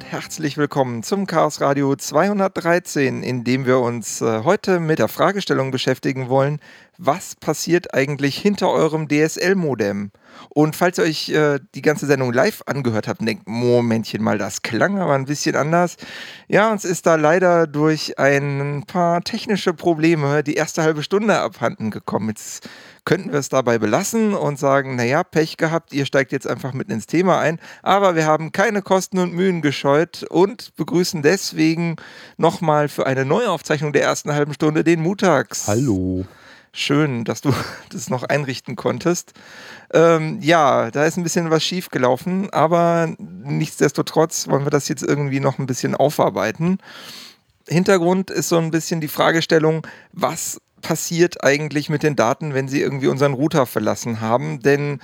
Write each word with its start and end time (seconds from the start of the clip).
Und 0.00 0.12
herzlich 0.12 0.56
willkommen 0.56 1.02
zum 1.02 1.26
Chaos 1.26 1.60
Radio 1.60 1.94
213, 1.94 3.22
in 3.22 3.44
dem 3.44 3.66
wir 3.66 3.80
uns 3.80 4.22
äh, 4.22 4.44
heute 4.44 4.80
mit 4.80 4.98
der 4.98 5.08
Fragestellung 5.08 5.70
beschäftigen 5.72 6.30
wollen, 6.30 6.58
was 6.96 7.34
passiert 7.34 7.92
eigentlich 7.92 8.38
hinter 8.38 8.70
eurem 8.70 9.08
DSL-Modem? 9.08 10.10
Und 10.48 10.74
falls 10.74 10.96
ihr 10.96 11.04
euch 11.04 11.28
äh, 11.28 11.60
die 11.74 11.82
ganze 11.82 12.06
Sendung 12.06 12.32
live 12.32 12.62
angehört 12.64 13.08
habt 13.08 13.20
und 13.20 13.26
denkt, 13.26 13.46
Momentchen 13.46 14.22
mal, 14.22 14.38
das 14.38 14.62
klang 14.62 14.98
aber 14.98 15.12
ein 15.14 15.26
bisschen 15.26 15.54
anders. 15.54 15.98
Ja, 16.48 16.72
uns 16.72 16.86
ist 16.86 17.04
da 17.04 17.16
leider 17.16 17.66
durch 17.66 18.18
ein 18.18 18.84
paar 18.86 19.20
technische 19.20 19.74
Probleme 19.74 20.42
die 20.42 20.54
erste 20.54 20.82
halbe 20.82 21.02
Stunde 21.02 21.38
abhanden 21.38 21.90
gekommen. 21.90 22.30
Jetzt 22.30 22.66
könnten 23.04 23.32
wir 23.32 23.38
es 23.38 23.48
dabei 23.48 23.78
belassen 23.78 24.34
und 24.34 24.58
sagen, 24.58 24.96
naja, 24.96 25.22
Pech 25.24 25.56
gehabt, 25.56 25.92
ihr 25.92 26.06
steigt 26.06 26.32
jetzt 26.32 26.46
einfach 26.46 26.72
mitten 26.72 26.92
ins 26.92 27.06
Thema 27.06 27.38
ein. 27.38 27.58
Aber 27.82 28.14
wir 28.14 28.26
haben 28.26 28.52
keine 28.52 28.82
Kosten 28.82 29.18
und 29.18 29.32
Mühen 29.32 29.62
gescheut 29.62 30.24
und 30.28 30.74
begrüßen 30.76 31.22
deswegen 31.22 31.96
nochmal 32.36 32.88
für 32.88 33.06
eine 33.06 33.24
Neuaufzeichnung 33.24 33.92
der 33.92 34.02
ersten 34.02 34.32
halben 34.32 34.54
Stunde 34.54 34.84
den 34.84 35.00
Mutax. 35.00 35.66
Hallo. 35.66 36.24
Schön, 36.72 37.24
dass 37.24 37.40
du 37.40 37.52
das 37.90 38.10
noch 38.10 38.22
einrichten 38.22 38.76
konntest. 38.76 39.32
Ähm, 39.92 40.38
ja, 40.40 40.90
da 40.90 41.04
ist 41.04 41.16
ein 41.16 41.24
bisschen 41.24 41.50
was 41.50 41.64
schief 41.64 41.88
gelaufen, 41.88 42.48
aber 42.50 43.12
nichtsdestotrotz 43.18 44.48
wollen 44.48 44.64
wir 44.64 44.70
das 44.70 44.88
jetzt 44.88 45.02
irgendwie 45.02 45.40
noch 45.40 45.58
ein 45.58 45.66
bisschen 45.66 45.94
aufarbeiten. 45.96 46.78
Hintergrund 47.68 48.30
ist 48.30 48.48
so 48.48 48.58
ein 48.58 48.70
bisschen 48.70 49.00
die 49.00 49.08
Fragestellung, 49.08 49.86
was 50.12 50.60
passiert 50.80 51.44
eigentlich 51.44 51.88
mit 51.88 52.02
den 52.02 52.16
Daten, 52.16 52.54
wenn 52.54 52.68
sie 52.68 52.80
irgendwie 52.80 53.08
unseren 53.08 53.34
Router 53.34 53.66
verlassen 53.66 54.20
haben? 54.20 54.60
Denn 54.60 55.00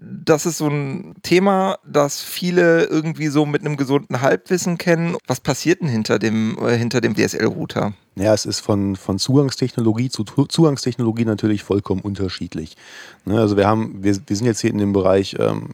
das 0.00 0.46
ist 0.46 0.58
so 0.58 0.68
ein 0.68 1.14
Thema, 1.22 1.78
das 1.86 2.20
viele 2.20 2.84
irgendwie 2.84 3.28
so 3.28 3.46
mit 3.46 3.64
einem 3.64 3.76
gesunden 3.76 4.20
Halbwissen 4.20 4.78
kennen. 4.78 5.16
Was 5.26 5.40
passiert 5.40 5.80
denn 5.80 5.88
hinter 5.88 6.18
dem, 6.18 6.58
äh, 6.58 6.78
dem 6.78 7.14
DSL-Router? 7.14 7.94
Ja, 8.16 8.34
es 8.34 8.44
ist 8.44 8.60
von, 8.60 8.96
von 8.96 9.18
Zugangstechnologie 9.18 10.08
zu 10.08 10.24
Zugangstechnologie 10.24 11.24
natürlich 11.24 11.62
vollkommen 11.62 12.00
unterschiedlich. 12.00 12.76
Ne, 13.24 13.38
also 13.38 13.56
wir 13.56 13.66
haben, 13.66 14.02
wir, 14.02 14.16
wir 14.26 14.36
sind 14.36 14.46
jetzt 14.46 14.60
hier 14.60 14.70
in 14.70 14.78
dem 14.78 14.92
Bereich 14.92 15.36
ähm, 15.38 15.70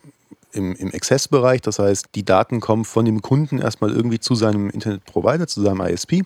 im, 0.53 0.75
im 0.75 0.89
Access-Bereich, 0.93 1.61
das 1.61 1.79
heißt, 1.79 2.07
die 2.15 2.25
Daten 2.25 2.61
kommen 2.61 2.85
von 2.85 3.05
dem 3.05 3.23
Kunden 3.23 3.59
erstmal 3.59 3.91
irgendwie 3.91 4.19
zu 4.19 4.35
seinem 4.35 4.71
Internetprovider, 4.71 5.47
zu 5.47 5.63
seinem 5.63 5.81
ISP. 5.81 6.25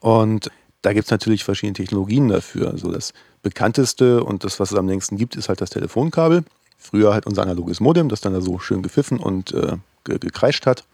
Und 0.00 0.50
da 0.84 0.92
gibt 0.92 1.06
es 1.06 1.10
natürlich 1.10 1.44
verschiedene 1.44 1.72
Technologien 1.72 2.28
dafür. 2.28 2.70
Also 2.70 2.92
das 2.92 3.14
bekannteste 3.42 4.22
und 4.22 4.44
das, 4.44 4.60
was 4.60 4.70
es 4.70 4.78
am 4.78 4.86
längsten 4.86 5.16
gibt, 5.16 5.34
ist 5.34 5.48
halt 5.48 5.62
das 5.62 5.70
Telefonkabel. 5.70 6.44
Früher 6.76 7.14
halt 7.14 7.26
unser 7.26 7.42
analoges 7.42 7.80
Modem, 7.80 8.10
das 8.10 8.20
dann 8.20 8.34
da 8.34 8.42
so 8.42 8.58
schön 8.58 8.82
gepfiffen 8.82 9.18
und 9.18 9.52
äh, 9.52 9.78
ge 10.04 10.18
gekreischt 10.18 10.66
hat. 10.66 10.84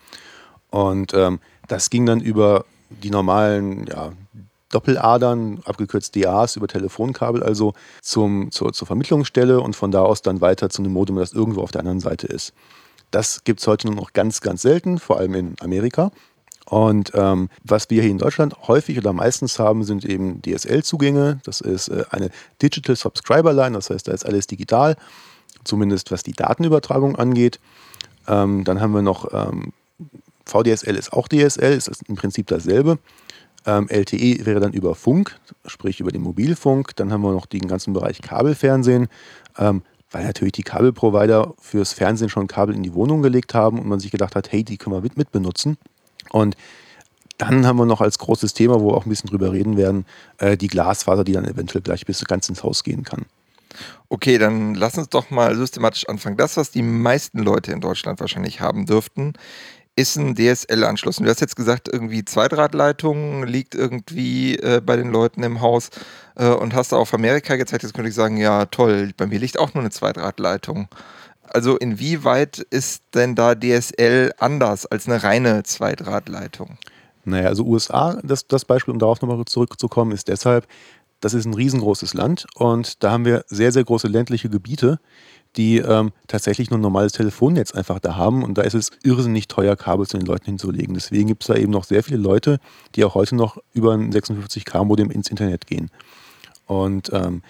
Und 0.70 1.12
ähm, 1.14 1.40
das 1.66 1.90
ging 1.90 2.06
dann 2.06 2.20
über 2.20 2.64
die 3.02 3.10
normalen 3.10 3.87
ja, 3.88 4.12
Doppeladern, 4.70 5.60
abgekürzt 5.64 6.14
DAs, 6.14 6.54
über 6.54 6.69
Telefonkabel, 6.69 7.42
also 7.42 7.75
zum, 8.00 8.52
zur, 8.52 8.72
zur 8.72 8.87
Vermittlungsstelle 8.87 9.60
und 9.60 9.75
von 9.75 9.90
da 9.90 10.02
aus 10.02 10.22
dann 10.22 10.40
weiter 10.40 10.70
zu 10.70 10.82
einem 10.82 10.92
Modem, 10.92 11.16
das 11.16 11.32
irgendwo 11.32 11.62
auf 11.62 11.72
der 11.72 11.81
anderen 11.81 11.98
Seite 11.98 12.28
ist. 12.28 12.52
Das 13.10 13.42
gibt 13.42 13.58
es 13.58 13.66
heute 13.66 13.88
nur 13.88 13.96
noch 13.96 14.12
ganz, 14.12 14.40
ganz 14.40 14.62
selten, 14.62 15.00
vor 15.00 15.19
allem 15.19 15.34
in 15.34 15.56
Amerika. 15.58 16.12
Und 16.70 17.12
ähm, 17.14 17.50
was 17.64 17.90
wir 17.90 18.00
hier 18.00 18.11
in 18.11 18.19
Deutschland 18.19 18.56
häufig 18.67 18.96
oder 18.96 19.12
meistens 19.12 19.58
haben, 19.58 19.84
sind 19.84 20.05
eben 20.05 20.40
DSL-Zugänge. 20.40 21.40
Das 21.44 21.61
ist 21.61 21.88
äh, 21.88 22.05
eine 22.11 22.31
Digital 22.62 22.96
Subscriber 22.96 23.52
Line, 23.52 23.76
das 23.76 23.90
heißt, 23.90 24.08
da 24.08 24.12
ist 24.12 24.25
alles 24.25 24.46
digital 24.46 24.96
zumindest 25.64 26.11
was 26.11 26.22
die 26.22 26.32
Datenübertragung 26.32 27.17
angeht. 27.17 27.61
Ähm, 28.28 28.64
dann 28.64 28.81
haben 28.81 28.93
wir 28.93 29.02
noch 29.02 29.32
ähm, 29.32 29.72
VDSL 30.44 30.96
ist 30.96 31.12
auch 31.12 31.28
DSL, 31.28 31.72
ist 31.72 32.02
im 32.08 32.17
Prinzip 32.17 32.46
dasselbe. 32.49 32.99
Ähm, 33.66 33.88
LTE 33.88 34.46
wäre 34.46 34.61
dann 34.61 34.73
über 34.73 34.94
Funk, 34.94 35.38
sprich 35.66 36.00
über 36.00 36.11
den 36.11 36.23
Mobilfunk. 36.23 36.96
Dann 36.96 37.12
haben 37.12 37.23
wir 37.23 37.32
noch 37.32 37.46
den 37.46 37.69
ganzen 37.69 37.93
Bereich 37.93 38.20
Kabelfernsehen, 38.20 39.08
ähm, 39.58 39.82
weil 40.11 40.25
natürlich 40.25 40.52
die 40.52 40.62
Kabelprovider 40.62 41.55
fürs 41.61 41.93
Fernsehen 41.93 42.31
schon 42.31 42.49
Kabel 42.49 42.75
in 42.75 42.82
die 42.82 42.94
Wohnung 42.94 43.23
gelegt 43.23 43.55
haben 43.55 43.78
und 43.78 43.87
man 43.87 44.00
sich 44.00 44.11
gedacht 44.11 44.34
hat, 44.34 44.50
hey, 44.50 44.64
die 44.64 44.76
können 44.76 44.96
wir 44.96 45.02
mit, 45.02 45.16
mit 45.16 45.31
benutzen. 45.31 45.76
Und 46.31 46.56
dann 47.38 47.67
haben 47.67 47.79
wir 47.79 47.87
noch 47.87 48.00
als 48.00 48.19
großes 48.19 48.53
Thema, 48.53 48.81
wo 48.81 48.91
wir 48.91 48.97
auch 48.97 49.06
ein 49.06 49.11
bisschen 49.11 49.31
drüber 49.31 49.53
reden 49.53 49.77
werden, 49.77 50.05
äh, 50.38 50.56
die 50.56 50.69
Glasfaser, 50.69 51.25
die 51.25 51.32
dann 51.32 51.47
eventuell 51.47 51.82
gleich 51.82 52.05
bis 52.05 52.25
ganz 52.25 52.49
ins 52.49 52.62
Haus 52.62 52.85
gehen 52.85 53.03
kann. 53.03 53.25
Okay, 54.09 54.38
dann 54.38 54.75
lass 54.75 54.99
uns 54.99 55.09
doch 55.09 55.31
mal 55.31 55.56
systematisch 55.56 56.09
anfangen. 56.09 56.37
Das, 56.37 56.56
was 56.56 56.71
die 56.71 56.82
meisten 56.82 57.38
Leute 57.38 57.73
in 57.73 57.81
Deutschland 57.81 58.21
wahrscheinlich 58.21 58.61
haben 58.61 58.85
dürften, 58.85 59.35
ist 59.97 60.17
ein 60.17 60.35
DSL-Anschluss. 60.35 61.17
Du 61.17 61.27
hast 61.27 61.41
jetzt 61.41 61.56
gesagt, 61.56 61.88
irgendwie 61.93 62.25
Zweidrahtleitung 62.25 63.44
liegt 63.44 63.75
irgendwie 63.75 64.56
äh, 64.56 64.81
bei 64.85 64.97
den 64.97 65.11
Leuten 65.11 65.43
im 65.43 65.61
Haus 65.61 65.91
äh, 66.37 66.49
und 66.49 66.75
hast 66.75 66.93
da 66.93 66.97
auf 66.97 67.12
Amerika 67.12 67.56
gezeigt. 67.56 67.83
Jetzt 67.83 67.94
könnte 67.94 68.09
ich 68.09 68.15
sagen, 68.15 68.37
ja 68.37 68.67
toll, 68.67 69.12
bei 69.17 69.26
mir 69.26 69.38
liegt 69.38 69.59
auch 69.59 69.75
nur 69.75 69.83
eine 69.83 69.91
Zweidrahtleitung. 69.91 70.88
Also 71.52 71.76
inwieweit 71.76 72.58
ist 72.58 73.02
denn 73.14 73.35
da 73.35 73.55
DSL 73.55 74.32
anders 74.38 74.87
als 74.87 75.08
eine 75.08 75.23
reine 75.23 75.62
Zweidrahtleitung? 75.64 76.79
Naja, 77.25 77.49
also 77.49 77.64
USA, 77.64 78.20
das, 78.23 78.47
das 78.47 78.64
Beispiel, 78.64 78.93
um 78.93 78.99
darauf 78.99 79.20
nochmal 79.20 79.44
zurückzukommen, 79.44 80.12
ist 80.12 80.29
deshalb, 80.29 80.67
das 81.20 81.35
ist 81.35 81.44
ein 81.44 81.55
riesengroßes 81.55 82.14
Land 82.14 82.47
und 82.55 83.02
da 83.02 83.11
haben 83.11 83.25
wir 83.25 83.44
sehr, 83.49 83.73
sehr 83.73 83.85
große 83.85 84.08
ländliche 84.08 84.49
Gebiete, 84.49 85.00
die 85.56 85.79
ähm, 85.79 86.12
tatsächlich 86.29 86.70
nur 86.70 86.79
ein 86.79 86.82
normales 86.82 87.12
Telefonnetz 87.12 87.73
einfach 87.73 87.99
da 87.99 88.17
haben 88.17 88.44
und 88.44 88.56
da 88.56 88.62
ist 88.62 88.75
es 88.75 88.91
irrsinnig 89.02 89.49
teuer, 89.49 89.76
Kabel 89.76 90.06
zu 90.06 90.17
den 90.17 90.26
Leuten 90.26 90.47
hinzulegen. 90.47 90.94
Deswegen 90.94 91.26
gibt 91.26 91.43
es 91.43 91.49
da 91.49 91.56
eben 91.56 91.73
noch 91.73 91.85
sehr 91.85 92.05
viele 92.05 92.19
Leute, 92.19 92.58
die 92.94 93.05
auch 93.05 93.14
heute 93.14 93.35
noch 93.35 93.58
über 93.75 93.93
ein 93.93 94.12
56K-Modem 94.12 95.11
ins 95.11 95.29
Internet 95.29 95.67
gehen. 95.67 95.91
Und 96.67 97.11
ähm, 97.12 97.43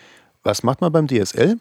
was 0.42 0.62
macht 0.62 0.80
man 0.80 0.90
beim 0.90 1.06
DSL? 1.06 1.58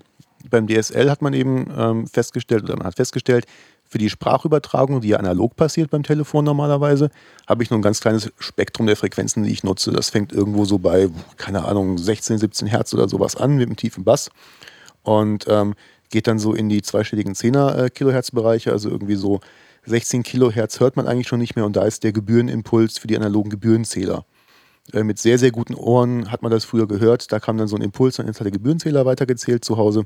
Beim 0.49 0.67
DSL 0.67 1.09
hat 1.09 1.21
man 1.21 1.33
eben 1.33 1.67
ähm, 1.75 2.07
festgestellt, 2.07 2.63
oder 2.63 2.77
man 2.77 2.85
hat 2.85 2.95
festgestellt, 2.95 3.45
für 3.89 3.97
die 3.97 4.09
Sprachübertragung, 4.09 5.01
die 5.01 5.09
ja 5.09 5.17
analog 5.17 5.55
passiert 5.55 5.89
beim 5.89 6.03
Telefon 6.03 6.45
normalerweise, 6.45 7.09
habe 7.47 7.63
ich 7.63 7.71
nur 7.71 7.79
ein 7.79 7.81
ganz 7.81 7.99
kleines 7.99 8.31
Spektrum 8.37 8.85
der 8.85 8.95
Frequenzen, 8.95 9.43
die 9.43 9.51
ich 9.51 9.63
nutze. 9.63 9.91
Das 9.91 10.11
fängt 10.11 10.31
irgendwo 10.31 10.63
so 10.65 10.77
bei, 10.77 11.09
keine 11.37 11.65
Ahnung, 11.65 11.97
16, 11.97 12.37
17 12.37 12.67
Hertz 12.67 12.93
oder 12.93 13.09
sowas 13.09 13.35
an 13.35 13.55
mit 13.55 13.67
einem 13.67 13.75
tiefen 13.75 14.03
Bass 14.03 14.29
und 15.01 15.45
ähm, 15.49 15.73
geht 16.11 16.27
dann 16.27 16.37
so 16.37 16.53
in 16.53 16.69
die 16.69 16.83
zweistelligen 16.83 17.33
10er 17.33 17.85
äh, 17.85 17.89
Kilohertz-Bereiche, 17.89 18.71
also 18.71 18.89
irgendwie 18.89 19.15
so 19.15 19.39
16 19.85 20.21
Kilohertz 20.21 20.79
hört 20.79 20.95
man 20.95 21.07
eigentlich 21.07 21.27
schon 21.27 21.39
nicht 21.39 21.55
mehr 21.55 21.65
und 21.65 21.75
da 21.75 21.83
ist 21.83 22.03
der 22.03 22.11
Gebührenimpuls 22.11 22.99
für 22.99 23.07
die 23.07 23.17
analogen 23.17 23.49
Gebührenzähler. 23.49 24.23
Äh, 24.93 25.03
mit 25.03 25.19
sehr, 25.19 25.37
sehr 25.37 25.51
guten 25.51 25.73
Ohren 25.73 26.31
hat 26.31 26.41
man 26.41 26.51
das 26.51 26.65
früher 26.65 26.87
gehört. 26.87 27.31
Da 27.31 27.39
kam 27.39 27.57
dann 27.57 27.67
so 27.67 27.75
ein 27.75 27.81
Impuls 27.81 28.19
und 28.19 28.27
jetzt 28.27 28.39
hat 28.39 28.45
der 28.45 28.51
Gebührenzähler 28.51 29.05
weitergezählt 29.05 29.63
zu 29.65 29.77
Hause. 29.77 30.05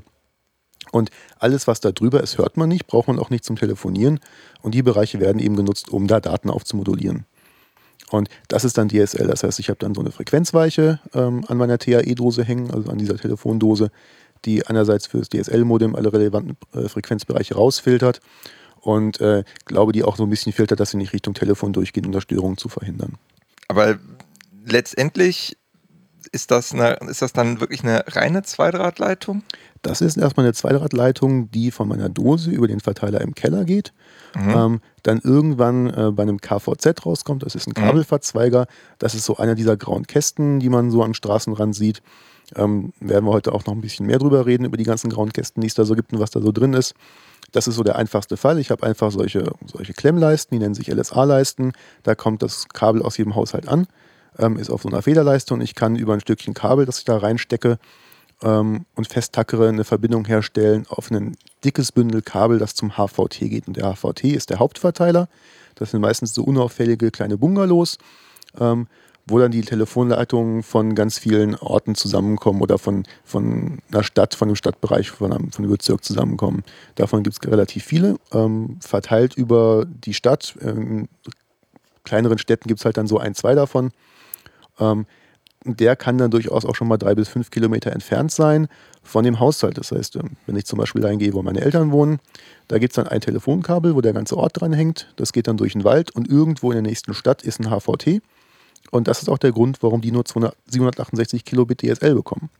Und 0.94 1.10
alles, 1.40 1.66
was 1.66 1.80
da 1.80 1.90
drüber 1.90 2.22
ist, 2.22 2.38
hört 2.38 2.56
man 2.56 2.68
nicht, 2.68 2.86
braucht 2.86 3.08
man 3.08 3.18
auch 3.18 3.28
nicht 3.28 3.44
zum 3.44 3.56
Telefonieren. 3.56 4.20
Und 4.62 4.76
die 4.76 4.82
Bereiche 4.84 5.18
werden 5.18 5.40
eben 5.40 5.56
genutzt, 5.56 5.88
um 5.88 6.06
da 6.06 6.20
Daten 6.20 6.50
aufzumodulieren. 6.50 7.26
Und 8.12 8.28
das 8.46 8.64
ist 8.64 8.78
dann 8.78 8.88
DSL. 8.88 9.26
Das 9.26 9.42
heißt, 9.42 9.58
ich 9.58 9.70
habe 9.70 9.78
dann 9.80 9.96
so 9.96 10.02
eine 10.02 10.12
Frequenzweiche 10.12 11.00
ähm, 11.12 11.44
an 11.48 11.56
meiner 11.56 11.78
TAE-Dose 11.78 12.44
hängen, 12.44 12.70
also 12.70 12.92
an 12.92 12.98
dieser 12.98 13.16
Telefondose, 13.16 13.90
die 14.44 14.64
einerseits 14.68 15.08
für 15.08 15.18
das 15.18 15.30
DSL-Modem 15.30 15.96
alle 15.96 16.12
relevanten 16.12 16.56
äh, 16.72 16.88
Frequenzbereiche 16.88 17.56
rausfiltert 17.56 18.20
und 18.80 19.20
äh, 19.20 19.42
glaube, 19.64 19.90
die 19.90 20.04
auch 20.04 20.16
so 20.16 20.22
ein 20.22 20.30
bisschen 20.30 20.52
filtert, 20.52 20.78
dass 20.78 20.92
sie 20.92 20.96
nicht 20.96 21.12
Richtung 21.12 21.34
Telefon 21.34 21.72
durchgehen, 21.72 22.06
um 22.06 22.12
da 22.12 22.20
Störungen 22.20 22.56
zu 22.56 22.68
verhindern. 22.68 23.14
Aber 23.66 23.98
letztendlich 24.64 25.56
ist 26.30 26.52
das, 26.52 26.72
eine, 26.72 26.98
ist 27.08 27.20
das 27.20 27.32
dann 27.32 27.58
wirklich 27.58 27.82
eine 27.82 28.04
reine 28.06 28.44
Zweidrahtleitung? 28.44 29.42
Das 29.84 30.00
ist 30.00 30.16
erstmal 30.16 30.46
eine 30.46 30.54
Zweidrahtleitung, 30.54 31.50
die 31.50 31.70
von 31.70 31.86
meiner 31.86 32.08
Dose 32.08 32.50
über 32.50 32.66
den 32.66 32.80
Verteiler 32.80 33.20
im 33.20 33.34
Keller 33.34 33.66
geht. 33.66 33.92
Mhm. 34.34 34.50
Ähm, 34.50 34.80
dann 35.02 35.20
irgendwann 35.22 35.88
äh, 35.88 36.10
bei 36.10 36.22
einem 36.22 36.40
KVZ 36.40 37.04
rauskommt. 37.04 37.42
Das 37.42 37.54
ist 37.54 37.66
ein 37.66 37.74
mhm. 37.76 37.84
Kabelverzweiger. 37.86 38.66
Das 38.98 39.14
ist 39.14 39.26
so 39.26 39.36
einer 39.36 39.54
dieser 39.54 39.76
grauen 39.76 40.06
Kästen, 40.06 40.58
die 40.58 40.70
man 40.70 40.90
so 40.90 41.04
am 41.04 41.12
Straßenrand 41.12 41.74
sieht. 41.74 42.00
Ähm, 42.56 42.94
werden 42.98 43.26
wir 43.26 43.32
heute 43.32 43.52
auch 43.52 43.66
noch 43.66 43.74
ein 43.74 43.82
bisschen 43.82 44.06
mehr 44.06 44.18
drüber 44.18 44.46
reden, 44.46 44.64
über 44.64 44.78
die 44.78 44.84
ganzen 44.84 45.10
grauen 45.10 45.34
Kästen, 45.34 45.60
die 45.60 45.66
es 45.66 45.74
da 45.74 45.84
so 45.84 45.94
gibt 45.94 46.14
und 46.14 46.18
was 46.18 46.30
da 46.30 46.40
so 46.40 46.50
drin 46.50 46.72
ist. 46.72 46.94
Das 47.52 47.68
ist 47.68 47.74
so 47.74 47.82
der 47.82 47.96
einfachste 47.96 48.38
Fall. 48.38 48.58
Ich 48.58 48.70
habe 48.70 48.86
einfach 48.86 49.10
solche, 49.10 49.52
solche 49.66 49.92
Klemmleisten, 49.92 50.56
die 50.56 50.62
nennen 50.62 50.74
sich 50.74 50.88
LSA-Leisten. 50.88 51.72
Da 52.04 52.14
kommt 52.14 52.42
das 52.42 52.68
Kabel 52.72 53.02
aus 53.02 53.18
jedem 53.18 53.34
Haushalt 53.34 53.68
an, 53.68 53.86
ähm, 54.38 54.56
ist 54.56 54.70
auf 54.70 54.80
so 54.80 54.88
einer 54.88 55.02
Federleiste 55.02 55.52
und 55.52 55.60
ich 55.60 55.74
kann 55.74 55.94
über 55.94 56.14
ein 56.14 56.20
Stückchen 56.20 56.54
Kabel, 56.54 56.86
das 56.86 56.98
ich 57.00 57.04
da 57.04 57.18
reinstecke, 57.18 57.78
ähm, 58.42 58.86
und 58.94 59.08
festtackere 59.08 59.68
eine 59.68 59.84
Verbindung 59.84 60.24
herstellen 60.24 60.86
auf 60.88 61.10
ein 61.10 61.36
dickes 61.64 61.92
Bündel 61.92 62.22
Kabel, 62.22 62.58
das 62.58 62.74
zum 62.74 62.96
HVT 62.96 63.40
geht. 63.40 63.68
Und 63.68 63.76
der 63.76 63.94
HVT 63.94 64.24
ist 64.24 64.50
der 64.50 64.58
Hauptverteiler. 64.58 65.28
Das 65.74 65.90
sind 65.90 66.00
meistens 66.00 66.34
so 66.34 66.44
unauffällige 66.44 67.10
kleine 67.10 67.36
Bungalows, 67.36 67.98
ähm, 68.58 68.86
wo 69.26 69.38
dann 69.38 69.50
die 69.50 69.62
Telefonleitungen 69.62 70.62
von 70.62 70.94
ganz 70.94 71.18
vielen 71.18 71.54
Orten 71.56 71.94
zusammenkommen 71.94 72.60
oder 72.60 72.78
von, 72.78 73.04
von 73.24 73.78
einer 73.90 74.04
Stadt, 74.04 74.34
von 74.34 74.48
einem 74.48 74.56
Stadtbereich, 74.56 75.10
von 75.10 75.32
einem, 75.32 75.50
von 75.50 75.64
einem 75.64 75.72
Bezirk 75.72 76.04
zusammenkommen. 76.04 76.62
Davon 76.96 77.22
gibt 77.22 77.36
es 77.36 77.50
relativ 77.50 77.84
viele, 77.84 78.18
ähm, 78.32 78.76
verteilt 78.80 79.34
über 79.34 79.86
die 79.86 80.12
Stadt. 80.12 80.56
In 80.60 81.08
kleineren 82.04 82.38
Städten 82.38 82.68
gibt 82.68 82.80
es 82.80 82.84
halt 82.84 82.98
dann 82.98 83.06
so 83.06 83.18
ein, 83.18 83.34
zwei 83.34 83.54
davon. 83.54 83.92
Ähm, 84.78 85.06
der 85.64 85.96
kann 85.96 86.18
dann 86.18 86.30
durchaus 86.30 86.64
auch 86.64 86.74
schon 86.74 86.88
mal 86.88 86.98
drei 86.98 87.14
bis 87.14 87.28
fünf 87.28 87.50
Kilometer 87.50 87.92
entfernt 87.92 88.30
sein 88.30 88.68
von 89.02 89.24
dem 89.24 89.40
Haushalt. 89.40 89.78
Das 89.78 89.92
heißt, 89.92 90.16
ähm, 90.16 90.32
wenn 90.46 90.56
ich 90.56 90.66
zum 90.66 90.78
Beispiel 90.78 91.02
dahin 91.02 91.18
gehe, 91.18 91.32
wo 91.32 91.42
meine 91.42 91.60
Eltern 91.60 91.90
wohnen, 91.90 92.20
da 92.68 92.78
gibt 92.78 92.92
es 92.92 92.96
dann 92.96 93.08
ein 93.08 93.20
Telefonkabel, 93.20 93.94
wo 93.94 94.00
der 94.00 94.12
ganze 94.12 94.36
Ort 94.36 94.60
dran 94.60 94.72
hängt. 94.72 95.12
Das 95.16 95.32
geht 95.32 95.46
dann 95.46 95.56
durch 95.56 95.72
den 95.72 95.84
Wald 95.84 96.10
und 96.10 96.28
irgendwo 96.28 96.70
in 96.70 96.76
der 96.76 96.82
nächsten 96.82 97.14
Stadt 97.14 97.42
ist 97.42 97.60
ein 97.60 97.70
HVT. 97.70 98.22
Und 98.90 99.08
das 99.08 99.22
ist 99.22 99.28
auch 99.28 99.38
der 99.38 99.52
Grund, 99.52 99.82
warum 99.82 100.00
die 100.00 100.12
nur 100.12 100.24
200, 100.24 100.54
768 100.66 101.44
Kilobit 101.44 101.80
DSL 101.80 102.14
bekommen. 102.14 102.50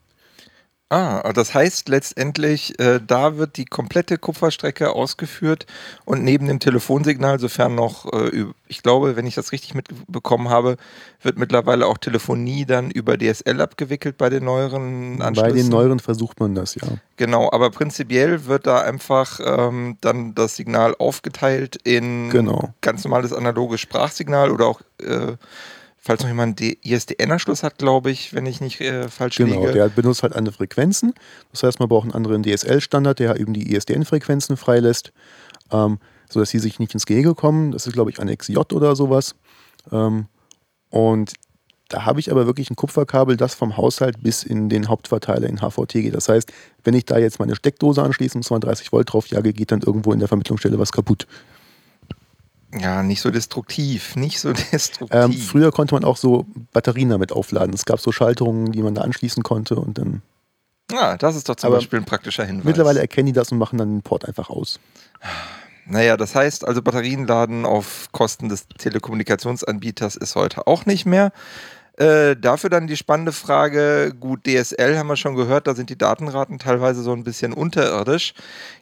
Ah, 0.90 1.32
das 1.32 1.54
heißt 1.54 1.88
letztendlich, 1.88 2.78
äh, 2.78 3.00
da 3.04 3.38
wird 3.38 3.56
die 3.56 3.64
komplette 3.64 4.18
Kupferstrecke 4.18 4.92
ausgeführt 4.92 5.66
und 6.04 6.22
neben 6.22 6.46
dem 6.46 6.60
Telefonsignal, 6.60 7.40
sofern 7.40 7.74
noch, 7.74 8.12
äh, 8.12 8.44
ich 8.68 8.82
glaube, 8.82 9.16
wenn 9.16 9.26
ich 9.26 9.34
das 9.34 9.52
richtig 9.52 9.74
mitbekommen 9.74 10.50
habe, 10.50 10.76
wird 11.22 11.38
mittlerweile 11.38 11.86
auch 11.86 11.96
Telefonie 11.96 12.66
dann 12.66 12.90
über 12.90 13.16
DSL 13.16 13.62
abgewickelt 13.62 14.18
bei 14.18 14.28
den 14.28 14.44
neueren 14.44 15.22
Anschlüssen. 15.22 15.50
Bei 15.50 15.62
den 15.62 15.68
neueren 15.68 16.00
versucht 16.00 16.38
man 16.38 16.54
das, 16.54 16.74
ja. 16.74 16.86
Genau, 17.16 17.50
aber 17.50 17.70
prinzipiell 17.70 18.44
wird 18.44 18.66
da 18.66 18.82
einfach 18.82 19.40
ähm, 19.42 19.96
dann 20.02 20.34
das 20.34 20.56
Signal 20.56 20.94
aufgeteilt 20.98 21.76
in 21.82 22.28
genau. 22.28 22.74
ganz 22.82 23.02
normales 23.04 23.32
analoges 23.32 23.80
Sprachsignal 23.80 24.50
oder 24.50 24.66
auch 24.66 24.82
äh, 25.02 25.32
falls 26.04 26.22
noch 26.22 26.28
jemand 26.28 26.60
ISDN-Anschluss 26.60 27.62
hat, 27.62 27.78
glaube 27.78 28.10
ich, 28.10 28.34
wenn 28.34 28.44
ich 28.44 28.60
nicht 28.60 28.80
äh, 28.82 29.08
falsch 29.08 29.36
genau, 29.36 29.54
liege. 29.54 29.72
Genau, 29.72 29.72
der 29.72 29.88
benutzt 29.88 30.22
halt 30.22 30.34
andere 30.34 30.54
Frequenzen. 30.54 31.14
Das 31.50 31.62
heißt, 31.62 31.80
man 31.80 31.88
braucht 31.88 32.04
einen 32.04 32.12
anderen 32.12 32.42
DSL-Standard, 32.42 33.18
der 33.18 33.40
eben 33.40 33.54
die 33.54 33.74
ISDN-Frequenzen 33.74 34.58
freilässt, 34.58 35.12
ähm, 35.72 35.98
sodass 36.28 36.50
sie 36.50 36.58
sich 36.58 36.78
nicht 36.78 36.92
ins 36.92 37.06
Gehege 37.06 37.34
kommen. 37.34 37.72
Das 37.72 37.86
ist, 37.86 37.94
glaube 37.94 38.10
ich, 38.10 38.20
ein 38.20 38.28
XJ 38.28 38.58
oder 38.74 38.94
sowas. 38.94 39.34
Ähm, 39.90 40.26
und 40.90 41.32
da 41.88 42.04
habe 42.04 42.20
ich 42.20 42.30
aber 42.30 42.46
wirklich 42.46 42.70
ein 42.70 42.76
Kupferkabel, 42.76 43.38
das 43.38 43.54
vom 43.54 43.78
Haushalt 43.78 44.22
bis 44.22 44.42
in 44.42 44.68
den 44.68 44.88
Hauptverteiler 44.88 45.48
in 45.48 45.60
HVT 45.60 45.92
geht. 45.92 46.14
Das 46.14 46.28
heißt, 46.28 46.52
wenn 46.82 46.94
ich 46.94 47.06
da 47.06 47.16
jetzt 47.16 47.38
meine 47.38 47.56
Steckdose 47.56 48.02
anschließe 48.02 48.36
und 48.36 48.42
32 48.42 48.92
Volt 48.92 49.12
drauf 49.12 49.26
jage, 49.28 49.54
geht 49.54 49.72
dann 49.72 49.80
irgendwo 49.80 50.12
in 50.12 50.18
der 50.18 50.28
Vermittlungsstelle 50.28 50.78
was 50.78 50.92
kaputt. 50.92 51.26
Ja, 52.78 53.02
nicht 53.02 53.20
so 53.20 53.30
destruktiv, 53.30 54.16
nicht 54.16 54.40
so 54.40 54.52
destruktiv. 54.72 55.16
Ähm, 55.16 55.32
früher 55.32 55.70
konnte 55.72 55.94
man 55.94 56.04
auch 56.04 56.16
so 56.16 56.46
Batterien 56.72 57.10
damit 57.10 57.32
aufladen. 57.32 57.74
Es 57.74 57.84
gab 57.84 58.00
so 58.00 58.12
Schalterungen, 58.12 58.72
die 58.72 58.82
man 58.82 58.94
da 58.94 59.02
anschließen 59.02 59.42
konnte 59.42 59.76
und 59.76 59.98
dann. 59.98 60.22
Ja, 60.92 61.16
das 61.16 61.36
ist 61.36 61.48
doch 61.48 61.56
zum 61.56 61.70
Beispiel 61.70 61.98
ein 61.98 62.04
praktischer 62.04 62.44
Hinweis. 62.44 62.64
Mittlerweile 62.64 63.00
erkennen 63.00 63.26
die 63.26 63.32
das 63.32 63.50
und 63.52 63.58
machen 63.58 63.78
dann 63.78 63.88
den 63.88 64.02
Port 64.02 64.26
einfach 64.26 64.50
aus. 64.50 64.80
Naja, 65.86 66.16
das 66.16 66.34
heißt 66.34 66.66
also, 66.66 66.82
Batterien 66.82 67.26
laden 67.26 67.64
auf 67.64 68.08
Kosten 68.12 68.48
des 68.48 68.68
Telekommunikationsanbieters 68.68 70.16
ist 70.16 70.34
heute 70.34 70.66
auch 70.66 70.86
nicht 70.86 71.06
mehr. 71.06 71.32
Äh, 71.96 72.34
dafür 72.34 72.70
dann 72.70 72.88
die 72.88 72.96
spannende 72.96 73.30
Frage, 73.30 74.12
gut, 74.18 74.46
DSL 74.46 74.98
haben 74.98 75.06
wir 75.06 75.16
schon 75.16 75.36
gehört, 75.36 75.68
da 75.68 75.74
sind 75.74 75.90
die 75.90 75.98
Datenraten 75.98 76.58
teilweise 76.58 77.02
so 77.02 77.12
ein 77.12 77.22
bisschen 77.22 77.52
unterirdisch. 77.52 78.34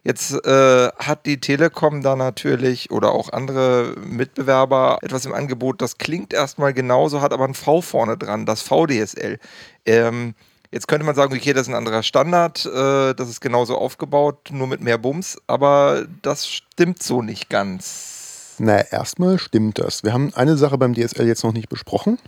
Jetzt 0.02 0.32
äh, 0.46 0.88
hat 0.98 1.26
die 1.26 1.38
Telekom 1.38 2.02
da 2.02 2.16
natürlich 2.16 2.90
oder 2.90 3.12
auch 3.12 3.30
andere 3.30 3.96
Mitbewerber 4.02 4.98
etwas 5.02 5.26
im 5.26 5.34
Angebot, 5.34 5.82
das 5.82 5.98
klingt 5.98 6.32
erstmal 6.32 6.72
genauso, 6.72 7.20
hat 7.20 7.34
aber 7.34 7.44
ein 7.44 7.54
V 7.54 7.82
vorne 7.82 8.16
dran, 8.16 8.46
das 8.46 8.62
VDSL. 8.62 9.38
Ähm, 9.84 10.34
Jetzt 10.74 10.88
könnte 10.88 11.04
man 11.04 11.14
sagen, 11.14 11.36
okay, 11.36 11.52
das 11.52 11.64
ist 11.64 11.68
ein 11.68 11.74
anderer 11.74 12.02
Standard, 12.02 12.64
äh, 12.64 13.12
das 13.12 13.28
ist 13.28 13.42
genauso 13.42 13.76
aufgebaut, 13.76 14.48
nur 14.50 14.66
mit 14.66 14.80
mehr 14.80 14.96
Bums, 14.96 15.36
aber 15.46 16.06
das 16.22 16.48
stimmt 16.48 17.02
so 17.02 17.20
nicht 17.20 17.50
ganz. 17.50 18.54
Na, 18.58 18.80
erstmal 18.80 19.38
stimmt 19.38 19.78
das. 19.78 20.02
Wir 20.02 20.14
haben 20.14 20.32
eine 20.32 20.56
Sache 20.56 20.78
beim 20.78 20.94
DSL 20.94 21.26
jetzt 21.26 21.44
noch 21.44 21.52
nicht 21.52 21.68
besprochen. 21.68 22.18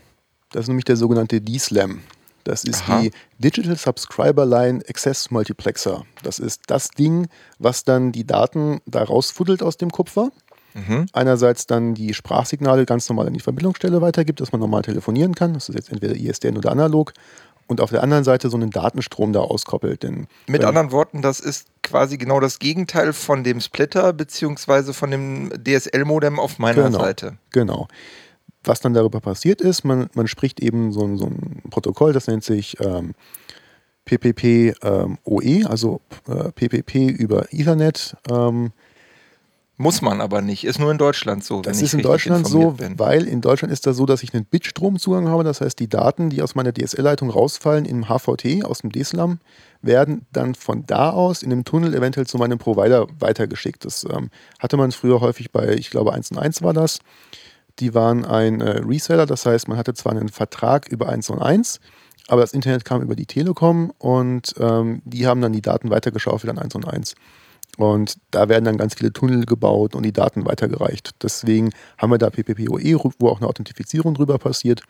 Das 0.55 0.63
ist 0.63 0.69
nämlich 0.69 0.85
der 0.85 0.97
sogenannte 0.97 1.45
DSLAM. 1.45 2.01
Das 2.45 2.63
ist 2.63 2.83
Aha. 2.83 3.01
die 3.01 3.11
Digital 3.39 3.77
Subscriber 3.77 4.47
Line 4.47 4.83
Access 4.89 5.33
Multiplexer. 5.33 6.05
Das 6.23 6.39
ist 6.39 6.63
das 6.69 6.91
Ding, 6.91 7.27
was 7.59 7.83
dann 7.83 8.13
die 8.13 8.25
Daten 8.25 8.81
da 8.87 9.03
rausfuddelt 9.03 9.65
aus 9.65 9.79
dem 9.79 9.91
Kupfer. 9.91 10.31
Mhm. 10.75 11.07
Einerseits 11.13 11.67
dann 11.67 11.95
die 11.95 12.15
Sprachsignale 12.15 12.87
ganz 12.87 13.09
normal 13.09 13.27
an 13.27 13.35
die 13.35 13.41
Verbindungsstelle 13.41 14.01
weitergibt, 14.01 14.41
dass 14.41 14.53
man 14.53 14.61
normal 14.61 14.83
telefonieren 14.83 15.35
kann. 15.35 15.55
Das 15.55 15.69
ist 15.69 15.75
jetzt 15.75 15.91
entweder 15.91 16.15
ISDN 16.15 16.57
oder 16.57 16.71
analog. 16.71 17.15
Und 17.67 17.81
auf 17.81 17.91
der 17.91 18.05
anderen 18.05 18.23
Seite 18.23 18.49
so 18.49 18.57
einen 18.57 18.71
Datenstrom 18.71 19.33
da 19.33 19.41
auskoppelt. 19.41 20.05
Denn, 20.05 20.29
Mit 20.47 20.65
anderen 20.65 20.93
Worten, 20.93 21.21
das 21.21 21.41
ist 21.41 21.67
quasi 21.83 22.17
genau 22.17 22.39
das 22.39 22.61
Gegenteil 22.61 23.13
von 23.13 23.43
dem 23.43 23.61
Splitter 23.61 24.13
beziehungsweise 24.13 24.95
von 24.95 25.11
dem 25.11 25.51
DSL-Modem 25.65 26.39
auf 26.39 26.61
meiner 26.61 26.85
genau, 26.85 27.01
Seite. 27.01 27.39
Genau 27.51 27.89
was 28.65 28.81
dann 28.81 28.95
darüber 28.95 29.21
passiert 29.21 29.61
ist, 29.61 29.85
man, 29.85 30.09
man 30.15 30.27
spricht 30.27 30.61
eben 30.61 30.93
so, 30.93 31.05
ein, 31.05 31.17
so 31.17 31.27
ein 31.27 31.63
Protokoll, 31.71 32.13
das 32.13 32.27
nennt 32.27 32.45
sich 32.45 32.77
ähm, 32.81 33.15
PPP 34.05 34.75
ähm, 34.83 35.19
OE, 35.25 35.65
also 35.67 36.01
äh, 36.29 36.53
PPP 36.53 37.11
über 37.11 37.53
Ethernet. 37.53 38.17
Ähm, 38.31 38.73
muss 39.77 40.03
man 40.03 40.21
aber 40.21 40.41
nicht, 40.41 40.65
ist 40.65 40.79
nur 40.79 40.93
in 40.93 40.99
Deutschland 40.99 41.43
so. 41.43 41.61
Das 41.61 41.83
ist 41.83 41.95
in 41.95 42.03
Deutschland 42.03 42.47
so, 42.47 42.73
bin. 42.73 42.97
weil 42.97 43.27
in 43.27 43.41
Deutschland 43.41 43.73
ist 43.73 43.87
das 43.87 43.97
so, 43.97 44.07
dass 44.07 44.23
ich 44.23 44.33
einen 44.33 44.45
Bitstromzugang 44.45 45.29
habe. 45.29 45.43
Das 45.43 45.61
heißt, 45.61 45.81
die 45.81 45.89
Daten, 45.89 46.31
die 46.31 46.43
aus 46.43 46.55
meiner 46.55 46.73
DSL-Leitung 46.73 47.29
rausfallen 47.29 47.85
im 47.85 48.05
HVT, 48.05 48.65
aus 48.65 48.83
dem 48.83 48.93
DSLAM, 48.93 49.41
werden 49.83 50.27
dann 50.33 50.55
von 50.55 50.87
da 50.87 51.11
aus 51.11 51.43
in 51.43 51.51
dem 51.51 51.65
Tunnel 51.65 51.93
eventuell 51.93 52.27
zu 52.27 52.39
meinem 52.39 52.59
Provider 52.59 53.09
weitergeschickt. 53.19 53.85
Das 53.85 54.07
ähm, 54.09 54.31
hatte 54.61 54.77
man 54.77 54.93
früher 54.93 55.21
häufig 55.21 55.51
bei, 55.51 55.75
ich 55.75 55.91
glaube, 55.91 56.13
1 56.13 56.31
und 56.31 56.39
1 56.39 56.63
war 56.63 56.73
das. 56.73 57.01
Die 57.81 57.95
waren 57.95 58.25
ein 58.25 58.61
äh, 58.61 58.81
Reseller, 58.81 59.27
das 59.27 59.47
heißt, 59.47 59.69
man 59.69 59.77
hatte 59.77 59.95
zwar 59.95 60.13
einen 60.13 60.29
Vertrag 60.29 60.89
über 60.89 61.09
1 61.09 61.31
und 61.31 61.41
1, 61.41 61.81
aber 62.29 62.41
das 62.41 62.53
Internet 62.53 62.85
kam 62.85 63.03
über 63.03 63.17
die 63.17 63.27
Telekom 63.27 63.93
und 63.99 64.55
ähm, 64.59 65.03
die 65.05 65.27
haben 65.27 65.41
dann 65.41 65.53
die 65.53 65.63
Daten 65.63 65.91
weitergeschaufelt 65.91 66.51
an 66.51 66.59
1 66.59 66.75
und 66.75 66.87
1. 66.87 67.15
Und 67.77 68.19
da 68.31 68.49
werden 68.49 68.65
dann 68.65 68.77
ganz 68.77 68.95
viele 68.95 69.13
Tunnel 69.13 69.47
gebaut 69.47 69.95
und 69.95 70.05
die 70.05 70.13
Daten 70.13 70.47
weitergereicht. 70.47 71.11
Deswegen 71.23 71.71
haben 71.99 72.11
wir 72.11 72.19
da 72.19 72.31
PPPoE, 72.31 73.13
wo 73.19 73.29
auch 73.29 73.39
eine 73.39 73.49
Authentifizierung 73.49 74.15
drüber 74.15 74.39
passiert. 74.39 74.83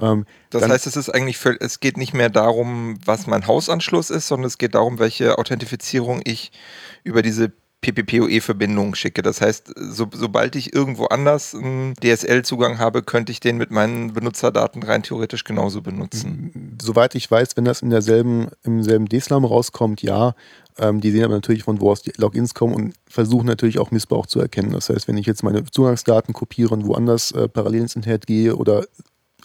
Ähm, 0.00 0.26
das 0.50 0.68
heißt, 0.68 0.86
es 0.86 0.96
ist 0.96 1.10
eigentlich 1.10 1.38
für, 1.38 1.58
es 1.60 1.80
geht 1.80 1.96
nicht 1.96 2.14
mehr 2.14 2.30
darum, 2.30 2.98
was 3.04 3.26
mein 3.26 3.46
Hausanschluss 3.46 4.10
ist, 4.10 4.28
sondern 4.28 4.46
es 4.46 4.58
geht 4.58 4.74
darum, 4.74 4.98
welche 4.98 5.38
Authentifizierung 5.38 6.20
ich 6.24 6.52
über 7.04 7.22
diese 7.22 7.52
PPPoE-Verbindung 7.82 8.94
schicke. 8.94 9.22
Das 9.22 9.40
heißt, 9.40 9.74
so, 9.76 10.06
sobald 10.12 10.54
ich 10.56 10.72
irgendwo 10.72 11.06
anders 11.06 11.54
einen 11.54 11.94
DSL-Zugang 12.02 12.78
habe, 12.78 13.02
könnte 13.02 13.32
ich 13.32 13.40
den 13.40 13.58
mit 13.58 13.70
meinen 13.70 14.14
Benutzerdaten 14.14 14.82
rein 14.84 15.02
theoretisch 15.02 15.44
genauso 15.44 15.82
benutzen. 15.82 16.78
Soweit 16.80 17.14
ich 17.16 17.28
weiß, 17.28 17.56
wenn 17.56 17.64
das 17.64 17.82
in 17.82 17.90
derselben, 17.90 18.48
im 18.62 18.82
selben 18.82 19.08
DSLAM 19.08 19.44
rauskommt, 19.44 20.00
ja. 20.00 20.34
Ähm, 20.78 21.00
die 21.00 21.10
sehen 21.10 21.24
aber 21.24 21.34
natürlich, 21.34 21.64
von 21.64 21.80
wo 21.80 21.90
aus 21.90 22.02
die 22.02 22.12
Logins 22.16 22.54
kommen 22.54 22.74
und 22.74 22.94
versuchen 23.06 23.46
natürlich 23.46 23.78
auch 23.78 23.90
Missbrauch 23.90 24.26
zu 24.26 24.40
erkennen. 24.40 24.70
Das 24.70 24.88
heißt, 24.88 25.08
wenn 25.08 25.18
ich 25.18 25.26
jetzt 25.26 25.42
meine 25.42 25.64
Zugangsdaten 25.64 26.32
kopiere 26.32 26.72
und 26.72 26.86
woanders 26.86 27.32
äh, 27.32 27.48
parallel 27.48 27.82
ins 27.82 27.96
Internet 27.96 28.26
gehe 28.26 28.56
oder 28.56 28.86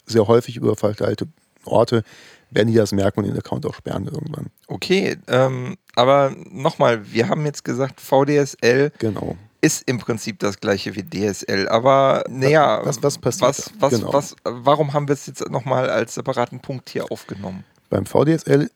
sehr 0.06 0.28
häufig 0.28 0.56
über 0.56 0.76
verteilte 0.76 1.28
Orte, 1.68 2.04
werden 2.50 2.70
die 2.70 2.76
das 2.76 2.92
merken 2.92 3.20
und 3.20 3.28
den 3.28 3.38
Account 3.38 3.66
auch 3.66 3.74
sperren 3.74 4.06
irgendwann. 4.06 4.48
Okay, 4.68 5.18
ähm, 5.28 5.78
aber 5.96 6.34
nochmal, 6.50 7.12
wir 7.12 7.28
haben 7.30 7.46
jetzt 7.46 7.64
gesagt, 7.64 8.00
VDSL 8.00 8.92
genau. 9.00 9.36
ist 9.62 9.84
im 9.88 9.98
Prinzip 10.00 10.40
das 10.40 10.60
gleiche 10.60 10.96
wie 10.96 11.04
DSL, 11.04 11.68
aber 11.68 12.24
naja, 12.30 12.82
was, 12.84 13.04
was 13.04 13.18
passiert? 13.18 13.50
Was, 13.50 13.72
was, 13.80 13.94
genau. 13.94 14.14
was, 14.14 14.36
warum 14.44 14.94
haben 14.94 15.08
wir 15.08 15.14
es 15.14 15.26
jetzt 15.26 15.50
nochmal 15.50 15.90
als 15.90 16.16
separaten 16.16 16.60
Punkt 16.60 16.90
hier 16.90 17.12
aufgenommen? 17.12 17.64
Beim 17.90 18.06
VDSL 18.06 18.70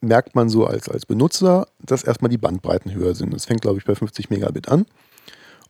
merkt 0.00 0.34
man 0.34 0.48
so 0.48 0.66
als, 0.66 0.88
als 0.88 1.06
Benutzer, 1.06 1.66
dass 1.80 2.04
erstmal 2.04 2.28
die 2.28 2.38
Bandbreiten 2.38 2.92
höher 2.92 3.14
sind. 3.14 3.32
Das 3.32 3.46
fängt, 3.46 3.62
glaube 3.62 3.78
ich, 3.78 3.84
bei 3.84 3.94
50 3.94 4.30
Megabit 4.30 4.68
an. 4.68 4.86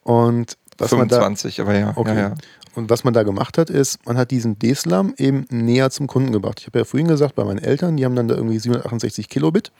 Und 0.02 0.58
was 0.78 0.90
25, 0.90 1.58
man 1.58 1.66
da, 1.66 1.72
aber 1.72 1.78
ja. 1.78 1.92
Okay. 1.96 2.14
Ja, 2.14 2.20
ja. 2.20 2.34
Und 2.74 2.90
was 2.90 3.04
man 3.04 3.14
da 3.14 3.22
gemacht 3.22 3.56
hat, 3.56 3.70
ist, 3.70 4.04
man 4.04 4.16
hat 4.16 4.30
diesen 4.30 4.58
DSLAM 4.58 5.14
eben 5.16 5.46
näher 5.50 5.90
zum 5.90 6.06
Kunden 6.06 6.32
gebracht. 6.32 6.58
Ich 6.60 6.66
habe 6.66 6.80
ja 6.80 6.84
vorhin 6.84 7.06
gesagt, 7.06 7.36
bei 7.36 7.44
meinen 7.44 7.58
Eltern, 7.58 7.96
die 7.96 8.04
haben 8.04 8.16
dann 8.16 8.28
da 8.28 8.34
irgendwie 8.34 8.58
768 8.58 9.28
Kilobit 9.28 9.70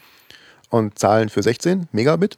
und 0.71 0.99
zahlen 0.99 1.29
für 1.29 1.43
16 1.43 1.89
Megabit. 1.93 2.37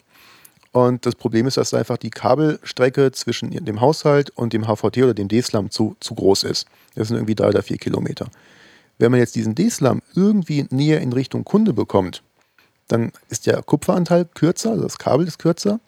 Und 0.72 1.06
das 1.06 1.14
Problem 1.14 1.46
ist, 1.46 1.56
dass 1.56 1.72
einfach 1.74 1.96
die 1.96 2.10
Kabelstrecke 2.10 3.12
zwischen 3.12 3.50
dem 3.50 3.80
Haushalt 3.80 4.30
und 4.30 4.52
dem 4.52 4.66
HVT 4.66 4.98
oder 4.98 5.14
dem 5.14 5.28
DSLAM 5.28 5.70
zu, 5.70 5.96
zu 6.00 6.14
groß 6.14 6.44
ist. 6.44 6.66
Das 6.94 7.08
sind 7.08 7.16
irgendwie 7.16 7.34
drei 7.34 7.48
oder 7.48 7.62
vier 7.62 7.78
Kilometer. 7.78 8.26
Wenn 8.98 9.10
man 9.10 9.20
jetzt 9.20 9.36
diesen 9.36 9.54
DSLAM 9.54 10.02
irgendwie 10.14 10.66
näher 10.70 11.00
in 11.00 11.12
Richtung 11.12 11.44
Kunde 11.44 11.72
bekommt, 11.72 12.22
dann 12.88 13.12
ist 13.28 13.46
der 13.46 13.62
Kupferanteil 13.62 14.24
kürzer, 14.26 14.70
also 14.70 14.82
das 14.84 14.98
Kabel 14.98 15.26
ist 15.26 15.38
kürzer 15.38 15.80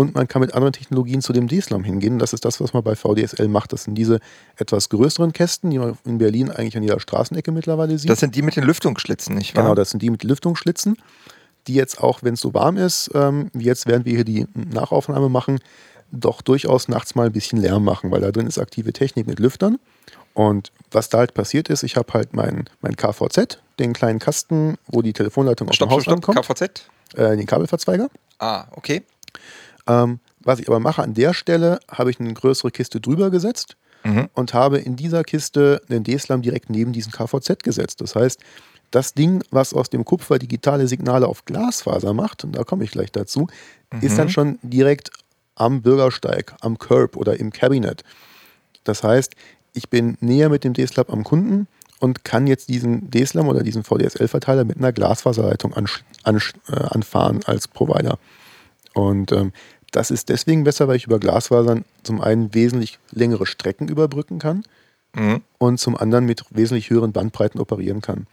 und 0.00 0.14
man 0.14 0.26
kann 0.26 0.40
mit 0.40 0.54
anderen 0.54 0.72
Technologien 0.72 1.20
zu 1.20 1.34
dem 1.34 1.46
DSLAM 1.46 1.84
hingehen. 1.84 2.18
Das 2.18 2.32
ist 2.32 2.46
das, 2.46 2.58
was 2.58 2.72
man 2.72 2.82
bei 2.82 2.96
VDSL 2.96 3.48
macht. 3.48 3.74
Das 3.74 3.84
sind 3.84 3.96
diese 3.96 4.18
etwas 4.56 4.88
größeren 4.88 5.34
Kästen, 5.34 5.70
die 5.70 5.78
man 5.78 5.98
in 6.06 6.16
Berlin 6.16 6.50
eigentlich 6.50 6.74
an 6.74 6.82
jeder 6.82 7.00
Straßenecke 7.00 7.52
mittlerweile 7.52 7.98
sieht. 7.98 8.08
Das 8.08 8.20
sind 8.20 8.34
die 8.34 8.40
mit 8.40 8.56
den 8.56 8.64
Lüftungsschlitzen, 8.64 9.34
nicht 9.34 9.54
wahr? 9.54 9.64
Genau, 9.64 9.74
das 9.74 9.90
sind 9.90 10.00
die 10.02 10.08
mit 10.08 10.24
Lüftungsschlitzen, 10.24 10.96
die 11.66 11.74
jetzt 11.74 12.02
auch, 12.02 12.22
wenn 12.22 12.32
es 12.32 12.40
so 12.40 12.54
warm 12.54 12.78
ist, 12.78 13.10
ähm, 13.14 13.50
wie 13.52 13.64
jetzt, 13.64 13.86
während 13.86 14.06
wir 14.06 14.14
hier 14.14 14.24
die 14.24 14.46
Nachaufnahme 14.54 15.28
machen, 15.28 15.58
doch 16.10 16.40
durchaus 16.40 16.88
nachts 16.88 17.14
mal 17.14 17.26
ein 17.26 17.32
bisschen 17.32 17.60
Lärm 17.60 17.84
machen, 17.84 18.10
weil 18.10 18.22
da 18.22 18.32
drin 18.32 18.46
ist 18.46 18.58
aktive 18.58 18.94
Technik 18.94 19.26
mit 19.26 19.38
Lüftern. 19.38 19.78
Und 20.32 20.72
was 20.90 21.10
da 21.10 21.18
halt 21.18 21.34
passiert 21.34 21.68
ist, 21.68 21.82
ich 21.82 21.96
habe 21.96 22.10
halt 22.14 22.32
mein, 22.32 22.64
mein 22.80 22.96
KVZ, 22.96 23.60
den 23.78 23.92
kleinen 23.92 24.18
Kasten, 24.18 24.78
wo 24.86 25.02
die 25.02 25.12
Telefonleitung 25.12 25.68
aus 25.68 25.76
stopp, 25.76 25.90
dem 25.90 25.94
Haus 25.94 26.02
stopp, 26.04 26.18
stopp. 26.24 26.36
ankommt, 26.36 26.58
KVZ? 26.58 26.88
äh, 27.16 27.36
den 27.36 27.46
Kabelverzweiger. 27.46 28.08
Ah, 28.38 28.64
okay. 28.72 29.02
Ähm, 29.86 30.20
was 30.42 30.58
ich 30.60 30.68
aber 30.68 30.80
mache 30.80 31.02
an 31.02 31.14
der 31.14 31.34
Stelle, 31.34 31.80
habe 31.90 32.10
ich 32.10 32.20
eine 32.20 32.32
größere 32.32 32.70
Kiste 32.70 33.00
drüber 33.00 33.30
gesetzt 33.30 33.76
Mhm. 34.02 34.28
und 34.32 34.54
habe 34.54 34.78
in 34.78 34.96
dieser 34.96 35.24
Kiste 35.24 35.82
den 35.90 36.04
D-Slam 36.04 36.40
direkt 36.40 36.70
neben 36.70 36.92
diesen 36.94 37.12
KVZ 37.12 37.62
gesetzt. 37.62 38.00
Das 38.00 38.16
heißt, 38.16 38.40
das 38.90 39.12
Ding, 39.12 39.42
was 39.50 39.74
aus 39.74 39.90
dem 39.90 40.06
Kupfer 40.06 40.38
digitale 40.38 40.88
Signale 40.88 41.26
auf 41.28 41.44
Glasfaser 41.44 42.14
macht, 42.14 42.42
und 42.44 42.52
da 42.56 42.64
komme 42.64 42.82
ich 42.84 42.92
gleich 42.92 43.12
dazu, 43.12 43.48
ist 44.00 44.16
dann 44.18 44.28
schon 44.30 44.58
direkt 44.62 45.10
am 45.54 45.82
Bürgersteig, 45.82 46.54
am 46.60 46.78
Curb 46.78 47.16
oder 47.16 47.38
im 47.38 47.52
Cabinet. 47.52 48.02
Das 48.84 49.04
heißt, 49.04 49.34
ich 49.74 49.90
bin 49.90 50.16
näher 50.20 50.48
mit 50.48 50.64
dem 50.64 50.72
D-Slab 50.72 51.12
am 51.12 51.22
Kunden 51.22 51.66
und 51.98 52.24
kann 52.24 52.46
jetzt 52.46 52.70
diesen 52.70 53.10
D-Slam 53.10 53.48
oder 53.48 53.62
diesen 53.62 53.84
VDSL-Verteiler 53.84 54.64
mit 54.64 54.78
einer 54.78 54.92
Glasfaserleitung 54.92 55.74
äh, 55.74 55.80
anfahren 56.24 57.40
als 57.44 57.68
Provider. 57.68 58.18
Und 58.94 59.32
ähm, 59.32 59.52
das 59.92 60.10
ist 60.10 60.28
deswegen 60.28 60.64
besser, 60.64 60.88
weil 60.88 60.96
ich 60.96 61.06
über 61.06 61.18
Glasfasern 61.18 61.84
zum 62.02 62.20
einen 62.20 62.54
wesentlich 62.54 62.98
längere 63.10 63.46
Strecken 63.46 63.88
überbrücken 63.88 64.38
kann 64.38 64.64
Mhm. 65.12 65.42
und 65.58 65.78
zum 65.78 65.96
anderen 65.96 66.24
mit 66.24 66.44
wesentlich 66.50 66.90
höheren 66.90 67.10
Bandbreiten 67.12 67.60
operieren 67.60 68.00
kann. 68.00 68.28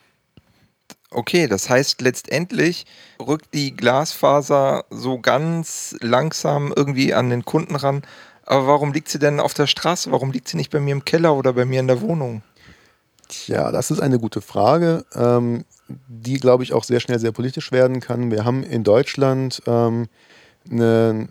Okay, 1.10 1.48
das 1.48 1.70
heißt 1.70 2.02
letztendlich 2.02 2.86
rückt 3.20 3.54
die 3.54 3.76
Glasfaser 3.76 4.86
so 4.90 5.20
ganz 5.20 5.96
langsam 6.02 6.74
irgendwie 6.76 7.14
an 7.14 7.30
den 7.30 7.46
Kunden 7.46 7.76
ran. 7.76 8.04
Aber 8.46 8.68
warum 8.68 8.94
liegt 8.94 9.10
sie 9.10 9.20
denn 9.20 9.40
auf 9.40 9.54
der 9.54 9.68
Straße? 9.68 10.12
Warum 10.12 10.32
liegt 10.32 10.48
sie 10.50 10.58
nicht 10.58 10.70
bei 10.72 10.80
mir 10.80 10.92
im 10.92 11.06
Keller 11.06 11.36
oder 11.36 11.54
bei 11.54 11.66
mir 11.66 11.80
in 11.80 11.88
der 11.88 12.02
Wohnung? 12.02 12.44
Tja, 13.28 13.72
das 13.72 13.90
ist 13.92 14.00
eine 14.00 14.20
gute 14.20 14.42
Frage, 14.42 15.06
ähm, 15.16 15.66
die, 16.08 16.40
glaube 16.40 16.64
ich, 16.64 16.74
auch 16.74 16.84
sehr 16.84 17.00
schnell 17.00 17.20
sehr 17.20 17.32
politisch 17.32 17.72
werden 17.72 18.00
kann. 18.00 18.30
Wir 18.32 18.46
haben 18.46 18.64
in 18.64 18.84
Deutschland 18.84 19.62
ähm, 19.66 20.08
eine, 20.72 21.30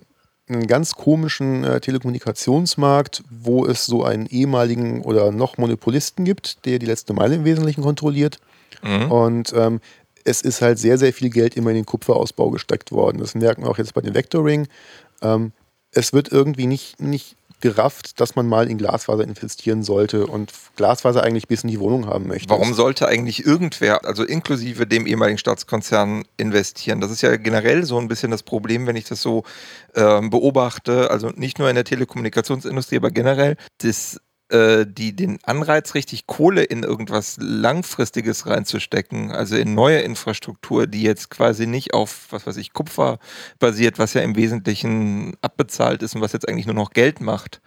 einen 0.49 0.67
ganz 0.67 0.95
komischen 0.95 1.65
äh, 1.65 1.81
Telekommunikationsmarkt, 1.81 3.23
wo 3.31 3.67
es 3.67 3.87
so 3.87 4.05
einen 4.05 4.27
ehemaligen 4.27 5.03
oder 5.03 5.33
noch 5.33 5.59
Monopolisten 5.59 6.25
gibt, 6.25 6.65
der 6.65 6.79
die 6.79 6.87
letzte 6.87 7.13
Meile 7.13 7.37
im 7.37 7.45
Wesentlichen 7.45 7.83
kontrolliert. 7.83 8.39
Mhm. 8.83 9.11
Und 9.11 9.53
ähm, 9.55 9.81
es 10.25 10.43
ist 10.43 10.61
halt 10.61 10.79
sehr, 10.79 10.99
sehr 10.99 11.13
viel 11.13 11.31
Geld 11.31 11.57
immer 11.57 11.71
in 11.71 11.77
den 11.77 11.87
Kupferausbau 11.87 12.51
gesteckt 12.51 12.93
worden. 12.93 13.19
Das 13.19 13.35
merken 13.35 13.63
wir 13.63 13.71
auch 13.71 13.79
jetzt 13.79 13.95
bei 13.95 14.01
dem 14.01 14.15
Vectoring. 14.15 14.69
Ähm, 15.23 15.53
es 15.93 16.13
wird 16.13 16.31
irgendwie 16.31 16.67
nicht, 16.67 17.01
nicht 17.01 17.37
gerafft, 17.61 18.21
dass 18.21 18.37
man 18.37 18.47
mal 18.47 18.69
in 18.71 18.79
Glasfaser 18.79 19.25
investieren 19.25 19.83
sollte 19.83 20.27
und 20.27 20.53
Glasfaser 20.77 21.23
eigentlich 21.23 21.49
bis 21.49 21.63
in 21.63 21.71
die 21.71 21.81
Wohnung 21.81 22.07
haben 22.07 22.29
möchte. 22.29 22.51
Warum 22.51 22.75
sollte 22.75 23.09
eigentlich 23.09 23.47
irgendwer, 23.47 24.05
also 24.05 24.25
inklusive 24.25 24.87
dem 24.87 25.07
ehemaligen 25.07 25.39
Staatskonzern, 25.39 26.25
investieren? 26.37 27.01
Das 27.01 27.11
ist 27.11 27.23
ja 27.23 27.37
generell 27.37 27.85
so 27.85 27.99
ein 27.99 28.09
bisschen 28.09 28.31
das 28.31 28.43
Problem, 28.43 28.87
wenn 28.87 28.97
ich 28.97 29.05
das 29.05 29.23
so 29.23 29.45
ähm, 29.95 30.31
beobachte, 30.31 31.11
also 31.11 31.31
nicht 31.31 31.59
nur 31.59 31.69
in 31.69 31.75
der 31.75 31.85
Telekommunikationsindustrie, 31.85 32.97
aber 32.97 33.11
generell, 33.11 33.57
dass 33.79 34.17
äh, 34.17 34.21
die 34.49 35.17
den 35.17 35.39
Anreiz, 35.43 35.95
richtig 35.95 36.29
Kohle 36.29 36.63
in 36.63 36.85
irgendwas 36.85 37.37
Langfristiges 37.41 38.47
reinzustecken, 38.47 39.33
also 39.33 39.57
in 39.57 39.75
neue 39.75 39.99
Infrastruktur, 39.99 40.87
die 40.87 41.03
jetzt 41.03 41.31
quasi 41.31 41.67
nicht 41.67 41.95
auf, 41.95 42.29
was 42.31 42.47
weiß 42.47 42.57
ich, 42.59 42.73
Kupfer 42.73 43.19
basiert, 43.59 43.99
was 43.99 44.15
ja 44.15 44.21
im 44.21 44.37
Wesentlichen 44.37 45.37
abbezahlt 45.43 46.03
ist 46.03 46.15
und 46.15 46.21
was 46.21 46.33
jetzt 46.33 46.49
eigentlich 46.49 46.67
nur 46.67 46.77
noch 46.77 46.91
Geld 46.91 47.21
macht. 47.21 47.61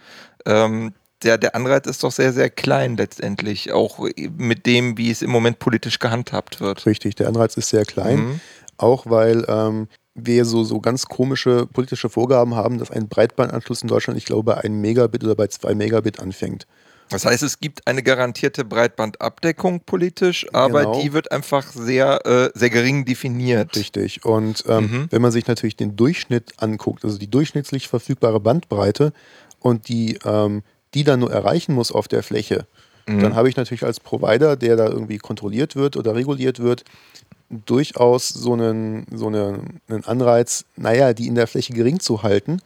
Ähm, 0.46 0.94
der, 1.24 1.38
der 1.38 1.54
Anreiz 1.54 1.86
ist 1.86 2.04
doch 2.04 2.14
sehr, 2.14 2.32
sehr 2.32 2.50
klein 2.50 2.96
letztendlich, 2.96 3.74
auch 3.74 4.00
mit 4.38 4.66
dem, 4.66 4.98
wie 4.98 5.12
es 5.12 5.22
im 5.22 5.32
Moment 5.32 5.60
politisch 5.60 6.00
gehandhabt 6.00 6.62
wird. 6.62 6.86
Richtig, 6.86 7.16
der 7.16 7.28
Anreiz 7.28 7.58
ist 7.58 7.70
sehr 7.70 7.84
klein, 7.84 8.20
Mhm. 8.20 8.40
auch 8.78 9.06
weil 9.06 9.44
ähm, 9.50 9.90
wir 10.26 10.46
so, 10.46 10.64
so 10.64 10.80
ganz 10.80 11.06
komische 11.06 11.66
politische 11.68 12.10
Vorgaben 12.10 12.56
haben, 12.56 12.78
dass 12.78 12.92
ein 12.92 13.08
Breitbandanschluss 13.08 13.82
in 13.82 13.88
Deutschland, 13.88 14.18
ich 14.18 14.26
glaube, 14.26 14.44
bei 14.44 14.58
1 14.58 14.76
Megabit 14.76 15.24
oder 15.24 15.36
bei 15.36 15.48
2 15.48 15.76
Megabit 15.76 16.20
anfängt. 16.20 16.66
Das 17.12 17.26
heißt, 17.26 17.42
es 17.42 17.60
gibt 17.60 17.88
eine 17.88 18.04
garantierte 18.04 18.64
Breitbandabdeckung 18.64 19.82
politisch, 19.82 20.46
aber 20.54 20.82
Genau. 20.84 21.02
die 21.02 21.12
wird 21.14 21.32
einfach 21.32 21.66
sehr, 21.72 22.24
äh, 22.26 22.52
sehr 22.54 22.70
gering 22.70 23.04
definiert. 23.06 23.76
Richtig. 23.76 24.26
Und 24.26 24.64
ähm, 24.68 24.84
Mhm. 24.84 25.08
wenn 25.10 25.22
man 25.22 25.32
sich 25.32 25.48
natürlich 25.48 25.76
den 25.76 25.96
Durchschnitt 25.96 26.54
anguckt, 26.58 27.04
also 27.04 27.18
die 27.18 27.30
durchschnittlich 27.30 27.88
verfügbare 27.88 28.40
Bandbreite 28.40 29.12
und 29.60 29.88
die, 29.88 30.20
ähm, 30.24 30.62
die 30.94 31.04
dann 31.04 31.20
nur 31.22 31.32
erreichen 31.32 31.74
muss 31.74 31.92
auf 31.92 32.08
der 32.08 32.22
Fläche, 32.24 32.68
Mhm. 33.10 33.22
dann 33.22 33.36
habe 33.36 33.50
ich 33.50 33.56
natürlich 33.56 33.84
als 33.84 34.00
Provider, 34.00 34.56
der 34.56 34.76
da 34.76 34.88
irgendwie 34.88 35.18
kontrolliert 35.18 35.76
wird 35.76 35.98
oder 35.98 36.16
reguliert 36.16 36.60
wird, 36.60 36.84
durchaus 37.50 38.30
so 38.30 38.54
einen, 38.54 39.08
so 39.14 39.28
einen, 39.28 39.82
einen 39.88 40.04
Anreiz, 40.06 40.66
naja, 40.76 41.14
die 41.14 41.28
in 41.28 41.36
der 41.36 41.48
Fläche 41.48 41.74
gering 41.74 42.00
zu 42.00 42.22
halten, 42.22 42.62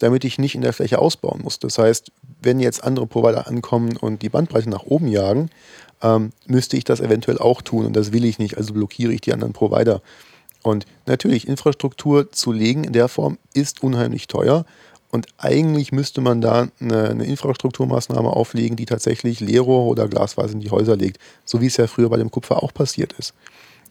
damit 0.00 0.24
ich 0.24 0.38
nicht 0.38 0.56
in 0.56 0.62
der 0.62 0.72
Fläche 0.72 0.98
ausbauen 0.98 1.42
muss. 1.42 1.60
Das 1.60 1.78
heißt, 1.78 2.10
wenn 2.42 2.58
jetzt 2.58 2.82
andere 2.82 3.06
Provider 3.06 3.46
ankommen 3.46 3.96
und 3.96 4.22
die 4.22 4.28
Bandbreite 4.28 4.68
nach 4.68 4.82
oben 4.82 5.06
jagen, 5.06 5.50
ähm, 6.02 6.32
müsste 6.46 6.76
ich 6.76 6.82
das 6.82 6.98
eventuell 6.98 7.38
auch 7.38 7.62
tun 7.62 7.86
und 7.86 7.94
das 7.94 8.12
will 8.12 8.24
ich 8.24 8.40
nicht, 8.40 8.56
also 8.56 8.74
blockiere 8.74 9.12
ich 9.12 9.20
die 9.20 9.32
anderen 9.32 9.52
Provider. 9.52 10.02
Und 10.62 10.86
natürlich, 11.06 11.46
Infrastruktur 11.46 12.32
zu 12.32 12.50
legen 12.50 12.82
in 12.82 12.92
der 12.92 13.08
Form 13.08 13.38
ist 13.52 13.82
unheimlich 13.82 14.26
teuer. 14.26 14.64
Und 15.14 15.28
eigentlich 15.38 15.92
müsste 15.92 16.20
man 16.20 16.40
da 16.40 16.66
eine, 16.80 17.10
eine 17.10 17.24
Infrastrukturmaßnahme 17.24 18.28
auflegen, 18.28 18.76
die 18.76 18.84
tatsächlich 18.84 19.38
Leerrohre 19.38 19.86
oder 19.86 20.08
Glasfaser 20.08 20.54
in 20.54 20.58
die 20.58 20.72
Häuser 20.72 20.96
legt. 20.96 21.20
So 21.44 21.60
wie 21.60 21.66
es 21.66 21.76
ja 21.76 21.86
früher 21.86 22.08
bei 22.08 22.16
dem 22.16 22.32
Kupfer 22.32 22.64
auch 22.64 22.74
passiert 22.74 23.12
ist. 23.12 23.32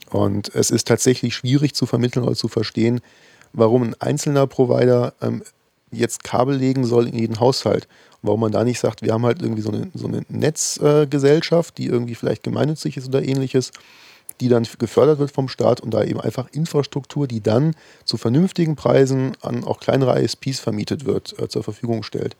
Und 0.09 0.53
es 0.53 0.69
ist 0.69 0.85
tatsächlich 0.85 1.33
schwierig 1.33 1.75
zu 1.75 1.85
vermitteln 1.85 2.25
oder 2.25 2.35
zu 2.35 2.49
verstehen, 2.49 2.99
warum 3.53 3.83
ein 3.83 3.95
einzelner 4.01 4.47
Provider 4.47 5.13
ähm, 5.21 5.43
jetzt 5.93 6.25
Kabel 6.25 6.57
legen 6.57 6.83
soll 6.83 7.07
in 7.07 7.17
jeden 7.17 7.39
Haushalt. 7.39 7.87
Warum 8.21 8.41
man 8.41 8.51
da 8.51 8.65
nicht 8.65 8.81
sagt, 8.81 9.01
wir 9.01 9.13
haben 9.13 9.25
halt 9.25 9.41
irgendwie 9.41 9.61
so 9.61 9.71
eine, 9.71 9.91
so 9.93 10.07
eine 10.07 10.25
Netzgesellschaft, 10.27 11.77
die 11.77 11.85
irgendwie 11.85 12.15
vielleicht 12.15 12.43
gemeinnützig 12.43 12.97
ist 12.97 13.07
oder 13.07 13.23
ähnliches, 13.23 13.71
die 14.41 14.49
dann 14.49 14.67
gefördert 14.79 15.19
wird 15.19 15.31
vom 15.31 15.47
Staat 15.47 15.81
und 15.81 15.93
da 15.93 16.03
eben 16.03 16.19
einfach 16.19 16.47
Infrastruktur, 16.51 17.27
die 17.27 17.41
dann 17.41 17.75
zu 18.05 18.17
vernünftigen 18.17 18.75
Preisen 18.75 19.37
an 19.41 19.63
auch 19.63 19.79
kleinere 19.79 20.21
ISPs 20.21 20.59
vermietet 20.59 21.05
wird, 21.05 21.37
äh, 21.39 21.47
zur 21.47 21.63
Verfügung 21.63 22.03
stellt. 22.03 22.35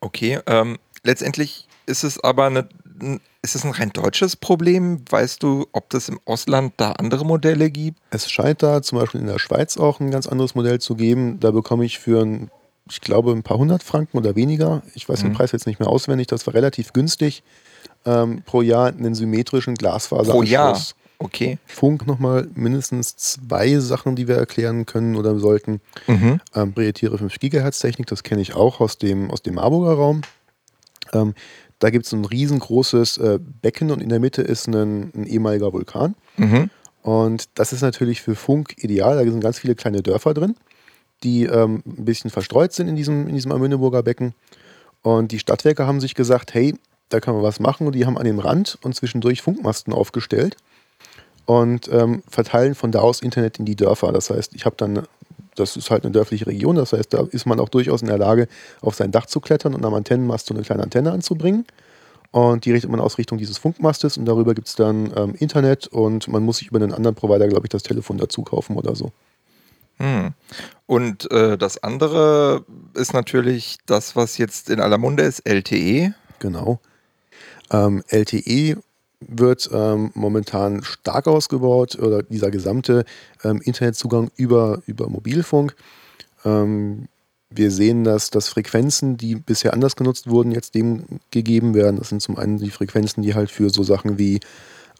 Okay, 0.00 0.38
ähm, 0.46 0.78
letztendlich 1.02 1.66
ist 1.86 2.04
es 2.04 2.22
aber 2.22 2.46
eine, 2.46 2.68
ist 3.42 3.54
es 3.54 3.64
ein 3.64 3.70
rein 3.70 3.90
deutsches 3.92 4.36
Problem? 4.36 5.02
Weißt 5.08 5.42
du, 5.42 5.66
ob 5.72 5.90
das 5.90 6.08
im 6.08 6.20
Ausland 6.24 6.74
da 6.76 6.92
andere 6.92 7.24
Modelle 7.24 7.70
gibt? 7.70 7.98
Es 8.10 8.30
scheint 8.30 8.62
da 8.62 8.82
zum 8.82 8.98
Beispiel 8.98 9.20
in 9.20 9.26
der 9.26 9.38
Schweiz 9.38 9.76
auch 9.76 10.00
ein 10.00 10.10
ganz 10.10 10.26
anderes 10.26 10.54
Modell 10.54 10.80
zu 10.80 10.94
geben. 10.96 11.40
Da 11.40 11.50
bekomme 11.52 11.84
ich 11.84 11.98
für, 11.98 12.22
ein, 12.22 12.50
ich 12.90 13.00
glaube, 13.00 13.32
ein 13.32 13.42
paar 13.42 13.58
hundert 13.58 13.82
Franken 13.82 14.18
oder 14.18 14.36
weniger, 14.36 14.82
ich 14.94 15.08
weiß 15.08 15.20
den 15.20 15.30
Mhm. 15.30 15.34
Preis 15.34 15.52
jetzt 15.52 15.66
nicht 15.66 15.80
mehr 15.80 15.88
auswendig, 15.88 16.26
das 16.26 16.46
war 16.46 16.54
relativ 16.54 16.92
günstig, 16.92 17.42
ähm, 18.06 18.42
pro 18.46 18.62
Jahr 18.62 18.88
einen 18.88 19.14
symmetrischen 19.14 19.74
Glasfaseranschluss. 19.74 20.34
Pro 20.34 20.42
Jahr. 20.42 20.78
Okay. 21.18 21.58
Funk 21.66 22.06
nochmal 22.06 22.48
mindestens 22.54 23.16
zwei 23.16 23.78
Sachen, 23.78 24.16
die 24.16 24.28
wir 24.28 24.36
erklären 24.36 24.84
können 24.84 25.16
oder 25.16 25.38
sollten. 25.38 25.80
Mhm. 26.06 26.40
Ähm, 26.54 26.72
Prioritäre 26.74 27.16
5 27.16 27.38
GHz 27.38 27.78
Technik, 27.78 28.06
das 28.06 28.22
kenne 28.22 28.42
ich 28.42 28.54
auch 28.54 28.80
aus 28.80 28.98
dem, 28.98 29.30
aus 29.30 29.42
dem 29.42 29.54
Marburger 29.54 29.94
Raum. 29.94 30.20
Ähm, 31.12 31.34
da 31.78 31.90
gibt 31.90 32.06
es 32.06 32.12
ein 32.12 32.24
riesengroßes 32.24 33.18
äh, 33.18 33.38
Becken 33.62 33.90
und 33.90 34.02
in 34.02 34.08
der 34.08 34.20
Mitte 34.20 34.42
ist 34.42 34.66
ein, 34.66 35.10
ein 35.14 35.26
ehemaliger 35.26 35.72
Vulkan. 35.72 36.14
Mhm. 36.36 36.70
Und 37.02 37.44
das 37.54 37.72
ist 37.72 37.82
natürlich 37.82 38.20
für 38.20 38.34
Funk 38.34 38.74
ideal. 38.82 39.16
Da 39.16 39.30
sind 39.30 39.40
ganz 39.40 39.58
viele 39.58 39.74
kleine 39.74 40.02
Dörfer 40.02 40.34
drin, 40.34 40.56
die 41.22 41.44
ähm, 41.44 41.82
ein 41.86 42.04
bisschen 42.04 42.30
verstreut 42.30 42.72
sind 42.72 42.88
in 42.88 42.96
diesem, 42.96 43.28
in 43.28 43.34
diesem 43.34 43.52
Amünneburger 43.52 44.02
Becken. 44.02 44.34
Und 45.02 45.32
die 45.32 45.38
Stadtwerke 45.38 45.86
haben 45.86 46.00
sich 46.00 46.14
gesagt, 46.14 46.52
hey, 46.52 46.74
da 47.08 47.20
können 47.20 47.38
wir 47.38 47.42
was 47.42 47.60
machen. 47.60 47.86
Und 47.86 47.94
die 47.94 48.06
haben 48.06 48.18
an 48.18 48.24
dem 48.24 48.38
Rand 48.38 48.78
und 48.82 48.94
zwischendurch 48.94 49.42
Funkmasten 49.42 49.92
aufgestellt 49.92 50.56
und 51.46 51.88
ähm, 51.92 52.22
verteilen 52.28 52.74
von 52.74 52.92
da 52.92 53.00
aus 53.00 53.20
Internet 53.20 53.58
in 53.58 53.64
die 53.64 53.76
Dörfer. 53.76 54.12
Das 54.12 54.30
heißt, 54.30 54.54
ich 54.54 54.66
habe 54.66 54.76
dann, 54.76 55.06
das 55.54 55.76
ist 55.76 55.90
halt 55.90 56.04
eine 56.04 56.12
dörfliche 56.12 56.46
Region, 56.46 56.76
das 56.76 56.92
heißt, 56.92 57.14
da 57.14 57.24
ist 57.30 57.46
man 57.46 57.60
auch 57.60 57.68
durchaus 57.68 58.02
in 58.02 58.08
der 58.08 58.18
Lage, 58.18 58.48
auf 58.80 58.94
sein 58.94 59.12
Dach 59.12 59.26
zu 59.26 59.40
klettern 59.40 59.74
und 59.74 59.84
am 59.84 59.94
Antennenmast 59.94 60.46
so 60.46 60.54
eine 60.54 60.64
kleine 60.64 60.82
Antenne 60.82 61.12
anzubringen. 61.12 61.64
Und 62.32 62.64
die 62.64 62.72
richtet 62.72 62.90
man 62.90 63.00
aus 63.00 63.16
Richtung 63.16 63.38
dieses 63.38 63.56
Funkmastes 63.56 64.18
und 64.18 64.26
darüber 64.26 64.54
gibt 64.54 64.68
es 64.68 64.74
dann 64.74 65.12
ähm, 65.16 65.34
Internet 65.38 65.86
und 65.86 66.28
man 66.28 66.42
muss 66.42 66.58
sich 66.58 66.68
über 66.68 66.78
einen 66.78 66.92
anderen 66.92 67.14
Provider, 67.14 67.48
glaube 67.48 67.66
ich, 67.66 67.70
das 67.70 67.84
Telefon 67.84 68.18
dazu 68.18 68.42
kaufen 68.42 68.76
oder 68.76 68.94
so. 68.94 69.12
Hm. 69.98 70.34
Und 70.84 71.30
äh, 71.30 71.56
das 71.56 71.82
andere 71.82 72.64
ist 72.94 73.14
natürlich 73.14 73.78
das, 73.86 74.16
was 74.16 74.36
jetzt 74.36 74.68
in 74.68 74.80
aller 74.80 74.98
Munde 74.98 75.22
ist, 75.22 75.46
LTE. 75.48 76.12
Genau. 76.40 76.80
Ähm, 77.70 78.02
LTE 78.08 78.76
wird 79.20 79.70
ähm, 79.72 80.10
momentan 80.14 80.82
stark 80.82 81.26
ausgebaut 81.26 81.98
oder 81.98 82.22
dieser 82.22 82.50
gesamte 82.50 83.04
ähm, 83.44 83.60
Internetzugang 83.62 84.30
über, 84.36 84.82
über 84.86 85.08
Mobilfunk. 85.08 85.74
Ähm, 86.44 87.08
wir 87.48 87.70
sehen, 87.70 88.04
dass, 88.04 88.30
dass 88.30 88.48
Frequenzen, 88.48 89.16
die 89.16 89.36
bisher 89.36 89.72
anders 89.72 89.96
genutzt 89.96 90.28
wurden, 90.28 90.52
jetzt 90.52 90.74
dem 90.74 91.04
gegeben 91.30 91.74
werden. 91.74 91.96
Das 91.96 92.08
sind 92.08 92.20
zum 92.20 92.36
einen 92.36 92.58
die 92.58 92.70
Frequenzen, 92.70 93.22
die 93.22 93.34
halt 93.34 93.50
für 93.50 93.70
so 93.70 93.82
Sachen 93.82 94.18
wie 94.18 94.40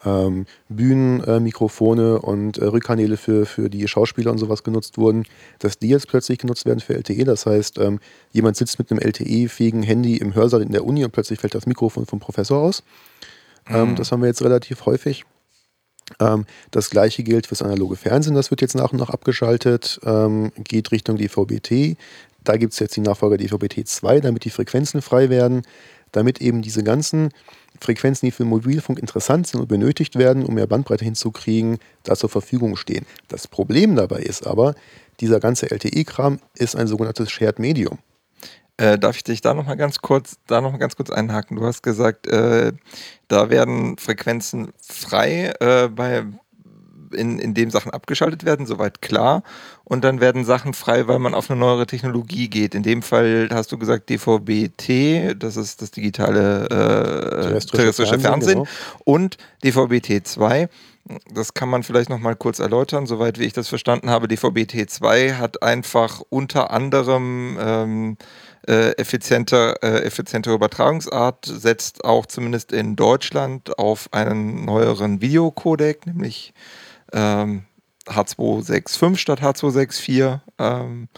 ähm, 0.06 0.46
Bühnenmikrofone 0.68 2.14
äh, 2.14 2.26
und 2.26 2.58
äh, 2.58 2.64
Rückkanäle 2.64 3.16
für, 3.16 3.44
für 3.44 3.68
die 3.68 3.86
Schauspieler 3.88 4.30
und 4.30 4.38
sowas 4.38 4.62
genutzt 4.62 4.96
wurden, 4.96 5.24
dass 5.58 5.78
die 5.78 5.88
jetzt 5.88 6.08
plötzlich 6.08 6.38
genutzt 6.38 6.64
werden 6.64 6.80
für 6.80 6.94
LTE. 6.94 7.24
Das 7.24 7.44
heißt, 7.44 7.78
ähm, 7.78 7.98
jemand 8.32 8.56
sitzt 8.56 8.78
mit 8.78 8.90
einem 8.90 9.00
LTE-fähigen 9.00 9.82
Handy 9.82 10.16
im 10.16 10.34
Hörsaal 10.34 10.62
in 10.62 10.72
der 10.72 10.84
Uni 10.84 11.04
und 11.04 11.10
plötzlich 11.10 11.40
fällt 11.40 11.54
das 11.54 11.66
Mikrofon 11.66 12.06
vom 12.06 12.20
Professor 12.20 12.58
aus. 12.58 12.82
Ähm, 13.68 13.90
mhm. 13.90 13.96
Das 13.96 14.12
haben 14.12 14.22
wir 14.22 14.28
jetzt 14.28 14.42
relativ 14.42 14.86
häufig. 14.86 15.24
Ähm, 16.20 16.46
das 16.70 16.90
gleiche 16.90 17.24
gilt 17.24 17.48
fürs 17.48 17.62
analoge 17.62 17.96
Fernsehen, 17.96 18.36
das 18.36 18.50
wird 18.50 18.60
jetzt 18.60 18.76
nach 18.76 18.92
und 18.92 18.98
nach 19.00 19.10
abgeschaltet, 19.10 19.98
ähm, 20.04 20.52
geht 20.56 20.92
Richtung 20.92 21.16
DVB-T. 21.16 21.96
Da 22.44 22.56
gibt 22.56 22.74
es 22.74 22.78
jetzt 22.78 22.94
die 22.94 23.00
Nachfolger 23.00 23.36
DVB-T2, 23.36 24.20
damit 24.20 24.44
die 24.44 24.50
Frequenzen 24.50 25.02
frei 25.02 25.30
werden, 25.30 25.62
damit 26.12 26.40
eben 26.40 26.62
diese 26.62 26.82
ganzen 26.82 27.30
Frequenzen, 27.80 28.26
die 28.26 28.32
für 28.32 28.44
Mobilfunk 28.44 28.98
interessant 28.98 29.46
sind 29.46 29.60
und 29.60 29.68
benötigt 29.68 30.16
werden, 30.16 30.44
um 30.44 30.54
mehr 30.54 30.66
Bandbreite 30.66 31.04
hinzukriegen, 31.04 31.78
da 32.04 32.16
zur 32.16 32.30
Verfügung 32.30 32.76
stehen. 32.76 33.06
Das 33.28 33.48
Problem 33.48 33.96
dabei 33.96 34.20
ist 34.20 34.46
aber, 34.46 34.74
dieser 35.20 35.40
ganze 35.40 35.70
LTE-Kram 35.70 36.40
ist 36.54 36.76
ein 36.76 36.86
sogenanntes 36.86 37.30
Shared 37.30 37.58
Medium. 37.58 37.98
Äh, 38.78 38.98
darf 38.98 39.16
ich 39.16 39.24
dich 39.24 39.40
da 39.40 39.54
nochmal 39.54 39.76
ganz 39.76 40.00
kurz, 40.00 40.36
da 40.46 40.60
noch 40.60 40.72
mal 40.72 40.78
ganz 40.78 40.96
kurz 40.96 41.10
einhaken? 41.10 41.56
Du 41.56 41.64
hast 41.64 41.82
gesagt, 41.82 42.26
äh, 42.26 42.72
da 43.28 43.48
werden 43.48 43.96
Frequenzen 43.96 44.72
frei 44.80 45.54
äh, 45.60 45.88
bei 45.88 46.24
in, 47.12 47.38
in 47.38 47.54
dem 47.54 47.70
Sachen 47.70 47.90
abgeschaltet 47.92 48.44
werden, 48.44 48.66
soweit 48.66 49.02
klar. 49.02 49.42
Und 49.84 50.04
dann 50.04 50.20
werden 50.20 50.44
Sachen 50.44 50.74
frei, 50.74 51.06
weil 51.06 51.18
man 51.18 51.34
auf 51.34 51.50
eine 51.50 51.60
neuere 51.60 51.86
Technologie 51.86 52.48
geht. 52.48 52.74
In 52.74 52.82
dem 52.82 53.02
Fall 53.02 53.48
hast 53.52 53.72
du 53.72 53.78
gesagt 53.78 54.10
DVB-T, 54.10 55.34
das 55.38 55.56
ist 55.56 55.82
das 55.82 55.90
digitale 55.90 56.64
äh, 56.64 56.68
terrestrische, 56.68 57.76
terrestrische, 57.76 58.18
Fernsehen, 58.18 58.64
genau. 58.64 58.68
und 59.04 59.36
DVB-T2. 59.62 60.68
Das 61.32 61.54
kann 61.54 61.68
man 61.68 61.84
vielleicht 61.84 62.10
noch 62.10 62.18
mal 62.18 62.34
kurz 62.34 62.58
erläutern. 62.58 63.06
Soweit 63.06 63.38
wie 63.38 63.44
ich 63.44 63.52
das 63.52 63.68
verstanden 63.68 64.10
habe, 64.10 64.26
DVB-T2 64.26 65.38
hat 65.38 65.62
einfach 65.62 66.20
unter 66.30 66.72
anderem 66.72 67.56
ähm, 67.60 68.16
äh, 68.66 68.90
effiziente, 68.96 69.76
äh, 69.82 70.02
effiziente 70.02 70.52
Übertragungsart, 70.52 71.46
setzt 71.46 72.04
auch 72.04 72.26
zumindest 72.26 72.72
in 72.72 72.96
Deutschland 72.96 73.78
auf 73.78 74.08
einen 74.12 74.64
neueren 74.64 75.20
Videocodec, 75.20 76.06
nämlich 76.06 76.52
ähm, 77.16 77.64
H265 78.06 79.16
statt 79.16 79.40
H264. 79.42 80.40
Ähm, 80.58 81.08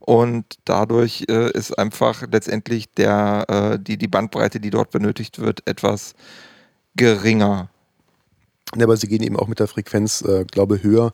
und 0.00 0.44
dadurch 0.64 1.26
äh, 1.28 1.50
ist 1.50 1.78
einfach 1.78 2.22
letztendlich 2.32 2.90
der, 2.94 3.44
äh, 3.48 3.78
die, 3.78 3.98
die 3.98 4.08
Bandbreite, 4.08 4.58
die 4.58 4.70
dort 4.70 4.90
benötigt 4.90 5.38
wird, 5.38 5.66
etwas 5.66 6.14
geringer. 6.96 7.68
Ja, 8.74 8.84
aber 8.84 8.96
sie 8.96 9.08
gehen 9.08 9.22
eben 9.22 9.36
auch 9.36 9.48
mit 9.48 9.60
der 9.60 9.68
Frequenz, 9.68 10.22
äh, 10.22 10.46
glaube 10.50 10.82
höher, 10.82 11.12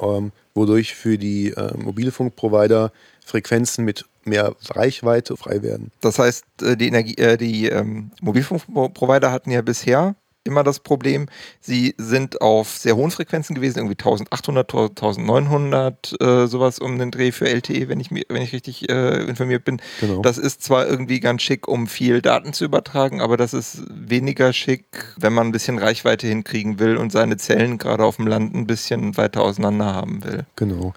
ähm, 0.00 0.32
wodurch 0.54 0.94
für 0.94 1.16
die 1.16 1.50
äh, 1.50 1.76
Mobilfunkprovider 1.76 2.90
Frequenzen 3.24 3.84
mit 3.84 4.04
mehr 4.24 4.56
Reichweite 4.70 5.36
frei 5.36 5.62
werden. 5.62 5.92
Das 6.00 6.18
heißt, 6.18 6.44
äh, 6.62 6.76
die, 6.76 6.88
Energie, 6.88 7.16
äh, 7.16 7.36
die 7.36 7.68
ähm, 7.68 8.10
Mobilfunkprovider 8.20 9.30
hatten 9.30 9.50
ja 9.50 9.62
bisher 9.62 10.16
immer 10.44 10.62
das 10.62 10.80
Problem. 10.80 11.26
Sie 11.60 11.94
sind 11.98 12.40
auf 12.40 12.68
sehr 12.68 12.96
hohen 12.96 13.10
Frequenzen 13.10 13.54
gewesen, 13.54 13.78
irgendwie 13.78 13.98
1800, 13.98 14.72
1900, 14.72 16.20
äh, 16.20 16.46
sowas 16.46 16.78
um 16.78 16.98
den 16.98 17.10
Dreh 17.10 17.32
für 17.32 17.48
LTE, 17.48 17.88
wenn 17.88 18.00
ich, 18.00 18.10
wenn 18.10 18.42
ich 18.42 18.52
richtig 18.52 18.88
äh, 18.88 19.24
informiert 19.24 19.64
bin. 19.64 19.80
Genau. 20.00 20.22
Das 20.22 20.38
ist 20.38 20.62
zwar 20.62 20.86
irgendwie 20.86 21.20
ganz 21.20 21.42
schick, 21.42 21.66
um 21.66 21.86
viel 21.86 22.22
Daten 22.22 22.52
zu 22.52 22.64
übertragen, 22.64 23.20
aber 23.20 23.36
das 23.36 23.54
ist 23.54 23.82
weniger 23.88 24.52
schick, 24.52 24.84
wenn 25.16 25.32
man 25.32 25.48
ein 25.48 25.52
bisschen 25.52 25.78
Reichweite 25.78 26.26
hinkriegen 26.26 26.78
will 26.78 26.96
und 26.96 27.10
seine 27.10 27.36
Zellen 27.36 27.78
gerade 27.78 28.04
auf 28.04 28.16
dem 28.16 28.26
Land 28.26 28.54
ein 28.54 28.66
bisschen 28.66 29.16
weiter 29.16 29.42
auseinander 29.42 29.86
haben 29.86 30.22
will. 30.24 30.44
Genau. 30.56 30.94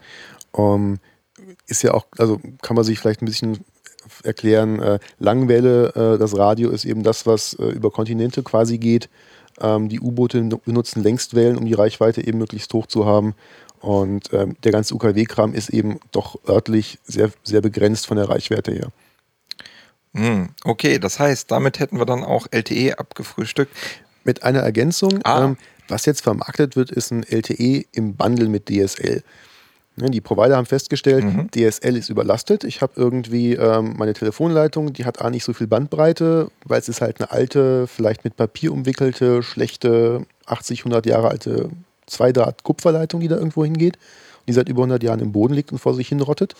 Um, 0.51 0.99
ist 1.67 1.83
ja 1.83 1.93
auch, 1.93 2.05
also 2.17 2.39
kann 2.61 2.75
man 2.75 2.83
sich 2.83 2.99
vielleicht 2.99 3.21
ein 3.21 3.25
bisschen 3.25 3.63
erklären, 4.23 4.79
äh, 4.79 4.99
Langwelle, 5.19 5.93
äh, 5.95 6.17
das 6.17 6.37
Radio 6.37 6.69
ist 6.69 6.85
eben 6.85 7.03
das, 7.03 7.25
was 7.25 7.53
äh, 7.53 7.65
über 7.65 7.91
Kontinente 7.91 8.43
quasi 8.43 8.77
geht. 8.77 9.09
Ähm, 9.59 9.89
die 9.89 9.99
U-Boote 9.99 10.41
benutzen 10.65 11.03
Längstwellen, 11.03 11.57
um 11.57 11.65
die 11.65 11.73
Reichweite 11.73 12.25
eben 12.25 12.37
möglichst 12.37 12.73
hoch 12.73 12.87
zu 12.87 13.05
haben. 13.05 13.35
Und 13.79 14.33
ähm, 14.33 14.55
der 14.63 14.71
ganze 14.71 14.95
UKW-Kram 14.95 15.53
ist 15.53 15.69
eben 15.69 15.99
doch 16.11 16.39
örtlich 16.47 16.99
sehr, 17.03 17.31
sehr 17.43 17.61
begrenzt 17.61 18.07
von 18.07 18.17
der 18.17 18.29
Reichweite 18.29 18.71
her. 18.71 18.91
Hm, 20.13 20.49
okay, 20.63 20.97
das 20.97 21.19
heißt, 21.19 21.51
damit 21.51 21.79
hätten 21.79 21.99
wir 21.99 22.05
dann 22.05 22.23
auch 22.23 22.47
LTE 22.51 22.97
abgefrühstückt. 22.97 23.75
Mit 24.23 24.43
einer 24.43 24.59
Ergänzung, 24.59 25.19
ah. 25.23 25.45
ähm, 25.45 25.57
was 25.87 26.05
jetzt 26.05 26.21
vermarktet 26.21 26.75
wird, 26.75 26.91
ist 26.91 27.11
ein 27.11 27.23
LTE 27.23 27.85
im 27.93 28.15
Bundle 28.15 28.49
mit 28.49 28.67
DSL. 28.67 29.23
Ne, 29.99 30.11
die 30.11 30.21
Provider 30.21 30.57
haben 30.57 30.67
festgestellt, 30.67 31.23
mhm. 31.23 31.49
DSL 31.49 31.97
ist 31.97 32.09
überlastet. 32.09 32.63
Ich 32.63 32.81
habe 32.83 32.93
irgendwie 32.95 33.53
ähm, 33.53 33.95
meine 33.97 34.13
Telefonleitung, 34.13 34.93
die 34.93 35.05
hat 35.05 35.21
A 35.21 35.31
nicht 35.31 35.43
so 35.43 35.53
viel 35.53 35.65
Bandbreite, 35.65 36.51
weil 36.65 36.79
es 36.79 36.87
ist 36.87 37.01
halt 37.01 37.19
eine 37.19 37.31
alte, 37.31 37.87
vielleicht 37.87 38.23
mit 38.23 38.37
Papier 38.37 38.71
umwickelte, 38.71 39.41
schlechte, 39.41 40.27
80, 40.45 40.81
100 40.81 41.07
Jahre 41.07 41.29
alte 41.29 41.71
Zweidraht-Kupferleitung, 42.05 43.21
die 43.21 43.27
da 43.27 43.37
irgendwo 43.37 43.65
hingeht. 43.65 43.97
Die 44.47 44.53
seit 44.53 44.69
über 44.69 44.81
100 44.83 45.01
Jahren 45.01 45.19
im 45.19 45.31
Boden 45.31 45.55
liegt 45.55 45.71
und 45.71 45.79
vor 45.79 45.95
sich 45.95 46.09
hin 46.09 46.21
rottet. 46.21 46.53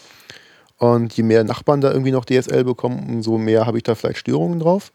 Und 0.80 1.13
je 1.13 1.23
mehr 1.23 1.43
Nachbarn 1.43 1.80
da 1.80 1.91
irgendwie 1.91 2.12
noch 2.12 2.26
DSL 2.26 2.63
bekommen, 2.63 3.08
umso 3.08 3.38
mehr 3.38 3.67
habe 3.67 3.78
ich 3.78 3.84
da 3.84 3.93
vielleicht 3.93 4.17
Störungen 4.17 4.60
drauf. 4.60 4.91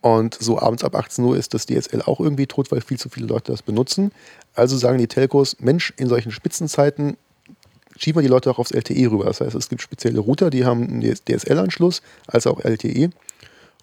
Und 0.00 0.34
so 0.34 0.58
abends 0.58 0.84
ab 0.84 0.94
18 0.94 1.22
Uhr 1.22 1.36
ist 1.36 1.52
das 1.52 1.66
DSL 1.66 2.00
auch 2.02 2.18
irgendwie 2.18 2.46
tot, 2.46 2.72
weil 2.72 2.80
viel 2.80 2.98
zu 2.98 3.10
viele 3.10 3.26
Leute 3.26 3.52
das 3.52 3.62
benutzen. 3.62 4.10
Also 4.54 4.78
sagen 4.78 4.96
die 4.96 5.06
Telcos, 5.06 5.56
Mensch, 5.60 5.92
in 5.98 6.08
solchen 6.08 6.32
Spitzenzeiten 6.32 7.18
schieben 7.98 8.20
wir 8.20 8.26
die 8.26 8.32
Leute 8.32 8.50
auch 8.50 8.58
aufs 8.58 8.70
LTE 8.70 9.10
rüber. 9.10 9.24
Das 9.26 9.40
heißt, 9.40 9.54
es 9.54 9.68
gibt 9.68 9.82
spezielle 9.82 10.20
Router, 10.20 10.50
die 10.50 10.64
haben 10.64 10.82
einen 10.84 11.02
DSL-Anschluss, 11.02 12.02
als 12.26 12.46
auch 12.46 12.64
LTE. 12.64 13.10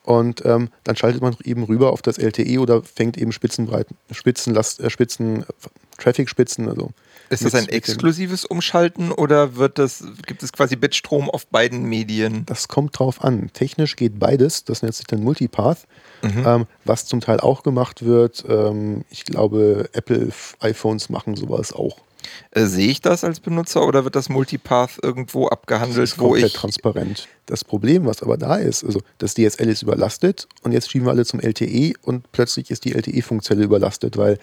Und 0.03 0.45
ähm, 0.45 0.69
dann 0.83 0.95
schaltet 0.95 1.21
man 1.21 1.35
eben 1.43 1.63
rüber 1.63 1.91
auf 1.91 2.03
das 2.03 2.19
LTE 2.19 2.59
oder 2.59 2.83
fängt 2.83 3.17
eben 3.17 3.31
Spitzenbreiten, 3.31 3.97
Spitzenlast, 4.11 4.79
äh, 4.79 4.91
Spitzen, 4.91 5.45
Traffic-Spitzen. 5.97 6.69
Also 6.69 6.91
ist 7.29 7.43
das 7.43 7.55
ein 7.55 7.67
exklusives 7.69 8.45
Umschalten 8.45 9.11
oder 9.11 9.55
wird 9.55 9.79
das, 9.79 10.03
gibt 10.27 10.43
es 10.43 10.53
quasi 10.53 10.75
Bitstrom 10.75 11.27
auf 11.29 11.47
beiden 11.47 11.83
Medien? 11.85 12.45
Das 12.45 12.67
kommt 12.67 12.99
drauf 12.99 13.23
an. 13.23 13.49
Technisch 13.53 13.95
geht 13.95 14.19
beides. 14.19 14.63
Das 14.63 14.83
nennt 14.83 14.93
sich 14.93 15.07
dann 15.07 15.23
Multipath. 15.23 15.87
Mhm. 16.21 16.43
Ähm, 16.45 16.65
was 16.83 17.05
zum 17.07 17.21
Teil 17.21 17.39
auch 17.39 17.63
gemacht 17.63 18.05
wird. 18.05 18.45
Ähm, 18.47 19.05
ich 19.09 19.25
glaube, 19.25 19.89
Apple 19.93 20.29
iPhones 20.59 21.09
machen 21.09 21.35
sowas 21.35 21.73
auch. 21.73 21.97
Äh, 22.51 22.65
sehe 22.65 22.87
ich 22.87 23.01
das 23.01 23.23
als 23.23 23.39
Benutzer 23.39 23.85
oder 23.85 24.03
wird 24.03 24.15
das 24.15 24.29
Multipath 24.29 24.99
irgendwo 25.01 25.47
abgehandelt, 25.47 25.97
das 25.97 26.11
ist 26.11 26.19
wo 26.19 26.35
ich. 26.35 26.53
transparent. 26.53 27.27
Das 27.45 27.63
Problem, 27.63 28.05
was 28.05 28.23
aber 28.23 28.37
da 28.37 28.55
ist, 28.55 28.83
also 28.83 29.01
das 29.17 29.33
DSL 29.35 29.69
ist 29.69 29.83
überlastet 29.83 30.47
und 30.63 30.71
jetzt 30.71 30.89
schieben 30.89 31.05
wir 31.05 31.11
alle 31.11 31.25
zum 31.25 31.39
LTE 31.39 31.93
und 32.01 32.31
plötzlich 32.31 32.71
ist 32.71 32.85
die 32.85 32.93
LTE-Funkzelle 32.93 33.63
überlastet, 33.63 34.17
weil 34.17 34.39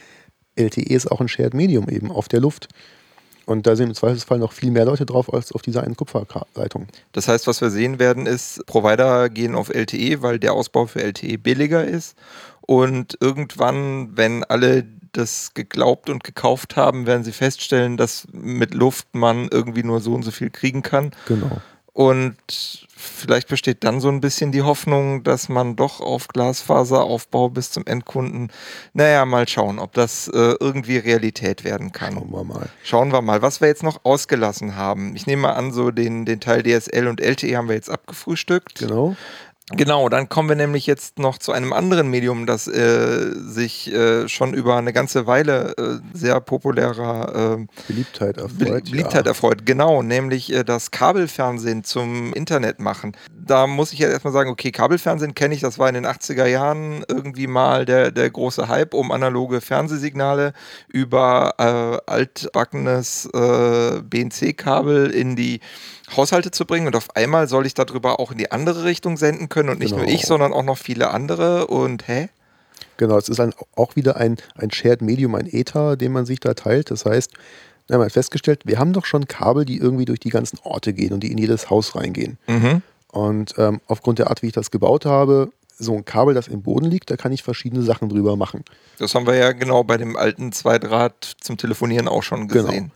LTE 0.56 0.94
ist 0.94 1.10
auch 1.10 1.20
ein 1.20 1.28
Shared 1.28 1.54
Medium 1.54 1.88
eben 1.88 2.10
auf 2.10 2.28
der 2.28 2.40
Luft. 2.40 2.68
Und 3.44 3.66
da 3.66 3.74
sind 3.74 3.88
im 3.88 3.94
Zweifelsfall 3.94 4.38
noch 4.38 4.52
viel 4.52 4.70
mehr 4.70 4.84
Leute 4.84 5.04
drauf 5.04 5.32
als 5.32 5.52
auf 5.52 5.62
dieser 5.62 5.82
einen 5.82 5.96
Kupferleitung. 5.96 6.86
Das 7.12 7.26
heißt, 7.26 7.46
was 7.46 7.60
wir 7.60 7.70
sehen 7.70 7.98
werden, 7.98 8.26
ist, 8.26 8.64
Provider 8.66 9.28
gehen 9.28 9.54
auf 9.56 9.68
LTE, 9.68 10.22
weil 10.22 10.38
der 10.38 10.52
Ausbau 10.52 10.86
für 10.86 11.02
LTE 11.02 11.38
billiger 11.38 11.84
ist. 11.84 12.16
Und 12.60 13.18
irgendwann, 13.20 14.16
wenn 14.16 14.44
alle 14.44 14.84
das 15.12 15.54
geglaubt 15.54 16.10
und 16.10 16.24
gekauft 16.24 16.76
haben, 16.76 17.06
werden 17.06 17.24
sie 17.24 17.32
feststellen, 17.32 17.96
dass 17.96 18.26
mit 18.32 18.74
Luft 18.74 19.14
man 19.14 19.48
irgendwie 19.48 19.82
nur 19.82 20.00
so 20.00 20.14
und 20.14 20.22
so 20.22 20.30
viel 20.30 20.50
kriegen 20.50 20.82
kann. 20.82 21.12
Genau. 21.26 21.60
Und 21.94 22.36
vielleicht 22.96 23.48
besteht 23.48 23.84
dann 23.84 24.00
so 24.00 24.08
ein 24.08 24.22
bisschen 24.22 24.50
die 24.50 24.62
Hoffnung, 24.62 25.24
dass 25.24 25.50
man 25.50 25.76
doch 25.76 26.00
auf 26.00 26.28
Glasfaseraufbau 26.28 27.50
bis 27.50 27.70
zum 27.70 27.84
Endkunden, 27.84 28.50
naja, 28.94 29.26
mal 29.26 29.46
schauen, 29.46 29.78
ob 29.78 29.92
das 29.92 30.26
äh, 30.28 30.54
irgendwie 30.58 30.96
Realität 30.96 31.64
werden 31.64 31.92
kann. 31.92 32.14
Schauen 32.14 32.30
wir 32.30 32.44
mal. 32.44 32.68
Schauen 32.82 33.12
wir 33.12 33.20
mal. 33.20 33.42
Was 33.42 33.60
wir 33.60 33.68
jetzt 33.68 33.82
noch 33.82 34.00
ausgelassen 34.04 34.74
haben. 34.74 35.14
Ich 35.16 35.26
nehme 35.26 35.42
mal 35.42 35.52
an, 35.52 35.70
so 35.70 35.90
den, 35.90 36.24
den 36.24 36.40
Teil 36.40 36.62
DSL 36.62 37.08
und 37.08 37.20
LTE 37.20 37.56
haben 37.56 37.68
wir 37.68 37.74
jetzt 37.74 37.90
abgefrühstückt. 37.90 38.78
Genau. 38.78 39.14
Genau, 39.70 40.08
dann 40.08 40.28
kommen 40.28 40.48
wir 40.48 40.56
nämlich 40.56 40.86
jetzt 40.86 41.20
noch 41.20 41.38
zu 41.38 41.52
einem 41.52 41.72
anderen 41.72 42.08
Medium, 42.08 42.46
das 42.46 42.66
äh, 42.66 43.30
sich 43.36 43.92
äh, 43.92 44.28
schon 44.28 44.54
über 44.54 44.76
eine 44.76 44.92
ganze 44.92 45.28
Weile 45.28 45.74
äh, 45.78 45.98
sehr 46.12 46.40
populärer 46.40 47.58
äh, 47.60 47.66
Beliebtheit 47.86 48.38
erfreut. 48.38 48.84
Beliebtheit 48.84 49.24
ja. 49.24 49.30
erfreut, 49.30 49.64
genau, 49.64 50.02
nämlich 50.02 50.52
äh, 50.52 50.64
das 50.64 50.90
Kabelfernsehen 50.90 51.84
zum 51.84 52.32
Internet 52.32 52.80
machen. 52.80 53.16
Da 53.30 53.68
muss 53.68 53.92
ich 53.92 54.00
jetzt 54.00 54.10
erstmal 54.12 54.32
sagen, 54.32 54.50
okay, 54.50 54.72
Kabelfernsehen 54.72 55.34
kenne 55.34 55.54
ich, 55.54 55.60
das 55.60 55.78
war 55.78 55.88
in 55.88 55.94
den 55.94 56.06
80er 56.06 56.46
Jahren 56.46 57.04
irgendwie 57.08 57.46
mal 57.46 57.84
der, 57.84 58.10
der 58.10 58.30
große 58.30 58.66
Hype 58.66 58.94
um 58.94 59.12
analoge 59.12 59.60
Fernsehsignale 59.60 60.54
über 60.88 61.54
äh, 61.58 62.10
altbackenes 62.10 63.28
BNC-Kabel 63.32 65.10
in 65.10 65.36
die 65.36 65.60
Haushalte 66.16 66.50
zu 66.50 66.64
bringen 66.64 66.86
und 66.86 66.96
auf 66.96 67.16
einmal 67.16 67.48
soll 67.48 67.66
ich 67.66 67.74
darüber 67.74 68.20
auch 68.20 68.32
in 68.32 68.38
die 68.38 68.50
andere 68.50 68.84
Richtung 68.84 69.16
senden 69.16 69.48
können 69.48 69.68
und 69.68 69.78
nicht 69.78 69.90
genau. 69.90 70.04
nur 70.04 70.12
ich, 70.12 70.26
sondern 70.26 70.52
auch 70.52 70.62
noch 70.62 70.78
viele 70.78 71.10
andere 71.10 71.66
und 71.66 72.06
hä? 72.08 72.28
Genau, 72.96 73.16
es 73.16 73.28
ist 73.28 73.40
ein, 73.40 73.52
auch 73.74 73.96
wieder 73.96 74.16
ein, 74.16 74.36
ein 74.54 74.70
Shared 74.70 75.02
Medium, 75.02 75.34
ein 75.34 75.46
Ether, 75.46 75.96
den 75.96 76.12
man 76.12 76.26
sich 76.26 76.40
da 76.40 76.54
teilt. 76.54 76.90
Das 76.90 77.04
heißt, 77.04 77.32
wir 77.88 77.98
haben 77.98 78.10
festgestellt, 78.10 78.62
wir 78.64 78.78
haben 78.78 78.92
doch 78.92 79.06
schon 79.06 79.26
Kabel, 79.26 79.64
die 79.64 79.78
irgendwie 79.78 80.04
durch 80.04 80.20
die 80.20 80.30
ganzen 80.30 80.58
Orte 80.62 80.92
gehen 80.92 81.12
und 81.12 81.20
die 81.20 81.32
in 81.32 81.38
jedes 81.38 81.70
Haus 81.70 81.96
reingehen. 81.96 82.38
Mhm. 82.46 82.82
Und 83.08 83.54
ähm, 83.58 83.80
aufgrund 83.86 84.18
der 84.18 84.28
Art, 84.30 84.42
wie 84.42 84.46
ich 84.46 84.52
das 84.52 84.70
gebaut 84.70 85.04
habe, 85.04 85.52
so 85.78 85.94
ein 85.94 86.04
Kabel, 86.04 86.34
das 86.34 86.48
im 86.48 86.62
Boden 86.62 86.86
liegt, 86.86 87.10
da 87.10 87.16
kann 87.16 87.32
ich 87.32 87.42
verschiedene 87.42 87.82
Sachen 87.82 88.08
drüber 88.08 88.36
machen. 88.36 88.64
Das 88.98 89.14
haben 89.14 89.26
wir 89.26 89.34
ja 89.34 89.52
genau 89.52 89.84
bei 89.84 89.96
dem 89.96 90.16
alten 90.16 90.52
Zweidraht 90.52 91.36
zum 91.40 91.56
Telefonieren 91.56 92.08
auch 92.08 92.22
schon 92.22 92.48
gesehen. 92.48 92.70
Genau. 92.70 92.90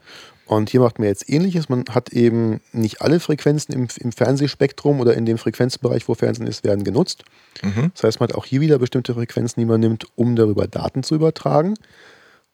Und 0.47 0.71
hier 0.71 0.81
macht 0.81 0.99
man 0.99 1.09
jetzt 1.09 1.29
ähnliches. 1.29 1.69
Man 1.69 1.85
hat 1.91 2.11
eben 2.11 2.61
nicht 2.73 3.03
alle 3.03 3.19
Frequenzen 3.19 3.73
im, 3.75 3.89
im 3.99 4.13
Fernsehspektrum 4.13 5.01
oder 5.01 5.15
in 5.15 5.27
dem 5.27 5.39
Frequenzbereich, 5.39 6.09
wo 6.09 6.15
Fernsehen 6.15 6.47
ist, 6.47 6.63
werden 6.63 6.85
genutzt. 6.85 7.25
Mhm. 7.63 7.91
Das 7.95 8.05
heißt, 8.05 8.21
man 8.21 8.29
hat 8.29 8.37
auch 8.37 8.45
hier 8.45 8.61
wieder 8.61 8.79
bestimmte 8.79 9.15
Frequenzen, 9.15 9.61
die 9.61 9.67
man 9.67 9.81
nimmt, 9.81 10.07
um 10.15 10.37
darüber 10.37 10.69
Daten 10.69 11.03
zu 11.03 11.17
übertragen. 11.17 11.75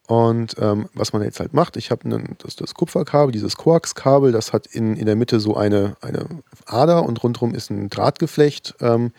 Und 0.07 0.57
ähm, 0.59 0.88
was 0.94 1.12
man 1.12 1.22
jetzt 1.22 1.38
halt 1.38 1.52
macht, 1.52 1.76
ich 1.76 1.90
habe 1.90 2.09
das, 2.42 2.57
das, 2.57 2.74
Kupferkabel, 2.74 3.31
dieses 3.31 3.57
Koax-Kabel, 3.57 4.33
das 4.33 4.52
hat 4.52 4.66
in, 4.66 4.96
in 4.96 5.07
der 5.07 5.14
Mitte 5.14 5.38
so 5.38 5.57
eine, 5.57 5.96
eine 6.00 6.26
Ader 6.66 7.05
und 7.05 7.22
rundherum 7.22 7.55
ist 7.55 7.70
ein 7.70 7.88
Drahtgeflecht 7.88 8.74
ähm, 8.81 9.12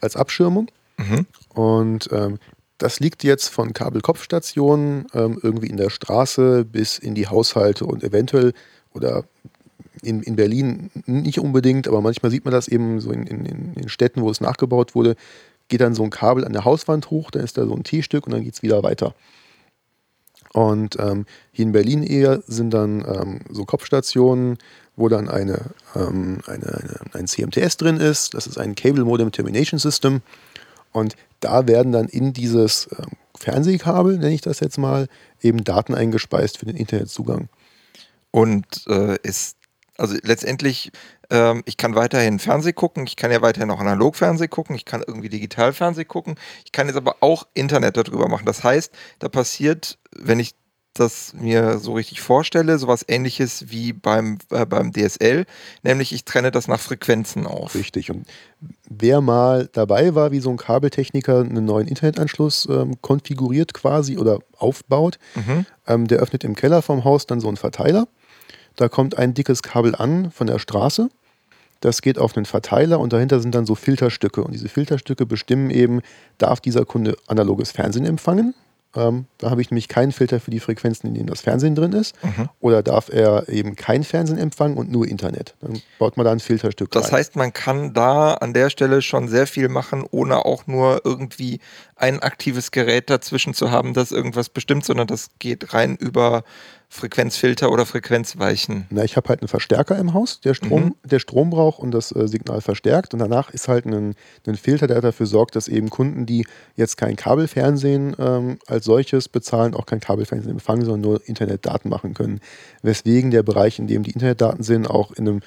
als 0.00 0.16
Abschirmung. 0.16 0.70
Mhm. 0.96 1.26
Und 1.54 2.08
ähm, 2.12 2.38
das 2.82 2.98
liegt 2.98 3.22
jetzt 3.22 3.48
von 3.48 3.72
Kabelkopfstationen 3.72 5.06
ähm, 5.14 5.38
irgendwie 5.40 5.68
in 5.68 5.76
der 5.76 5.90
Straße 5.90 6.64
bis 6.64 6.98
in 6.98 7.14
die 7.14 7.28
Haushalte 7.28 7.86
und 7.86 8.02
eventuell 8.02 8.54
oder 8.92 9.24
in, 10.02 10.20
in 10.22 10.34
Berlin 10.34 10.90
nicht 11.06 11.38
unbedingt, 11.38 11.86
aber 11.86 12.00
manchmal 12.00 12.32
sieht 12.32 12.44
man 12.44 12.52
das 12.52 12.66
eben 12.66 12.98
so 13.00 13.12
in, 13.12 13.26
in, 13.26 13.44
in 13.44 13.74
den 13.74 13.88
Städten, 13.88 14.22
wo 14.22 14.30
es 14.30 14.40
nachgebaut 14.40 14.96
wurde, 14.96 15.14
geht 15.68 15.80
dann 15.80 15.94
so 15.94 16.02
ein 16.02 16.10
Kabel 16.10 16.44
an 16.44 16.52
der 16.52 16.64
Hauswand 16.64 17.10
hoch, 17.10 17.30
dann 17.30 17.44
ist 17.44 17.56
da 17.56 17.66
so 17.66 17.74
ein 17.74 17.84
T-Stück 17.84 18.26
und 18.26 18.32
dann 18.32 18.42
geht 18.42 18.54
es 18.54 18.62
wieder 18.62 18.82
weiter. 18.82 19.14
Und 20.52 20.98
ähm, 20.98 21.24
hier 21.52 21.64
in 21.64 21.72
Berlin 21.72 22.02
eher 22.02 22.42
sind 22.46 22.74
dann 22.74 23.04
ähm, 23.06 23.40
so 23.48 23.64
Kopfstationen, 23.64 24.58
wo 24.96 25.08
dann 25.08 25.28
eine, 25.28 25.70
ähm, 25.94 26.40
eine, 26.46 26.66
eine, 26.66 27.00
ein 27.12 27.26
CMTS 27.26 27.76
drin 27.76 27.96
ist. 27.96 28.34
Das 28.34 28.46
ist 28.46 28.58
ein 28.58 28.74
Cable 28.74 29.04
Modem 29.04 29.30
Termination 29.32 29.78
System. 29.78 30.20
Und 30.92 31.16
da 31.40 31.66
werden 31.66 31.92
dann 31.92 32.08
in 32.08 32.32
dieses 32.32 32.86
äh, 32.86 33.02
Fernsehkabel, 33.38 34.18
nenne 34.18 34.34
ich 34.34 34.40
das 34.40 34.60
jetzt 34.60 34.78
mal, 34.78 35.08
eben 35.40 35.64
Daten 35.64 35.94
eingespeist 35.94 36.58
für 36.58 36.66
den 36.66 36.76
Internetzugang. 36.76 37.48
Und 38.30 38.66
äh, 38.88 39.18
ist, 39.22 39.56
also 39.96 40.16
letztendlich, 40.22 40.92
äh, 41.30 41.60
ich 41.64 41.76
kann 41.76 41.94
weiterhin 41.94 42.38
Fernseh 42.38 42.72
gucken, 42.72 43.06
ich 43.06 43.16
kann 43.16 43.30
ja 43.30 43.42
weiterhin 43.42 43.70
auch 43.70 43.80
Analogfernseh 43.80 44.48
gucken, 44.48 44.76
ich 44.76 44.84
kann 44.84 45.02
irgendwie 45.06 45.28
Digitalfernseh 45.28 46.04
gucken, 46.04 46.36
ich 46.64 46.72
kann 46.72 46.86
jetzt 46.86 46.96
aber 46.96 47.16
auch 47.20 47.46
Internet 47.54 47.96
darüber 47.96 48.28
machen. 48.28 48.46
Das 48.46 48.64
heißt, 48.64 48.92
da 49.18 49.28
passiert, 49.28 49.98
wenn 50.16 50.40
ich 50.40 50.54
das 50.94 51.32
mir 51.34 51.78
so 51.78 51.94
richtig 51.94 52.20
vorstelle, 52.20 52.78
sowas 52.78 53.04
ähnliches 53.08 53.70
wie 53.70 53.92
beim, 53.92 54.38
äh, 54.50 54.66
beim 54.66 54.92
DSL, 54.92 55.46
nämlich 55.82 56.12
ich 56.12 56.24
trenne 56.24 56.50
das 56.50 56.68
nach 56.68 56.80
Frequenzen 56.80 57.46
auf. 57.46 57.74
Richtig. 57.74 58.10
Und 58.10 58.26
wer 58.88 59.20
mal 59.20 59.68
dabei 59.72 60.14
war, 60.14 60.32
wie 60.32 60.40
so 60.40 60.50
ein 60.50 60.56
Kabeltechniker 60.56 61.40
einen 61.40 61.64
neuen 61.64 61.88
Internetanschluss 61.88 62.68
ähm, 62.70 63.00
konfiguriert 63.00 63.74
quasi 63.74 64.18
oder 64.18 64.40
aufbaut, 64.58 65.18
mhm. 65.34 65.66
ähm, 65.86 66.06
der 66.06 66.18
öffnet 66.18 66.44
im 66.44 66.54
Keller 66.54 66.82
vom 66.82 67.04
Haus 67.04 67.26
dann 67.26 67.40
so 67.40 67.48
einen 67.48 67.56
Verteiler. 67.56 68.06
Da 68.76 68.88
kommt 68.88 69.18
ein 69.18 69.34
dickes 69.34 69.62
Kabel 69.62 69.94
an 69.94 70.30
von 70.30 70.46
der 70.46 70.58
Straße. 70.58 71.08
Das 71.80 72.00
geht 72.00 72.18
auf 72.18 72.36
einen 72.36 72.46
Verteiler 72.46 73.00
und 73.00 73.12
dahinter 73.12 73.40
sind 73.40 73.54
dann 73.54 73.66
so 73.66 73.74
Filterstücke. 73.74 74.44
Und 74.44 74.52
diese 74.52 74.68
Filterstücke 74.68 75.26
bestimmen 75.26 75.70
eben, 75.70 76.00
darf 76.38 76.60
dieser 76.60 76.84
Kunde 76.84 77.16
analoges 77.26 77.72
Fernsehen 77.72 78.06
empfangen? 78.06 78.54
Ähm, 78.94 79.26
da 79.38 79.50
habe 79.50 79.62
ich 79.62 79.70
nämlich 79.70 79.88
keinen 79.88 80.12
Filter 80.12 80.38
für 80.40 80.50
die 80.50 80.60
Frequenzen, 80.60 81.06
in 81.08 81.14
denen 81.14 81.26
das 81.26 81.40
Fernsehen 81.40 81.74
drin 81.74 81.92
ist. 81.92 82.14
Mhm. 82.22 82.48
Oder 82.60 82.82
darf 82.82 83.08
er 83.08 83.48
eben 83.48 83.74
kein 83.74 84.04
Fernsehen 84.04 84.38
empfangen 84.38 84.76
und 84.76 84.90
nur 84.90 85.06
Internet? 85.08 85.54
Dann 85.60 85.80
baut 85.98 86.16
man 86.16 86.24
da 86.26 86.32
ein 86.32 86.40
Filterstück 86.40 86.90
Das 86.90 87.06
rein. 87.06 87.18
heißt, 87.18 87.36
man 87.36 87.52
kann 87.52 87.94
da 87.94 88.34
an 88.34 88.52
der 88.52 88.68
Stelle 88.70 89.00
schon 89.02 89.28
sehr 89.28 89.46
viel 89.46 89.68
machen, 89.68 90.04
ohne 90.10 90.44
auch 90.44 90.66
nur 90.66 91.00
irgendwie 91.04 91.60
ein 91.96 92.20
aktives 92.20 92.70
Gerät 92.70 93.08
dazwischen 93.08 93.54
zu 93.54 93.70
haben, 93.70 93.94
das 93.94 94.12
irgendwas 94.12 94.48
bestimmt, 94.48 94.84
sondern 94.84 95.06
das 95.06 95.30
geht 95.38 95.72
rein 95.72 95.96
über 95.96 96.44
Frequenzfilter 96.94 97.72
oder 97.72 97.86
Frequenzweichen? 97.86 98.86
Na, 98.90 99.02
ich 99.02 99.16
habe 99.16 99.30
halt 99.30 99.40
einen 99.40 99.48
Verstärker 99.48 99.98
im 99.98 100.12
Haus, 100.12 100.40
der 100.42 100.52
Strom, 100.52 100.84
mhm. 100.84 100.94
der 101.02 101.20
Strom 101.20 101.48
braucht 101.48 101.78
und 101.78 101.90
das 101.90 102.14
äh, 102.14 102.28
Signal 102.28 102.60
verstärkt. 102.60 103.14
Und 103.14 103.20
danach 103.20 103.48
ist 103.48 103.66
halt 103.66 103.86
ein, 103.86 104.14
ein, 104.46 104.56
Filter, 104.56 104.86
der 104.88 105.00
dafür 105.00 105.24
sorgt, 105.24 105.56
dass 105.56 105.68
eben 105.68 105.88
Kunden, 105.88 106.26
die 106.26 106.46
jetzt 106.76 106.98
kein 106.98 107.16
Kabelfernsehen 107.16 108.14
ähm, 108.18 108.58
als 108.66 108.84
solches 108.84 109.30
bezahlen, 109.30 109.74
auch 109.74 109.86
kein 109.86 110.00
Kabelfernsehen 110.00 110.52
empfangen, 110.52 110.84
sondern 110.84 111.00
nur 111.00 111.26
Internetdaten 111.26 111.88
machen 111.88 112.12
können. 112.12 112.40
Weswegen 112.82 113.30
der 113.30 113.42
Bereich, 113.42 113.78
in 113.78 113.86
dem 113.86 114.02
die 114.02 114.10
Internetdaten 114.10 114.62
sind, 114.62 114.86
auch 114.86 115.12
in 115.12 115.26
einem 115.26 115.40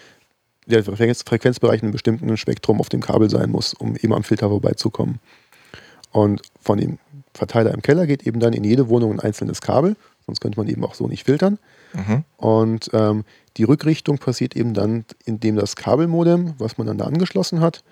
der 0.66 0.84
Frequenzbereich 0.84 1.82
in 1.82 1.86
einem 1.86 1.92
bestimmten 1.92 2.36
Spektrum 2.38 2.80
auf 2.80 2.90
dem 2.90 3.02
Kabel 3.02 3.30
sein 3.30 3.52
muss, 3.52 3.76
um 3.76 3.96
eben 3.96 4.14
am 4.14 4.24
Filter 4.24 4.50
vorbeizukommen. 4.50 5.20
Und 6.12 6.42
von 6.60 6.80
dem 6.80 6.98
Verteiler 7.36 7.72
im 7.72 7.84
Keller 7.84 8.08
geht 8.08 8.26
eben 8.26 8.40
dann 8.40 8.54
in 8.54 8.64
jede 8.64 8.90
Wohnung 8.90 9.12
ein 9.12 9.20
einzelnes 9.20 9.62
Kabel 9.62 9.96
Sonst 10.26 10.42
könnte 10.42 10.60
man 10.60 10.68
eben 10.68 10.84
auch 10.84 10.96
so 10.96 11.08
nicht 11.08 11.26
filtern. 11.26 11.60
Mhm. 11.94 12.24
Und 12.38 12.90
ähm, 12.94 13.24
die 13.58 13.64
Rückrichtung 13.64 14.18
passiert 14.18 14.56
eben 14.56 14.74
dann, 14.74 15.06
indem 15.26 15.56
das 15.56 15.76
Kabelmodem, 15.76 16.56
was 16.58 16.78
man 16.78 16.88
dann 16.88 16.98
da 16.98 17.06
angeschlossen 17.06 17.62
hat, 17.62 17.84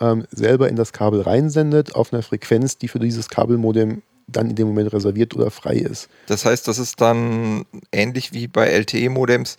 ähm, 0.00 0.26
selber 0.30 0.68
in 0.68 0.76
das 0.76 0.92
Kabel 0.92 1.20
reinsendet 1.20 1.94
auf 1.94 2.12
einer 2.12 2.22
Frequenz, 2.22 2.78
die 2.78 2.88
für 2.88 2.98
dieses 2.98 3.28
Kabelmodem 3.28 4.02
dann 4.26 4.50
in 4.50 4.56
dem 4.56 4.68
Moment 4.68 4.92
reserviert 4.92 5.34
oder 5.34 5.50
frei 5.50 5.74
ist. 5.74 6.08
Das 6.26 6.44
heißt, 6.44 6.66
das 6.66 6.78
ist 6.78 7.00
dann 7.00 7.66
ähnlich 7.92 8.32
wie 8.32 8.48
bei 8.48 8.68
LTE-Modems, 8.68 9.56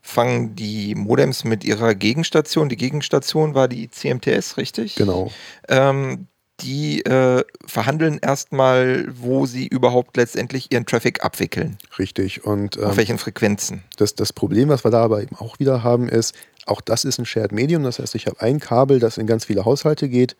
fangen 0.00 0.54
die 0.56 0.94
Modems 0.94 1.44
mit 1.44 1.64
ihrer 1.64 1.94
Gegenstation, 1.94 2.68
die 2.68 2.76
Gegenstation 2.76 3.54
war 3.54 3.68
die 3.68 3.90
CMTS, 3.90 4.56
richtig? 4.56 4.94
Genau. 4.94 5.30
Ähm, 5.68 6.28
die 6.60 7.04
äh, 7.04 7.44
verhandeln 7.66 8.18
erstmal, 8.20 9.06
wo 9.14 9.46
sie 9.46 9.66
überhaupt 9.66 10.16
letztendlich 10.16 10.72
ihren 10.72 10.86
Traffic 10.86 11.22
abwickeln. 11.24 11.76
Richtig. 11.98 12.44
Und, 12.44 12.76
ähm, 12.76 12.84
Auf 12.84 12.96
welchen 12.96 13.18
Frequenzen. 13.18 13.82
Das, 13.96 14.14
das 14.14 14.32
Problem, 14.32 14.68
was 14.68 14.84
wir 14.84 14.90
da 14.90 15.02
aber 15.02 15.22
eben 15.22 15.36
auch 15.36 15.58
wieder 15.58 15.82
haben, 15.82 16.08
ist, 16.08 16.34
auch 16.64 16.80
das 16.80 17.04
ist 17.04 17.18
ein 17.18 17.26
Shared 17.26 17.52
Medium. 17.52 17.82
Das 17.82 17.98
heißt, 17.98 18.14
ich 18.14 18.26
habe 18.26 18.40
ein 18.40 18.58
Kabel, 18.58 18.98
das 18.98 19.18
in 19.18 19.26
ganz 19.26 19.44
viele 19.44 19.64
Haushalte 19.64 20.08
geht. 20.08 20.36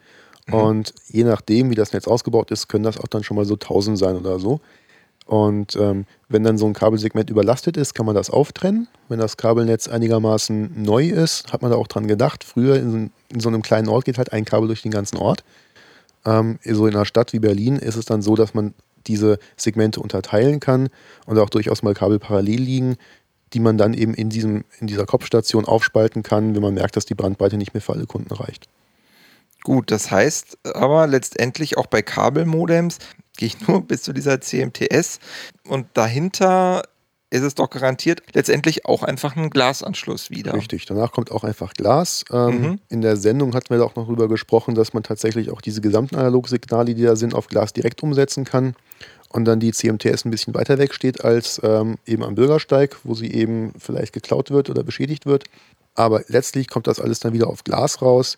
Mhm. 0.46 0.55
Und 0.55 0.94
je 1.09 1.24
nachdem, 1.24 1.70
wie 1.70 1.74
das 1.74 1.92
Netz 1.92 2.09
ausgebaut 2.09 2.50
ist, 2.50 2.68
können 2.68 2.85
das 2.85 2.98
auch 2.98 3.09
dann 3.09 3.22
schon 3.22 3.37
mal 3.37 3.44
so 3.44 3.55
1000 3.55 3.98
sein 3.98 4.16
oder 4.16 4.38
so. 4.38 4.61
Und 5.26 5.74
ähm, 5.74 6.07
wenn 6.29 6.44
dann 6.44 6.57
so 6.57 6.66
ein 6.66 6.72
Kabelsegment 6.72 7.31
überlastet 7.31 7.76
ist, 7.76 7.94
kann 7.94 8.07
man 8.07 8.14
das 8.14 8.31
auftrennen. 8.31 8.87
Wenn 9.09 9.18
das 9.18 9.37
Kabelnetz 9.37 9.88
einigermaßen 9.88 10.83
neu 10.83 11.09
ist, 11.09 11.52
hat 11.52 11.62
man 11.62 11.72
da 11.72 11.76
auch 11.76 11.88
dran 11.88 12.07
gedacht. 12.07 12.44
Früher 12.44 12.76
in, 12.76 13.11
in 13.29 13.40
so 13.40 13.48
einem 13.48 13.62
kleinen 13.62 13.88
Ort 13.88 14.05
geht 14.05 14.18
halt 14.18 14.33
ein 14.33 14.44
Kabel 14.44 14.68
durch 14.68 14.83
den 14.83 14.92
ganzen 14.92 15.16
Ort. 15.16 15.42
Ähm, 16.26 16.58
so 16.64 16.86
in 16.86 16.94
einer 16.94 17.06
Stadt 17.06 17.32
wie 17.32 17.38
Berlin 17.38 17.76
ist 17.76 17.96
es 17.96 18.04
dann 18.04 18.20
so, 18.20 18.34
dass 18.34 18.52
man 18.52 18.74
diese 19.06 19.38
Segmente 19.56 20.00
unterteilen 20.00 20.60
kann 20.60 20.88
und 21.26 21.38
auch 21.38 21.48
durchaus 21.48 21.82
mal 21.82 21.94
Kabel 21.94 22.18
parallel 22.18 22.60
liegen, 22.60 22.96
die 23.52 23.60
man 23.60 23.78
dann 23.78 23.94
eben 23.94 24.12
in, 24.12 24.28
diesem, 24.28 24.64
in 24.80 24.88
dieser 24.88 25.06
Kopfstation 25.06 25.64
aufspalten 25.64 26.22
kann, 26.22 26.54
wenn 26.54 26.62
man 26.62 26.74
merkt, 26.74 26.96
dass 26.96 27.06
die 27.06 27.14
Brandbreite 27.14 27.56
nicht 27.56 27.72
mehr 27.72 27.80
für 27.80 27.92
alle 27.92 28.06
Kunden 28.06 28.34
reicht. 28.34 28.68
Gut, 29.62 29.90
das 29.90 30.10
heißt 30.10 30.58
aber 30.74 31.06
letztendlich 31.06 31.78
auch 31.78 31.86
bei 31.86 32.02
Kabelmodems 32.02 32.98
gehe 33.36 33.48
ich 33.48 33.60
nur 33.68 33.82
bis 33.82 34.02
zu 34.02 34.12
dieser 34.12 34.40
CMTS 34.40 35.20
und 35.64 35.86
dahinter 35.94 36.82
ist 37.37 37.42
es 37.42 37.55
doch 37.55 37.70
garantiert 37.70 38.22
letztendlich 38.33 38.87
auch 38.87 39.03
einfach 39.03 39.37
ein 39.37 39.51
Glasanschluss 39.51 40.31
wieder. 40.31 40.55
Richtig, 40.55 40.87
danach 40.87 41.12
kommt 41.12 41.31
auch 41.31 41.44
einfach 41.44 41.75
Glas. 41.75 42.25
Ähm, 42.33 42.61
mhm. 42.61 42.79
In 42.88 43.03
der 43.03 43.16
Sendung 43.16 43.55
hatten 43.55 43.75
wir 43.75 43.85
auch 43.85 43.94
noch 43.94 44.07
darüber 44.07 44.29
gesprochen, 44.29 44.75
dass 44.75 44.94
man 44.94 45.03
tatsächlich 45.03 45.51
auch 45.51 45.61
diese 45.61 45.81
gesamten 45.81 46.16
Analogsignale, 46.16 46.94
die 46.94 47.03
da 47.03 47.16
sind, 47.16 47.35
auf 47.35 47.49
Glas 47.49 47.72
direkt 47.72 48.03
umsetzen 48.03 48.44
kann 48.44 48.75
und 49.29 49.44
dann 49.44 49.61
die 49.61 49.72
CMTS 49.72 50.25
ein 50.25 50.31
bisschen 50.31 50.55
weiter 50.55 50.79
weg 50.79 50.94
steht 50.94 51.25
als 51.25 51.61
ähm, 51.62 51.96
eben 52.07 52.25
am 52.25 52.35
Bürgersteig, 52.35 52.96
wo 53.05 53.14
sie 53.14 53.33
eben 53.33 53.72
vielleicht 53.79 54.12
geklaut 54.12 54.51
wird 54.51 54.70
oder 54.70 54.83
beschädigt 54.83 55.27
wird. 55.27 55.44
Aber 55.94 56.22
letztlich 56.29 56.68
kommt 56.68 56.87
das 56.87 57.01
alles 57.01 57.20
dann 57.20 57.33
wieder 57.33 57.49
auf 57.49 57.64
Glas 57.64 58.03
raus, 58.03 58.37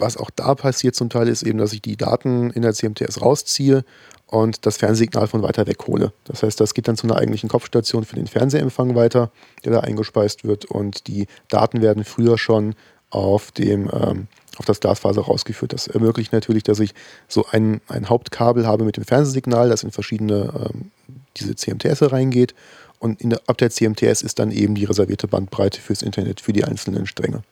was 0.00 0.16
auch 0.16 0.30
da 0.30 0.54
passiert 0.54 0.94
zum 0.94 1.10
Teil 1.10 1.28
ist 1.28 1.42
eben, 1.42 1.58
dass 1.58 1.72
ich 1.72 1.82
die 1.82 1.96
Daten 1.96 2.50
in 2.50 2.62
der 2.62 2.72
CMTS 2.72 3.20
rausziehe 3.20 3.84
und 4.26 4.66
das 4.66 4.76
Fernsehsignal 4.76 5.26
von 5.26 5.42
weiter 5.42 5.66
weg 5.66 5.86
hole. 5.86 6.12
Das 6.24 6.42
heißt, 6.42 6.60
das 6.60 6.74
geht 6.74 6.88
dann 6.88 6.96
zu 6.96 7.06
einer 7.06 7.16
eigentlichen 7.16 7.48
Kopfstation 7.48 8.04
für 8.04 8.16
den 8.16 8.26
Fernsehempfang 8.26 8.94
weiter, 8.94 9.30
der 9.64 9.72
da 9.72 9.80
eingespeist 9.80 10.44
wird 10.44 10.64
und 10.66 11.06
die 11.06 11.26
Daten 11.48 11.80
werden 11.80 12.04
früher 12.04 12.38
schon 12.38 12.74
auf 13.10 13.52
dem 13.52 13.90
ähm, 13.92 14.28
auf 14.58 14.66
das 14.66 14.80
Glasfaser 14.80 15.22
rausgeführt. 15.22 15.72
Das 15.72 15.86
ermöglicht 15.86 16.32
natürlich, 16.32 16.64
dass 16.64 16.80
ich 16.80 16.92
so 17.28 17.46
ein, 17.52 17.80
ein 17.86 18.08
Hauptkabel 18.08 18.66
habe 18.66 18.84
mit 18.84 18.96
dem 18.96 19.04
Fernsehsignal, 19.04 19.68
das 19.68 19.84
in 19.84 19.92
verschiedene 19.92 20.52
ähm, 20.74 20.90
diese 21.36 21.54
CMTS 21.54 22.10
reingeht 22.10 22.54
und 22.98 23.22
der, 23.22 23.40
ab 23.46 23.58
der 23.58 23.70
CMTS 23.70 24.22
ist 24.22 24.38
dann 24.38 24.50
eben 24.50 24.74
die 24.74 24.84
reservierte 24.84 25.28
Bandbreite 25.28 25.80
fürs 25.80 26.02
Internet 26.02 26.40
für 26.40 26.52
die 26.52 26.64
einzelnen 26.64 27.06
Stränge. 27.06 27.42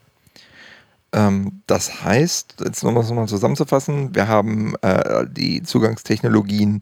Ähm, 1.16 1.62
das 1.66 2.04
heißt, 2.04 2.56
jetzt 2.62 2.84
nochmal 2.84 3.02
noch 3.02 3.26
zusammenzufassen, 3.26 4.14
wir 4.14 4.28
haben 4.28 4.74
äh, 4.82 5.24
die 5.26 5.62
Zugangstechnologien 5.62 6.80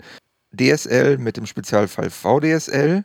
DSL 0.53 1.19
mit 1.19 1.37
dem 1.37 1.47
Spezialfall 1.47 2.11
VDSL. 2.11 3.05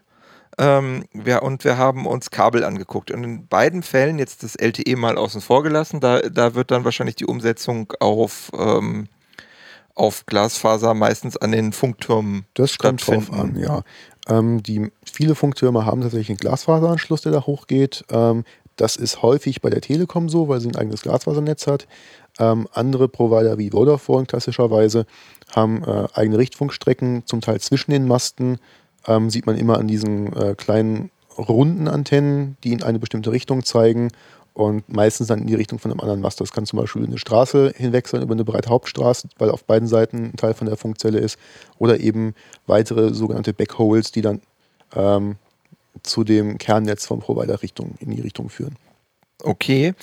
Ähm, 0.57 1.05
wir, 1.13 1.43
und 1.43 1.63
wir 1.63 1.77
haben 1.77 2.07
uns 2.07 2.31
Kabel 2.31 2.63
angeguckt. 2.63 3.11
Und 3.11 3.23
in 3.23 3.47
beiden 3.47 3.83
Fällen, 3.83 4.17
jetzt 4.17 4.41
das 4.41 4.55
LTE 4.55 4.95
mal 4.95 5.17
außen 5.17 5.39
vor 5.39 5.61
gelassen, 5.61 5.99
da, 5.99 6.19
da 6.21 6.55
wird 6.55 6.71
dann 6.71 6.83
wahrscheinlich 6.83 7.15
die 7.15 7.27
Umsetzung 7.27 7.93
auf, 7.99 8.49
ähm, 8.57 9.07
auf 9.93 10.25
Glasfaser 10.25 10.95
meistens 10.95 11.37
an 11.37 11.51
den 11.51 11.73
Funktürmen 11.73 12.45
Das 12.55 12.77
kommt 12.79 13.05
drauf 13.07 13.31
an, 13.31 13.55
ja. 13.55 13.83
Ähm, 14.27 14.63
die, 14.63 14.91
viele 15.05 15.35
Funktürme 15.35 15.85
haben 15.85 16.01
tatsächlich 16.01 16.29
einen 16.29 16.37
Glasfaseranschluss, 16.37 17.21
der 17.21 17.31
da 17.31 17.45
hochgeht. 17.45 18.03
Ähm, 18.09 18.43
das 18.79 18.95
ist 18.95 19.21
häufig 19.21 19.61
bei 19.61 19.69
der 19.69 19.81
Telekom 19.81 20.29
so, 20.29 20.47
weil 20.47 20.61
sie 20.61 20.69
ein 20.69 20.75
eigenes 20.75 21.01
Glasfasernetz 21.01 21.67
hat. 21.67 21.87
Ähm, 22.39 22.67
andere 22.71 23.09
Provider 23.09 23.57
wie 23.57 23.71
Vodafone 23.71 24.25
klassischerweise 24.25 25.05
haben 25.53 25.83
äh, 25.83 26.07
eigene 26.13 26.37
Richtfunkstrecken, 26.37 27.23
zum 27.25 27.41
Teil 27.41 27.59
zwischen 27.59 27.91
den 27.91 28.07
Masten. 28.07 28.57
Ähm, 29.07 29.29
sieht 29.29 29.45
man 29.45 29.57
immer 29.57 29.77
an 29.77 29.87
diesen 29.87 30.33
äh, 30.33 30.55
kleinen 30.55 31.11
runden 31.37 31.87
Antennen, 31.87 32.57
die 32.63 32.73
in 32.73 32.83
eine 32.83 32.99
bestimmte 32.99 33.31
Richtung 33.31 33.63
zeigen 33.63 34.09
und 34.53 34.87
meistens 34.91 35.27
dann 35.27 35.39
in 35.39 35.47
die 35.47 35.55
Richtung 35.55 35.79
von 35.79 35.91
einem 35.91 35.99
anderen 35.99 36.21
Mast. 36.21 36.41
Das 36.41 36.51
kann 36.51 36.65
zum 36.65 36.79
Beispiel 36.79 37.05
eine 37.05 37.17
Straße 37.17 37.73
hinweg 37.75 38.07
sein, 38.07 38.21
über 38.21 38.33
eine 38.33 38.43
breite 38.43 38.69
Hauptstraße, 38.69 39.29
weil 39.37 39.51
auf 39.51 39.63
beiden 39.63 39.87
Seiten 39.87 40.31
ein 40.31 40.37
Teil 40.37 40.53
von 40.53 40.67
der 40.67 40.77
Funkzelle 40.77 41.19
ist. 41.19 41.37
Oder 41.77 41.99
eben 41.99 42.33
weitere 42.67 43.13
sogenannte 43.13 43.53
Backholes, 43.53 44.11
die 44.11 44.21
dann 44.21 44.41
ähm, 44.95 45.35
zu 46.03 46.23
dem 46.23 46.57
Kernnetz 46.57 47.05
vom 47.05 47.19
Provider 47.19 47.61
Richtung, 47.61 47.95
in 47.99 48.11
die 48.11 48.21
Richtung 48.21 48.49
führen. 48.49 48.75
Okay, 49.43 49.93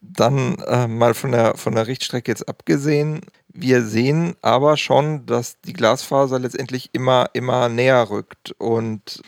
dann 0.00 0.58
äh, 0.66 0.86
mal 0.86 1.14
von 1.14 1.32
der, 1.32 1.56
von 1.56 1.74
der 1.74 1.86
Richtstrecke 1.86 2.30
jetzt 2.30 2.48
abgesehen. 2.48 3.20
Wir 3.48 3.82
sehen 3.82 4.34
aber 4.42 4.76
schon, 4.76 5.26
dass 5.26 5.60
die 5.60 5.72
Glasfaser 5.72 6.38
letztendlich 6.38 6.90
immer, 6.92 7.30
immer 7.32 7.68
näher 7.68 8.10
rückt 8.10 8.52
und 8.58 9.22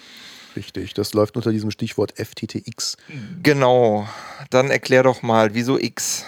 Richtig, 0.55 0.93
das 0.93 1.15
läuft 1.15 1.37
unter 1.37 1.51
diesem 1.51 1.71
Stichwort 1.71 2.13
FTTX. 2.19 2.99
Genau, 3.43 4.07
dann 4.51 4.71
erklär 4.71 5.03
doch 5.03 5.23
mal, 5.23 5.55
wieso 5.55 5.79
X? 5.79 6.27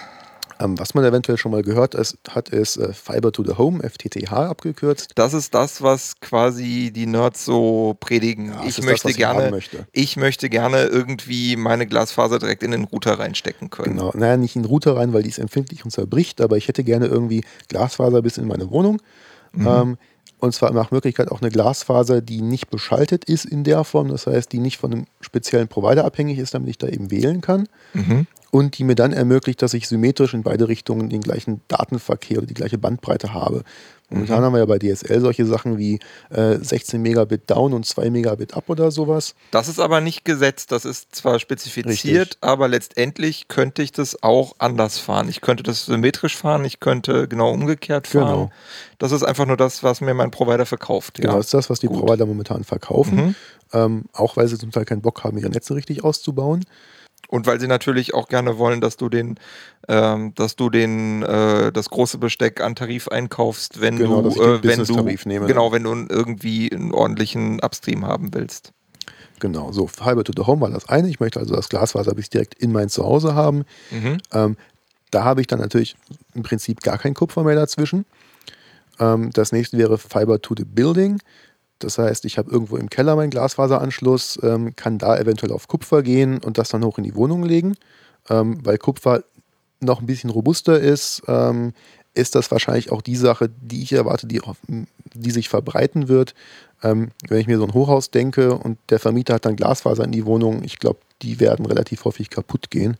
Ähm, 0.61 0.79
was 0.79 0.95
man 0.95 1.05
eventuell 1.05 1.38
schon 1.38 1.53
mal 1.53 1.62
gehört 1.62 1.95
ist, 1.95 2.19
hat, 2.29 2.49
ist 2.49 2.77
äh, 2.77 2.93
Fiber 2.93 3.33
to 3.33 3.45
the 3.45 3.55
Home, 3.59 3.83
FTTH 3.83 4.33
abgekürzt. 4.33 5.11
Das 5.14 5.35
ist 5.35 5.55
das, 5.55 5.83
was 5.83 6.21
quasi 6.21 6.93
die 6.95 7.07
Nerds 7.07 7.45
so 7.45 7.97
predigen. 7.99 8.49
Ja, 8.49 8.64
ich 8.67 8.83
möchte 8.83 9.09
das, 9.09 9.17
gerne, 9.17 9.51
möchte. 9.51 9.87
ich 9.93 10.17
möchte 10.17 10.49
gerne 10.49 10.85
irgendwie 10.85 11.57
meine 11.57 11.87
Glasfaser 11.87 12.38
direkt 12.38 12.62
in 12.62 12.71
den 12.71 12.85
Router 12.85 13.19
reinstecken 13.19 13.71
können. 13.71 13.97
Genau, 13.97 14.12
naja, 14.14 14.37
nicht 14.37 14.57
in 14.57 14.62
den 14.62 14.69
Router 14.69 14.97
rein, 14.97 15.12
weil 15.12 15.23
die 15.23 15.31
ist 15.31 15.38
empfindlich 15.38 15.85
und 15.85 15.90
zerbricht, 15.90 16.40
aber 16.40 16.57
ich 16.57 16.69
hätte 16.69 16.85
gerne 16.85 17.07
irgendwie 17.07 17.45
Glasfaser 17.69 18.23
bis 18.23 18.38
in 18.38 18.47
meine 18.47 18.71
Wohnung. 18.71 19.01
Mhm. 19.53 19.67
Ähm, 19.67 19.97
und 20.38 20.53
zwar 20.53 20.73
nach 20.73 20.90
Möglichkeit 20.90 21.31
auch 21.31 21.40
eine 21.40 21.51
Glasfaser, 21.51 22.21
die 22.21 22.43
nicht 22.43 22.69
beschaltet 22.69 23.25
ist 23.25 23.47
in 23.47 23.64
der 23.64 23.83
Form, 23.83 24.09
das 24.09 24.27
heißt, 24.27 24.53
die 24.53 24.59
nicht 24.59 24.77
von 24.77 24.93
einem 24.93 25.07
speziellen 25.21 25.69
Provider 25.69 26.05
abhängig 26.05 26.38
ist, 26.38 26.53
damit 26.53 26.69
ich 26.69 26.79
da 26.79 26.87
eben 26.87 27.11
wählen 27.11 27.40
kann. 27.40 27.67
Mhm 27.95 28.27
und 28.55 28.79
die 28.79 28.85
mir 28.85 28.95
dann 28.95 29.12
ermöglicht, 29.12 29.62
dass 29.62 29.75
ich 29.75 29.88
symmetrisch 29.88 30.33
in 30.33 30.45
beide 30.45 30.69
Richtungen 30.69 31.09
den 31.09 31.23
gleichen 31.23 31.61
Datenverkehr 31.67 32.38
oder 32.38 32.47
die 32.47 32.55
gleiche 32.55 32.79
Bandbreite 32.79 33.35
habe. 33.35 33.64
Momentan 34.11 34.38
mhm. 34.38 34.45
haben 34.45 34.53
wir 34.53 34.61
ja 34.61 34.67
bei 34.67 34.79
DSL 34.79 35.21
solche 35.21 35.45
Sachen 35.45 35.77
wie 35.77 35.99
äh, 36.31 36.59
16 36.61 37.03
Megabit 37.03 37.51
down 37.51 37.73
und 37.73 37.85
2 37.85 38.11
Megabit 38.11 38.55
up 38.55 38.71
oder 38.71 38.93
sowas. 38.93 39.35
Das 39.51 39.67
ist 39.67 39.81
aber 39.81 40.01
nicht 40.01 40.25
gesetzt, 40.25 40.71
das 40.71 40.85
ist 40.85 41.17
zwar 41.17 41.40
spezifiziert, 41.40 41.97
Richtig. 41.97 42.38
aber 42.43 42.69
letztendlich 42.69 43.49
könnte 43.49 43.83
ich 43.83 43.90
das 43.90 44.23
auch 44.23 44.55
anders 44.59 44.99
fahren. 44.99 45.29
Ich 45.29 45.40
könnte 45.40 45.64
das 45.64 45.87
symmetrisch 45.87 46.37
fahren, 46.37 46.64
ich 46.64 46.79
könnte 46.79 47.27
genau 47.27 47.51
umgekehrt 47.51 48.07
fahren. 48.07 48.27
Genau. 48.27 48.51
Das 48.99 49.11
ist 49.11 49.25
einfach 49.25 49.47
nur 49.47 49.57
das, 49.57 49.83
was 49.83 50.01
mir 50.01 50.14
mein 50.14 50.31
Provider 50.31 50.64
verkauft. 50.64 51.14
Genau, 51.14 51.38
das 51.38 51.47
ist 51.47 51.55
das, 51.55 51.71
was 51.71 51.81
die 51.81 51.88
Gut. 51.88 52.07
Provider 52.07 52.25
momentan 52.25 52.62
verkaufen. 52.62 53.17
Mhm. 53.17 53.35
Ähm, 53.73 54.05
auch 54.12 54.37
weil 54.37 54.47
sie 54.47 54.59
zum 54.59 54.71
Teil 54.71 54.85
keinen 54.85 55.03
Bock 55.03 55.25
haben, 55.25 55.38
ihre 55.38 55.51
Netze 55.51 55.75
richtig 55.75 56.05
auszubauen. 56.05 56.64
Und 57.29 57.47
weil 57.47 57.61
sie 57.61 57.67
natürlich 57.67 58.15
auch 58.15 58.29
gerne 58.29 58.59
wollen, 58.59 58.81
dass 58.81 58.97
du 58.97 59.09
den, 59.09 59.39
ähm, 59.89 60.35
dass 60.35 60.57
du 60.57 60.71
den, 60.71 61.23
äh, 61.23 61.73
das 61.73 61.91
große 61.91 62.19
Besteck 62.19 62.61
an 62.61 62.75
Tarif 62.75 63.09
einkaufst, 63.09 63.81
wenn 63.81 63.97
genau, 63.97 64.23
du, 64.23 64.31
äh, 64.41 64.63
wenn 64.63 64.85
du, 64.85 65.29
nehme. 65.29 65.47
genau, 65.47 65.73
wenn 65.73 65.85
du 65.85 66.07
irgendwie 66.09 66.71
einen 66.73 66.93
ordentlichen 66.93 67.61
Upstream 67.61 68.07
haben 68.07 68.35
willst. 68.35 68.73
Genau, 69.41 69.73
so 69.73 69.87
Fiber 69.87 70.25
to 70.25 70.33
the 70.37 70.47
Home 70.47 70.61
war 70.61 70.71
das 70.71 70.89
eine. 70.89 71.09
Ich 71.09 71.21
möchte 71.21 71.41
also 71.41 71.55
das 71.55 71.69
Glasfaser 71.69 72.15
bis 72.15 72.31
direkt 72.31 72.55
in 72.55 72.73
mein 72.73 72.89
Zuhause 72.89 73.35
haben. 73.35 73.65
Mhm. 73.91 74.19
Ähm, 74.33 74.57
da 75.11 75.25
habe 75.25 75.41
ich 75.41 75.47
dann 75.47 75.61
natürlich 75.61 75.97
im 76.35 76.43
Prinzip 76.43 76.81
gar 76.81 76.99
kein 76.99 77.15
Kupfer 77.15 77.45
mehr 77.45 77.55
dazwischen. 77.55 78.05
Ähm, 78.99 79.31
das 79.33 79.53
nächste 79.53 79.79
wäre 79.79 79.99
Fiber 79.99 80.41
to 80.41 80.55
the 80.57 80.65
Building. 80.65 81.21
Das 81.85 81.99
heißt, 81.99 82.25
ich 82.25 82.38
habe 82.38 82.51
irgendwo 82.51 82.77
im 82.77 82.90
Keller 82.90 83.16
meinen 83.16 83.31
Glasfaseranschluss, 83.31 84.40
ähm, 84.42 84.75
kann 84.75 84.99
da 84.99 85.18
eventuell 85.18 85.53
auf 85.53 85.68
Kupfer 85.68 86.03
gehen 86.03 86.38
und 86.38 86.59
das 86.59 86.70
dann 86.70 86.85
hoch 86.85 86.99
in 86.99 87.05
die 87.05 87.14
Wohnung 87.14 87.44
legen. 87.44 87.77
Ähm, 88.31 88.59
weil 88.64 88.79
Kupfer 88.79 89.23
noch 89.81 90.01
ein 90.01 90.07
bisschen 90.07 90.31
robuster 90.31 90.81
ist, 90.81 91.23
ähm, 91.29 91.73
ist 92.14 92.35
das 92.35 92.51
wahrscheinlich 92.51 92.92
auch 92.92 93.03
die 93.03 93.16
Sache, 93.16 93.51
die 93.61 93.83
ich 93.83 93.92
erwarte, 93.92 94.27
die, 94.27 94.40
die 95.14 95.31
sich 95.31 95.49
verbreiten 95.49 96.09
wird. 96.09 96.35
Ähm, 96.83 97.11
wenn 97.29 97.40
ich 97.40 97.47
mir 97.47 97.59
so 97.59 97.64
ein 97.64 97.75
Hochhaus 97.75 98.11
denke 98.11 98.55
und 98.55 98.79
der 98.88 99.01
Vermieter 99.01 99.35
hat 99.35 99.44
dann 99.44 99.57
Glasfaser 99.57 100.05
in 100.05 100.12
die 100.12 100.25
Wohnung, 100.25 100.62
ich 100.64 100.79
glaube, 100.79 101.01
die 101.23 101.40
werden 101.40 101.66
relativ 101.66 102.05
häufig 102.05 102.31
kaputt 102.31 102.70
gehen, 102.70 102.97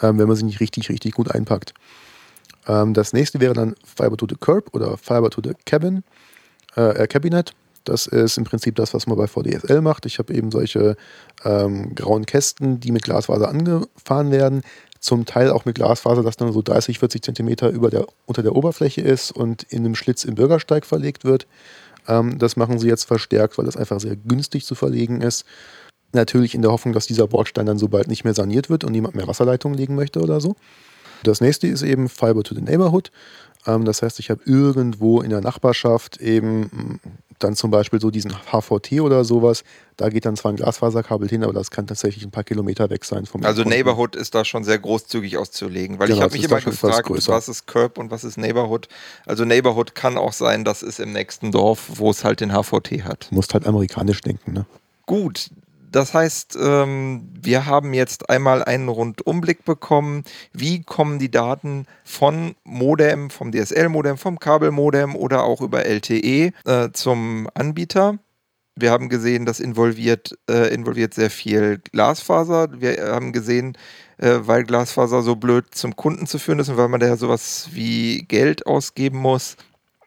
ähm, 0.00 0.18
wenn 0.18 0.28
man 0.28 0.36
sie 0.36 0.44
nicht 0.44 0.60
richtig, 0.60 0.88
richtig 0.88 1.14
gut 1.14 1.30
einpackt. 1.30 1.74
Ähm, 2.68 2.94
das 2.94 3.12
nächste 3.12 3.40
wäre 3.40 3.54
dann 3.54 3.74
Fiber 3.84 4.16
to 4.16 4.26
the 4.28 4.36
Curb 4.38 4.74
oder 4.74 4.96
Fiber 4.96 5.30
to 5.30 5.40
the 5.42 5.52
Cabin, 5.64 6.04
äh, 6.76 7.06
Cabinet. 7.06 7.52
Das 7.88 8.06
ist 8.06 8.36
im 8.36 8.44
Prinzip 8.44 8.74
das, 8.74 8.94
was 8.94 9.06
man 9.06 9.16
bei 9.16 9.26
VDSL 9.26 9.80
macht. 9.80 10.06
Ich 10.06 10.18
habe 10.18 10.34
eben 10.34 10.50
solche 10.50 10.96
ähm, 11.44 11.94
grauen 11.94 12.26
Kästen, 12.26 12.80
die 12.80 12.92
mit 12.92 13.04
Glasfaser 13.04 13.48
angefahren 13.48 14.30
werden. 14.30 14.62
Zum 14.98 15.24
Teil 15.24 15.50
auch 15.50 15.64
mit 15.64 15.76
Glasfaser, 15.76 16.22
das 16.22 16.36
dann 16.36 16.52
so 16.52 16.62
30, 16.62 16.98
40 16.98 17.22
Zentimeter 17.22 17.70
über 17.70 17.90
der, 17.90 18.06
unter 18.24 18.42
der 18.42 18.56
Oberfläche 18.56 19.02
ist 19.02 19.30
und 19.30 19.62
in 19.64 19.84
einem 19.84 19.94
Schlitz 19.94 20.24
im 20.24 20.34
Bürgersteig 20.34 20.84
verlegt 20.84 21.24
wird. 21.24 21.46
Ähm, 22.08 22.38
das 22.38 22.56
machen 22.56 22.78
sie 22.78 22.88
jetzt 22.88 23.04
verstärkt, 23.04 23.56
weil 23.56 23.66
das 23.66 23.76
einfach 23.76 24.00
sehr 24.00 24.16
günstig 24.16 24.64
zu 24.64 24.74
verlegen 24.74 25.20
ist. 25.20 25.44
Natürlich 26.12 26.54
in 26.54 26.62
der 26.62 26.72
Hoffnung, 26.72 26.92
dass 26.92 27.06
dieser 27.06 27.26
Bordstein 27.28 27.66
dann 27.66 27.78
so 27.78 27.88
bald 27.88 28.08
nicht 28.08 28.24
mehr 28.24 28.34
saniert 28.34 28.68
wird 28.68 28.84
und 28.84 28.92
niemand 28.92 29.14
mehr 29.14 29.28
Wasserleitungen 29.28 29.78
legen 29.78 29.94
möchte 29.94 30.20
oder 30.20 30.40
so. 30.40 30.56
Das 31.22 31.40
nächste 31.40 31.66
ist 31.66 31.82
eben 31.82 32.08
Fiber 32.08 32.42
to 32.42 32.54
the 32.54 32.62
Neighborhood. 32.62 33.10
Ähm, 33.66 33.84
das 33.84 34.02
heißt, 34.02 34.18
ich 34.18 34.30
habe 34.30 34.40
irgendwo 34.44 35.20
in 35.20 35.30
der 35.30 35.40
Nachbarschaft 35.40 36.18
eben 36.18 37.00
dann 37.38 37.56
zum 37.56 37.70
Beispiel 37.70 38.00
so 38.00 38.10
diesen 38.10 38.32
HVT 38.32 39.00
oder 39.00 39.24
sowas, 39.24 39.64
da 39.96 40.08
geht 40.08 40.24
dann 40.24 40.36
zwar 40.36 40.52
ein 40.52 40.56
Glasfaserkabel 40.56 41.28
hin, 41.28 41.44
aber 41.44 41.52
das 41.52 41.70
kann 41.70 41.86
tatsächlich 41.86 42.24
ein 42.24 42.30
paar 42.30 42.44
Kilometer 42.44 42.90
weg 42.90 43.04
sein 43.04 43.26
vom 43.26 43.44
Also 43.44 43.62
Endkunden. 43.62 43.78
Neighborhood 43.78 44.16
ist 44.16 44.34
da 44.34 44.44
schon 44.44 44.64
sehr 44.64 44.78
großzügig 44.78 45.38
auszulegen, 45.38 45.98
weil 45.98 46.08
genau, 46.08 46.18
ich 46.18 46.22
habe 46.24 46.32
mich 46.34 46.44
immer 46.44 46.60
gefragt, 46.60 47.08
was 47.10 47.48
ist 47.48 47.66
Curb 47.66 47.98
und 47.98 48.10
was 48.10 48.24
ist 48.24 48.36
Neighborhood. 48.36 48.88
Also 49.24 49.44
Neighborhood 49.44 49.94
kann 49.94 50.18
auch 50.18 50.32
sein, 50.32 50.64
das 50.64 50.82
ist 50.82 51.00
im 51.00 51.12
nächsten 51.12 51.52
Dorf, 51.52 51.84
wo 51.94 52.10
es 52.10 52.24
halt 52.24 52.40
den 52.40 52.52
HVT 52.52 53.04
hat. 53.04 53.28
Du 53.30 53.36
musst 53.36 53.54
halt 53.54 53.66
amerikanisch 53.66 54.20
denken, 54.20 54.52
ne? 54.52 54.66
Gut, 55.06 55.50
das 55.90 56.14
heißt, 56.14 56.56
ähm, 56.60 57.28
wir 57.40 57.66
haben 57.66 57.94
jetzt 57.94 58.30
einmal 58.30 58.62
einen 58.64 58.88
Rundumblick 58.88 59.64
bekommen, 59.64 60.24
wie 60.52 60.82
kommen 60.82 61.18
die 61.18 61.30
Daten 61.30 61.86
von 62.04 62.54
Modem, 62.64 63.30
vom 63.30 63.52
DSL-Modem, 63.52 64.18
vom 64.18 64.38
Kabelmodem 64.38 65.16
oder 65.16 65.44
auch 65.44 65.60
über 65.60 65.84
LTE 65.84 66.52
äh, 66.64 66.90
zum 66.92 67.48
Anbieter. 67.54 68.18
Wir 68.78 68.90
haben 68.90 69.08
gesehen, 69.08 69.46
das 69.46 69.58
involviert, 69.58 70.36
äh, 70.50 70.72
involviert 70.74 71.14
sehr 71.14 71.30
viel 71.30 71.78
Glasfaser. 71.78 72.68
Wir 72.78 72.98
haben 73.06 73.32
gesehen, 73.32 73.78
äh, 74.18 74.40
weil 74.40 74.64
Glasfaser 74.64 75.22
so 75.22 75.36
blöd 75.36 75.74
zum 75.74 75.96
Kunden 75.96 76.26
zu 76.26 76.38
führen 76.38 76.58
ist 76.58 76.68
und 76.68 76.76
weil 76.76 76.88
man 76.88 77.00
da 77.00 77.16
sowas 77.16 77.70
wie 77.72 78.24
Geld 78.24 78.66
ausgeben 78.66 79.18
muss, 79.18 79.56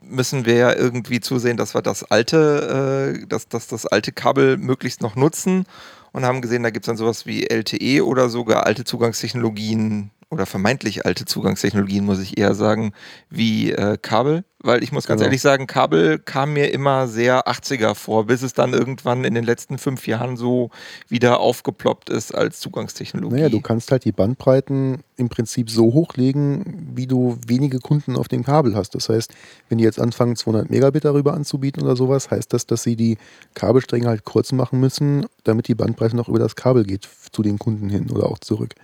müssen 0.10 0.46
wir 0.46 0.56
ja 0.56 0.76
irgendwie 0.76 1.20
zusehen, 1.20 1.58
dass 1.58 1.74
wir 1.74 1.82
das 1.82 2.04
alte, 2.04 3.16
äh, 3.22 3.28
dass, 3.28 3.48
dass 3.48 3.68
das 3.68 3.86
alte 3.86 4.12
Kabel 4.12 4.58
möglichst 4.58 5.02
noch 5.02 5.16
nutzen 5.16 5.66
und 6.12 6.26
haben 6.26 6.42
gesehen, 6.42 6.64
da 6.64 6.70
gibt 6.70 6.86
es 6.86 6.88
dann 6.88 6.98
sowas 6.98 7.26
wie 7.26 7.48
LTE 7.50 8.06
oder 8.06 8.30
sogar 8.30 8.66
alte 8.66 8.84
Zugangstechnologien 8.84 10.12
oder 10.30 10.46
vermeintlich 10.46 11.06
alte 11.06 11.26
Zugangstechnologien, 11.26 12.06
muss 12.06 12.20
ich 12.20 12.38
eher 12.38 12.54
sagen, 12.54 12.94
wie 13.30 13.72
äh, 13.72 13.98
Kabel. 14.02 14.44
Weil 14.62 14.84
ich 14.84 14.92
muss 14.92 15.08
ganz 15.08 15.20
Genau. 15.20 15.28
ehrlich 15.28 15.42
sagen, 15.42 15.68
Kabel 15.68 16.20
kam 16.20 16.52
mir 16.52 16.74
immer 16.74 17.08
sehr 17.08 17.48
80er 17.48 17.96
vor, 17.96 18.26
bis 18.26 18.42
es 18.42 18.54
dann 18.54 18.74
irgendwann 18.74 19.24
in 19.24 19.34
den 19.34 19.46
letzten 19.46 19.78
fünf 19.78 20.06
Jahren 20.06 20.36
so 20.36 20.70
wieder 21.08 21.40
aufgeploppt 21.40 22.10
ist 22.10 22.36
als 22.36 22.60
Zugangstechnologie. 22.60 23.36
Naja, 23.38 23.50
du 23.50 23.62
kannst 23.62 23.90
halt 23.92 24.04
die 24.04 24.12
Bandbreiten 24.12 25.02
im 25.16 25.30
Prinzip 25.30 25.70
so 25.70 25.94
hochlegen, 25.94 26.92
wie 26.94 27.08
du 27.08 27.38
wenige 27.48 27.80
Kunden 27.80 28.18
auf 28.18 28.28
dem 28.28 28.44
Kabel 28.44 28.76
hast. 28.76 28.96
Das 28.96 29.08
heißt, 29.08 29.32
wenn 29.70 29.78
die 29.78 29.86
jetzt 29.86 30.00
anfangen, 30.00 30.36
200 30.36 30.70
Megabit 30.70 31.06
darüber 31.06 31.34
anzubieten 31.36 31.82
oder 31.82 31.96
sowas, 31.96 32.30
heißt 32.30 32.52
das, 32.52 32.66
dass 32.66 32.84
sie 32.84 32.98
die 32.98 33.18
Kabelstränge 33.54 34.08
halt 34.08 34.26
kurz 34.26 34.52
machen 34.52 34.82
müssen, 34.82 35.26
damit 35.46 35.70
die 35.70 35.76
Bandbreite 35.76 36.18
noch 36.18 36.28
über 36.28 36.40
das 36.40 36.58
Kabel 36.58 36.84
geht 36.84 37.08
zu 37.32 37.44
den 37.44 37.60
Kunden 37.60 37.90
hin 37.90 38.10
oder 38.12 38.26
auch 38.26 38.40
zurück. 38.40 38.76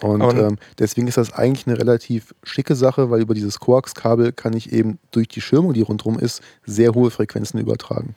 Und 0.00 0.22
Und- 0.22 0.38
ähm, 0.38 0.58
deswegen 0.78 1.06
ist 1.08 1.16
das 1.16 1.32
eigentlich 1.32 1.66
eine 1.66 1.78
relativ 1.78 2.34
schicke 2.42 2.74
Sache, 2.74 3.10
weil 3.10 3.20
über 3.20 3.34
dieses 3.34 3.58
Koax-Kabel 3.60 4.32
kann 4.32 4.52
ich 4.54 4.72
eben 4.72 4.98
durch 5.10 5.28
die 5.28 5.40
Schirmung, 5.40 5.72
die 5.74 5.82
rundherum 5.82 6.18
ist, 6.18 6.42
sehr 6.64 6.94
hohe 6.94 7.10
Frequenzen 7.10 7.58
übertragen. 7.58 8.14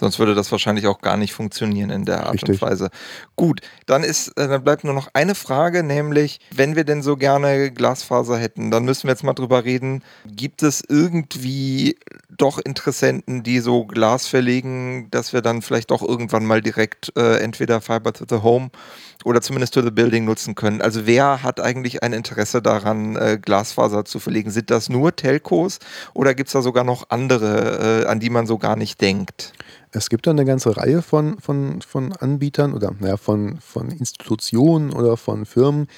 Sonst 0.00 0.20
würde 0.20 0.36
das 0.36 0.52
wahrscheinlich 0.52 0.86
auch 0.86 1.00
gar 1.00 1.16
nicht 1.16 1.32
funktionieren 1.32 1.90
in 1.90 2.04
der 2.04 2.20
Art 2.20 2.28
und 2.28 2.34
Richtig. 2.48 2.62
Weise. 2.62 2.88
Gut, 3.34 3.62
dann 3.86 4.04
ist, 4.04 4.28
äh, 4.38 4.46
dann 4.46 4.62
bleibt 4.62 4.84
nur 4.84 4.94
noch 4.94 5.08
eine 5.12 5.34
Frage, 5.34 5.82
nämlich, 5.82 6.38
wenn 6.54 6.76
wir 6.76 6.84
denn 6.84 7.02
so 7.02 7.16
gerne 7.16 7.72
Glasfaser 7.72 8.38
hätten, 8.38 8.70
dann 8.70 8.84
müssen 8.84 9.08
wir 9.08 9.10
jetzt 9.10 9.24
mal 9.24 9.32
drüber 9.32 9.64
reden. 9.64 10.04
Gibt 10.24 10.62
es 10.62 10.84
irgendwie 10.88 11.96
doch 12.30 12.60
Interessenten, 12.60 13.42
die 13.42 13.58
so 13.58 13.86
Glas 13.86 14.28
verlegen, 14.28 15.08
dass 15.10 15.32
wir 15.32 15.42
dann 15.42 15.62
vielleicht 15.62 15.90
doch 15.90 16.02
irgendwann 16.02 16.46
mal 16.46 16.60
direkt 16.62 17.12
äh, 17.16 17.38
entweder 17.38 17.80
Fiber 17.80 18.12
to 18.12 18.24
the 18.28 18.40
Home 18.44 18.70
oder 19.24 19.40
zumindest 19.40 19.74
to 19.74 19.82
the 19.82 19.90
Building 19.90 20.24
nutzen 20.24 20.54
können? 20.54 20.80
Also 20.80 21.06
wer 21.06 21.42
hat 21.42 21.60
eigentlich 21.60 22.02
ein 22.02 22.12
Interesse 22.12 22.62
daran, 22.62 23.16
äh, 23.16 23.38
Glasfaser 23.40 24.04
zu 24.04 24.18
verlegen? 24.18 24.50
Sind 24.50 24.70
das 24.70 24.88
nur 24.88 25.14
Telcos 25.16 25.78
oder 26.14 26.34
gibt 26.34 26.48
es 26.48 26.52
da 26.52 26.62
sogar 26.62 26.84
noch 26.84 27.10
andere, 27.10 28.04
äh, 28.04 28.06
an 28.06 28.20
die 28.20 28.30
man 28.30 28.46
so 28.46 28.58
gar 28.58 28.76
nicht 28.76 29.00
denkt? 29.00 29.52
Es 29.90 30.10
gibt 30.10 30.26
da 30.26 30.32
eine 30.32 30.44
ganze 30.44 30.76
Reihe 30.76 31.00
von, 31.00 31.38
von, 31.40 31.80
von 31.80 32.12
Anbietern 32.12 32.74
oder 32.74 32.92
naja, 32.98 33.16
von, 33.16 33.58
von 33.60 33.90
Institutionen 33.90 34.92
oder 34.92 35.16
von 35.16 35.46
Firmen, 35.46 35.88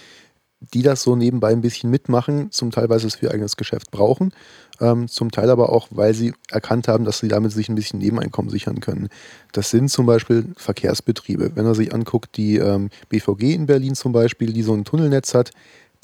die 0.61 0.83
das 0.83 1.03
so 1.03 1.17
nebenbei 1.17 1.53
ein 1.53 1.63
bisschen 1.63 1.91
mitmachen, 1.91 2.51
zum 2.51 2.71
Teil, 2.71 2.89
weil 2.89 2.99
sie 2.99 3.07
es 3.07 3.17
für 3.17 3.27
ihr 3.27 3.33
eigenes 3.33 3.57
Geschäft 3.57 3.91
brauchen, 3.91 4.33
ähm, 4.81 5.09
zum 5.09 5.31
Teil 5.31 5.51
aber 5.51 5.71
auch, 5.71 5.89
weil 5.91 6.15
sie 6.15 6.35
erkannt 6.51 6.87
haben, 6.87 7.05
dass 7.05 7.19
sie 7.19 7.29
damit 7.29 7.53
sich 7.53 7.69
ein 7.69 7.75
bisschen 7.75 7.99
Nebeneinkommen 7.99 8.51
sichern 8.51 8.81
können. 8.81 9.09
Das 9.53 9.71
sind 9.71 9.91
zum 9.91 10.07
Beispiel 10.07 10.53
Verkehrsbetriebe. 10.57 11.53
Wenn 11.55 11.65
man 11.65 11.75
sich 11.75 11.95
anguckt, 11.95 12.37
die 12.37 12.57
ähm, 12.57 12.91
BVG 13.09 13.55
in 13.55 13.67
Berlin 13.67 13.95
zum 13.95 14.13
Beispiel, 14.13 14.53
die 14.53 14.63
so 14.63 14.75
ein 14.75 14.85
Tunnelnetz 14.85 15.35
hat, 15.35 15.51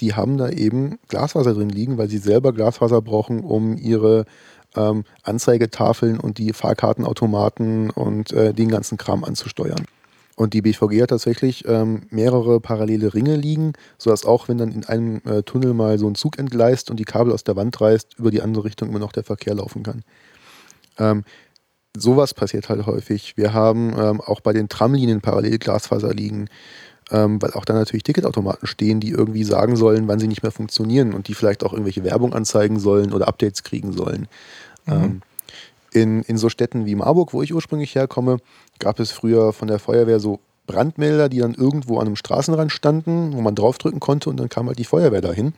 die 0.01 0.15
haben 0.15 0.37
da 0.37 0.51
eben 0.51 0.99
Glasfaser 1.09 1.55
drin 1.55 1.71
liegen, 1.71 1.97
weil 1.99 2.09
sie 2.09 2.19
selber 2.19 2.53
Glasfaser 2.53 3.01
brauchen, 3.01 3.41
um 3.41 3.77
ihre 3.77 4.27
ähm, 4.75 5.05
Anzeigetafeln 5.23 6.21
und 6.21 6.39
die 6.39 6.53
Fahrkartenautomaten 6.53 7.91
und 7.91 8.33
äh, 8.33 8.53
den 8.53 8.69
ganzen 8.69 8.99
Kram 8.99 9.25
anzusteuern. 9.25 9.87
Und 10.37 10.53
die 10.53 10.61
BVG 10.61 11.03
hat 11.03 11.11
tatsächlich 11.11 11.67
ähm, 11.67 12.03
mehrere 12.11 12.61
parallele 12.61 13.15
Ringe 13.15 13.37
liegen, 13.37 13.73
sodass 13.97 14.27
auch 14.27 14.49
wenn 14.49 14.59
dann 14.59 14.71
in 14.71 14.85
einem 14.85 15.23
äh, 15.25 15.43
Tunnel 15.43 15.73
mal 15.73 15.99
so 15.99 16.07
ein 16.07 16.15
Zug 16.15 16.39
entgleist 16.39 16.91
und 16.91 17.01
die 17.01 17.05
Kabel 17.05 17.33
aus 17.33 17.43
der 17.43 17.57
Wand 17.57 17.81
reißt, 17.81 18.19
über 18.19 18.31
die 18.31 18.43
andere 18.43 18.65
Richtung 18.65 18.91
immer 18.91 18.99
noch 18.99 19.13
der 19.13 19.25
Verkehr 19.25 19.55
laufen 19.55 19.83
kann. 19.83 20.03
Ähm, 20.99 21.25
sowas 21.97 22.35
passiert 22.35 22.69
halt 22.69 22.85
häufig. 22.85 23.39
Wir 23.39 23.55
haben 23.55 23.95
ähm, 23.99 24.21
auch 24.21 24.41
bei 24.41 24.53
den 24.53 24.69
Tramlinien 24.69 25.23
parallel 25.23 25.57
Glasfaser 25.57 26.13
liegen, 26.13 26.49
ähm, 27.11 27.41
weil 27.41 27.53
auch 27.53 27.65
da 27.65 27.73
natürlich 27.73 28.03
Ticketautomaten 28.03 28.69
stehen, 28.69 29.01
die 29.01 29.11
irgendwie 29.11 29.45
sagen 29.45 29.75
sollen, 29.77 30.07
wann 30.07 30.19
sie 30.19 30.29
nicht 30.29 30.43
mehr 30.43 30.53
funktionieren 30.53 31.15
und 31.15 31.29
die 31.29 31.35
vielleicht 31.35 31.65
auch 31.65 31.73
irgendwelche 31.73 32.05
Werbung 32.05 32.35
anzeigen 32.35 32.79
sollen 32.79 33.15
oder 33.15 33.27
Updates 33.27 33.63
kriegen 33.63 33.93
sollen. 33.93 34.29
Ähm, 34.87 35.23
in, 35.93 36.23
in 36.23 36.37
so 36.37 36.51
Städten 36.51 36.85
wie 36.85 36.95
Marburg, 36.95 37.33
wo 37.33 37.43
ich 37.43 37.55
ursprünglich 37.55 37.95
herkomme, 37.95 38.39
gab 38.79 39.01
es 39.01 39.13
früher 39.13 39.53
von 39.53 39.69
der 39.69 39.79
Feuerwehr 39.79 40.21
so 40.21 40.41
Brandmelder, 40.67 41.29
die 41.29 41.39
dann 41.39 41.55
irgendwo 41.55 41.99
an 41.99 42.07
einem 42.07 42.17
Straßenrand 42.17 42.73
standen, 42.73 43.33
wo 43.35 43.41
man 43.41 43.55
draufdrücken 43.55 44.01
konnte 44.01 44.31
und 44.31 44.37
dann 44.39 44.49
kam 44.49 44.67
halt 44.67 44.79
die 44.79 44.85
Feuerwehr 44.85 45.21
dahin. 45.21 45.55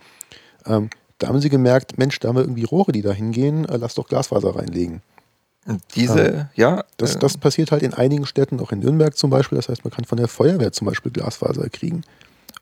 Ähm, 0.67 0.91
da 1.19 1.29
haben 1.29 1.41
sie 1.41 1.49
gemerkt, 1.49 1.99
Mensch, 1.99 2.19
da 2.21 2.29
haben 2.29 2.37
wir 2.37 2.43
irgendwie 2.43 2.65
Rohre, 2.65 2.93
die 2.93 3.03
da 3.03 3.13
hingehen, 3.13 3.65
äh, 3.65 3.77
lass 3.77 3.95
doch 3.95 4.07
Glasfaser 4.07 4.55
reinlegen. 4.55 5.03
Und 5.67 5.83
diese, 5.97 6.49
ja, 6.55 6.85
Das, 6.97 7.17
äh, 7.17 7.19
das 7.19 7.37
passiert 7.37 7.73
halt 7.73 7.83
in 7.83 7.93
einigen 7.93 8.25
Städten, 8.27 8.61
auch 8.61 8.73
in 8.73 8.79
Nürnberg 8.79 9.17
zum 9.17 9.31
Beispiel. 9.31 9.57
Das 9.57 9.69
heißt, 9.69 9.85
man 9.85 9.93
kann 9.93 10.05
von 10.05 10.17
der 10.19 10.29
Feuerwehr 10.29 10.73
zum 10.73 10.87
Beispiel 10.87 11.11
Glasfaser 11.13 11.69
kriegen. 11.69 12.03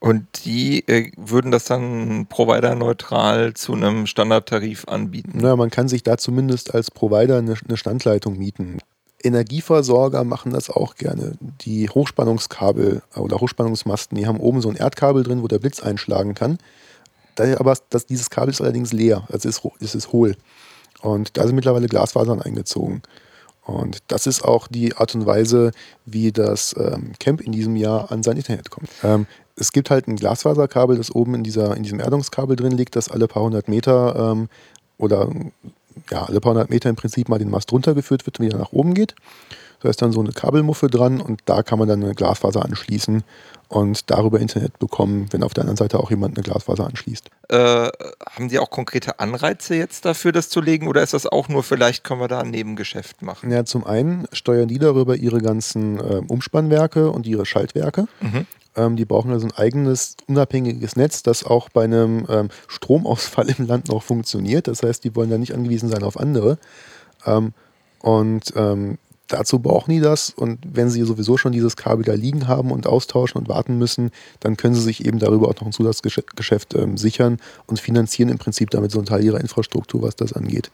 und 0.00 0.26
die 0.44 0.86
äh, 0.88 1.12
würden 1.16 1.50
das 1.50 1.64
dann 1.64 2.26
providerneutral 2.28 3.54
zu 3.54 3.74
einem 3.74 4.06
Standardtarif 4.06 4.86
anbieten. 4.88 5.38
Naja, 5.38 5.56
man 5.56 5.70
kann 5.70 5.88
sich 5.88 6.02
da 6.02 6.16
zumindest 6.18 6.74
als 6.74 6.90
Provider 6.90 7.38
eine, 7.38 7.54
eine 7.66 7.76
Standleitung 7.76 8.38
mieten. 8.38 8.78
Energieversorger 9.26 10.24
machen 10.24 10.52
das 10.52 10.70
auch 10.70 10.94
gerne. 10.94 11.32
Die 11.60 11.88
Hochspannungskabel 11.88 13.02
oder 13.16 13.40
Hochspannungsmasten, 13.40 14.16
die 14.16 14.26
haben 14.26 14.40
oben 14.40 14.60
so 14.60 14.68
ein 14.68 14.76
Erdkabel 14.76 15.22
drin, 15.22 15.42
wo 15.42 15.48
der 15.48 15.58
Blitz 15.58 15.80
einschlagen 15.80 16.34
kann. 16.34 16.58
Da, 17.34 17.58
aber 17.58 17.76
das, 17.90 18.06
dieses 18.06 18.30
Kabel 18.30 18.50
ist 18.50 18.60
allerdings 18.60 18.92
leer, 18.92 19.26
also 19.30 19.48
es 19.48 19.58
ist, 19.58 19.62
es 19.80 19.94
ist 19.94 20.12
hohl. 20.12 20.36
Und 21.02 21.36
da 21.36 21.46
sind 21.46 21.54
mittlerweile 21.54 21.86
Glasfasern 21.86 22.40
eingezogen. 22.40 23.02
Und 23.66 23.98
das 24.08 24.26
ist 24.26 24.44
auch 24.44 24.68
die 24.68 24.96
Art 24.96 25.14
und 25.14 25.26
Weise, 25.26 25.72
wie 26.04 26.30
das 26.30 26.74
ähm, 26.78 27.12
Camp 27.18 27.40
in 27.40 27.52
diesem 27.52 27.76
Jahr 27.76 28.12
an 28.12 28.22
sein 28.22 28.36
Internet 28.36 28.70
kommt. 28.70 28.88
Ähm, 29.02 29.26
es 29.56 29.72
gibt 29.72 29.90
halt 29.90 30.06
ein 30.06 30.16
Glasfaserkabel, 30.16 30.96
das 30.96 31.14
oben 31.14 31.34
in, 31.34 31.42
dieser, 31.42 31.76
in 31.76 31.82
diesem 31.82 31.98
Erdungskabel 31.98 32.56
drin 32.56 32.72
liegt, 32.72 32.94
das 32.94 33.08
alle 33.08 33.26
paar 33.26 33.42
hundert 33.42 33.68
Meter 33.68 34.32
ähm, 34.32 34.48
oder 34.98 35.28
ja, 36.10 36.24
alle 36.24 36.40
paar 36.40 36.52
hundert 36.52 36.70
Meter 36.70 36.90
im 36.90 36.96
Prinzip 36.96 37.28
mal 37.28 37.38
den 37.38 37.50
Mast 37.50 37.72
runtergeführt 37.72 38.26
wird 38.26 38.38
und 38.38 38.46
wieder 38.46 38.58
nach 38.58 38.72
oben 38.72 38.94
geht. 38.94 39.14
Da 39.80 39.90
ist 39.90 40.00
dann 40.00 40.12
so 40.12 40.20
eine 40.20 40.32
Kabelmuffe 40.32 40.88
dran 40.88 41.20
und 41.20 41.40
da 41.44 41.62
kann 41.62 41.78
man 41.78 41.86
dann 41.86 42.02
eine 42.02 42.14
Glasfaser 42.14 42.64
anschließen 42.64 43.22
und 43.68 44.10
darüber 44.10 44.40
Internet 44.40 44.78
bekommen, 44.78 45.26
wenn 45.30 45.42
auf 45.42 45.52
der 45.52 45.62
anderen 45.62 45.76
Seite 45.76 45.98
auch 45.98 46.10
jemand 46.10 46.36
eine 46.36 46.44
Glasfaser 46.44 46.86
anschließt. 46.86 47.28
Äh, 47.48 47.56
haben 47.56 48.48
die 48.48 48.58
auch 48.58 48.70
konkrete 48.70 49.20
Anreize 49.20 49.74
jetzt 49.74 50.04
dafür, 50.04 50.32
das 50.32 50.48
zu 50.48 50.60
legen? 50.60 50.88
Oder 50.88 51.02
ist 51.02 51.14
das 51.14 51.26
auch 51.26 51.48
nur, 51.48 51.62
vielleicht 51.62 52.04
können 52.04 52.20
wir 52.20 52.28
da 52.28 52.40
ein 52.40 52.50
Nebengeschäft 52.50 53.22
machen? 53.22 53.50
Ja, 53.50 53.64
zum 53.64 53.84
einen 53.84 54.26
steuern 54.32 54.68
die 54.68 54.78
darüber 54.78 55.16
ihre 55.16 55.40
ganzen 55.40 55.98
äh, 55.98 56.22
Umspannwerke 56.26 57.10
und 57.10 57.26
ihre 57.26 57.44
Schaltwerke. 57.44 58.06
Mhm. 58.20 58.46
Ähm, 58.76 58.96
die 58.96 59.04
brauchen 59.04 59.32
also 59.32 59.46
ein 59.46 59.52
eigenes, 59.52 60.16
unabhängiges 60.26 60.96
Netz, 60.96 61.22
das 61.22 61.44
auch 61.44 61.68
bei 61.68 61.84
einem 61.84 62.26
ähm, 62.28 62.48
Stromausfall 62.68 63.48
im 63.58 63.66
Land 63.66 63.88
noch 63.88 64.02
funktioniert. 64.02 64.68
Das 64.68 64.82
heißt, 64.82 65.02
die 65.04 65.16
wollen 65.16 65.30
da 65.30 65.38
nicht 65.38 65.54
angewiesen 65.54 65.88
sein 65.88 66.02
auf 66.02 66.18
andere. 66.18 66.58
Ähm, 67.24 67.52
und 68.00 68.52
ähm, 68.56 68.98
dazu 69.28 69.58
brauchen 69.58 69.90
die 69.90 70.00
das. 70.00 70.30
Und 70.30 70.58
wenn 70.72 70.90
sie 70.90 71.02
sowieso 71.02 71.36
schon 71.36 71.52
dieses 71.52 71.76
Kabel 71.76 72.04
da 72.04 72.12
liegen 72.12 72.48
haben 72.48 72.70
und 72.70 72.86
austauschen 72.86 73.40
und 73.40 73.48
warten 73.48 73.78
müssen, 73.78 74.10
dann 74.40 74.56
können 74.56 74.74
sie 74.74 74.82
sich 74.82 75.04
eben 75.04 75.18
darüber 75.18 75.48
auch 75.48 75.54
noch 75.56 75.66
ein 75.66 75.72
Zusatzgeschäft 75.72 76.74
ähm, 76.74 76.96
sichern 76.96 77.38
und 77.66 77.80
finanzieren 77.80 78.28
im 78.28 78.38
Prinzip 78.38 78.70
damit 78.70 78.90
so 78.90 78.98
einen 78.98 79.06
Teil 79.06 79.24
ihrer 79.24 79.40
Infrastruktur, 79.40 80.02
was 80.02 80.16
das 80.16 80.32
angeht. 80.32 80.70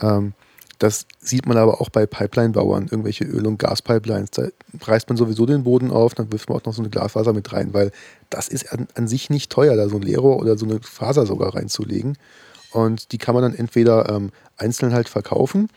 Ähm, 0.00 0.34
das 0.78 1.06
sieht 1.20 1.46
man 1.46 1.56
aber 1.56 1.80
auch 1.80 1.90
bei 1.90 2.06
Pipeline-Bauern, 2.06 2.88
irgendwelche 2.90 3.24
Öl- 3.24 3.46
und 3.46 3.58
Gaspipelines. 3.58 4.30
Da 4.32 4.48
reißt 4.80 5.08
man 5.08 5.16
sowieso 5.16 5.46
den 5.46 5.64
Boden 5.64 5.90
auf, 5.90 6.14
dann 6.14 6.32
wirft 6.32 6.48
man 6.48 6.58
auch 6.58 6.64
noch 6.64 6.74
so 6.74 6.82
eine 6.82 6.90
Glasfaser 6.90 7.32
mit 7.32 7.52
rein, 7.52 7.72
weil 7.72 7.92
das 8.30 8.48
ist 8.48 8.72
an, 8.72 8.88
an 8.94 9.06
sich 9.06 9.30
nicht 9.30 9.50
teuer, 9.50 9.76
da 9.76 9.88
so 9.88 9.96
ein 9.96 10.02
Leerrohr 10.02 10.38
oder 10.38 10.58
so 10.58 10.66
eine 10.66 10.80
Faser 10.80 11.26
sogar 11.26 11.54
reinzulegen. 11.54 12.18
Und 12.72 13.12
die 13.12 13.18
kann 13.18 13.34
man 13.34 13.42
dann 13.42 13.54
entweder 13.54 14.08
ähm, 14.08 14.32
einzeln 14.56 14.92
halt 14.92 15.08
verkaufen, 15.08 15.68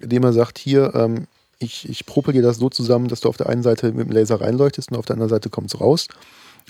indem 0.00 0.22
man 0.22 0.32
sagt, 0.32 0.58
hier, 0.58 0.94
ähm, 0.94 1.26
ich, 1.58 1.88
ich 1.88 2.06
propel 2.06 2.32
dir 2.32 2.42
das 2.42 2.58
so 2.58 2.68
zusammen, 2.68 3.08
dass 3.08 3.20
du 3.20 3.28
auf 3.28 3.36
der 3.36 3.48
einen 3.48 3.62
Seite 3.62 3.92
mit 3.92 4.06
dem 4.06 4.12
Laser 4.12 4.40
reinleuchtest 4.40 4.90
und 4.90 4.98
auf 4.98 5.06
der 5.06 5.14
anderen 5.14 5.30
Seite 5.30 5.50
kommt 5.50 5.72
es 5.72 5.80
raus. 5.80 6.08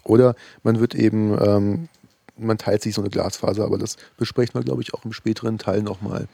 Oder 0.02 0.34
man 0.62 0.80
wird 0.80 0.94
eben, 0.94 1.36
ähm, 1.40 1.88
man 2.36 2.58
teilt 2.58 2.82
sich 2.82 2.94
so 2.94 3.02
eine 3.02 3.10
Glasfaser, 3.10 3.64
aber 3.64 3.78
das 3.78 3.96
besprechen 4.16 4.54
wir, 4.54 4.64
glaube 4.64 4.82
ich, 4.82 4.94
auch 4.94 5.04
im 5.04 5.12
späteren 5.12 5.58
Teil 5.58 5.82
nochmal. 5.82 6.26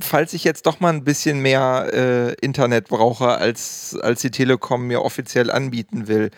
Falls 0.00 0.32
ich 0.32 0.44
jetzt 0.44 0.66
doch 0.66 0.80
mal 0.80 0.92
ein 0.92 1.04
bisschen 1.04 1.40
mehr 1.40 1.90
äh, 1.92 2.32
Internet 2.40 2.88
brauche, 2.88 3.28
als, 3.28 3.96
als 4.00 4.20
die 4.22 4.30
Telekom 4.30 4.86
mir 4.86 5.02
offiziell 5.02 5.50
anbieten 5.50 6.08
will, 6.08 6.30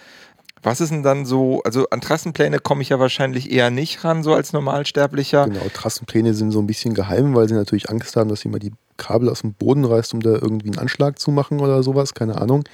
was 0.64 0.80
ist 0.80 0.90
denn 0.90 1.02
dann 1.02 1.26
so, 1.26 1.62
also 1.64 1.88
an 1.90 2.00
Trassenpläne 2.00 2.58
komme 2.58 2.82
ich 2.82 2.88
ja 2.88 2.98
wahrscheinlich 2.98 3.52
eher 3.52 3.70
nicht 3.70 4.02
ran, 4.02 4.22
so 4.22 4.34
als 4.34 4.52
Normalsterblicher. 4.54 5.44
Genau, 5.44 5.66
Trassenpläne 5.72 6.32
sind 6.32 6.52
so 6.52 6.60
ein 6.60 6.66
bisschen 6.66 6.94
geheim, 6.94 7.34
weil 7.34 7.48
sie 7.48 7.54
natürlich 7.54 7.90
Angst 7.90 8.16
haben, 8.16 8.30
dass 8.30 8.42
jemand 8.44 8.62
die 8.62 8.72
Kabel 8.96 9.28
aus 9.28 9.42
dem 9.42 9.52
Boden 9.52 9.84
reißt, 9.84 10.14
um 10.14 10.20
da 10.20 10.30
irgendwie 10.30 10.68
einen 10.68 10.78
Anschlag 10.78 11.18
zu 11.18 11.30
machen 11.30 11.60
oder 11.60 11.82
sowas, 11.82 12.14
keine 12.14 12.40
Ahnung. 12.40 12.64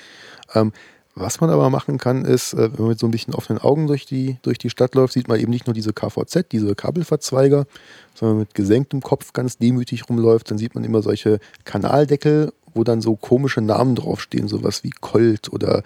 Ähm, 0.55 0.72
was 1.21 1.41
man 1.41 1.51
aber 1.51 1.71
machen 1.71 1.99
kann, 1.99 2.25
ist, 2.25 2.55
äh, 2.55 2.73
wenn 2.73 2.81
man 2.81 2.89
mit 2.89 2.99
so 2.99 3.07
ein 3.07 3.11
bisschen 3.11 3.35
offenen 3.35 3.61
Augen 3.61 3.87
durch 3.87 4.07
die, 4.07 4.39
durch 4.43 4.59
die 4.59 4.71
Stadt 4.71 4.95
läuft, 4.95 5.12
sieht 5.12 5.29
man 5.29 5.39
eben 5.39 5.51
nicht 5.51 5.66
nur 5.66 5.75
diese 5.75 5.93
KVZ, 5.93 6.51
diese 6.53 6.75
Kabelverzweiger, 6.75 7.66
sondern 8.14 8.39
mit 8.39 8.55
gesenktem 8.55 9.01
Kopf 9.01 9.33
ganz 9.33 9.59
demütig 9.59 10.09
rumläuft, 10.09 10.51
dann 10.51 10.59
sieht 10.59 10.75
man 10.75 10.85
immer 10.85 11.03
solche 11.03 11.39
Kanaldeckel, 11.64 12.53
wo 12.75 12.85
dann 12.85 13.01
so 13.01 13.16
komische 13.16 13.61
Namen 13.61 13.95
draufstehen, 13.95 14.49
sowas 14.49 14.85
wie 14.85 14.91
Colt 14.91 15.53
oder 15.53 15.83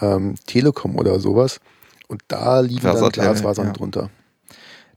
ähm, 0.00 0.34
Telekom 0.46 0.96
oder 0.96 1.18
sowas. 1.20 1.60
Und 2.08 2.22
da 2.28 2.60
liegen 2.60 2.82
dann 2.82 3.10
Glasfasern 3.10 3.68
ja. 3.68 3.72
drunter. 3.72 4.10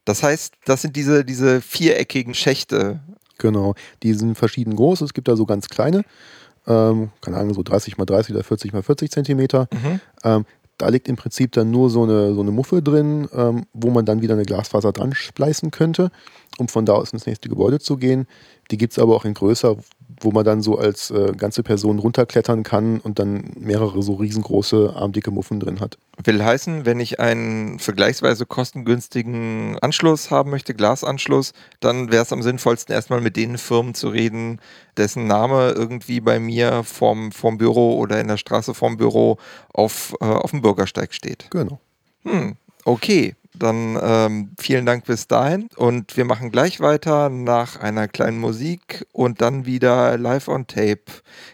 Das 0.06 0.24
heißt, 0.24 0.54
das 0.66 0.82
sind 0.82 0.96
diese, 0.96 1.24
diese 1.26 1.62
viereckigen 1.62 2.34
Schächte. 2.34 3.00
Genau, 3.38 3.76
die 4.04 4.14
sind 4.14 4.38
verschieden 4.38 4.76
groß. 4.76 5.02
Es 5.02 5.14
gibt 5.14 5.28
da 5.28 5.36
so 5.36 5.46
ganz 5.46 5.70
kleine, 5.70 6.04
ähm, 6.68 7.10
keine 7.22 7.38
Ahnung, 7.38 7.54
so 7.54 7.64
30 7.64 7.98
mal 7.98 8.06
30 8.06 8.36
oder 8.36 8.44
40 8.44 8.74
mal 8.74 8.84
40 8.84 9.12
Zentimeter. 9.12 9.68
Mhm. 9.74 10.00
Ähm, 10.24 10.46
da 10.80 10.88
liegt 10.88 11.10
im 11.10 11.18
Prinzip 11.18 11.52
dann 11.52 11.72
nur 11.72 11.90
so 11.90 12.04
eine, 12.04 12.34
so 12.34 12.42
eine 12.42 12.52
Muffe 12.52 12.82
drin, 12.82 13.28
ähm, 13.34 13.66
wo 13.74 13.90
man 13.90 14.06
dann 14.06 14.22
wieder 14.22 14.34
eine 14.34 14.46
Glasfaser 14.46 14.94
dran 14.94 15.14
spleißen 15.14 15.72
könnte, 15.72 16.10
um 16.58 16.70
von 16.70 16.86
da 16.86 16.94
aus 16.94 17.12
ins 17.12 17.26
nächste 17.26 17.50
Gebäude 17.50 17.80
zu 17.80 17.98
gehen. 17.98 18.28
Die 18.72 18.78
gibt 18.78 18.94
es 18.94 19.00
aber 19.00 19.16
auch 19.16 19.26
in 19.26 19.34
größer, 19.34 19.76
wo 20.22 20.32
man 20.32 20.46
dann 20.46 20.62
so 20.62 20.78
als 20.78 21.12
äh, 21.12 21.32
ganze 21.36 21.64
Person 21.64 22.00
runterklettern 22.00 22.64
kann 22.64 23.00
und 23.00 23.20
dann 23.20 23.52
mehrere 23.60 24.02
so 24.02 24.16
riesengroße, 24.16 24.94
armdicke 24.96 25.32
Muffen 25.32 25.60
drin 25.60 25.80
hat. 25.80 25.98
Will 26.24 26.44
heißen, 26.44 26.86
wenn 26.86 27.00
ich 27.00 27.20
einen 27.20 27.80
vergleichsweise 27.80 28.46
kostengünstigen 28.46 29.78
Anschluss 29.80 30.32
haben 30.32 30.50
möchte, 30.50 30.74
Glasanschluss, 30.74 31.54
dann 31.80 32.12
wäre 32.12 32.24
es 32.24 32.34
am 32.34 32.42
sinnvollsten, 32.42 32.94
erstmal 32.94 33.22
mit 33.22 33.36
den 33.36 33.58
Firmen 33.58 33.94
zu 33.94 34.10
reden, 34.10 34.60
dessen 34.98 35.28
Name 35.28 35.72
irgendwie 35.72 36.20
bei 36.20 36.40
mir 36.40 36.84
vorm, 36.84 37.32
vorm 37.32 37.58
Büro 37.58 37.98
oder 37.98 38.20
in 38.20 38.28
der 38.28 38.38
Straße 38.38 38.74
vorm 38.74 38.98
Büro 38.98 39.38
auf, 39.74 40.14
äh, 40.22 40.26
auf 40.26 40.52
dem 40.52 40.62
Bürgersteig 40.62 41.14
steht. 41.14 41.48
Genau. 41.52 41.80
Hm, 42.24 42.58
okay. 42.86 43.36
Dann 43.60 44.00
ähm, 44.02 44.52
vielen 44.60 44.86
Dank 44.86 45.06
bis 45.06 45.28
dahin 45.28 45.70
und 45.76 46.18
wir 46.18 46.26
machen 46.26 46.52
gleich 46.52 46.80
weiter 46.80 47.30
nach 47.30 47.80
einer 47.80 48.08
kleinen 48.08 48.40
Musik 48.40 49.06
und 49.12 49.42
dann 49.42 49.66
wieder 49.66 50.18
live 50.18 50.48
on 50.48 50.66
tape. 50.66 51.04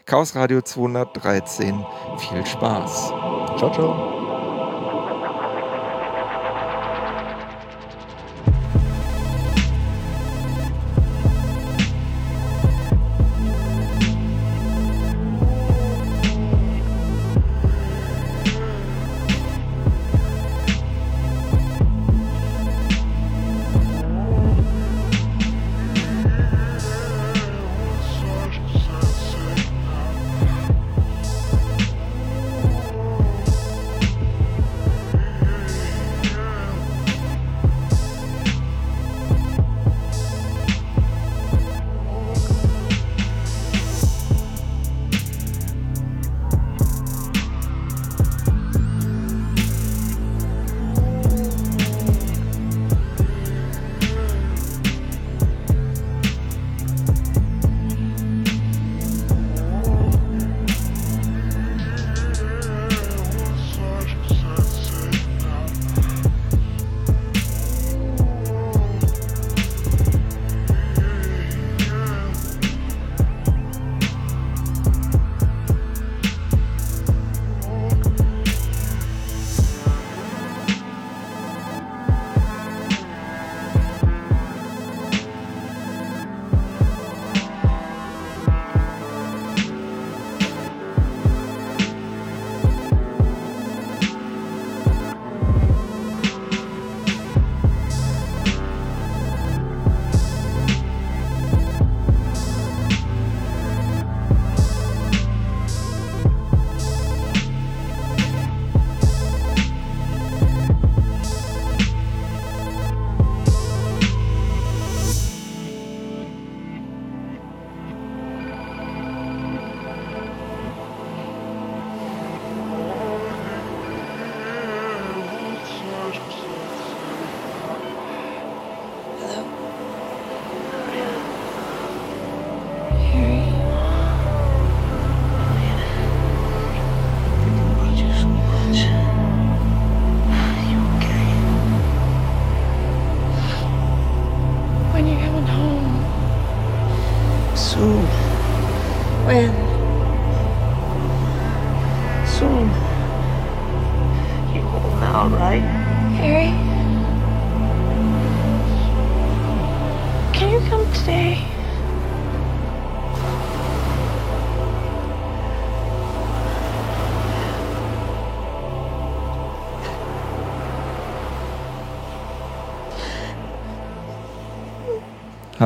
Chaos 0.05 0.35
Radio 0.35 0.61
213. 0.61 1.83
Viel 2.17 2.45
Spaß. 2.45 3.07
Ciao, 3.57 3.71
ciao. 3.71 4.14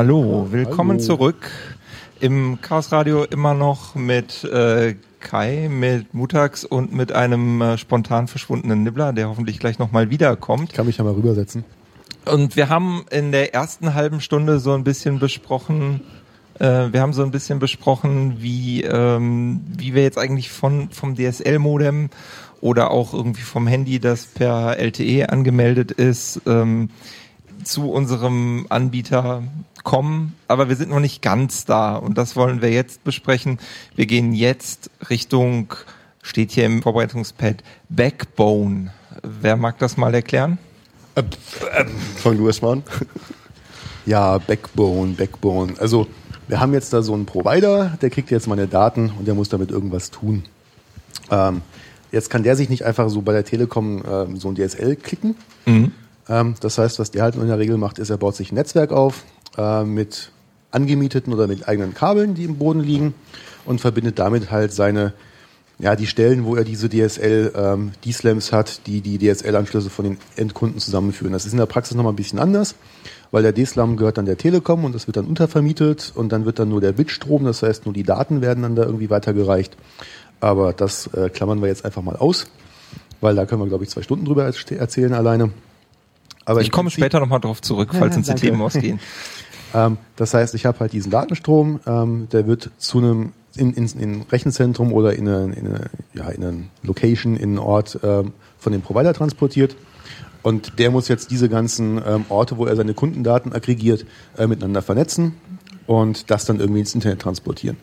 Hallo, 0.00 0.46
willkommen 0.50 0.92
Hallo. 0.96 1.04
zurück 1.04 1.50
im 2.20 2.58
Chaos 2.62 2.90
Radio 2.90 3.24
immer 3.24 3.52
noch 3.52 3.94
mit 3.94 4.44
äh, 4.44 4.94
Kai, 5.20 5.68
mit 5.68 6.14
Mutax 6.14 6.64
und 6.64 6.94
mit 6.94 7.12
einem 7.12 7.60
äh, 7.60 7.76
spontan 7.76 8.26
verschwundenen 8.26 8.82
Nibbler, 8.82 9.12
der 9.12 9.28
hoffentlich 9.28 9.58
gleich 9.58 9.78
nochmal 9.78 10.08
wiederkommt. 10.08 10.70
Ich 10.70 10.74
kann 10.74 10.86
mich 10.86 10.96
ja 10.96 11.04
mal 11.04 11.12
rübersetzen. 11.12 11.64
Und 12.24 12.56
wir 12.56 12.70
haben 12.70 13.04
in 13.10 13.30
der 13.30 13.52
ersten 13.52 13.92
halben 13.92 14.22
Stunde 14.22 14.58
so 14.58 14.72
ein 14.72 14.84
bisschen 14.84 15.18
besprochen, 15.18 16.00
äh, 16.58 16.90
wir 16.90 17.02
haben 17.02 17.12
so 17.12 17.22
ein 17.22 17.30
bisschen 17.30 17.58
besprochen, 17.58 18.36
wie, 18.38 18.82
ähm, 18.84 19.60
wie 19.66 19.94
wir 19.94 20.02
jetzt 20.02 20.16
eigentlich 20.16 20.50
von, 20.50 20.88
vom 20.88 21.14
DSL-Modem 21.14 22.08
oder 22.62 22.90
auch 22.90 23.12
irgendwie 23.12 23.42
vom 23.42 23.66
Handy, 23.66 24.00
das 24.00 24.24
per 24.24 24.78
LTE 24.78 25.28
angemeldet 25.28 25.92
ist, 25.92 26.40
ähm, 26.46 26.88
zu 27.64 27.90
unserem 27.90 28.66
Anbieter 28.68 29.42
kommen, 29.82 30.34
aber 30.48 30.68
wir 30.68 30.76
sind 30.76 30.90
noch 30.90 31.00
nicht 31.00 31.22
ganz 31.22 31.64
da 31.64 31.96
und 31.96 32.18
das 32.18 32.36
wollen 32.36 32.62
wir 32.62 32.70
jetzt 32.70 33.04
besprechen. 33.04 33.58
Wir 33.94 34.06
gehen 34.06 34.32
jetzt 34.32 34.90
Richtung, 35.08 35.74
steht 36.22 36.52
hier 36.52 36.66
im 36.66 36.82
Vorbereitungspad, 36.82 37.62
Backbone. 37.88 38.92
Wer 39.22 39.56
mag 39.56 39.78
das 39.78 39.96
mal 39.96 40.14
erklären? 40.14 40.58
Fang 42.16 42.36
du 42.36 42.46
erst 42.46 42.62
mal 42.62 42.72
an. 42.72 42.82
Ja, 44.06 44.38
Backbone, 44.38 45.12
Backbone. 45.12 45.74
Also, 45.78 46.06
wir 46.48 46.60
haben 46.60 46.72
jetzt 46.72 46.92
da 46.92 47.02
so 47.02 47.14
einen 47.14 47.26
Provider, 47.26 47.96
der 48.00 48.10
kriegt 48.10 48.30
jetzt 48.30 48.48
meine 48.48 48.66
Daten 48.66 49.12
und 49.18 49.26
der 49.26 49.34
muss 49.34 49.48
damit 49.48 49.70
irgendwas 49.70 50.10
tun. 50.10 50.44
Ähm, 51.30 51.62
jetzt 52.10 52.30
kann 52.30 52.42
der 52.42 52.56
sich 52.56 52.68
nicht 52.68 52.84
einfach 52.84 53.08
so 53.08 53.22
bei 53.22 53.32
der 53.32 53.44
Telekom 53.44 54.02
ähm, 54.08 54.36
so 54.36 54.48
ein 54.48 54.56
DSL 54.56 54.96
klicken. 54.96 55.36
Ähm, 55.66 55.92
das 56.60 56.78
heißt, 56.78 56.98
was 56.98 57.10
der 57.10 57.24
halt 57.24 57.34
in 57.34 57.48
der 57.48 57.58
Regel 57.58 57.76
macht, 57.76 57.98
ist, 57.98 58.10
er 58.10 58.16
baut 58.16 58.36
sich 58.36 58.52
ein 58.52 58.54
Netzwerk 58.54 58.92
auf 58.92 59.24
äh, 59.58 59.82
mit 59.82 60.30
angemieteten 60.70 61.32
oder 61.32 61.48
mit 61.48 61.66
eigenen 61.68 61.92
Kabeln, 61.92 62.34
die 62.34 62.44
im 62.44 62.56
Boden 62.56 62.80
liegen 62.80 63.14
und 63.64 63.80
verbindet 63.80 64.18
damit 64.18 64.50
halt 64.50 64.72
seine 64.72 65.12
ja, 65.80 65.96
die 65.96 66.06
Stellen, 66.06 66.44
wo 66.44 66.56
er 66.56 66.64
diese 66.64 66.88
DSL, 66.88 67.52
ähm, 67.56 67.92
hat, 68.52 68.86
die 68.86 69.00
die 69.00 69.18
DSL-Anschlüsse 69.18 69.88
von 69.88 70.04
den 70.04 70.18
Endkunden 70.36 70.78
zusammenführen. 70.78 71.32
Das 71.32 71.46
ist 71.46 71.52
in 71.52 71.58
der 71.58 71.66
Praxis 71.66 71.96
nochmal 71.96 72.12
ein 72.12 72.16
bisschen 72.16 72.38
anders, 72.38 72.74
weil 73.30 73.42
der 73.42 73.52
D-Slam 73.52 73.96
gehört 73.96 74.18
dann 74.18 74.26
der 74.26 74.36
Telekom 74.36 74.84
und 74.84 74.94
das 74.94 75.06
wird 75.06 75.16
dann 75.16 75.24
untervermietet 75.24 76.12
und 76.14 76.32
dann 76.32 76.44
wird 76.44 76.58
dann 76.58 76.68
nur 76.68 76.82
der 76.82 76.92
Bitstrom, 76.92 77.44
das 77.44 77.62
heißt 77.62 77.86
nur 77.86 77.94
die 77.94 78.02
Daten 78.02 78.42
werden 78.42 78.62
dann 78.62 78.76
da 78.76 78.82
irgendwie 78.82 79.08
weitergereicht. 79.08 79.76
Aber 80.38 80.74
das 80.74 81.06
äh, 81.14 81.30
klammern 81.30 81.60
wir 81.60 81.68
jetzt 81.68 81.84
einfach 81.84 82.02
mal 82.02 82.16
aus, 82.16 82.46
weil 83.22 83.34
da 83.34 83.46
können 83.46 83.62
wir, 83.62 83.68
glaube 83.68 83.84
ich, 83.84 83.90
zwei 83.90 84.02
Stunden 84.02 84.26
drüber 84.26 84.44
erzählen 84.44 85.14
alleine. 85.14 85.50
Aber 86.50 86.62
ich 86.62 86.70
komme 86.70 86.90
später 86.90 87.20
nochmal 87.20 87.40
drauf 87.40 87.62
zurück, 87.62 87.90
falls 87.92 88.16
uns 88.16 88.26
die 88.26 88.34
Themen 88.34 88.60
ausgehen. 88.60 88.98
ähm, 89.74 89.98
das 90.16 90.34
heißt, 90.34 90.54
ich 90.54 90.66
habe 90.66 90.80
halt 90.80 90.92
diesen 90.92 91.10
Datenstrom, 91.10 91.80
ähm, 91.86 92.28
der 92.32 92.46
wird 92.46 92.70
zu 92.78 92.98
einem 92.98 93.32
in, 93.56 93.72
in, 93.74 93.86
in 93.98 94.22
Rechenzentrum 94.22 94.92
oder 94.92 95.14
in 95.14 95.28
eine, 95.28 95.52
in 95.54 95.66
eine, 95.66 95.90
ja, 96.14 96.28
in 96.28 96.44
eine 96.44 96.64
Location, 96.82 97.36
in 97.36 97.50
einen 97.50 97.58
Ort 97.58 97.98
ähm, 98.02 98.32
von 98.58 98.72
dem 98.72 98.82
Provider 98.82 99.12
transportiert. 99.12 99.76
Und 100.42 100.78
der 100.78 100.90
muss 100.90 101.08
jetzt 101.08 101.30
diese 101.30 101.48
ganzen 101.48 102.00
ähm, 102.04 102.24
Orte, 102.28 102.56
wo 102.56 102.66
er 102.66 102.74
seine 102.76 102.94
Kundendaten 102.94 103.52
aggregiert, 103.52 104.06
äh, 104.38 104.46
miteinander 104.46 104.82
vernetzen 104.82 105.34
und 105.86 106.30
das 106.30 106.46
dann 106.46 106.60
irgendwie 106.60 106.80
ins 106.80 106.94
Internet 106.94 107.20
transportieren. 107.20 107.76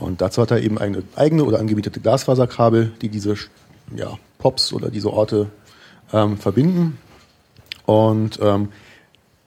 Und 0.00 0.20
dazu 0.20 0.42
hat 0.42 0.50
er 0.50 0.60
eben 0.60 0.78
eigene, 0.78 1.04
eigene 1.14 1.44
oder 1.44 1.60
angemietete 1.60 2.00
Glasfaserkabel, 2.00 2.92
die 3.00 3.08
diese 3.08 3.36
ja, 3.94 4.18
POPs 4.38 4.72
oder 4.72 4.90
diese 4.90 5.12
Orte 5.12 5.50
ähm, 6.12 6.38
verbinden. 6.38 6.98
Und 7.86 8.38
ähm, 8.42 8.68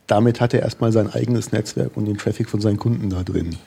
damit 0.08 0.42
hat 0.42 0.54
er 0.54 0.62
erstmal 0.62 0.92
sein 0.92 1.12
eigenes 1.12 1.52
Netzwerk 1.52 1.96
und 1.96 2.06
den 2.06 2.18
Traffic 2.18 2.50
von 2.50 2.62
seinen 2.62 2.78
Kunden 2.78 3.10
da 3.10 3.24
drin. 3.24 3.58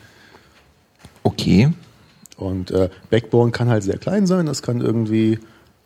Okay. 1.23 1.71
Und 2.37 2.71
äh, 2.71 2.89
Backbone 3.11 3.51
kann 3.51 3.69
halt 3.69 3.83
sehr 3.83 3.99
klein 3.99 4.27
sein. 4.27 4.47
Das 4.47 4.63
kann 4.63 4.81
irgendwie, 4.81 5.39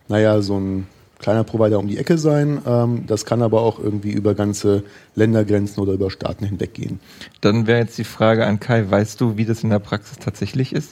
naja, 0.09 0.43
so 0.43 0.59
ein 0.59 0.87
kleiner 1.19 1.45
Provider 1.45 1.79
um 1.79 1.89
die 1.89 1.97
Ecke 1.97 2.19
sein. 2.19 2.61
Ähm, 2.67 3.05
das 3.07 3.25
kann 3.25 3.41
aber 3.41 3.63
auch 3.63 3.79
irgendwie 3.79 4.11
über 4.11 4.35
ganze 4.35 4.83
Ländergrenzen 5.15 5.83
oder 5.83 5.95
über 5.95 6.11
Staaten 6.11 6.45
hinweg 6.45 6.75
gehen. 6.75 7.01
Dann 7.41 7.67
wäre 7.67 7.81
jetzt 7.81 7.97
die 7.97 8.05
Frage 8.05 8.47
an 8.47 8.61
Kai, 8.61 8.91
weißt 8.91 9.21
du, 9.21 9.39
wie 9.39 9.47
das 9.47 9.63
in 9.63 9.71
der 9.71 9.79
Praxis 9.79 10.19
tatsächlich 10.19 10.75
ist? 10.75 10.91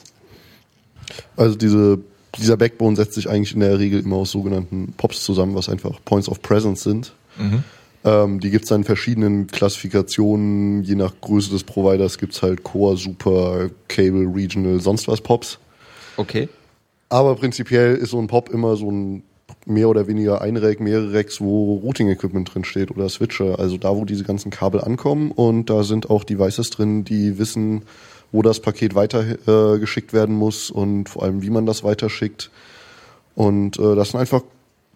Also 1.36 1.56
diese, 1.56 1.98
dieser 2.38 2.56
Backbone 2.56 2.96
setzt 2.96 3.14
sich 3.14 3.28
eigentlich 3.28 3.52
in 3.52 3.60
der 3.60 3.78
Regel 3.78 4.00
immer 4.00 4.16
aus 4.16 4.30
sogenannten 4.30 4.94
POPs 4.96 5.24
zusammen, 5.24 5.54
was 5.54 5.68
einfach 5.68 5.98
Points 6.04 6.28
of 6.28 6.40
Presence 6.40 6.82
sind. 6.82 7.12
Mhm. 7.36 7.64
Ähm, 8.04 8.40
die 8.40 8.50
gibt 8.50 8.64
es 8.64 8.68
dann 8.70 8.80
in 8.80 8.84
verschiedenen 8.84 9.46
Klassifikationen, 9.46 10.82
je 10.82 10.94
nach 10.94 11.12
Größe 11.20 11.50
des 11.50 11.64
Providers 11.64 12.18
gibt 12.18 12.32
es 12.32 12.42
halt 12.42 12.62
Core, 12.62 12.96
Super, 12.96 13.70
Cable, 13.88 14.32
Regional, 14.34 14.80
sonst 14.80 15.06
was 15.08 15.20
Pops. 15.20 15.58
Okay. 16.16 16.48
Aber 17.08 17.34
prinzipiell 17.34 17.96
ist 17.96 18.10
so 18.10 18.18
ein 18.18 18.26
Pop 18.26 18.48
immer 18.50 18.76
so 18.76 18.90
ein 18.90 19.22
mehr 19.66 19.88
oder 19.88 20.06
weniger 20.06 20.40
ein 20.40 20.56
Rack, 20.56 20.80
mehrere 20.80 21.12
Racks, 21.12 21.40
wo 21.40 21.76
Routing-Equipment 21.76 22.54
drin 22.54 22.64
steht 22.64 22.90
oder 22.90 23.08
Switcher. 23.08 23.58
Also 23.58 23.76
da, 23.76 23.94
wo 23.94 24.04
diese 24.04 24.24
ganzen 24.24 24.50
Kabel 24.50 24.80
ankommen 24.80 25.30
und 25.32 25.68
da 25.68 25.82
sind 25.82 26.08
auch 26.08 26.24
Devices 26.24 26.70
drin, 26.70 27.04
die 27.04 27.38
wissen, 27.38 27.82
wo 28.32 28.42
das 28.42 28.60
Paket 28.60 28.94
weiter 28.94 29.24
äh, 29.46 29.78
geschickt 29.78 30.12
werden 30.12 30.34
muss 30.34 30.70
und 30.70 31.08
vor 31.08 31.24
allem, 31.24 31.42
wie 31.42 31.50
man 31.50 31.66
das 31.66 31.84
weiterschickt. 31.84 32.50
Und 33.34 33.78
äh, 33.78 33.94
das 33.96 34.10
sind 34.10 34.20
einfach 34.20 34.42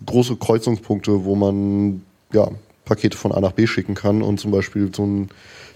große 0.06 0.36
Kreuzungspunkte, 0.36 1.24
wo 1.24 1.34
man 1.34 2.02
ja 2.32 2.48
Pakete 2.84 3.16
von 3.16 3.32
A 3.32 3.40
nach 3.40 3.52
B 3.52 3.66
schicken 3.66 3.94
kann 3.94 4.22
und 4.22 4.38
zum 4.38 4.50
Beispiel 4.50 4.90
so 4.94 5.04
ein 5.04 5.28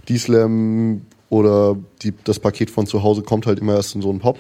D-Slam 0.09 1.03
oder 1.31 1.77
die, 2.03 2.15
das 2.25 2.39
Paket 2.39 2.71
von 2.71 2.87
zu 2.87 3.03
Hause 3.03 3.23
kommt 3.23 3.47
halt 3.47 3.59
immer 3.59 3.75
erst 3.75 3.95
in 3.95 4.03
so 4.03 4.11
einen 4.11 4.21
Pop 4.21 4.39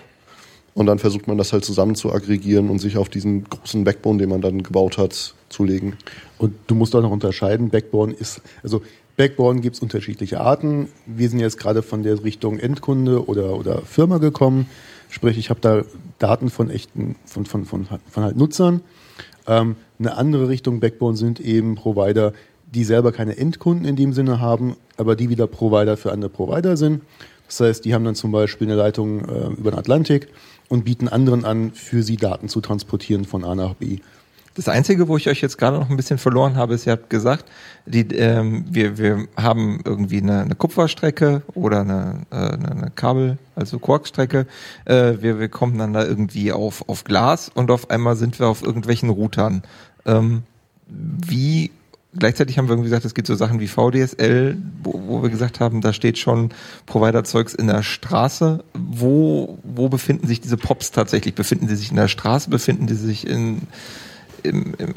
und 0.74 0.86
dann 0.86 0.98
versucht 0.98 1.26
man 1.26 1.36
das 1.38 1.52
halt 1.52 1.64
zusammen 1.64 1.96
zu 1.96 2.12
aggregieren 2.12 2.70
und 2.70 2.78
sich 2.78 2.96
auf 2.96 3.08
diesen 3.08 3.44
großen 3.44 3.84
Backbone, 3.84 4.18
den 4.18 4.28
man 4.28 4.40
dann 4.40 4.62
gebaut 4.62 4.96
hat, 4.96 5.34
zu 5.48 5.64
legen. 5.64 5.96
Und 6.38 6.54
du 6.66 6.74
musst 6.74 6.94
auch 6.94 7.02
noch 7.02 7.10
unterscheiden, 7.10 7.70
Backbone 7.70 8.12
ist, 8.12 8.42
also 8.62 8.82
Backbone 9.16 9.60
gibt 9.60 9.74
es 9.74 9.82
unterschiedliche 9.82 10.40
Arten. 10.40 10.88
Wir 11.04 11.28
sind 11.28 11.40
jetzt 11.40 11.58
gerade 11.58 11.82
von 11.82 12.04
der 12.04 12.22
Richtung 12.22 12.60
Endkunde 12.60 13.26
oder, 13.26 13.58
oder 13.58 13.82
Firma 13.82 14.18
gekommen. 14.18 14.66
Sprich, 15.08 15.36
ich 15.36 15.50
habe 15.50 15.60
da 15.60 15.82
Daten 16.20 16.48
von 16.48 16.70
echten, 16.70 17.16
von, 17.24 17.44
von, 17.44 17.64
von, 17.64 17.86
von 17.86 18.22
halt 18.22 18.36
Nutzern. 18.36 18.82
Ähm, 19.48 19.74
eine 19.98 20.16
andere 20.16 20.48
Richtung 20.48 20.78
Backbone 20.78 21.16
sind 21.16 21.40
eben 21.40 21.74
Provider, 21.74 22.32
die 22.74 22.84
selber 22.84 23.12
keine 23.12 23.36
Endkunden 23.36 23.86
in 23.86 23.96
dem 23.96 24.12
Sinne 24.12 24.40
haben, 24.40 24.76
aber 24.96 25.16
die 25.16 25.30
wieder 25.30 25.46
Provider 25.46 25.96
für 25.96 26.12
andere 26.12 26.30
Provider 26.30 26.76
sind. 26.76 27.02
Das 27.46 27.60
heißt, 27.60 27.84
die 27.84 27.94
haben 27.94 28.04
dann 28.04 28.14
zum 28.14 28.30
Beispiel 28.30 28.66
eine 28.66 28.76
Leitung 28.76 29.24
äh, 29.24 29.48
über 29.48 29.70
den 29.70 29.78
Atlantik 29.78 30.28
und 30.68 30.84
bieten 30.84 31.08
anderen 31.08 31.44
an, 31.44 31.72
für 31.72 32.02
sie 32.02 32.16
Daten 32.16 32.48
zu 32.48 32.60
transportieren 32.60 33.24
von 33.24 33.44
A 33.44 33.54
nach 33.54 33.74
B. 33.74 33.98
Das 34.54 34.68
Einzige, 34.68 35.06
wo 35.06 35.16
ich 35.16 35.28
euch 35.28 35.40
jetzt 35.40 35.56
gerade 35.56 35.78
noch 35.78 35.88
ein 35.88 35.96
bisschen 35.96 36.18
verloren 36.18 36.56
habe, 36.56 36.74
ist, 36.74 36.84
ihr 36.84 36.92
habt 36.92 37.10
gesagt, 37.10 37.44
die, 37.86 38.00
ähm, 38.16 38.64
wir, 38.68 38.98
wir 38.98 39.28
haben 39.36 39.80
irgendwie 39.84 40.18
eine, 40.18 40.40
eine 40.40 40.56
Kupferstrecke 40.56 41.42
oder 41.54 41.82
eine, 41.82 42.26
äh, 42.30 42.34
eine 42.34 42.90
Kabel, 42.94 43.38
also 43.54 43.78
Quarkstrecke. 43.78 44.46
Äh, 44.84 45.14
wir, 45.20 45.38
wir 45.38 45.48
kommen 45.48 45.78
dann 45.78 45.92
da 45.92 46.04
irgendwie 46.04 46.50
auf, 46.50 46.88
auf 46.88 47.04
Glas 47.04 47.48
und 47.54 47.70
auf 47.70 47.88
einmal 47.90 48.16
sind 48.16 48.40
wir 48.40 48.48
auf 48.48 48.62
irgendwelchen 48.62 49.10
Routern. 49.10 49.62
Ähm, 50.04 50.42
wie 50.88 51.70
gleichzeitig 52.16 52.58
haben 52.58 52.66
wir 52.66 52.72
irgendwie 52.72 52.88
gesagt, 52.88 53.04
es 53.04 53.14
gibt 53.14 53.26
so 53.26 53.34
Sachen 53.34 53.60
wie 53.60 53.68
VDSL, 53.68 54.56
wo, 54.82 55.00
wo 55.06 55.22
wir 55.22 55.30
gesagt 55.30 55.60
haben, 55.60 55.80
da 55.80 55.92
steht 55.92 56.18
schon 56.18 56.50
Provider-Zeugs 56.86 57.54
in 57.54 57.66
der 57.66 57.82
Straße. 57.82 58.64
Wo, 58.74 59.58
wo 59.62 59.88
befinden 59.88 60.26
sich 60.26 60.40
diese 60.40 60.56
Pops 60.56 60.90
tatsächlich? 60.90 61.34
Befinden 61.34 61.68
sie 61.68 61.76
sich 61.76 61.90
in 61.90 61.96
der 61.96 62.08
Straße? 62.08 62.50
Befinden 62.50 62.88
sie 62.88 62.94
sich 62.94 63.26
in, 63.26 63.62
im, 64.42 64.74
im 64.78 64.94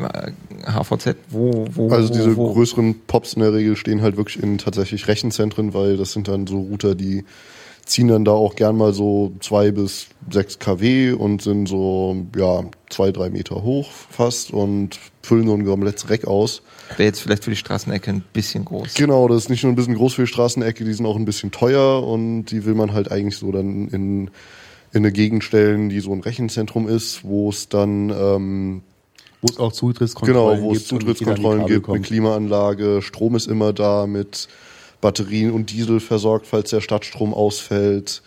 HVZ? 0.65 1.15
Wo, 1.29 1.65
wo, 1.73 1.89
also 1.89 2.11
diese 2.13 2.35
wo, 2.37 2.53
größeren 2.53 2.95
Pops 3.07 3.33
in 3.33 3.41
der 3.41 3.53
Regel 3.53 3.75
stehen 3.75 4.01
halt 4.01 4.17
wirklich 4.17 4.41
in 4.41 4.57
tatsächlich 4.57 5.07
Rechenzentren, 5.07 5.73
weil 5.73 5.97
das 5.97 6.13
sind 6.13 6.27
dann 6.27 6.47
so 6.47 6.59
Router, 6.59 6.95
die 6.95 7.25
ziehen 7.85 8.07
dann 8.07 8.23
da 8.23 8.31
auch 8.31 8.55
gern 8.55 8.77
mal 8.77 8.93
so 8.93 9.33
zwei 9.41 9.71
bis 9.71 10.07
sechs 10.29 10.59
kW 10.59 11.11
und 11.11 11.41
sind 11.41 11.67
so, 11.67 12.25
ja, 12.37 12.63
zwei, 12.89 13.11
drei 13.11 13.29
Meter 13.29 13.63
hoch 13.63 13.91
fast 13.91 14.51
und 14.51 14.97
füllen 15.21 15.47
so 15.47 15.53
ein 15.53 15.65
komplettes 15.65 16.09
Reck 16.09 16.25
aus. 16.25 16.61
Wäre 16.97 17.03
jetzt 17.03 17.21
vielleicht 17.21 17.43
für 17.43 17.51
die 17.51 17.55
Straßenecke 17.57 18.11
ein 18.11 18.23
bisschen 18.33 18.65
groß. 18.65 18.93
Genau, 18.95 19.27
das 19.27 19.43
ist 19.43 19.49
nicht 19.49 19.63
nur 19.63 19.71
ein 19.71 19.75
bisschen 19.75 19.95
groß 19.95 20.15
für 20.15 20.23
die 20.23 20.27
Straßenecke, 20.27 20.83
die 20.83 20.93
sind 20.93 21.05
auch 21.05 21.15
ein 21.15 21.25
bisschen 21.25 21.51
teuer 21.51 22.05
und 22.05 22.45
die 22.45 22.65
will 22.65 22.75
man 22.75 22.93
halt 22.93 23.11
eigentlich 23.11 23.37
so 23.37 23.51
dann 23.51 23.87
in, 23.89 24.27
in 24.27 24.31
eine 24.93 25.11
Gegend 25.11 25.43
stellen, 25.43 25.89
die 25.89 25.99
so 25.99 26.11
ein 26.11 26.21
Rechenzentrum 26.21 26.87
ist, 26.87 27.23
wo 27.23 27.49
es 27.49 27.69
dann 27.69 28.09
ähm, 28.09 28.81
wo 29.41 29.47
es 29.47 29.57
auch 29.57 29.71
Zutrittskontrollen 29.71 30.59
genau, 30.59 30.69
wo 30.69 30.73
es 30.73 30.87
Zutrittskontrollen 30.87 31.65
gibt, 31.65 31.89
eine 31.89 32.01
Klimaanlage, 32.01 33.01
Strom 33.01 33.35
ist 33.35 33.47
immer 33.47 33.73
da 33.73 34.05
mit 34.05 34.47
Batterien 35.01 35.51
und 35.51 35.71
Diesel 35.71 35.99
versorgt, 35.99 36.45
falls 36.45 36.69
der 36.69 36.81
Stadtstrom 36.81 37.33
ausfällt. 37.33 38.21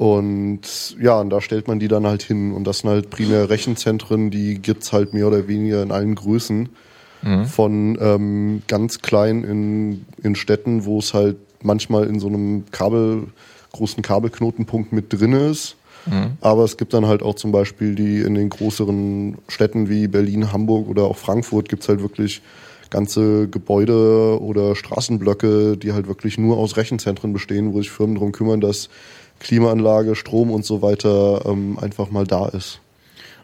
Und 0.00 0.96
ja, 0.98 1.20
und 1.20 1.28
da 1.28 1.42
stellt 1.42 1.68
man 1.68 1.78
die 1.78 1.86
dann 1.86 2.06
halt 2.06 2.22
hin. 2.22 2.52
Und 2.54 2.64
das 2.64 2.78
sind 2.78 2.88
halt 2.88 3.10
primär 3.10 3.50
Rechenzentren, 3.50 4.30
die 4.30 4.54
gibt's 4.54 4.94
halt 4.94 5.12
mehr 5.12 5.26
oder 5.26 5.46
weniger 5.46 5.82
in 5.82 5.92
allen 5.92 6.14
Größen. 6.14 6.70
Mhm. 7.20 7.44
Von 7.44 7.98
ähm, 8.00 8.62
ganz 8.66 9.02
klein 9.02 9.44
in, 9.44 10.06
in 10.22 10.36
Städten, 10.36 10.86
wo 10.86 11.00
es 11.00 11.12
halt 11.12 11.36
manchmal 11.62 12.06
in 12.06 12.18
so 12.18 12.28
einem 12.28 12.64
Kabel, 12.70 13.24
großen 13.72 14.02
Kabelknotenpunkt 14.02 14.90
mit 14.90 15.12
drin 15.12 15.34
ist. 15.34 15.76
Mhm. 16.06 16.38
Aber 16.40 16.64
es 16.64 16.78
gibt 16.78 16.94
dann 16.94 17.04
halt 17.04 17.22
auch 17.22 17.34
zum 17.34 17.52
Beispiel 17.52 17.94
die 17.94 18.22
in 18.22 18.34
den 18.34 18.48
größeren 18.48 19.36
Städten 19.48 19.90
wie 19.90 20.08
Berlin, 20.08 20.50
Hamburg 20.50 20.88
oder 20.88 21.02
auch 21.02 21.18
Frankfurt 21.18 21.68
gibt's 21.68 21.90
halt 21.90 22.00
wirklich 22.00 22.40
ganze 22.88 23.48
Gebäude 23.48 24.40
oder 24.40 24.74
Straßenblöcke, 24.74 25.76
die 25.76 25.92
halt 25.92 26.08
wirklich 26.08 26.38
nur 26.38 26.56
aus 26.56 26.78
Rechenzentren 26.78 27.34
bestehen, 27.34 27.74
wo 27.74 27.82
sich 27.82 27.90
Firmen 27.90 28.16
darum 28.16 28.32
kümmern, 28.32 28.62
dass 28.62 28.88
Klimaanlage, 29.40 30.14
Strom 30.14 30.50
und 30.50 30.64
so 30.64 30.82
weiter 30.82 31.42
ähm, 31.46 31.78
einfach 31.80 32.10
mal 32.10 32.26
da 32.26 32.46
ist. 32.46 32.80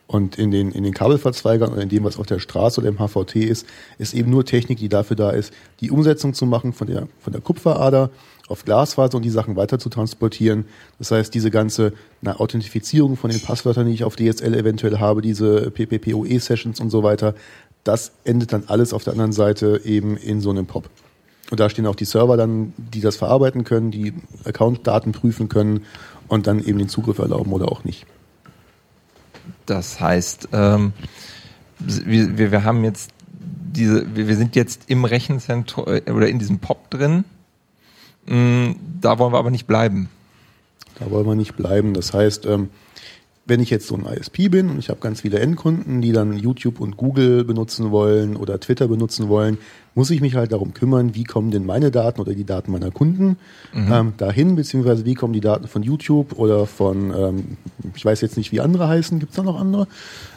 Und 0.06 0.38
in 0.38 0.52
den, 0.52 0.70
in 0.70 0.84
den 0.84 0.94
Kabelverzweigern 0.94 1.72
oder 1.72 1.82
in 1.82 1.88
dem, 1.88 2.04
was 2.04 2.16
auf 2.16 2.26
der 2.26 2.38
Straße 2.38 2.80
oder 2.80 2.88
im 2.88 2.98
HVT 2.98 3.36
ist, 3.36 3.66
ist 3.98 4.14
eben 4.14 4.30
nur 4.30 4.44
Technik, 4.44 4.78
die 4.78 4.88
dafür 4.88 5.16
da 5.16 5.30
ist, 5.30 5.52
die 5.80 5.90
Umsetzung 5.90 6.32
zu 6.32 6.46
machen 6.46 6.72
von 6.72 6.86
der, 6.86 7.08
von 7.20 7.32
der 7.32 7.42
Kupferader 7.42 8.10
auf 8.46 8.64
Glasfaser 8.64 9.16
und 9.16 9.24
die 9.24 9.30
Sachen 9.30 9.56
weiter 9.56 9.80
zu 9.80 9.88
transportieren. 9.88 10.66
Das 10.98 11.10
heißt, 11.10 11.34
diese 11.34 11.50
ganze 11.50 11.92
na, 12.22 12.38
Authentifizierung 12.38 13.16
von 13.16 13.30
den 13.30 13.40
Passwörtern, 13.40 13.86
die 13.86 13.94
ich 13.94 14.04
auf 14.04 14.14
DSL 14.14 14.54
eventuell 14.54 14.98
habe, 15.00 15.22
diese 15.22 15.72
PPPoE-Sessions 15.72 16.78
und 16.78 16.90
so 16.90 17.02
weiter, 17.02 17.34
das 17.82 18.12
endet 18.22 18.52
dann 18.52 18.64
alles 18.68 18.92
auf 18.92 19.02
der 19.02 19.14
anderen 19.14 19.32
Seite 19.32 19.80
eben 19.84 20.16
in 20.16 20.40
so 20.40 20.50
einem 20.50 20.66
POP. 20.66 20.88
Und 21.50 21.60
da 21.60 21.70
stehen 21.70 21.86
auch 21.86 21.94
die 21.94 22.04
Server 22.04 22.36
dann, 22.36 22.72
die 22.76 23.00
das 23.00 23.16
verarbeiten 23.16 23.64
können, 23.64 23.90
die 23.90 24.14
Account-Daten 24.44 25.12
prüfen 25.12 25.48
können 25.48 25.84
und 26.28 26.46
dann 26.46 26.64
eben 26.64 26.78
den 26.78 26.88
Zugriff 26.88 27.18
erlauben 27.18 27.52
oder 27.52 27.70
auch 27.70 27.84
nicht. 27.84 28.06
Das 29.64 30.00
heißt, 30.00 30.48
ähm, 30.52 30.92
wir, 31.78 32.52
wir 32.52 32.64
haben 32.64 32.82
jetzt 32.84 33.10
diese, 33.76 34.16
wir 34.16 34.36
sind 34.36 34.56
jetzt 34.56 34.84
im 34.88 35.04
Rechenzentrum 35.04 35.86
äh, 35.86 36.10
oder 36.10 36.28
in 36.28 36.38
diesem 36.38 36.58
POP 36.58 36.90
drin. 36.90 37.24
Mm, 38.26 38.72
da 39.00 39.18
wollen 39.18 39.32
wir 39.32 39.38
aber 39.38 39.50
nicht 39.50 39.66
bleiben. 39.66 40.08
Da 40.98 41.10
wollen 41.10 41.26
wir 41.26 41.34
nicht 41.34 41.56
bleiben. 41.56 41.94
Das 41.94 42.14
heißt, 42.14 42.46
ähm, 42.46 42.70
wenn 43.46 43.60
ich 43.60 43.70
jetzt 43.70 43.86
so 43.86 43.94
ein 43.94 44.04
ISP 44.04 44.48
bin 44.48 44.70
und 44.70 44.78
ich 44.78 44.88
habe 44.88 44.98
ganz 45.00 45.20
viele 45.20 45.38
Endkunden, 45.38 46.02
die 46.02 46.12
dann 46.12 46.36
YouTube 46.36 46.80
und 46.80 46.96
Google 46.96 47.44
benutzen 47.44 47.92
wollen 47.92 48.36
oder 48.36 48.58
Twitter 48.58 48.88
benutzen 48.88 49.28
wollen, 49.28 49.58
muss 49.94 50.10
ich 50.10 50.20
mich 50.20 50.34
halt 50.34 50.50
darum 50.50 50.74
kümmern, 50.74 51.14
wie 51.14 51.22
kommen 51.22 51.52
denn 51.52 51.64
meine 51.64 51.92
Daten 51.92 52.20
oder 52.20 52.34
die 52.34 52.44
Daten 52.44 52.72
meiner 52.72 52.90
Kunden 52.90 53.38
mhm. 53.72 53.92
ähm, 53.92 54.12
dahin, 54.16 54.56
beziehungsweise 54.56 55.04
wie 55.04 55.14
kommen 55.14 55.32
die 55.32 55.40
Daten 55.40 55.68
von 55.68 55.84
YouTube 55.84 56.38
oder 56.38 56.66
von, 56.66 57.14
ähm, 57.16 57.56
ich 57.94 58.04
weiß 58.04 58.20
jetzt 58.20 58.36
nicht, 58.36 58.50
wie 58.50 58.60
andere 58.60 58.88
heißen, 58.88 59.20
gibt 59.20 59.30
es 59.30 59.36
da 59.36 59.44
noch 59.44 59.60
andere? 59.60 59.86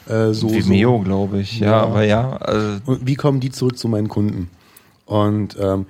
Äh, 0.08 0.34
so, 0.34 0.52
Vimeo, 0.52 1.00
so, 1.00 1.04
glaube 1.04 1.40
ich, 1.40 1.60
ja, 1.60 1.72
ja, 1.72 1.82
aber 1.82 2.04
ja. 2.04 2.38
Also 2.38 3.00
wie 3.04 3.16
kommen 3.16 3.40
die 3.40 3.50
zurück 3.50 3.78
zu 3.78 3.88
meinen 3.88 4.08
Kunden? 4.08 4.50
Und 5.06 5.58
ähm, 5.60 5.88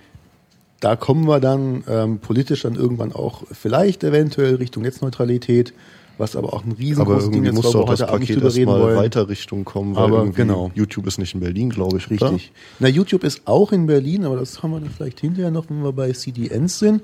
da 0.80 0.96
kommen 0.96 1.28
wir 1.28 1.42
dann 1.42 1.84
ähm, 1.90 2.20
politisch 2.20 2.62
dann 2.62 2.76
irgendwann 2.76 3.12
auch 3.12 3.44
vielleicht 3.52 4.06
eventuell 4.06 4.56
Richtung 4.56 4.84
Netzneutralität 4.84 5.74
was 6.20 6.36
aber 6.36 6.54
auch 6.54 6.64
ein 6.64 6.74
riesengroßes 6.74 7.32
Ding 7.32 7.46
ist, 7.46 7.56
muss 7.56 7.76
Abend 7.76 8.20
nicht 8.20 8.36
drüber 8.36 8.54
reden 8.54 8.68
wollen. 8.68 8.98
weiter 8.98 9.30
Richtung 9.30 9.66
kommen, 9.66 9.96
weil 9.96 10.04
aber 10.04 10.26
genau. 10.28 10.72
YouTube 10.76 11.08
ist 11.08 11.18
nicht 11.18 11.34
in 11.34 11.40
Berlin, 11.40 11.70
glaube 11.70 11.98
ich. 11.98 12.10
Richtig. 12.10 12.30
Oder? 12.30 12.40
Na, 12.80 12.88
YouTube 12.88 13.24
ist 13.24 13.42
auch 13.46 13.72
in 13.72 13.88
Berlin, 13.88 14.26
aber 14.26 14.36
das 14.36 14.62
haben 14.62 14.72
wir 14.72 14.80
dann 14.80 14.90
vielleicht 14.90 15.20
hinterher 15.20 15.52
noch, 15.52 15.70
wenn 15.70 15.82
wir 15.82 15.94
bei 15.94 16.12
CDNs 16.12 16.80
sind. 16.80 17.04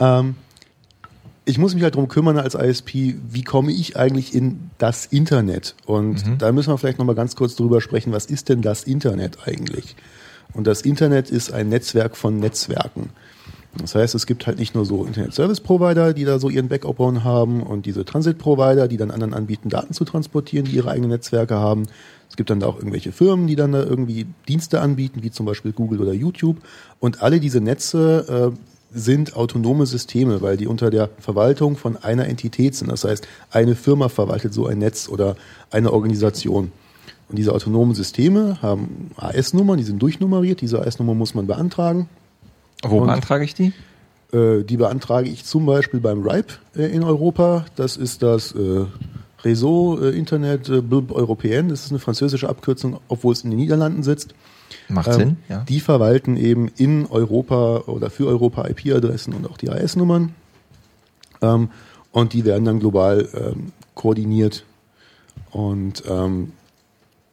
Ähm, 0.00 0.34
ich 1.44 1.58
muss 1.58 1.74
mich 1.74 1.82
halt 1.82 1.94
darum 1.94 2.08
kümmern 2.08 2.38
als 2.38 2.54
ISP, 2.54 3.16
wie 3.30 3.42
komme 3.42 3.72
ich 3.72 3.96
eigentlich 3.96 4.34
in 4.34 4.70
das 4.78 5.06
Internet? 5.06 5.74
Und 5.86 6.26
mhm. 6.26 6.38
da 6.38 6.52
müssen 6.52 6.70
wir 6.70 6.78
vielleicht 6.78 6.98
nochmal 6.98 7.14
ganz 7.14 7.34
kurz 7.36 7.56
drüber 7.56 7.80
sprechen, 7.80 8.12
was 8.12 8.26
ist 8.26 8.48
denn 8.48 8.62
das 8.62 8.84
Internet 8.84 9.38
eigentlich? 9.46 9.96
Und 10.54 10.66
das 10.66 10.82
Internet 10.82 11.30
ist 11.30 11.52
ein 11.52 11.68
Netzwerk 11.68 12.16
von 12.16 12.38
Netzwerken. 12.38 13.10
Das 13.78 13.94
heißt, 13.94 14.14
es 14.14 14.26
gibt 14.26 14.46
halt 14.46 14.58
nicht 14.58 14.74
nur 14.74 14.84
so 14.84 15.04
Internet-Service-Provider, 15.04 16.12
die 16.12 16.24
da 16.24 16.38
so 16.38 16.50
ihren 16.50 16.68
Backup 16.68 16.98
bauen 16.98 17.24
haben 17.24 17.62
und 17.62 17.86
diese 17.86 18.04
Transit-Provider, 18.04 18.86
die 18.86 18.98
dann 18.98 19.10
anderen 19.10 19.32
anbieten, 19.32 19.70
Daten 19.70 19.94
zu 19.94 20.04
transportieren, 20.04 20.66
die 20.66 20.72
ihre 20.72 20.90
eigenen 20.90 21.10
Netzwerke 21.10 21.56
haben. 21.56 21.84
Es 22.28 22.36
gibt 22.36 22.50
dann 22.50 22.60
da 22.60 22.66
auch 22.66 22.76
irgendwelche 22.76 23.12
Firmen, 23.12 23.46
die 23.46 23.56
dann 23.56 23.72
da 23.72 23.82
irgendwie 23.82 24.26
Dienste 24.46 24.80
anbieten, 24.80 25.22
wie 25.22 25.30
zum 25.30 25.46
Beispiel 25.46 25.72
Google 25.72 26.00
oder 26.00 26.12
YouTube. 26.12 26.58
Und 27.00 27.22
alle 27.22 27.40
diese 27.40 27.60
Netze 27.60 28.52
äh, 28.52 28.58
sind 28.94 29.36
autonome 29.36 29.86
Systeme, 29.86 30.42
weil 30.42 30.58
die 30.58 30.66
unter 30.66 30.90
der 30.90 31.08
Verwaltung 31.18 31.76
von 31.76 31.96
einer 31.96 32.28
Entität 32.28 32.74
sind. 32.74 32.90
Das 32.90 33.04
heißt, 33.04 33.26
eine 33.50 33.74
Firma 33.74 34.10
verwaltet 34.10 34.52
so 34.52 34.66
ein 34.66 34.78
Netz 34.78 35.08
oder 35.08 35.36
eine 35.70 35.92
Organisation. 35.92 36.72
Und 37.28 37.38
diese 37.38 37.54
autonomen 37.54 37.94
Systeme 37.94 38.60
haben 38.60 39.10
AS-Nummern, 39.16 39.78
die 39.78 39.84
sind 39.84 40.02
durchnummeriert. 40.02 40.60
Diese 40.60 40.82
AS-Nummer 40.82 41.14
muss 41.14 41.34
man 41.34 41.46
beantragen. 41.46 42.08
Wo 42.82 42.98
und, 42.98 43.06
beantrage 43.06 43.44
ich 43.44 43.54
die? 43.54 43.72
Äh, 44.32 44.64
die 44.64 44.76
beantrage 44.76 45.28
ich 45.28 45.44
zum 45.44 45.66
Beispiel 45.66 46.00
beim 46.00 46.22
RIPE 46.26 46.54
äh, 46.76 46.86
in 46.86 47.02
Europa. 47.02 47.66
Das 47.76 47.96
ist 47.96 48.22
das 48.22 48.52
äh, 48.52 48.84
Réseau 49.44 50.00
äh, 50.00 50.16
Internet 50.16 50.68
äh, 50.68 50.80
Européen. 50.80 51.68
Das 51.68 51.84
ist 51.84 51.90
eine 51.90 51.98
französische 51.98 52.48
Abkürzung, 52.48 52.98
obwohl 53.08 53.32
es 53.32 53.42
in 53.44 53.50
den 53.50 53.58
Niederlanden 53.58 54.02
sitzt. 54.02 54.34
Macht 54.88 55.08
ähm, 55.08 55.14
Sinn, 55.14 55.36
ja. 55.48 55.64
Die 55.68 55.80
verwalten 55.80 56.36
eben 56.36 56.68
in 56.76 57.06
Europa 57.06 57.82
oder 57.86 58.10
für 58.10 58.26
Europa 58.26 58.66
IP-Adressen 58.68 59.34
und 59.34 59.48
auch 59.48 59.56
die 59.56 59.70
AS-Nummern. 59.70 60.34
Ähm, 61.40 61.70
und 62.10 62.32
die 62.32 62.44
werden 62.44 62.64
dann 62.64 62.78
global 62.78 63.28
ähm, 63.34 63.72
koordiniert. 63.94 64.64
Und 65.50 66.02
ähm, 66.08 66.52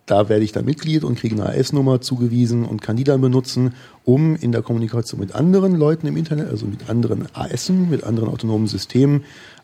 da 0.09 0.27
werde 0.27 0.43
ich 0.43 0.51
dann 0.51 0.65
Mitglied 0.65 1.03
und 1.03 1.19
kriege 1.19 1.35
eine 1.35 1.49
AS-Nummer 1.49 2.01
zugewiesen 2.01 2.65
und 2.65 2.81
kann 2.81 2.95
die 2.95 3.03
dann 3.03 3.21
benutzen, 3.21 3.75
um 4.05 4.35
in 4.35 4.51
der 4.51 4.63
Kommunikation 4.63 5.19
mit 5.19 5.35
anderen 5.35 5.75
Leuten 5.75 6.07
im 6.07 6.17
Internet, 6.17 6.49
also 6.49 6.65
mit 6.65 6.89
anderen 6.89 7.27
ASen, 7.33 7.89
mit 7.89 8.03
anderen 8.03 8.29
autonomen 8.29 8.67
Systemen, 8.67 9.23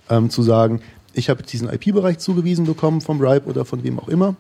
ähm, 0.10 0.30
zu 0.30 0.44
sagen, 0.44 0.82
ich 1.14 1.30
habe 1.30 1.44
diesen 1.44 1.70
IP-Bereich 1.70 2.20
zugewiesen 2.20 2.66
bekommen 2.66 3.02
vom 3.02 3.22
RIPE 3.22 3.48
oder 3.48 3.66
von 3.66 3.84
wem 3.84 4.00
auch 4.00 4.08
immer 4.08 4.36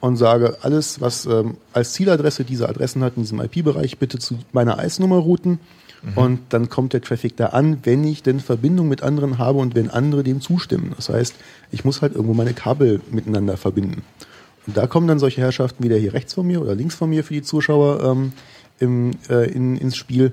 und 0.00 0.16
sage, 0.16 0.58
alles, 0.62 1.00
was 1.00 1.26
ähm, 1.26 1.56
als 1.72 1.92
Zieladresse 1.92 2.44
diese 2.44 2.68
Adressen 2.68 3.04
hat 3.04 3.16
in 3.16 3.22
diesem 3.22 3.40
IP-Bereich, 3.40 3.98
bitte 3.98 4.18
zu 4.18 4.38
meiner 4.52 4.78
AS-Nummer 4.78 5.16
routen. 5.16 5.60
Mhm. 6.02 6.18
Und 6.18 6.40
dann 6.50 6.68
kommt 6.68 6.92
der 6.92 7.00
Traffic 7.00 7.36
da 7.36 7.46
an, 7.46 7.78
wenn 7.82 8.04
ich 8.04 8.22
denn 8.22 8.40
Verbindung 8.40 8.88
mit 8.88 9.02
anderen 9.02 9.38
habe 9.38 9.58
und 9.58 9.74
wenn 9.74 9.90
andere 9.90 10.22
dem 10.22 10.40
zustimmen. 10.40 10.92
Das 10.96 11.08
heißt, 11.08 11.34
ich 11.72 11.84
muss 11.84 12.02
halt 12.02 12.14
irgendwo 12.14 12.34
meine 12.34 12.54
Kabel 12.54 13.00
miteinander 13.10 13.56
verbinden. 13.56 14.02
Und 14.68 14.76
da 14.76 14.86
kommen 14.86 15.08
dann 15.08 15.18
solche 15.18 15.40
Herrschaften 15.40 15.82
wieder 15.82 15.96
hier 15.96 16.12
rechts 16.12 16.34
von 16.34 16.46
mir 16.46 16.60
oder 16.60 16.74
links 16.74 16.94
von 16.94 17.08
mir 17.08 17.24
für 17.24 17.32
die 17.32 17.42
Zuschauer 17.42 18.04
ähm, 18.04 18.32
im, 18.78 19.12
äh, 19.30 19.50
in, 19.50 19.78
ins 19.78 19.96
Spiel. 19.96 20.32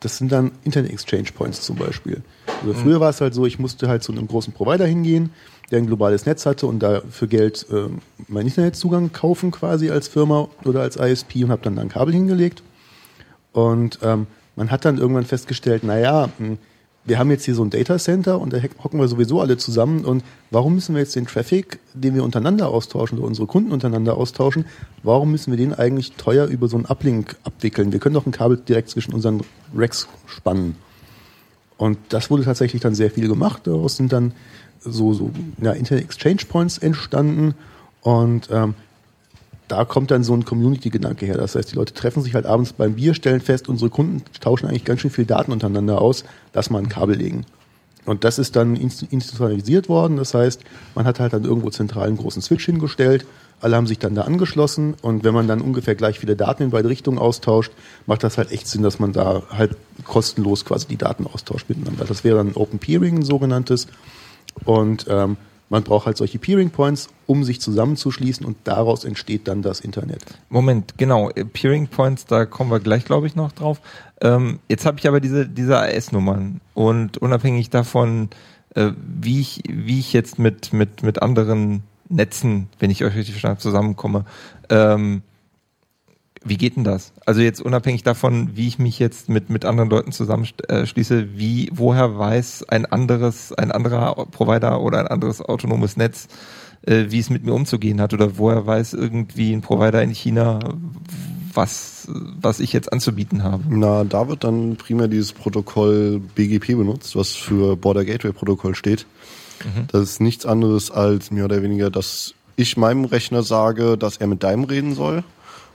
Das 0.00 0.16
sind 0.16 0.32
dann 0.32 0.52
Internet 0.64 0.92
Exchange 0.92 1.28
Points 1.34 1.60
zum 1.60 1.76
Beispiel. 1.76 2.22
Also 2.62 2.72
mhm. 2.72 2.76
früher 2.78 3.00
war 3.00 3.10
es 3.10 3.20
halt 3.20 3.34
so, 3.34 3.44
ich 3.44 3.58
musste 3.58 3.86
halt 3.86 4.02
zu 4.02 4.12
einem 4.12 4.28
großen 4.28 4.54
Provider 4.54 4.86
hingehen, 4.86 5.28
der 5.70 5.78
ein 5.78 5.86
globales 5.86 6.24
Netz 6.24 6.46
hatte 6.46 6.66
und 6.66 6.78
da 6.78 7.02
für 7.10 7.28
Geld 7.28 7.66
äh, 7.70 7.88
meinen 8.28 8.46
Internetzugang 8.46 9.12
kaufen 9.12 9.50
quasi 9.50 9.90
als 9.90 10.08
Firma 10.08 10.48
oder 10.64 10.80
als 10.80 10.96
ISP 10.96 11.44
und 11.44 11.50
habe 11.50 11.60
dann 11.62 11.76
da 11.76 11.82
ein 11.82 11.90
Kabel 11.90 12.14
hingelegt. 12.14 12.62
Und 13.52 13.98
ähm, 14.02 14.26
man 14.54 14.70
hat 14.70 14.86
dann 14.86 14.96
irgendwann 14.96 15.26
festgestellt, 15.26 15.84
naja, 15.84 16.30
mh, 16.38 16.48
hm, 16.48 16.58
wir 17.06 17.18
haben 17.18 17.30
jetzt 17.30 17.44
hier 17.44 17.54
so 17.54 17.64
ein 17.64 17.70
Data 17.70 17.98
Center 17.98 18.40
und 18.40 18.52
da 18.52 18.58
hocken 18.82 18.98
wir 18.98 19.06
sowieso 19.06 19.40
alle 19.40 19.56
zusammen. 19.56 20.04
Und 20.04 20.24
warum 20.50 20.74
müssen 20.74 20.94
wir 20.94 21.02
jetzt 21.02 21.14
den 21.14 21.26
Traffic, 21.26 21.78
den 21.94 22.14
wir 22.14 22.24
untereinander 22.24 22.68
austauschen 22.68 23.18
oder 23.18 23.28
unsere 23.28 23.46
Kunden 23.46 23.70
untereinander 23.70 24.16
austauschen, 24.16 24.66
warum 25.04 25.30
müssen 25.30 25.52
wir 25.52 25.56
den 25.56 25.72
eigentlich 25.72 26.12
teuer 26.12 26.46
über 26.46 26.68
so 26.68 26.76
einen 26.76 26.86
Uplink 26.86 27.36
abwickeln? 27.44 27.92
Wir 27.92 28.00
können 28.00 28.14
doch 28.14 28.26
ein 28.26 28.32
Kabel 28.32 28.56
direkt 28.56 28.90
zwischen 28.90 29.14
unseren 29.14 29.42
Racks 29.74 30.08
spannen. 30.26 30.74
Und 31.76 31.98
das 32.08 32.28
wurde 32.30 32.44
tatsächlich 32.44 32.82
dann 32.82 32.94
sehr 32.94 33.10
viel 33.10 33.28
gemacht. 33.28 33.66
Daraus 33.66 33.96
sind 33.96 34.12
dann 34.12 34.32
so, 34.80 35.14
so 35.14 35.30
ja, 35.60 35.72
Internet 35.72 36.04
Exchange 36.04 36.42
Points 36.48 36.78
entstanden. 36.78 37.54
Und 38.00 38.48
ähm, 38.50 38.74
da 39.68 39.84
kommt 39.84 40.10
dann 40.10 40.22
so 40.22 40.34
ein 40.34 40.44
Community-Gedanke 40.44 41.26
her. 41.26 41.36
Das 41.36 41.54
heißt, 41.54 41.72
die 41.72 41.76
Leute 41.76 41.94
treffen 41.94 42.22
sich 42.22 42.34
halt 42.34 42.46
abends 42.46 42.72
beim 42.72 42.94
Bier, 42.94 43.14
stellen 43.14 43.40
fest, 43.40 43.68
unsere 43.68 43.90
Kunden 43.90 44.22
tauschen 44.40 44.66
eigentlich 44.68 44.84
ganz 44.84 45.00
schön 45.00 45.10
viel 45.10 45.26
Daten 45.26 45.52
untereinander 45.52 46.00
aus, 46.00 46.24
lass 46.54 46.70
mal 46.70 46.78
ein 46.78 46.88
Kabel 46.88 47.16
legen. 47.16 47.44
Und 48.04 48.22
das 48.22 48.38
ist 48.38 48.54
dann 48.54 48.76
institutionalisiert 48.76 49.88
worden. 49.88 50.16
Das 50.16 50.32
heißt, 50.32 50.62
man 50.94 51.04
hat 51.06 51.18
halt 51.18 51.32
dann 51.32 51.44
irgendwo 51.44 51.70
zentral 51.70 52.06
einen 52.06 52.16
großen 52.16 52.40
Switch 52.40 52.64
hingestellt. 52.64 53.26
Alle 53.60 53.74
haben 53.74 53.88
sich 53.88 53.98
dann 53.98 54.14
da 54.14 54.22
angeschlossen. 54.22 54.94
Und 55.02 55.24
wenn 55.24 55.34
man 55.34 55.48
dann 55.48 55.60
ungefähr 55.60 55.96
gleich 55.96 56.20
viele 56.20 56.36
Daten 56.36 56.62
in 56.62 56.70
beide 56.70 56.88
Richtungen 56.88 57.18
austauscht, 57.18 57.72
macht 58.06 58.22
das 58.22 58.38
halt 58.38 58.52
echt 58.52 58.68
Sinn, 58.68 58.82
dass 58.82 59.00
man 59.00 59.12
da 59.12 59.42
halt 59.50 59.76
kostenlos 60.04 60.64
quasi 60.64 60.86
die 60.86 60.96
Daten 60.96 61.26
austauscht 61.26 61.68
miteinander. 61.68 62.04
Das 62.04 62.22
wäre 62.22 62.36
dann 62.36 62.54
Open 62.54 62.78
Peering, 62.78 63.16
ein 63.16 63.22
sogenanntes. 63.22 63.88
Und 64.64 65.06
ähm, 65.08 65.36
man 65.68 65.82
braucht 65.82 66.06
halt 66.06 66.16
solche 66.16 66.38
Peering 66.38 66.70
Points, 66.70 67.08
um 67.26 67.44
sich 67.44 67.60
zusammenzuschließen 67.60 68.46
und 68.46 68.56
daraus 68.64 69.04
entsteht 69.04 69.48
dann 69.48 69.62
das 69.62 69.80
Internet. 69.80 70.24
Moment, 70.48 70.94
genau. 70.96 71.30
Äh, 71.30 71.44
Peering 71.44 71.88
Points, 71.88 72.26
da 72.26 72.46
kommen 72.46 72.70
wir 72.70 72.80
gleich, 72.80 73.04
glaube 73.04 73.26
ich, 73.26 73.34
noch 73.34 73.52
drauf. 73.52 73.80
Ähm, 74.20 74.60
jetzt 74.68 74.86
habe 74.86 74.98
ich 74.98 75.08
aber 75.08 75.20
diese, 75.20 75.46
diese 75.46 75.78
AS-Nummern 75.78 76.60
und 76.74 77.18
unabhängig 77.18 77.70
davon, 77.70 78.30
äh, 78.74 78.92
wie, 78.96 79.40
ich, 79.40 79.62
wie 79.68 79.98
ich 79.98 80.12
jetzt 80.12 80.38
mit, 80.38 80.72
mit, 80.72 81.02
mit 81.02 81.22
anderen 81.22 81.82
Netzen, 82.08 82.68
wenn 82.78 82.90
ich 82.90 83.04
euch 83.04 83.14
richtig 83.14 83.34
verstanden 83.34 83.60
zusammenkomme, 83.60 84.24
ähm, 84.70 85.22
wie 86.48 86.56
geht 86.56 86.76
denn 86.76 86.84
das? 86.84 87.12
Also 87.24 87.40
jetzt 87.40 87.60
unabhängig 87.60 88.02
davon, 88.02 88.56
wie 88.56 88.68
ich 88.68 88.78
mich 88.78 88.98
jetzt 88.98 89.28
mit, 89.28 89.50
mit 89.50 89.64
anderen 89.64 89.90
Leuten 89.90 90.12
zusammenschließe, 90.12 91.20
äh, 91.20 91.26
wie, 91.34 91.70
woher 91.72 92.18
weiß 92.18 92.68
ein 92.68 92.86
anderes, 92.86 93.52
ein 93.52 93.72
anderer 93.72 94.14
Provider 94.30 94.80
oder 94.80 95.00
ein 95.00 95.08
anderes 95.08 95.40
autonomes 95.40 95.96
Netz, 95.96 96.28
äh, 96.82 97.06
wie 97.08 97.18
es 97.18 97.30
mit 97.30 97.44
mir 97.44 97.52
umzugehen 97.52 98.00
hat? 98.00 98.14
Oder 98.14 98.38
woher 98.38 98.66
weiß 98.66 98.94
irgendwie 98.94 99.52
ein 99.52 99.60
Provider 99.60 100.02
in 100.02 100.10
China, 100.10 100.60
was, 101.52 102.08
was 102.08 102.60
ich 102.60 102.72
jetzt 102.72 102.92
anzubieten 102.92 103.42
habe? 103.42 103.64
Na, 103.68 104.04
da 104.04 104.28
wird 104.28 104.44
dann 104.44 104.76
primär 104.76 105.08
dieses 105.08 105.32
Protokoll 105.32 106.20
BGP 106.34 106.76
benutzt, 106.76 107.16
was 107.16 107.32
für 107.32 107.76
Border 107.76 108.04
Gateway 108.04 108.32
Protokoll 108.32 108.74
steht. 108.74 109.06
Mhm. 109.64 109.86
Das 109.90 110.02
ist 110.02 110.20
nichts 110.20 110.46
anderes 110.46 110.90
als 110.90 111.30
mehr 111.30 111.46
oder 111.46 111.62
weniger, 111.62 111.90
dass 111.90 112.34
ich 112.56 112.76
meinem 112.76 113.04
Rechner 113.04 113.42
sage, 113.42 113.98
dass 113.98 114.18
er 114.18 114.26
mit 114.26 114.42
deinem 114.42 114.64
reden 114.64 114.94
soll 114.94 115.24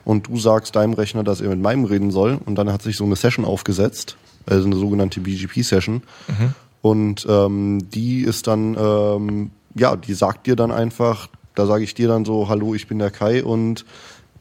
und 0.05 0.27
du 0.27 0.37
sagst 0.37 0.75
deinem 0.75 0.93
Rechner, 0.93 1.23
dass 1.23 1.41
er 1.41 1.49
mit 1.49 1.61
meinem 1.61 1.85
reden 1.85 2.11
soll. 2.11 2.39
Und 2.45 2.55
dann 2.55 2.71
hat 2.71 2.81
sich 2.81 2.97
so 2.97 3.03
eine 3.03 3.15
Session 3.15 3.45
aufgesetzt, 3.45 4.17
also 4.45 4.65
eine 4.65 4.75
sogenannte 4.75 5.19
BGP-Session 5.19 6.01
mhm. 6.27 6.53
und 6.81 7.27
ähm, 7.29 7.89
die 7.89 8.21
ist 8.21 8.47
dann, 8.47 8.75
ähm, 8.79 9.51
ja, 9.75 9.95
die 9.95 10.13
sagt 10.13 10.47
dir 10.47 10.55
dann 10.55 10.71
einfach, 10.71 11.29
da 11.55 11.65
sage 11.65 11.83
ich 11.83 11.93
dir 11.93 12.07
dann 12.07 12.25
so, 12.25 12.49
hallo, 12.49 12.73
ich 12.75 12.87
bin 12.87 12.99
der 12.99 13.11
Kai. 13.11 13.43
Und 13.43 13.85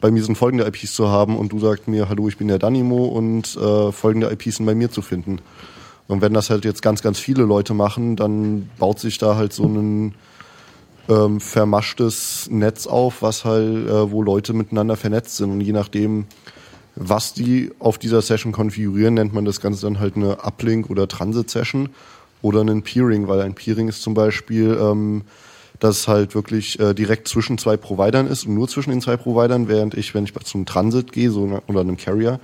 bei 0.01 0.11
mir 0.11 0.23
sind 0.23 0.37
folgende 0.37 0.67
IPs 0.67 0.95
zu 0.95 1.09
haben. 1.09 1.37
Und 1.37 1.53
du 1.53 1.59
sagst 1.59 1.89
mir, 1.89 2.09
hallo, 2.09 2.29
ich 2.29 2.37
bin 2.37 2.49
der 2.49 2.59
Danimo. 2.59 3.07
Und 3.07 3.57
äh, 3.57 3.93
folgende 3.93 4.31
IPs 4.31 4.57
sind 4.57 4.67
bei 4.67 4.75
mir 4.75 4.91
zu 4.91 5.03
finden. 5.03 5.41
Und 6.09 6.23
wenn 6.23 6.35
das 6.35 6.51
halt 6.51 6.65
jetzt 6.65 6.83
ganz, 6.83 7.03
ganz 7.03 7.19
viele 7.19 7.45
Leute 7.45 7.75
machen, 7.75 8.17
dann 8.17 8.69
baut 8.79 8.99
sich 8.99 9.19
da 9.19 9.37
halt 9.37 9.53
so 9.53 9.65
ein 9.65 10.15
ähm, 11.09 11.41
vermaschtes 11.41 12.49
Netz 12.51 12.87
auf, 12.87 13.23
was 13.23 13.45
halt, 13.45 13.89
äh, 13.89 14.11
wo 14.11 14.23
Leute 14.23 14.53
miteinander 14.53 14.97
vernetzt 14.97 15.37
sind. 15.37 15.51
Und 15.51 15.61
je 15.61 15.73
nachdem, 15.73 16.27
was 16.97 17.33
die 17.33 17.71
auf 17.79 17.99
dieser 17.99 18.23
Session 18.23 18.53
konfigurieren, 18.53 19.15
nennt 19.15 19.33
man 19.33 19.45
das 19.45 19.61
Ganze 19.61 19.83
dann 19.83 20.01
halt 20.01 20.17
eine 20.17 20.45
Uplink 20.45 20.91
oder 20.91 21.09
Transit-Session 21.09 21.91
oder 22.43 22.61
einen 22.61 22.83
Peering, 22.83 23.29
weil 23.29 23.41
ein 23.41 23.55
Peering 23.55 23.89
ist 23.89 24.03
zum 24.03 24.15
Beispiel, 24.15 24.79
ähm, 24.81 25.23
dass 25.79 26.09
halt 26.09 26.35
wirklich 26.35 26.79
äh, 26.79 26.95
direkt 26.95 27.27
zwischen 27.27 27.59
zwei 27.59 27.77
Providern 27.77 28.27
ist 28.27 28.47
und 28.47 28.55
nur 28.55 28.69
zwischen 28.69 28.91
den 28.91 29.01
zwei 29.01 29.17
Providern, 29.17 29.69
während 29.69 29.95
ich, 29.95 30.15
wenn 30.15 30.25
ich 30.25 30.35
zum 30.45 30.67
Transit 30.67 31.13
gehe 31.13 31.31
so, 31.31 31.61
oder 31.67 31.81
einem 31.81 31.97
Carrier, 31.97 32.39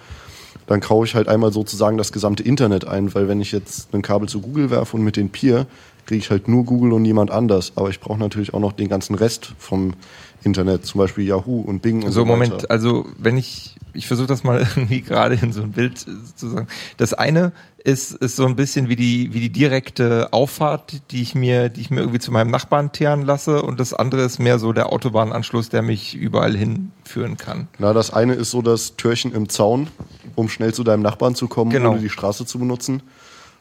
dann 0.67 0.81
kaufe 0.81 1.07
ich 1.07 1.15
halt 1.15 1.29
einmal 1.29 1.53
sozusagen 1.53 1.99
das 1.99 2.13
gesamte 2.13 2.43
Internet 2.43 2.87
ein, 2.89 3.15
weil 3.15 3.29
wenn 3.29 3.41
ich 3.41 3.53
jetzt 3.53 3.95
ein 3.95 4.03
Kabel 4.03 4.29
zu 4.29 4.41
Google 4.41 4.71
werfe 4.71 4.97
und 4.97 5.05
mit 5.05 5.17
den 5.17 5.31
Peer, 5.31 5.67
kriege 6.07 6.19
ich 6.19 6.31
halt 6.31 6.49
nur 6.49 6.65
Google 6.65 6.93
und 6.93 7.03
niemand 7.03 7.31
anders. 7.31 7.73
Aber 7.77 7.91
ich 7.91 8.01
brauche 8.01 8.19
natürlich 8.19 8.55
auch 8.55 8.61
noch 8.61 8.73
den 8.73 8.89
ganzen 8.89 9.15
Rest 9.15 9.53
vom 9.59 9.95
Internet, 10.43 10.87
zum 10.87 11.01
Beispiel 11.01 11.25
Yahoo 11.27 11.61
und 11.61 11.83
Bing 11.83 12.05
und 12.05 12.13
so. 12.13 12.21
So, 12.21 12.25
Moment, 12.25 12.53
weiter. 12.53 12.71
also 12.71 13.07
wenn 13.19 13.37
ich, 13.37 13.75
ich 13.95 14.07
versuche 14.07 14.29
das 14.29 14.45
mal 14.45 14.59
irgendwie 14.77 15.03
gerade 15.03 15.35
in 15.35 15.53
so 15.53 15.63
ein 15.63 15.73
Bild 15.73 15.99
zu 15.99 16.49
sagen. 16.49 16.69
Das 16.97 17.13
eine 17.15 17.53
ist, 17.83 18.13
ist 18.15 18.37
so 18.37 18.47
ein 18.47 18.55
bisschen 18.57 18.89
wie 18.89 18.97
die, 18.97 19.33
wie 19.35 19.41
die 19.41 19.51
direkte 19.51 20.33
Auffahrt, 20.33 21.03
die 21.11 21.23
ich 21.23 21.35
mir, 21.35 21.69
die 21.69 21.81
ich 21.81 21.91
mir 21.91 22.01
irgendwie 22.01 22.19
zu 22.21 22.31
meinem 22.33 22.51
Nachbarn 22.51 22.93
teeren 22.93 23.23
lasse 23.23 23.63
und 23.63 23.81
das 23.81 23.93
andere 23.95 24.23
ist 24.23 24.39
mehr 24.39 24.59
so 24.59 24.73
der 24.73 24.93
Autobahnanschluss, 24.93 25.69
der 25.69 25.83
mich 25.83 26.15
überall 26.15 26.57
hinführen 26.57 27.37
kann. 27.37 27.69
Na, 27.79 27.93
das 27.93 28.13
eine 28.13 28.35
ist 28.35 28.51
so 28.51 28.63
das 28.63 28.97
Türchen 28.97 29.33
im 29.33 29.49
Zaun, 29.49 29.89
um 30.37 30.49
schnell 30.49 30.75
zu 30.75 30.85
deinem 30.85 31.03
Nachbarn 31.03 31.35
zu 31.35 31.49
kommen, 31.49 31.71
Genau. 31.71 31.93
ohne 31.93 32.01
die 32.01 32.11
Straße 32.11 32.45
zu 32.47 32.59
benutzen. 32.59 33.03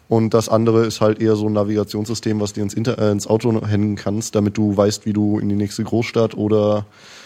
Und 0.07 0.33
das 0.35 0.49
andere 0.49 0.85
ist 0.85 1.01
halt 1.01 1.19
eher 1.19 1.35
so 1.35 1.47
ein 1.47 1.53
Navigationssystem, 1.53 2.39
was 2.39 2.53
du 2.53 2.61
ins, 2.61 2.75
Inter 2.75 2.99
äh, 2.99 3.11
ins 3.11 3.25
Auto 3.25 3.65
hängen 3.65 3.95
kannst, 3.95 4.35
damit 4.35 4.57
du 4.57 4.77
weißt, 4.77 5.05
wie 5.05 5.13
du 5.13 5.39
in 5.39 5.49
die 5.49 5.55
nächste 5.55 5.83
Großstadt 5.83 6.35
oder 6.35 6.85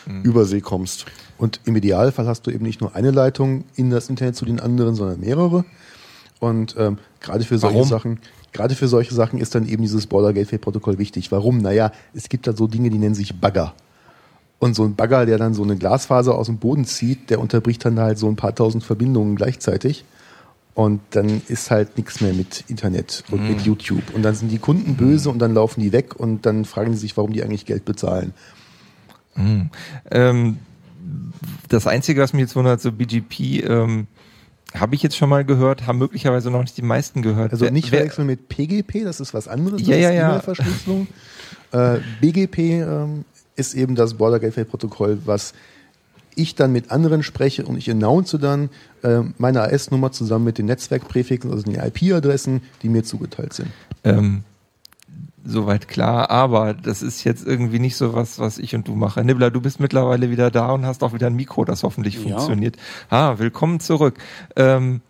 Mhm. 0.09 0.23
Übersee 0.23 0.61
kommst. 0.61 1.05
Und 1.38 1.61
im 1.65 1.75
Idealfall 1.75 2.27
hast 2.27 2.47
du 2.47 2.51
eben 2.51 2.65
nicht 2.65 2.82
nur 2.82 2.95
eine 2.95 3.11
Leitung 3.11 3.63
in 3.75 3.89
das 3.89 4.09
Internet 4.09 4.36
zu 4.36 4.45
den 4.45 4.59
anderen, 4.59 4.95
sondern 4.95 5.19
mehrere. 5.19 5.65
Und 6.39 6.75
ähm, 6.77 6.97
gerade 7.19 7.43
für 7.43 7.57
solche 7.57 7.75
Warum? 7.75 7.88
Sachen, 7.89 8.19
gerade 8.51 8.75
für 8.75 8.88
solche 8.88 9.13
Sachen 9.13 9.39
ist 9.39 9.55
dann 9.55 9.67
eben 9.67 9.82
dieses 9.82 10.07
Border 10.07 10.34
Gateway 10.34 10.57
Protokoll 10.57 10.97
wichtig. 10.97 11.32
Warum? 11.32 11.57
Naja, 11.59 11.91
es 12.13 12.30
gibt 12.30 12.47
da 12.47 12.53
so 12.53 12.67
Dinge, 12.67 12.89
die 12.89 12.97
nennen 12.97 13.15
sich 13.15 13.39
Bagger. 13.39 13.73
Und 14.59 14.75
so 14.75 14.84
ein 14.84 14.95
Bagger, 14.95 15.25
der 15.25 15.38
dann 15.38 15.53
so 15.53 15.63
eine 15.63 15.77
Glasfaser 15.77 16.36
aus 16.36 16.47
dem 16.47 16.57
Boden 16.57 16.86
zieht, 16.86 17.30
der 17.30 17.39
unterbricht 17.39 17.86
dann 17.86 17.99
halt 17.99 18.17
so 18.17 18.27
ein 18.27 18.36
paar 18.36 18.53
tausend 18.53 18.84
Verbindungen 18.84 19.36
gleichzeitig. 19.36 20.03
Und 20.80 21.01
dann 21.09 21.41
ist 21.49 21.71
halt 21.71 21.97
nichts 21.97 22.21
mehr 22.21 22.34
mit 22.34 22.63
Internet 22.69 23.25
und 23.32 23.49
mit 23.49 23.61
YouTube. 23.63 24.13
Und 24.13 24.21
dann 24.23 24.34
sind 24.34 24.49
die 24.49 24.59
Kunden 24.59 24.95
böse 24.95 25.30
und 25.30 25.39
dann 25.39 25.53
laufen 25.53 25.82
die 25.82 25.91
weg 25.91 26.15
und 26.15 26.45
dann 26.45 26.63
fragen 26.63 26.91
die 26.93 26.97
sich, 26.97 27.17
warum 27.17 27.34
die 27.34 27.43
eigentlich 27.43 27.65
Geld 27.65 27.84
bezahlen. 27.84 28.34
Ähm, 30.11 30.57
das 31.67 31.86
Einzige, 31.86 32.21
was 32.21 32.32
mich 32.32 32.41
jetzt 32.41 32.55
wundert, 32.55 32.80
so 32.80 32.91
BGP, 32.93 33.63
ähm, 33.67 34.07
habe 34.73 34.95
ich 34.95 35.03
jetzt 35.03 35.17
schon 35.17 35.27
mal 35.30 35.43
gehört, 35.43 35.86
haben 35.88 35.97
möglicherweise 35.97 36.49
noch 36.51 36.61
nicht 36.61 36.77
die 36.77 36.82
meisten 36.82 37.21
gehört. 37.23 37.51
Also 37.51 37.65
nicht 37.65 37.91
wer- 37.91 37.99
verwechseln 37.99 38.27
mit 38.27 38.47
PGP, 38.49 39.03
das 39.03 39.19
ist 39.19 39.34
was 39.34 39.47
anderes, 39.49 39.82
Ja, 39.86 39.95
ja, 39.97 40.11
ja. 40.11 40.30
E-Mail-Verschlüsselung. 40.30 41.07
äh, 41.71 41.97
BGP 42.21 42.57
ähm, 42.84 43.25
ist 43.55 43.73
eben 43.73 43.95
das 43.95 44.13
Border 44.13 44.39
Gateway 44.39 44.63
Protokoll, 44.63 45.19
was 45.25 45.53
ich 46.41 46.55
dann 46.55 46.71
mit 46.71 46.91
anderen 46.91 47.23
spreche 47.23 47.65
und 47.65 47.77
ich 47.77 47.89
announce 47.89 48.37
dann 48.39 48.69
äh, 49.03 49.19
meine 49.37 49.61
AS-Nummer 49.61 50.11
zusammen 50.11 50.45
mit 50.45 50.57
den 50.57 50.65
Netzwerkpräfixen, 50.67 51.51
also 51.51 51.63
den 51.63 51.75
IP-Adressen, 51.75 52.61
die 52.81 52.89
mir 52.89 53.03
zugeteilt 53.03 53.53
sind. 53.53 53.69
Ähm, 54.03 54.43
soweit 55.45 55.87
klar, 55.87 56.29
aber 56.29 56.73
das 56.73 57.01
ist 57.01 57.23
jetzt 57.23 57.45
irgendwie 57.45 57.79
nicht 57.79 57.95
so 57.95 58.13
was, 58.13 58.39
was 58.39 58.57
ich 58.59 58.75
und 58.75 58.87
du 58.87 58.95
mache. 58.95 59.23
Nibbler, 59.23 59.51
du 59.51 59.61
bist 59.61 59.79
mittlerweile 59.79 60.29
wieder 60.29 60.51
da 60.51 60.71
und 60.71 60.85
hast 60.85 61.03
auch 61.03 61.13
wieder 61.13 61.27
ein 61.27 61.35
Mikro, 61.35 61.65
das 61.65 61.83
hoffentlich 61.83 62.15
Ja. 62.15 62.21
funktioniert. 62.21 62.77
Ah, 63.09 63.37
willkommen 63.39 63.79
zurück. 63.79 64.17
Ähm, 64.55 65.01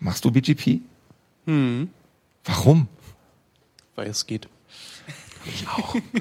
machst 0.00 0.24
du 0.24 0.30
BGP? 0.30 0.80
Hm, 1.46 1.88
Warum? 2.44 2.88
weil 3.94 4.08
es 4.08 4.26
geht. 4.26 4.48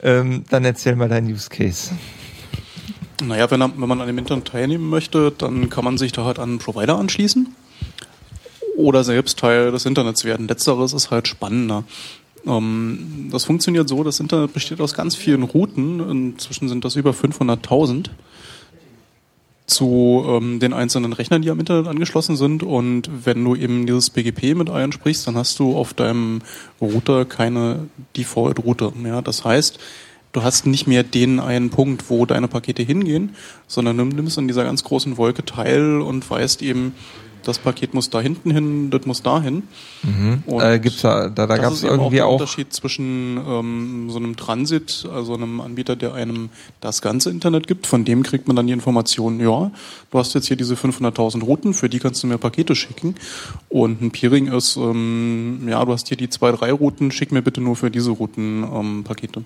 Ähm, 0.00 0.44
dann 0.48 0.64
erzähl 0.64 0.94
mal 0.94 1.08
deinen 1.08 1.26
Use 1.32 1.48
Case. 1.50 1.90
Naja, 3.22 3.50
wenn, 3.50 3.60
wenn 3.60 3.88
man 3.88 4.00
an 4.00 4.06
dem 4.06 4.18
Internet 4.18 4.46
teilnehmen 4.46 4.88
möchte, 4.88 5.32
dann 5.36 5.70
kann 5.70 5.84
man 5.84 5.98
sich 5.98 6.12
da 6.12 6.24
halt 6.24 6.38
an 6.38 6.50
einen 6.50 6.58
Provider 6.58 6.96
anschließen 6.96 7.54
oder 8.76 9.02
selbst 9.02 9.38
Teil 9.38 9.72
des 9.72 9.86
Internets 9.86 10.24
werden. 10.24 10.46
Letzteres 10.46 10.92
ist 10.92 11.10
halt 11.10 11.26
spannender. 11.26 11.84
Ähm, 12.46 13.28
das 13.32 13.44
funktioniert 13.44 13.88
so, 13.88 14.04
das 14.04 14.20
Internet 14.20 14.52
besteht 14.52 14.80
aus 14.80 14.94
ganz 14.94 15.16
vielen 15.16 15.42
Routen, 15.42 16.00
inzwischen 16.08 16.68
sind 16.68 16.84
das 16.84 16.94
über 16.94 17.10
500.000 17.10 18.10
zu 19.66 20.24
ähm, 20.26 20.60
den 20.60 20.72
einzelnen 20.72 21.12
Rechnern, 21.12 21.42
die 21.42 21.50
am 21.50 21.60
Internet 21.60 21.88
angeschlossen 21.88 22.36
sind. 22.36 22.62
Und 22.62 23.10
wenn 23.26 23.44
du 23.44 23.54
eben 23.54 23.84
dieses 23.84 24.10
BGP 24.10 24.54
mit 24.54 24.70
einsprichst, 24.70 25.26
dann 25.26 25.36
hast 25.36 25.58
du 25.58 25.76
auf 25.76 25.92
deinem 25.92 26.40
Router 26.80 27.26
keine 27.26 27.88
Default-Route 28.16 28.92
mehr. 28.96 29.20
Das 29.20 29.44
heißt, 29.44 29.78
du 30.32 30.42
hast 30.42 30.66
nicht 30.66 30.86
mehr 30.86 31.02
den 31.02 31.40
einen 31.40 31.70
Punkt, 31.70 32.10
wo 32.10 32.26
deine 32.26 32.48
Pakete 32.48 32.82
hingehen, 32.82 33.34
sondern 33.66 33.96
du 33.98 34.04
nimmst 34.04 34.38
an 34.38 34.48
dieser 34.48 34.64
ganz 34.64 34.84
großen 34.84 35.16
Wolke 35.16 35.44
teil 35.44 36.00
und 36.00 36.28
weißt 36.28 36.62
eben, 36.62 36.94
das 37.44 37.58
Paket 37.58 37.94
muss 37.94 38.10
da 38.10 38.20
hinten 38.20 38.50
hin, 38.50 38.90
das 38.90 39.06
muss 39.06 39.22
dahin. 39.22 39.62
Und 40.44 40.60
Äh, 40.60 40.78
gibt's 40.80 41.00
da, 41.00 41.28
da, 41.30 41.46
da 41.46 41.56
gab 41.56 41.72
es 41.72 41.82
irgendwie 41.82 42.16
der 42.16 42.26
auch. 42.26 42.34
Unterschied 42.34 42.72
zwischen 42.74 43.38
ähm, 43.38 44.10
so 44.10 44.18
einem 44.18 44.36
Transit, 44.36 45.08
also 45.10 45.34
einem 45.34 45.60
Anbieter, 45.62 45.96
der 45.96 46.12
einem 46.12 46.50
das 46.80 47.00
ganze 47.00 47.30
Internet 47.30 47.66
gibt, 47.66 47.86
von 47.86 48.04
dem 48.04 48.22
kriegt 48.22 48.48
man 48.48 48.56
dann 48.56 48.66
die 48.66 48.72
Information, 48.74 49.40
ja, 49.40 49.70
du 50.10 50.18
hast 50.18 50.34
jetzt 50.34 50.48
hier 50.48 50.56
diese 50.58 50.74
500.000 50.74 51.42
Routen, 51.42 51.72
für 51.72 51.88
die 51.88 52.00
kannst 52.00 52.22
du 52.22 52.26
mir 52.26 52.36
Pakete 52.36 52.74
schicken. 52.74 53.14
Und 53.70 54.02
ein 54.02 54.10
Peering 54.10 54.48
ist, 54.48 54.76
ähm, 54.76 55.66
ja, 55.68 55.82
du 55.84 55.92
hast 55.92 56.08
hier 56.08 56.18
die 56.18 56.28
zwei, 56.28 56.52
drei 56.52 56.70
Routen, 56.72 57.10
schick 57.12 57.32
mir 57.32 57.40
bitte 57.40 57.62
nur 57.62 57.76
für 57.76 57.90
diese 57.90 58.10
Routen 58.10 58.62
ähm, 58.64 59.04
Pakete. 59.04 59.42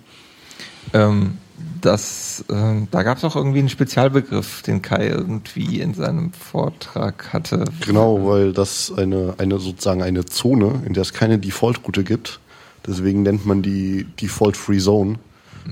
Ähm, 0.93 1.39
das, 1.81 2.45
ähm, 2.51 2.89
da 2.91 3.03
gab 3.03 3.19
es 3.19 3.25
auch 3.25 3.35
irgendwie 3.37 3.59
einen 3.59 3.69
Spezialbegriff, 3.69 4.63
den 4.63 4.83
Kai 4.83 5.09
irgendwie 5.09 5.81
in 5.81 5.95
seinem 5.95 6.33
Vortrag 6.33 7.33
hatte. 7.33 7.65
Genau, 7.85 8.27
weil 8.27 8.53
das 8.53 8.93
eine, 8.97 9.35
eine 9.39 9.59
sozusagen 9.59 10.03
eine 10.03 10.25
Zone, 10.25 10.83
in 10.87 10.95
der 10.95 11.03
es 11.03 11.13
keine 11.13 11.39
Default-Route 11.39 12.05
gibt. 12.05 12.41
Deswegen 12.87 13.23
nennt 13.23 13.47
man 13.47 13.63
die 13.63 14.07
Default-Free 14.21 14.79
Zone, 14.79 15.19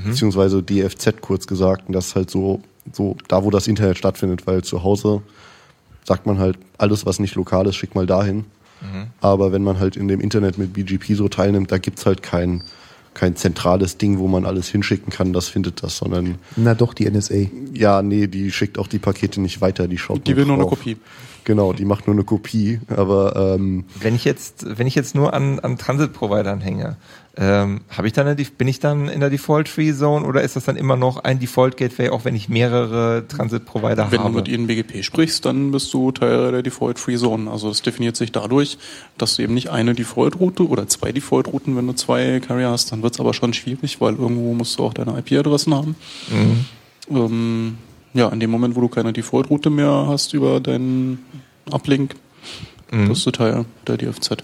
beziehungsweise 0.05 0.63
DFZ 0.63 1.21
kurz 1.21 1.47
gesagt. 1.47 1.89
Und 1.89 1.95
das 1.95 2.09
ist 2.09 2.17
halt 2.17 2.31
so, 2.31 2.61
so 2.93 3.17
da, 3.29 3.45
wo 3.45 3.51
das 3.51 3.67
Internet 3.67 3.99
stattfindet, 3.99 4.47
weil 4.47 4.63
zu 4.63 4.85
Hause 4.85 5.23
sagt 6.05 6.27
man 6.27 6.39
halt, 6.39 6.59
alles, 6.79 7.07
was 7.07 7.19
nicht 7.19 7.35
lokal 7.35 7.67
ist, 7.67 7.77
schick 7.77 7.95
mal 7.95 8.07
dahin. 8.07 8.45
Aber 9.21 9.53
wenn 9.53 9.63
man 9.63 9.79
halt 9.79 9.97
in 9.97 10.09
dem 10.09 10.21
Internet 10.21 10.57
mit 10.57 10.73
BGP 10.73 11.15
so 11.15 11.29
teilnimmt, 11.29 11.71
da 11.71 11.79
gibt's 11.79 12.07
halt 12.07 12.23
kein, 12.23 12.63
kein 13.15 13.37
zentrales 13.37 13.99
Ding, 13.99 14.19
wo 14.19 14.29
man 14.29 14.47
alles 14.47 14.69
hinschicken 14.69 15.13
kann, 15.13 15.33
das 15.33 15.49
findet 15.49 15.83
das, 15.83 15.97
sondern 15.97 16.37
Na 16.57 16.75
doch, 16.75 16.95
die 16.95 17.11
NSA. 17.11 17.35
ja, 17.75 18.03
nee, 18.03 18.27
die 18.29 18.51
schickt 18.53 18.79
auch 18.79 18.87
die 18.87 18.99
Pakete 18.99 19.41
nicht 19.41 19.61
weiter, 19.61 19.89
die 19.89 19.99
schaut 19.99 20.27
Die 20.27 20.37
will 20.37 20.45
nur 20.47 20.55
eine 20.55 20.63
drauf. 20.65 20.79
Kopie. 20.79 20.97
Genau, 21.45 21.73
die 21.73 21.85
macht 21.85 22.07
nur 22.07 22.15
eine 22.15 22.25
Kopie, 22.25 22.81
aber 22.89 23.55
ähm, 23.55 23.85
Wenn 23.99 24.15
ich 24.15 24.25
jetzt, 24.25 24.79
wenn 24.79 24.87
ich 24.87 24.95
jetzt 24.95 25.15
nur 25.15 25.33
an, 25.35 25.59
an 25.61 25.79
Transit-Providern 25.79 26.61
hänge, 26.61 26.97
ähm, 27.37 27.81
habe 27.89 28.07
ich 28.09 28.13
dann 28.13 28.27
eine, 28.27 28.35
bin 28.35 28.69
ich 28.69 28.81
dann 28.81 29.09
in 29.09 29.21
der 29.21 29.31
Default-Free 29.31 29.95
Zone 29.95 30.27
oder 30.27 30.43
ist 30.43 30.57
das 30.57 30.65
dann 30.65 30.77
immer 30.77 30.97
noch 30.97 31.19
ein 31.19 31.39
Default-Gateway, 31.39 32.11
auch 32.11 32.25
wenn 32.25 32.35
ich 32.35 32.49
mehrere 32.49 33.27
Transit-Provider 33.29 34.11
Wenn 34.11 34.21
habe? 34.21 34.31
du 34.31 34.37
mit 34.37 34.49
ihnen 34.49 34.67
BGP 34.67 35.03
sprichst, 35.05 35.45
dann 35.47 35.71
bist 35.71 35.95
du 35.95 36.11
Teil 36.13 36.51
der 36.51 36.63
Default 36.63 36.99
Free 36.99 37.17
Zone. 37.17 37.51
Also 37.51 37.71
es 37.71 37.83
definiert 37.83 38.17
sich 38.17 38.33
dadurch, 38.33 38.79
dass 39.17 39.37
du 39.37 39.43
eben 39.43 39.55
nicht 39.55 39.71
eine 39.71 39.95
Default-Route 39.95 40.69
oder 40.69 40.89
zwei 40.89 41.13
Default-Routen, 41.13 41.77
wenn 41.77 41.87
du 41.87 41.95
zwei 41.95 42.41
Carrier 42.41 42.71
hast, 42.71 42.93
dann 42.93 43.03
wird 43.03 43.15
es 43.15 43.21
aber 43.21 43.33
schon 43.33 43.55
schwierig, 43.55 44.01
weil 44.01 44.17
irgendwo 44.17 44.53
musst 44.53 44.79
du 44.79 44.85
auch 44.85 44.93
deine 44.93 45.17
IP-Adressen 45.19 45.75
haben. 45.75 45.95
Ähm, 47.11 47.79
ja, 48.15 48.29
in 48.29 48.41
dem 48.41 48.51
Moment, 48.51 48.77
wo 48.77 48.81
du 48.81 48.89
keine 48.89 49.13
Default-Route 49.13 49.71
mehr 49.71 50.07
hast 50.09 50.35
über 50.35 50.61
deinen 50.61 51.25
Uplink, 51.71 52.17
bist 52.91 53.25
du 53.25 53.31
Teil 53.31 53.65
der 53.87 53.97
DFZ. 53.97 54.39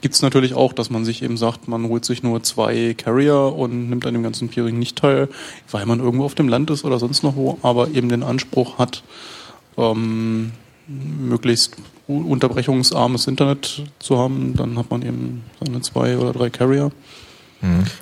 Gibt's 0.00 0.22
natürlich 0.22 0.54
auch, 0.54 0.72
dass 0.72 0.90
man 0.90 1.04
sich 1.04 1.22
eben 1.22 1.36
sagt, 1.36 1.68
man 1.68 1.88
holt 1.88 2.04
sich 2.04 2.22
nur 2.22 2.42
zwei 2.42 2.94
Carrier 2.96 3.54
und 3.56 3.88
nimmt 3.88 4.06
an 4.06 4.14
dem 4.14 4.22
ganzen 4.22 4.48
Peering 4.48 4.78
nicht 4.78 4.96
teil, 4.96 5.28
weil 5.70 5.86
man 5.86 6.00
irgendwo 6.00 6.24
auf 6.24 6.34
dem 6.34 6.48
Land 6.48 6.70
ist 6.70 6.84
oder 6.84 6.98
sonst 6.98 7.22
noch 7.22 7.36
wo, 7.36 7.58
aber 7.62 7.88
eben 7.88 8.08
den 8.08 8.22
Anspruch 8.22 8.78
hat, 8.78 9.02
ähm, 9.76 10.52
möglichst 10.86 11.76
unterbrechungsarmes 12.06 13.26
Internet 13.26 13.82
zu 13.98 14.18
haben, 14.18 14.54
dann 14.54 14.78
hat 14.78 14.90
man 14.90 15.02
eben 15.02 15.44
seine 15.64 15.80
zwei 15.80 16.16
oder 16.18 16.32
drei 16.32 16.50
Carrier. 16.50 16.92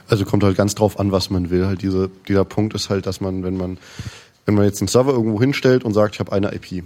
Also 0.09 0.25
kommt 0.25 0.43
halt 0.43 0.57
ganz 0.57 0.75
drauf 0.75 0.99
an, 0.99 1.13
was 1.13 1.31
man 1.31 1.49
will. 1.51 1.67
Halt 1.67 1.83
diese, 1.83 2.11
dieser 2.29 2.45
Punkt 2.45 2.75
ist 2.75 2.91
halt, 2.91 3.07
dass 3.07 3.21
man, 3.21 3.45
wenn 3.45 3.57
man, 3.57 3.79
wenn 4.47 4.55
man 4.55 4.65
jetzt 4.65 4.81
einen 4.81 4.89
Server 4.89 5.13
irgendwo 5.13 5.41
hinstellt 5.41 5.85
und 5.85 5.95
sagt, 5.95 6.15
ich 6.15 6.21
habe 6.21 6.33
eine 6.33 6.55
IP, 6.55 6.85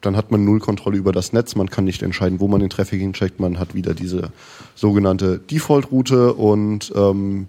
dann 0.00 0.16
hat 0.16 0.30
man 0.30 0.44
null 0.44 0.60
Kontrolle 0.60 0.96
über 0.96 1.12
das 1.12 1.32
Netz. 1.32 1.56
Man 1.56 1.70
kann 1.70 1.84
nicht 1.84 2.02
entscheiden, 2.02 2.40
wo 2.40 2.48
man 2.48 2.60
den 2.60 2.70
Traffic 2.70 3.00
hincheckt. 3.00 3.40
Man 3.40 3.58
hat 3.58 3.74
wieder 3.74 3.94
diese 3.94 4.30
sogenannte 4.74 5.38
Default-Route 5.38 6.34
und 6.34 6.92
ähm, 6.94 7.48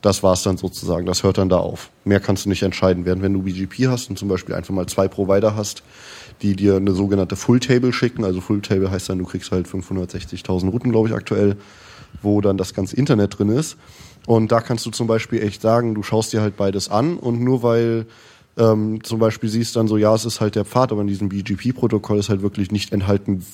das 0.00 0.22
war's 0.22 0.42
dann 0.42 0.56
sozusagen. 0.56 1.04
Das 1.04 1.22
hört 1.22 1.36
dann 1.36 1.50
da 1.50 1.58
auf. 1.58 1.90
Mehr 2.04 2.20
kannst 2.20 2.46
du 2.46 2.48
nicht 2.48 2.62
entscheiden. 2.62 3.04
Während 3.04 3.22
wenn 3.22 3.34
du 3.34 3.42
BGP 3.42 3.88
hast 3.88 4.08
und 4.08 4.18
zum 4.18 4.28
Beispiel 4.28 4.54
einfach 4.54 4.72
mal 4.72 4.86
zwei 4.86 5.08
Provider 5.08 5.56
hast, 5.56 5.82
die 6.40 6.56
dir 6.56 6.76
eine 6.76 6.92
sogenannte 6.92 7.36
Full-Table 7.36 7.92
schicken. 7.92 8.24
Also 8.24 8.40
Full-Table 8.40 8.90
heißt 8.90 9.10
dann, 9.10 9.18
du 9.18 9.26
kriegst 9.26 9.52
halt 9.52 9.68
560.000 9.68 10.70
Routen, 10.70 10.90
glaube 10.90 11.08
ich, 11.08 11.14
aktuell, 11.14 11.56
wo 12.22 12.40
dann 12.40 12.56
das 12.56 12.72
ganze 12.72 12.96
Internet 12.96 13.38
drin 13.38 13.50
ist. 13.50 13.76
Und 14.26 14.52
da 14.52 14.60
kannst 14.60 14.86
du 14.86 14.90
zum 14.90 15.06
Beispiel 15.06 15.42
echt 15.42 15.60
sagen, 15.60 15.94
du 15.94 16.02
schaust 16.02 16.32
dir 16.32 16.40
halt 16.40 16.56
beides 16.56 16.90
an 16.90 17.18
und 17.18 17.40
nur 17.40 17.62
weil 17.62 18.06
ähm, 18.56 19.02
zum 19.04 19.18
Beispiel 19.18 19.48
siehst 19.48 19.76
dann 19.76 19.88
so, 19.88 19.96
ja, 19.96 20.14
es 20.14 20.24
ist 20.24 20.40
halt 20.40 20.54
der 20.54 20.64
Pfad, 20.64 20.92
aber 20.92 21.02
in 21.02 21.06
diesem 21.06 21.28
BGP-Protokoll 21.28 22.18
ist 22.18 22.28
halt 22.28 22.42
wirklich 22.42 22.72
nicht 22.72 22.92
enthalten, 22.92 23.44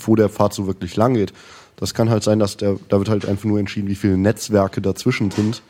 wo 0.00 0.16
der 0.16 0.28
Pfad 0.28 0.54
so 0.54 0.66
wirklich 0.66 0.96
lang 0.96 1.14
geht. 1.14 1.32
Das 1.76 1.92
kann 1.92 2.08
halt 2.08 2.22
sein, 2.22 2.38
dass 2.38 2.56
der, 2.56 2.76
da 2.88 2.98
wird 2.98 3.08
halt 3.08 3.26
einfach 3.26 3.44
nur 3.44 3.58
entschieden, 3.58 3.88
wie 3.88 3.94
viele 3.94 4.16
Netzwerke 4.16 4.80
dazwischen 4.80 5.30
sind. 5.30 5.62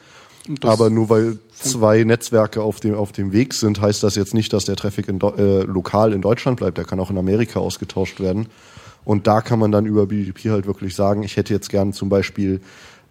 Aber 0.62 0.90
nur 0.90 1.10
weil 1.10 1.38
zwei 1.52 2.04
Netzwerke 2.04 2.62
auf 2.62 2.78
dem, 2.78 2.94
auf 2.94 3.10
dem 3.10 3.32
Weg 3.32 3.52
sind, 3.52 3.80
heißt 3.80 4.02
das 4.04 4.14
jetzt 4.14 4.32
nicht, 4.32 4.52
dass 4.52 4.64
der 4.64 4.76
Traffic 4.76 5.08
in, 5.08 5.20
äh, 5.20 5.62
lokal 5.62 6.12
in 6.12 6.22
Deutschland 6.22 6.58
bleibt. 6.58 6.78
Der 6.78 6.84
kann 6.84 7.00
auch 7.00 7.10
in 7.10 7.18
Amerika 7.18 7.58
ausgetauscht 7.58 8.20
werden. 8.20 8.46
Und 9.04 9.26
da 9.26 9.40
kann 9.40 9.58
man 9.58 9.72
dann 9.72 9.86
über 9.86 10.06
BGP 10.06 10.50
halt 10.50 10.66
wirklich 10.66 10.94
sagen, 10.94 11.22
ich 11.22 11.36
hätte 11.36 11.52
jetzt 11.52 11.68
gern 11.68 11.92
zum 11.92 12.08
Beispiel 12.08 12.60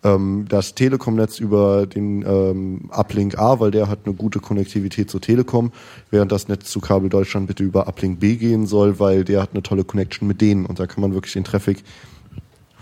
ähm, 0.06 0.46
das 0.48 0.76
Telekom-Netz 0.76 1.40
über 1.40 1.88
den 1.88 2.24
ähm, 2.26 2.90
Uplink 2.92 3.38
A, 3.38 3.60
weil 3.60 3.72
der 3.72 3.90
hat 3.90 4.00
eine 4.06 4.14
gute 4.14 4.40
Konnektivität 4.40 5.10
zur 5.10 5.20
Telekom, 5.20 5.72
während 6.12 6.32
das 6.32 6.48
Netz 6.48 6.70
zu 6.70 6.80
Kabel 6.80 7.10
Deutschland 7.10 7.48
bitte 7.48 7.64
über 7.64 7.88
Uplink 7.88 8.20
B 8.20 8.36
gehen 8.36 8.68
soll, 8.68 9.00
weil 9.00 9.24
der 9.24 9.42
hat 9.42 9.50
eine 9.54 9.64
tolle 9.64 9.84
Connection 9.84 10.28
mit 10.28 10.42
denen. 10.42 10.66
Und 10.66 10.80
da 10.80 10.86
kann 10.86 11.02
man 11.02 11.14
wirklich 11.14 11.34
den 11.34 11.44
Traffic 11.44 11.84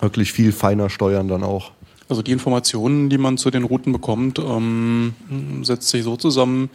wirklich 0.01 0.33
viel 0.33 0.51
feiner 0.51 0.89
steuern 0.89 1.29
dann 1.29 1.43
auch. 1.43 1.71
Also 2.09 2.21
die 2.21 2.31
Informationen, 2.31 3.09
die 3.09 3.17
man 3.17 3.37
zu 3.37 3.49
den 3.49 3.63
Routen 3.63 3.93
bekommt, 3.93 4.37
ähm, 4.37 5.13
setzt 5.63 5.89
sich 5.89 6.03
so 6.03 6.17
zusammen, 6.17 6.69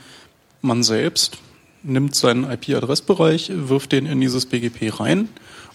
man 0.63 0.83
selbst 0.83 1.39
nimmt 1.83 2.15
seinen 2.15 2.51
IP-Adressbereich, 2.51 3.53
wirft 3.55 3.93
den 3.93 4.07
in 4.07 4.21
dieses 4.21 4.47
BGP 4.47 4.99
rein 4.99 5.29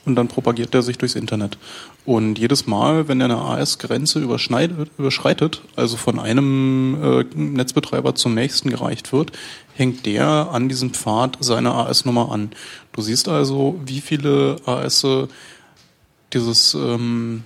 und 0.06 0.16
dann 0.16 0.28
propagiert 0.28 0.74
er 0.76 0.82
sich 0.82 0.98
durchs 0.98 1.16
Internet. 1.16 1.58
Und 2.06 2.38
jedes 2.38 2.68
Mal, 2.68 3.08
wenn 3.08 3.22
er 3.22 3.26
eine 3.26 3.38
AS-Grenze 3.38 4.20
überschreitet, 4.20 5.62
also 5.78 5.96
von 5.96 6.20
einem 6.20 6.98
äh, 7.02 7.24
Netzbetreiber 7.34 8.14
zum 8.14 8.34
nächsten 8.34 8.70
gereicht 8.70 9.14
wird, 9.14 9.32
hängt 9.74 10.06
der 10.06 10.50
an 10.52 10.68
diesem 10.68 10.92
Pfad 10.92 11.38
seine 11.40 11.74
AS-Nummer 11.74 12.32
an. 12.32 12.52
Du 12.92 13.02
siehst 13.02 13.30
also, 13.30 13.80
wie 13.86 14.02
viele 14.02 14.58
AS 14.66 15.06
dieses 16.34 16.74
ähm, 16.74 17.44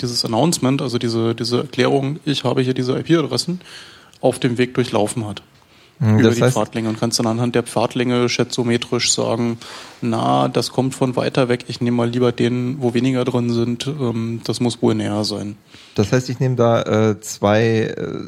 dieses 0.00 0.24
Announcement, 0.24 0.80
also 0.82 0.98
diese, 0.98 1.34
diese 1.34 1.58
Erklärung, 1.58 2.20
ich 2.24 2.44
habe 2.44 2.62
hier 2.62 2.74
diese 2.74 2.98
IP-Adressen, 2.98 3.60
auf 4.20 4.38
dem 4.38 4.58
Weg 4.58 4.74
durchlaufen 4.74 5.26
hat. 5.26 5.42
Über 6.02 6.18
Hm, 6.18 6.22
Das 6.22 6.34
die 6.34 6.42
heißt, 6.42 6.54
Pfadlänge 6.54 6.88
und 6.88 6.98
kannst 6.98 7.18
dann 7.18 7.26
anhand 7.26 7.54
der 7.54 7.62
Pfadlänge 7.62 8.28
schätzometrisch 8.28 9.12
sagen, 9.12 9.58
na, 10.00 10.48
das 10.48 10.70
kommt 10.72 10.94
von 10.94 11.14
weiter 11.16 11.48
weg, 11.48 11.64
ich 11.68 11.80
nehme 11.80 11.96
mal 11.96 12.08
lieber 12.10 12.32
den, 12.32 12.82
wo 12.82 12.92
weniger 12.92 13.24
drin 13.24 13.50
sind, 13.50 13.86
ähm, 13.86 14.40
das 14.44 14.60
muss 14.60 14.82
wohl 14.82 14.94
näher 14.94 15.24
sein. 15.24 15.56
das 15.94 16.12
heißt, 16.12 16.28
ich 16.28 16.40
nehme 16.40 16.56
da 16.56 16.82
äh, 16.82 17.20
zwei, 17.20 17.94
äh, 17.96 18.20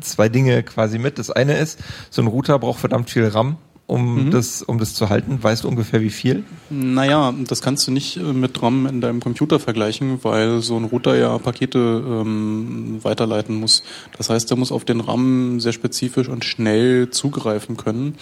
zwei 0.00 0.28
Dinge 0.28 0.62
quasi 0.62 0.98
mit. 0.98 1.18
Das 1.18 1.30
eine 1.30 1.58
ist, 1.58 1.78
so 2.10 2.22
ein 2.22 2.28
Router 2.28 2.58
braucht 2.58 2.80
verdammt 2.80 3.10
viel 3.10 3.26
RAM, 3.28 3.56
um, 3.92 4.26
Mhm. 4.26 4.30
das, 4.30 4.62
um 4.62 4.78
das 4.78 4.94
zu 4.94 5.08
halten. 5.10 5.38
Weißt 5.42 5.64
du 5.64 5.68
ungefähr 5.68 6.00
wie 6.00 6.10
viel? 6.10 6.44
Naja, 6.70 7.34
das 7.46 7.60
kannst 7.60 7.86
du 7.86 7.90
nicht 7.92 8.16
äh, 8.16 8.20
mit 8.32 8.60
RAM 8.62 8.86
in 8.86 9.00
deinem 9.00 9.20
Computer 9.20 9.60
vergleichen, 9.60 10.18
weil 10.22 10.60
so 10.60 10.76
ein 10.76 10.84
Router 10.84 11.16
ja 11.16 11.36
Pakete 11.38 11.78
ähm, 12.04 12.98
weiterleiten 13.02 13.54
muss. 13.56 13.82
Das 14.16 14.30
heißt, 14.30 14.50
er 14.50 14.56
muss 14.56 14.72
auf 14.72 14.84
den 14.84 15.00
RAM 15.00 15.60
sehr 15.60 15.72
spezifisch 15.72 16.28
und 16.28 16.44
schnell 16.44 17.10
zugreifen 17.10 17.76
können. 17.76 18.14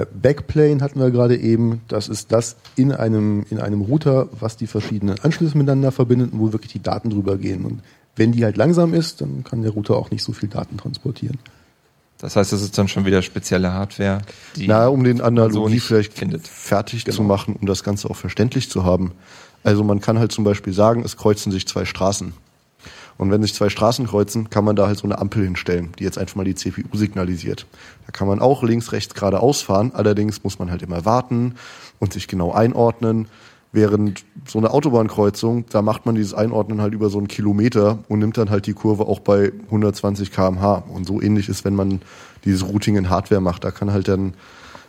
Äh, 0.00 0.06
Backplane 0.12 0.80
hatten 0.80 1.00
wir 1.00 1.10
gerade 1.10 1.36
eben. 1.36 1.80
Das 1.88 2.08
ist 2.08 2.32
das 2.32 2.56
in 2.76 2.92
einem, 2.92 3.46
in 3.50 3.58
einem 3.58 3.80
Router, 3.82 4.28
was 4.38 4.56
die 4.56 4.66
verschiedenen 4.66 5.18
Anschlüsse 5.20 5.56
miteinander 5.56 5.92
verbindet 5.92 6.32
und 6.32 6.40
wo 6.40 6.52
wirklich 6.52 6.72
die 6.72 6.82
Daten 6.82 7.10
drüber 7.10 7.36
gehen. 7.38 7.64
Und 7.64 7.80
wenn 8.16 8.32
die 8.32 8.44
halt 8.44 8.56
langsam 8.56 8.94
ist, 8.94 9.20
dann 9.20 9.44
kann 9.44 9.62
der 9.62 9.72
Router 9.72 9.96
auch 9.96 10.10
nicht 10.10 10.22
so 10.22 10.32
viel 10.32 10.48
Daten 10.48 10.76
transportieren. 10.76 11.38
Das 12.18 12.34
heißt, 12.36 12.52
das 12.52 12.62
ist 12.62 12.76
dann 12.78 12.88
schon 12.88 13.04
wieder 13.04 13.20
spezielle 13.20 13.72
Hardware. 13.72 14.22
Die 14.56 14.66
Na, 14.66 14.86
um 14.88 15.04
den 15.04 15.18
so 15.18 15.24
Analogie 15.24 15.74
nicht 15.74 15.82
vielleicht 15.82 16.14
findet. 16.14 16.48
fertig 16.48 17.04
Genau. 17.04 17.16
zu 17.16 17.22
machen, 17.22 17.56
um 17.60 17.66
das 17.66 17.84
Ganze 17.84 18.08
auch 18.08 18.16
verständlich 18.16 18.70
zu 18.70 18.84
haben. 18.84 19.12
Also 19.64 19.84
man 19.84 20.00
kann 20.00 20.18
halt 20.18 20.32
zum 20.32 20.44
Beispiel 20.44 20.72
sagen, 20.72 21.02
es 21.04 21.16
kreuzen 21.16 21.52
sich 21.52 21.66
zwei 21.68 21.84
Straßen. 21.84 22.32
Und 23.18 23.30
wenn 23.30 23.42
sich 23.42 23.54
zwei 23.54 23.68
Straßen 23.68 24.06
kreuzen, 24.06 24.50
kann 24.50 24.64
man 24.64 24.76
da 24.76 24.86
halt 24.86 24.98
so 24.98 25.04
eine 25.04 25.18
Ampel 25.18 25.44
hinstellen, 25.44 25.92
die 25.98 26.04
jetzt 26.04 26.18
einfach 26.18 26.36
mal 26.36 26.44
die 26.44 26.54
CPU 26.54 26.82
signalisiert. 26.92 27.66
Da 28.06 28.12
kann 28.12 28.28
man 28.28 28.40
auch 28.40 28.62
links, 28.62 28.92
rechts, 28.92 29.14
geradeaus 29.14 29.62
fahren. 29.62 29.92
Allerdings 29.94 30.44
muss 30.44 30.58
man 30.58 30.70
halt 30.70 30.82
immer 30.82 31.04
warten 31.04 31.54
und 31.98 32.12
sich 32.12 32.28
genau 32.28 32.52
einordnen. 32.52 33.28
Während 33.72 34.24
so 34.46 34.58
eine 34.58 34.70
Autobahnkreuzung, 34.70 35.66
da 35.68 35.82
macht 35.82 36.06
man 36.06 36.14
dieses 36.14 36.34
Einordnen 36.34 36.80
halt 36.80 36.94
über 36.94 37.10
so 37.10 37.18
einen 37.18 37.28
Kilometer 37.28 37.98
und 38.08 38.20
nimmt 38.20 38.38
dann 38.38 38.48
halt 38.48 38.66
die 38.66 38.72
Kurve 38.72 39.06
auch 39.06 39.20
bei 39.20 39.52
120 39.66 40.30
km/h. 40.30 40.84
Und 40.88 41.06
so 41.06 41.20
ähnlich 41.20 41.48
ist, 41.48 41.64
wenn 41.64 41.74
man 41.74 42.00
dieses 42.44 42.66
Routing 42.66 42.96
in 42.96 43.10
Hardware 43.10 43.40
macht. 43.40 43.64
Da 43.64 43.70
kann 43.70 43.92
halt 43.92 44.08
dann 44.08 44.34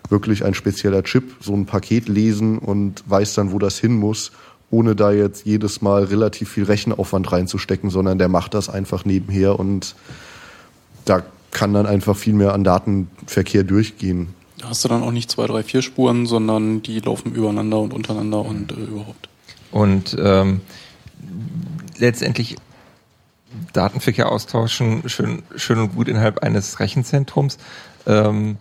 wirklich 0.09 0.45
ein 0.45 0.53
spezieller 0.53 1.03
Chip 1.03 1.35
so 1.41 1.53
ein 1.53 1.65
Paket 1.65 2.07
lesen 2.07 2.59
und 2.59 3.03
weiß 3.07 3.33
dann, 3.33 3.51
wo 3.51 3.59
das 3.59 3.77
hin 3.77 3.95
muss, 3.95 4.31
ohne 4.69 4.95
da 4.95 5.11
jetzt 5.11 5.45
jedes 5.45 5.81
Mal 5.81 6.05
relativ 6.05 6.49
viel 6.49 6.65
Rechenaufwand 6.65 7.31
reinzustecken, 7.31 7.89
sondern 7.89 8.17
der 8.17 8.27
macht 8.27 8.53
das 8.53 8.69
einfach 8.69 9.05
nebenher 9.05 9.59
und 9.59 9.95
da 11.05 11.23
kann 11.51 11.73
dann 11.73 11.85
einfach 11.85 12.17
viel 12.17 12.33
mehr 12.33 12.53
an 12.53 12.63
Datenverkehr 12.63 13.63
durchgehen. 13.63 14.33
Da 14.57 14.69
hast 14.69 14.83
du 14.83 14.89
dann 14.89 15.03
auch 15.03 15.11
nicht 15.11 15.31
zwei, 15.31 15.47
drei, 15.47 15.63
vier 15.63 15.81
Spuren, 15.81 16.25
sondern 16.25 16.81
die 16.81 16.99
laufen 16.99 17.33
übereinander 17.33 17.79
und 17.79 17.93
untereinander 17.93 18.43
und 18.43 18.71
äh, 18.71 18.75
überhaupt. 18.75 19.29
Und 19.71 20.17
ähm, 20.19 20.61
letztendlich 21.97 22.57
Datenverkehr 23.73 24.31
austauschen, 24.31 25.07
schön, 25.07 25.43
schön 25.55 25.79
und 25.79 25.95
gut 25.95 26.07
innerhalb 26.07 26.39
eines 26.39 26.79
Rechenzentrums. 26.79 27.57
Ähm, 28.05 28.57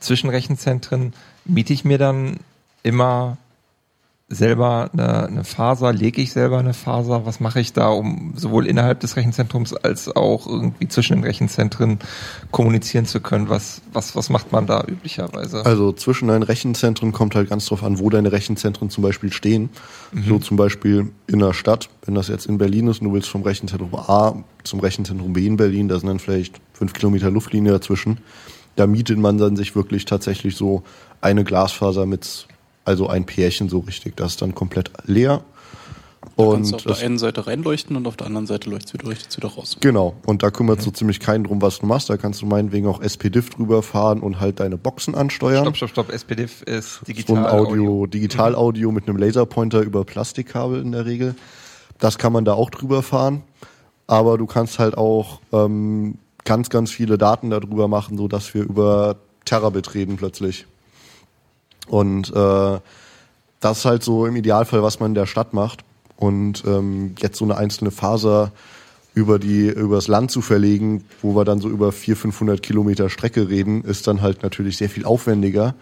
zwischen 0.00 0.28
Rechenzentren 0.30 1.14
miete 1.44 1.72
ich 1.72 1.84
mir 1.84 1.98
dann 1.98 2.38
immer 2.82 3.38
selber 4.28 4.90
eine, 4.92 5.26
eine 5.26 5.44
Faser, 5.44 5.92
lege 5.92 6.22
ich 6.22 6.32
selber 6.32 6.58
eine 6.58 6.72
Faser, 6.72 7.26
was 7.26 7.40
mache 7.40 7.60
ich 7.60 7.74
da, 7.74 7.88
um 7.88 8.32
sowohl 8.36 8.66
innerhalb 8.66 9.00
des 9.00 9.16
Rechenzentrums 9.16 9.74
als 9.74 10.14
auch 10.14 10.46
irgendwie 10.46 10.88
zwischen 10.88 11.16
den 11.16 11.24
Rechenzentren 11.24 11.98
kommunizieren 12.50 13.04
zu 13.04 13.20
können? 13.20 13.50
Was, 13.50 13.82
was, 13.92 14.16
was 14.16 14.30
macht 14.30 14.50
man 14.50 14.66
da 14.66 14.82
üblicherweise? 14.86 15.64
Also 15.66 15.92
zwischen 15.92 16.28
deinen 16.28 16.42
Rechenzentren 16.42 17.12
kommt 17.12 17.34
halt 17.34 17.50
ganz 17.50 17.66
drauf 17.66 17.82
an, 17.82 17.98
wo 17.98 18.08
deine 18.08 18.32
Rechenzentren 18.32 18.88
zum 18.88 19.02
Beispiel 19.02 19.30
stehen. 19.30 19.68
Mhm. 20.12 20.24
So 20.24 20.38
zum 20.38 20.56
Beispiel 20.56 21.12
in 21.26 21.40
der 21.40 21.52
Stadt, 21.52 21.90
wenn 22.06 22.14
das 22.14 22.28
jetzt 22.28 22.46
in 22.46 22.56
Berlin 22.56 22.88
ist 22.88 23.02
und 23.02 23.08
du 23.08 23.12
willst 23.12 23.28
vom 23.28 23.42
Rechenzentrum 23.42 23.94
A 23.94 24.42
zum 24.64 24.80
Rechenzentrum 24.80 25.34
B 25.34 25.46
in 25.46 25.58
Berlin, 25.58 25.88
da 25.88 25.98
sind 25.98 26.08
dann 26.08 26.18
vielleicht 26.18 26.60
fünf 26.72 26.94
Kilometer 26.94 27.30
Luftlinie 27.30 27.72
dazwischen. 27.72 28.18
Da 28.76 28.86
mietet 28.86 29.18
man 29.18 29.36
dann 29.36 29.54
sich 29.54 29.76
wirklich 29.76 30.06
tatsächlich 30.06 30.56
so 30.56 30.82
eine 31.20 31.44
Glasfaser 31.44 32.06
mit 32.06 32.48
also 32.84 33.08
ein 33.08 33.24
Pärchen 33.24 33.68
so 33.68 33.80
richtig. 33.80 34.16
Das 34.16 34.32
ist 34.32 34.42
dann 34.42 34.54
komplett 34.54 34.90
leer. 35.04 35.42
Du 36.36 36.44
und 36.44 36.54
kannst 36.54 36.74
auf 36.74 36.82
der 36.82 36.98
einen 36.98 37.18
Seite 37.18 37.46
reinleuchten 37.46 37.96
und 37.96 38.06
auf 38.06 38.16
der 38.16 38.26
anderen 38.26 38.46
Seite 38.46 38.68
leuchtet 38.70 38.94
wieder, 38.94 39.10
wieder 39.10 39.48
raus. 39.48 39.76
Genau. 39.80 40.14
Und 40.26 40.42
da 40.42 40.50
kümmert 40.50 40.78
mhm. 40.78 40.82
so 40.82 40.90
ziemlich 40.90 41.20
keinen 41.20 41.44
drum, 41.44 41.62
was 41.62 41.78
du 41.78 41.86
machst. 41.86 42.10
Da 42.10 42.16
kannst 42.16 42.42
du 42.42 42.46
meinetwegen 42.46 42.86
auch 42.86 43.00
SPDIF 43.00 43.50
drüber 43.50 43.82
fahren 43.82 44.20
und 44.20 44.40
halt 44.40 44.60
deine 44.60 44.76
Boxen 44.76 45.14
ansteuern. 45.14 45.64
Stopp, 45.64 45.76
stopp, 45.76 45.90
stopp. 45.90 46.12
SPDIF 46.12 46.62
ist 46.62 47.02
Digital 47.06 47.36
so 47.36 47.42
Audio. 47.42 47.72
Audio. 47.72 48.06
Digital 48.06 48.54
Audio 48.54 48.88
mhm. 48.88 48.94
mit 48.94 49.08
einem 49.08 49.18
Laserpointer 49.18 49.82
über 49.82 50.04
Plastikkabel 50.04 50.80
in 50.80 50.92
der 50.92 51.06
Regel. 51.06 51.34
Das 51.98 52.18
kann 52.18 52.32
man 52.32 52.44
da 52.44 52.54
auch 52.54 52.70
drüber 52.70 53.02
fahren. 53.02 53.42
Aber 54.06 54.36
du 54.36 54.46
kannst 54.46 54.78
halt 54.78 54.98
auch 54.98 55.40
ähm, 55.52 56.18
ganz, 56.44 56.68
ganz 56.68 56.90
viele 56.90 57.16
Daten 57.16 57.50
darüber 57.50 57.88
machen, 57.88 58.18
so 58.18 58.28
dass 58.28 58.52
wir 58.54 58.62
über 58.62 59.16
Terabit 59.44 59.94
reden 59.94 60.16
plötzlich. 60.16 60.66
Und 61.86 62.30
äh, 62.34 62.78
das 63.60 63.78
ist 63.78 63.84
halt 63.84 64.02
so 64.02 64.26
im 64.26 64.36
Idealfall, 64.36 64.82
was 64.82 65.00
man 65.00 65.12
in 65.12 65.14
der 65.14 65.26
Stadt 65.26 65.54
macht. 65.54 65.84
Und 66.16 66.64
ähm, 66.66 67.14
jetzt 67.18 67.38
so 67.38 67.44
eine 67.44 67.56
einzelne 67.56 67.90
Faser 67.90 68.52
über 69.14 69.38
die 69.38 69.68
übers 69.68 70.08
Land 70.08 70.30
zu 70.30 70.42
verlegen, 70.42 71.04
wo 71.22 71.36
wir 71.36 71.44
dann 71.44 71.60
so 71.60 71.68
über 71.68 71.92
400, 71.92 72.20
500 72.20 72.62
Kilometer 72.62 73.08
Strecke 73.08 73.48
reden, 73.48 73.84
ist 73.84 74.06
dann 74.06 74.22
halt 74.22 74.42
natürlich 74.42 74.76
sehr 74.76 74.90
viel 74.90 75.04
aufwendiger. 75.04 75.74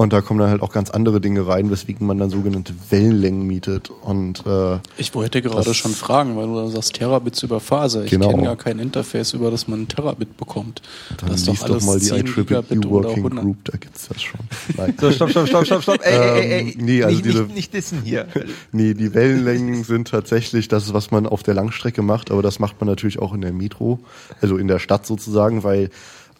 Und 0.00 0.14
da 0.14 0.22
kommen 0.22 0.40
dann 0.40 0.48
halt 0.48 0.62
auch 0.62 0.72
ganz 0.72 0.88
andere 0.88 1.20
Dinge 1.20 1.46
rein, 1.46 1.70
weswegen 1.70 2.06
man 2.06 2.16
dann 2.16 2.30
sogenannte 2.30 2.72
Wellenlängen 2.88 3.46
mietet. 3.46 3.90
Und 3.90 4.46
äh, 4.46 4.78
ich 4.96 5.14
wollte 5.14 5.42
gerade 5.42 5.74
schon 5.74 5.92
fragen, 5.92 6.38
weil 6.38 6.46
du 6.46 6.54
da 6.54 6.68
sagst 6.68 6.94
Terabits 6.94 7.42
über 7.42 7.60
Faser. 7.60 8.04
Ich 8.04 8.10
genau. 8.10 8.30
kenne 8.30 8.44
gar 8.44 8.56
kein 8.56 8.78
Interface, 8.78 9.34
über 9.34 9.50
das 9.50 9.68
man 9.68 9.82
ein 9.82 9.88
Terabit 9.88 10.38
bekommt. 10.38 10.80
Dann 11.18 11.28
das 11.28 11.42
ist 11.42 11.48
doch 11.48 11.62
alles 11.64 11.84
doch 11.84 11.92
mal 11.92 12.00
die 12.00 12.08
IEEE 12.08 12.90
Working 12.90 13.20
Group, 13.28 13.58
da 13.64 13.76
gibt's 13.76 14.08
das 14.08 14.22
schon. 14.22 14.40
Nein. 14.74 14.94
So, 14.98 15.12
stopp, 15.12 15.32
stopp, 15.32 15.48
stopp, 15.48 15.66
stopp, 15.66 15.82
stopp. 15.82 16.00
Ey, 16.02 16.18
ey, 16.18 16.50
ey, 16.50 16.76
nee, 16.78 17.02
also 17.02 17.16
nicht, 17.16 17.26
diese, 17.26 17.42
nicht, 17.42 17.54
nicht 17.54 17.74
dissen 17.74 18.00
hier. 18.02 18.26
nee, 18.72 18.94
die 18.94 19.12
Wellenlängen 19.12 19.84
sind 19.84 20.08
tatsächlich 20.08 20.68
das, 20.68 20.94
was 20.94 21.10
man 21.10 21.26
auf 21.26 21.42
der 21.42 21.52
Langstrecke 21.52 22.00
macht, 22.00 22.30
aber 22.30 22.40
das 22.40 22.58
macht 22.58 22.80
man 22.80 22.88
natürlich 22.88 23.18
auch 23.18 23.34
in 23.34 23.42
der 23.42 23.52
Metro, 23.52 23.98
also 24.40 24.56
in 24.56 24.66
der 24.66 24.78
Stadt 24.78 25.04
sozusagen, 25.04 25.62
weil 25.62 25.90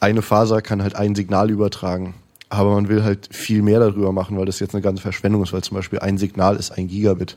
eine 0.00 0.22
Faser 0.22 0.62
kann 0.62 0.82
halt 0.82 0.96
ein 0.96 1.14
Signal 1.14 1.50
übertragen. 1.50 2.14
Aber 2.51 2.74
man 2.74 2.88
will 2.88 3.05
halt 3.05 3.28
viel 3.32 3.62
mehr 3.62 3.80
darüber 3.80 4.12
machen, 4.12 4.36
weil 4.36 4.44
das 4.44 4.61
jetzt 4.61 4.74
eine 4.74 4.82
ganze 4.82 5.03
Verschwendung 5.03 5.42
ist, 5.42 5.53
weil 5.53 5.62
zum 5.62 5.76
Beispiel 5.76 6.01
ein 6.01 6.18
Signal 6.18 6.57
ist 6.57 6.72
ein 6.72 6.88
Gigabit. 6.88 7.36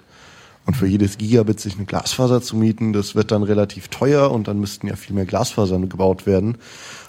Und 0.65 0.75
für 0.75 0.87
jedes 0.87 1.17
Gigabit 1.17 1.59
sich 1.59 1.75
eine 1.75 1.85
Glasfaser 1.85 2.41
zu 2.41 2.55
mieten, 2.55 2.93
das 2.93 3.15
wird 3.15 3.31
dann 3.31 3.43
relativ 3.43 3.89
teuer 3.89 4.31
und 4.31 4.47
dann 4.47 4.59
müssten 4.59 4.87
ja 4.87 4.95
viel 4.95 5.15
mehr 5.15 5.25
Glasfasern 5.25 5.89
gebaut 5.89 6.25
werden. 6.25 6.57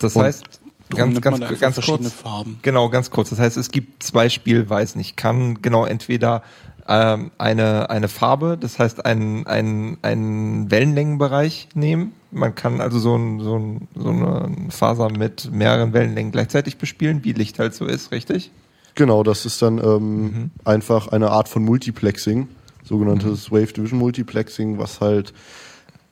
Das 0.01 0.17
heißt, 0.17 0.45
ganz, 0.91 1.21
ganz, 1.21 1.61
ganz 1.61 1.81
kurz. 1.81 2.13
Farben. 2.13 2.59
Genau, 2.63 2.89
ganz 2.89 3.11
kurz. 3.11 3.31
Das 3.31 3.39
heißt, 3.39 3.57
es 3.57 3.71
gibt 3.71 4.03
zwei 4.03 4.29
Spielweisen. 4.29 5.01
Ich 5.01 5.17
kann 5.17 5.63
genau 5.63 5.87
entweder 5.87 6.43
ähm, 6.89 7.31
eine, 7.39 7.91
eine 7.91 8.09
Farbe, 8.09 8.59
das 8.61 8.79
heißt 8.79 9.07
einen, 9.07 9.47
einen, 9.47 9.99
einen 10.03 10.71
Wellenlängenbereich 10.71 11.69
nehmen. 11.75 12.13
Man 12.35 12.55
kann 12.55 12.81
also 12.81 12.99
so, 12.99 13.17
ein, 13.17 13.41
so, 13.41 13.57
ein, 13.57 13.89
so 13.95 14.11
eine 14.11 14.51
Faser 14.71 15.11
mit 15.11 15.51
mehreren 15.53 15.93
Wellenlängen 15.93 16.33
gleichzeitig 16.33 16.79
bespielen, 16.79 17.25
wie 17.25 17.33
Licht 17.33 17.59
halt 17.59 17.75
so 17.75 17.87
ist, 17.87 18.13
richtig? 18.13 18.51
Genau, 18.95 19.23
das 19.23 19.47
ist 19.47 19.61
dann 19.63 19.79
ähm, 19.79 20.23
mhm. 20.23 20.51
einfach 20.65 21.09
eine 21.09 21.31
Art 21.31 21.49
von 21.49 21.65
Multiplexing, 21.65 22.49
sogenanntes 22.85 23.51
mhm. 23.51 23.57
Wave 23.57 23.73
Division 23.73 23.99
Multiplexing, 23.99 24.79
was 24.79 25.01
halt 25.01 25.33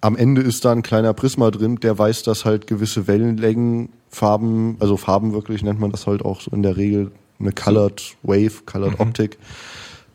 am 0.01 0.17
Ende 0.17 0.43
ist 0.43 0.65
da 0.65 0.73
ein 0.73 0.83
kleiner 0.83 1.15
Prisma 1.15 1.51
drin, 1.51 1.77
der 1.77 1.97
weiß, 1.97 2.25
dass 2.25 2.45
halt 2.45 2.67
gewisse 2.67 3.07
Wellenlängen, 3.07 3.91
Farben, 4.11 4.77
also 4.81 4.97
Farben 4.97 5.33
wirklich 5.33 5.63
nennt 5.63 5.81
man 5.81 5.93
das 5.93 6.07
halt 6.07 6.25
auch 6.25 6.41
so 6.41 6.51
in 6.51 6.63
der 6.63 6.77
Regel 6.77 7.13
eine 7.39 7.53
Colored 7.53 8.17
Wave, 8.23 8.65
Colored 8.67 8.99
mhm. 8.99 9.01
Optic, 9.01 9.39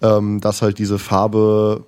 ähm, 0.01 0.41
dass 0.41 0.61
halt 0.61 0.77
diese 0.77 0.99
Farbe 0.99 1.85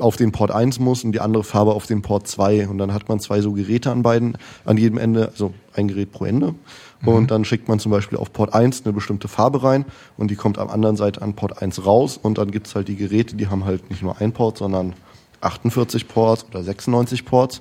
auf 0.00 0.16
den 0.16 0.32
Port 0.32 0.50
1 0.50 0.78
muss 0.78 1.04
und 1.04 1.12
die 1.12 1.20
andere 1.20 1.44
Farbe 1.44 1.74
auf 1.74 1.86
den 1.86 2.02
Port 2.02 2.26
2. 2.26 2.68
Und 2.68 2.78
dann 2.78 2.92
hat 2.92 3.08
man 3.08 3.20
zwei 3.20 3.40
so 3.40 3.52
Geräte 3.52 3.90
an 3.90 4.02
beiden, 4.02 4.38
an 4.64 4.76
jedem 4.76 4.98
Ende, 4.98 5.28
also 5.28 5.52
ein 5.74 5.88
Gerät 5.88 6.12
pro 6.12 6.24
Ende. 6.24 6.54
Mhm. 7.00 7.08
Und 7.08 7.30
dann 7.30 7.44
schickt 7.44 7.68
man 7.68 7.78
zum 7.78 7.92
Beispiel 7.92 8.18
auf 8.18 8.32
Port 8.32 8.54
1 8.54 8.84
eine 8.84 8.92
bestimmte 8.92 9.28
Farbe 9.28 9.62
rein 9.62 9.84
und 10.16 10.30
die 10.30 10.36
kommt 10.36 10.58
am 10.58 10.68
anderen 10.68 10.96
Seite 10.96 11.22
an 11.22 11.34
Port 11.34 11.60
1 11.60 11.84
raus. 11.84 12.18
Und 12.20 12.38
dann 12.38 12.50
gibt's 12.50 12.74
halt 12.74 12.88
die 12.88 12.96
Geräte, 12.96 13.36
die 13.36 13.48
haben 13.48 13.64
halt 13.64 13.90
nicht 13.90 14.02
nur 14.02 14.20
ein 14.20 14.32
Port, 14.32 14.58
sondern 14.58 14.94
48 15.40 16.08
Ports 16.08 16.46
oder 16.50 16.62
96 16.62 17.24
Ports. 17.24 17.60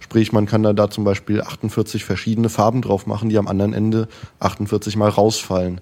Sprich, 0.00 0.32
man 0.32 0.46
kann 0.46 0.62
da, 0.62 0.72
da 0.72 0.90
zum 0.90 1.04
Beispiel 1.04 1.40
48 1.40 2.04
verschiedene 2.04 2.48
Farben 2.48 2.82
drauf 2.82 3.06
machen, 3.06 3.28
die 3.28 3.38
am 3.38 3.48
anderen 3.48 3.72
Ende 3.72 4.08
48 4.40 4.96
mal 4.96 5.08
rausfallen. 5.08 5.80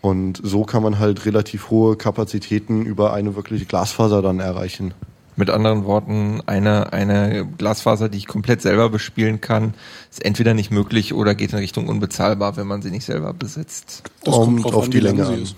Und 0.00 0.40
so 0.42 0.64
kann 0.64 0.82
man 0.82 0.98
halt 0.98 1.26
relativ 1.26 1.70
hohe 1.70 1.96
Kapazitäten 1.96 2.86
über 2.86 3.12
eine 3.12 3.36
wirkliche 3.36 3.66
Glasfaser 3.66 4.22
dann 4.22 4.40
erreichen. 4.40 4.94
Mit 5.40 5.48
anderen 5.48 5.86
Worten, 5.86 6.42
eine, 6.44 6.92
eine 6.92 7.46
Glasfaser, 7.56 8.10
die 8.10 8.18
ich 8.18 8.26
komplett 8.26 8.60
selber 8.60 8.90
bespielen 8.90 9.40
kann, 9.40 9.72
ist 10.10 10.22
entweder 10.22 10.52
nicht 10.52 10.70
möglich 10.70 11.14
oder 11.14 11.34
geht 11.34 11.52
in 11.52 11.58
Richtung 11.58 11.88
unbezahlbar, 11.88 12.58
wenn 12.58 12.66
man 12.66 12.82
sie 12.82 12.90
nicht 12.90 13.06
selber 13.06 13.32
besitzt. 13.32 14.02
Das 14.22 14.34
kommt, 14.34 14.62
kommt 14.62 14.74
auf 14.74 14.84
an, 14.84 14.90
die 14.90 15.00
Länge 15.00 15.26
an. 15.26 15.48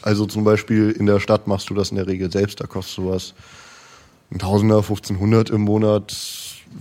Also 0.00 0.24
zum 0.24 0.42
Beispiel 0.42 0.90
in 0.90 1.04
der 1.04 1.20
Stadt 1.20 1.48
machst 1.48 1.68
du 1.68 1.74
das 1.74 1.90
in 1.90 1.96
der 1.96 2.06
Regel 2.06 2.32
selbst, 2.32 2.62
da 2.62 2.66
kostet 2.66 2.96
sowas 2.96 3.34
ein 4.30 4.38
Tausender, 4.38 4.76
1500 4.76 5.50
im 5.50 5.60
Monat, 5.60 6.16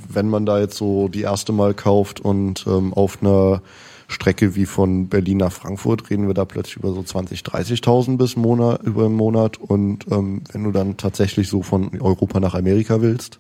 wenn 0.08 0.30
man 0.30 0.46
da 0.46 0.58
jetzt 0.58 0.78
so 0.78 1.10
die 1.10 1.24
erste 1.24 1.52
Mal 1.52 1.74
kauft 1.74 2.22
und 2.22 2.66
ähm, 2.68 2.94
auf 2.94 3.22
einer 3.22 3.62
Strecke 4.08 4.56
wie 4.56 4.66
von 4.66 5.08
Berlin 5.08 5.38
nach 5.38 5.52
Frankfurt 5.52 6.10
reden 6.10 6.28
wir 6.28 6.34
da 6.34 6.46
plötzlich 6.46 6.78
über 6.78 6.94
so 6.94 7.02
20, 7.02 7.42
30.000 7.42 8.18
bis 8.18 8.36
Monat, 8.36 8.84
über 8.84 9.06
einen 9.06 9.16
Monat. 9.16 9.58
Und 9.58 10.06
ähm, 10.12 10.44
wenn 10.52 10.64
du 10.64 10.72
dann 10.72 10.98
tatsächlich 10.98 11.50
so 11.50 11.64
von 11.64 12.00
Europa 12.00 12.40
nach 12.40 12.54
Amerika 12.54 13.02
willst, 13.02 13.40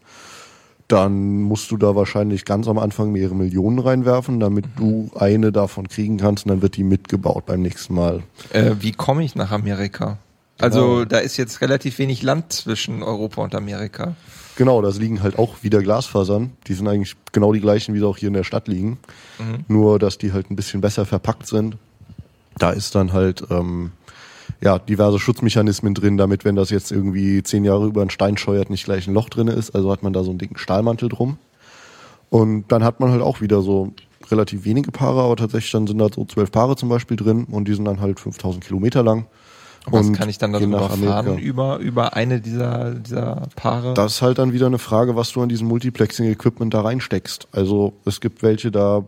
dann 0.87 1.41
musst 1.41 1.71
du 1.71 1.77
da 1.77 1.95
wahrscheinlich 1.95 2.45
ganz 2.45 2.67
am 2.67 2.77
Anfang 2.77 3.11
mehrere 3.11 3.35
Millionen 3.35 3.79
reinwerfen, 3.79 4.39
damit 4.39 4.65
du 4.75 5.09
eine 5.15 5.51
davon 5.51 5.87
kriegen 5.87 6.17
kannst 6.17 6.45
und 6.45 6.49
dann 6.49 6.61
wird 6.61 6.77
die 6.77 6.83
mitgebaut 6.83 7.45
beim 7.45 7.61
nächsten 7.61 7.95
Mal. 7.95 8.23
Äh, 8.51 8.75
wie 8.79 8.91
komme 8.91 9.23
ich 9.23 9.35
nach 9.35 9.51
Amerika? 9.51 10.17
Also 10.59 10.79
genau. 10.79 11.05
da 11.05 11.17
ist 11.17 11.37
jetzt 11.37 11.61
relativ 11.61 11.97
wenig 11.99 12.21
Land 12.21 12.53
zwischen 12.53 13.03
Europa 13.03 13.41
und 13.41 13.55
Amerika. 13.55 14.15
Genau, 14.55 14.81
da 14.81 14.89
liegen 14.89 15.21
halt 15.21 15.37
auch 15.37 15.63
wieder 15.63 15.81
Glasfasern. 15.81 16.51
Die 16.67 16.73
sind 16.73 16.87
eigentlich 16.87 17.15
genau 17.31 17.51
die 17.51 17.59
gleichen, 17.59 17.93
wie 17.93 17.99
sie 17.99 18.07
auch 18.07 18.17
hier 18.17 18.27
in 18.27 18.33
der 18.33 18.43
Stadt 18.43 18.67
liegen. 18.67 18.97
Mhm. 19.37 19.65
Nur, 19.67 19.99
dass 19.99 20.17
die 20.17 20.31
halt 20.31 20.49
ein 20.49 20.55
bisschen 20.55 20.81
besser 20.81 21.05
verpackt 21.05 21.47
sind. 21.47 21.77
Da 22.57 22.71
ist 22.71 22.95
dann 22.95 23.11
halt 23.11 23.43
ähm, 23.49 23.91
ja 24.61 24.79
diverse 24.79 25.19
Schutzmechanismen 25.19 25.93
drin, 25.93 26.17
damit, 26.17 26.45
wenn 26.45 26.55
das 26.55 26.69
jetzt 26.69 26.91
irgendwie 26.91 27.43
zehn 27.43 27.65
Jahre 27.65 27.85
über 27.85 28.01
einen 28.01 28.09
Stein 28.09 28.37
scheuert, 28.37 28.69
nicht 28.69 28.85
gleich 28.85 29.07
ein 29.07 29.13
Loch 29.13 29.29
drin 29.29 29.49
ist. 29.49 29.75
Also 29.75 29.91
hat 29.91 30.03
man 30.03 30.13
da 30.13 30.23
so 30.23 30.29
einen 30.29 30.39
dicken 30.39 30.57
Stahlmantel 30.57 31.09
drum. 31.09 31.37
Und 32.29 32.65
dann 32.69 32.83
hat 32.83 32.99
man 33.01 33.11
halt 33.11 33.21
auch 33.21 33.41
wieder 33.41 33.61
so 33.61 33.93
relativ 34.31 34.65
wenige 34.65 34.91
Paare, 34.91 35.21
aber 35.21 35.35
tatsächlich 35.35 35.71
dann 35.71 35.87
sind 35.87 35.99
da 35.99 36.07
so 36.13 36.25
zwölf 36.25 36.51
Paare 36.51 36.75
zum 36.75 36.89
Beispiel 36.89 37.17
drin 37.17 37.45
und 37.45 37.67
die 37.67 37.73
sind 37.73 37.85
dann 37.85 37.99
halt 37.99 38.19
5000 38.19 38.63
Kilometer 38.63 39.03
lang. 39.03 39.25
Was 39.87 40.13
kann 40.13 40.29
ich 40.29 40.37
dann 40.37 40.53
darüber 40.53 40.89
fahren, 40.89 41.37
über, 41.37 41.77
über 41.77 42.15
eine 42.15 42.41
dieser, 42.41 42.95
dieser 42.95 43.43
Paare? 43.55 43.93
Das 43.93 44.15
ist 44.15 44.21
halt 44.21 44.39
dann 44.39 44.53
wieder 44.53 44.65
eine 44.65 44.79
Frage, 44.79 45.15
was 45.15 45.31
du 45.31 45.41
an 45.41 45.49
diesem 45.49 45.67
Multiplexing-Equipment 45.67 46.73
da 46.73 46.81
reinsteckst. 46.81 47.47
Also 47.51 47.93
es 48.05 48.19
gibt 48.19 48.41
welche, 48.41 48.71
da 48.71 49.05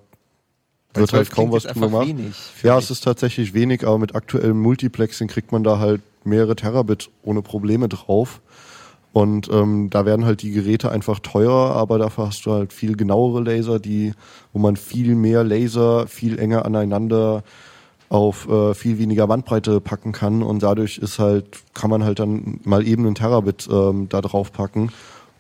wird 0.94 1.14
halt 1.14 1.32
kaum 1.32 1.52
was 1.52 1.64
drüber 1.64 1.88
gemacht. 1.88 2.08
Wenig, 2.08 2.36
ja, 2.64 2.78
es 2.78 2.92
ist 2.92 3.04
tatsächlich 3.04 3.54
wenig, 3.54 3.86
aber 3.86 3.98
mit 3.98 4.16
aktuellem 4.16 4.60
Multiplexing 4.60 5.28
kriegt 5.28 5.52
man 5.52 5.64
da 5.64 5.80
halt 5.80 6.02
mehrere 6.24 6.56
Terabit 6.56 7.10
ohne 7.24 7.42
Probleme 7.42 7.88
drauf. 7.88 8.42
Und 9.14 9.50
ähm, 9.52 9.90
da 9.90 10.06
werden 10.06 10.26
halt 10.26 10.44
die 10.44 10.52
Geräte 10.52 10.92
einfach 10.92 11.20
teurer, 11.20 11.76
aber 11.76 11.98
dafür 11.98 12.28
hast 12.28 12.46
du 12.46 12.52
halt 12.52 12.72
viel 12.72 12.96
genauere 12.96 13.42
Laser, 13.42 13.80
die, 13.80 14.14
wo 14.54 14.60
man 14.60 14.76
viel 14.76 15.16
mehr 15.16 15.44
Laser 15.44 16.08
viel 16.08 16.38
enger 16.38 16.66
aneinander 16.66 17.44
auf 18.10 18.48
äh, 18.48 18.74
viel 18.74 19.00
weniger 19.00 19.28
Bandbreite 19.28 19.82
packen 19.82 20.12
kann 20.12 20.42
und 20.44 20.64
dadurch 20.64 20.98
ist 20.98 21.20
halt, 21.20 21.46
kann 21.74 21.90
man 21.90 22.04
halt 22.04 22.20
dann 22.20 22.60
mal 22.64 22.88
eben 22.88 23.06
einen 23.06 23.16
Terabit 23.16 23.68
ähm, 23.72 24.08
da 24.10 24.22
drauf 24.22 24.52
packen. 24.52 24.92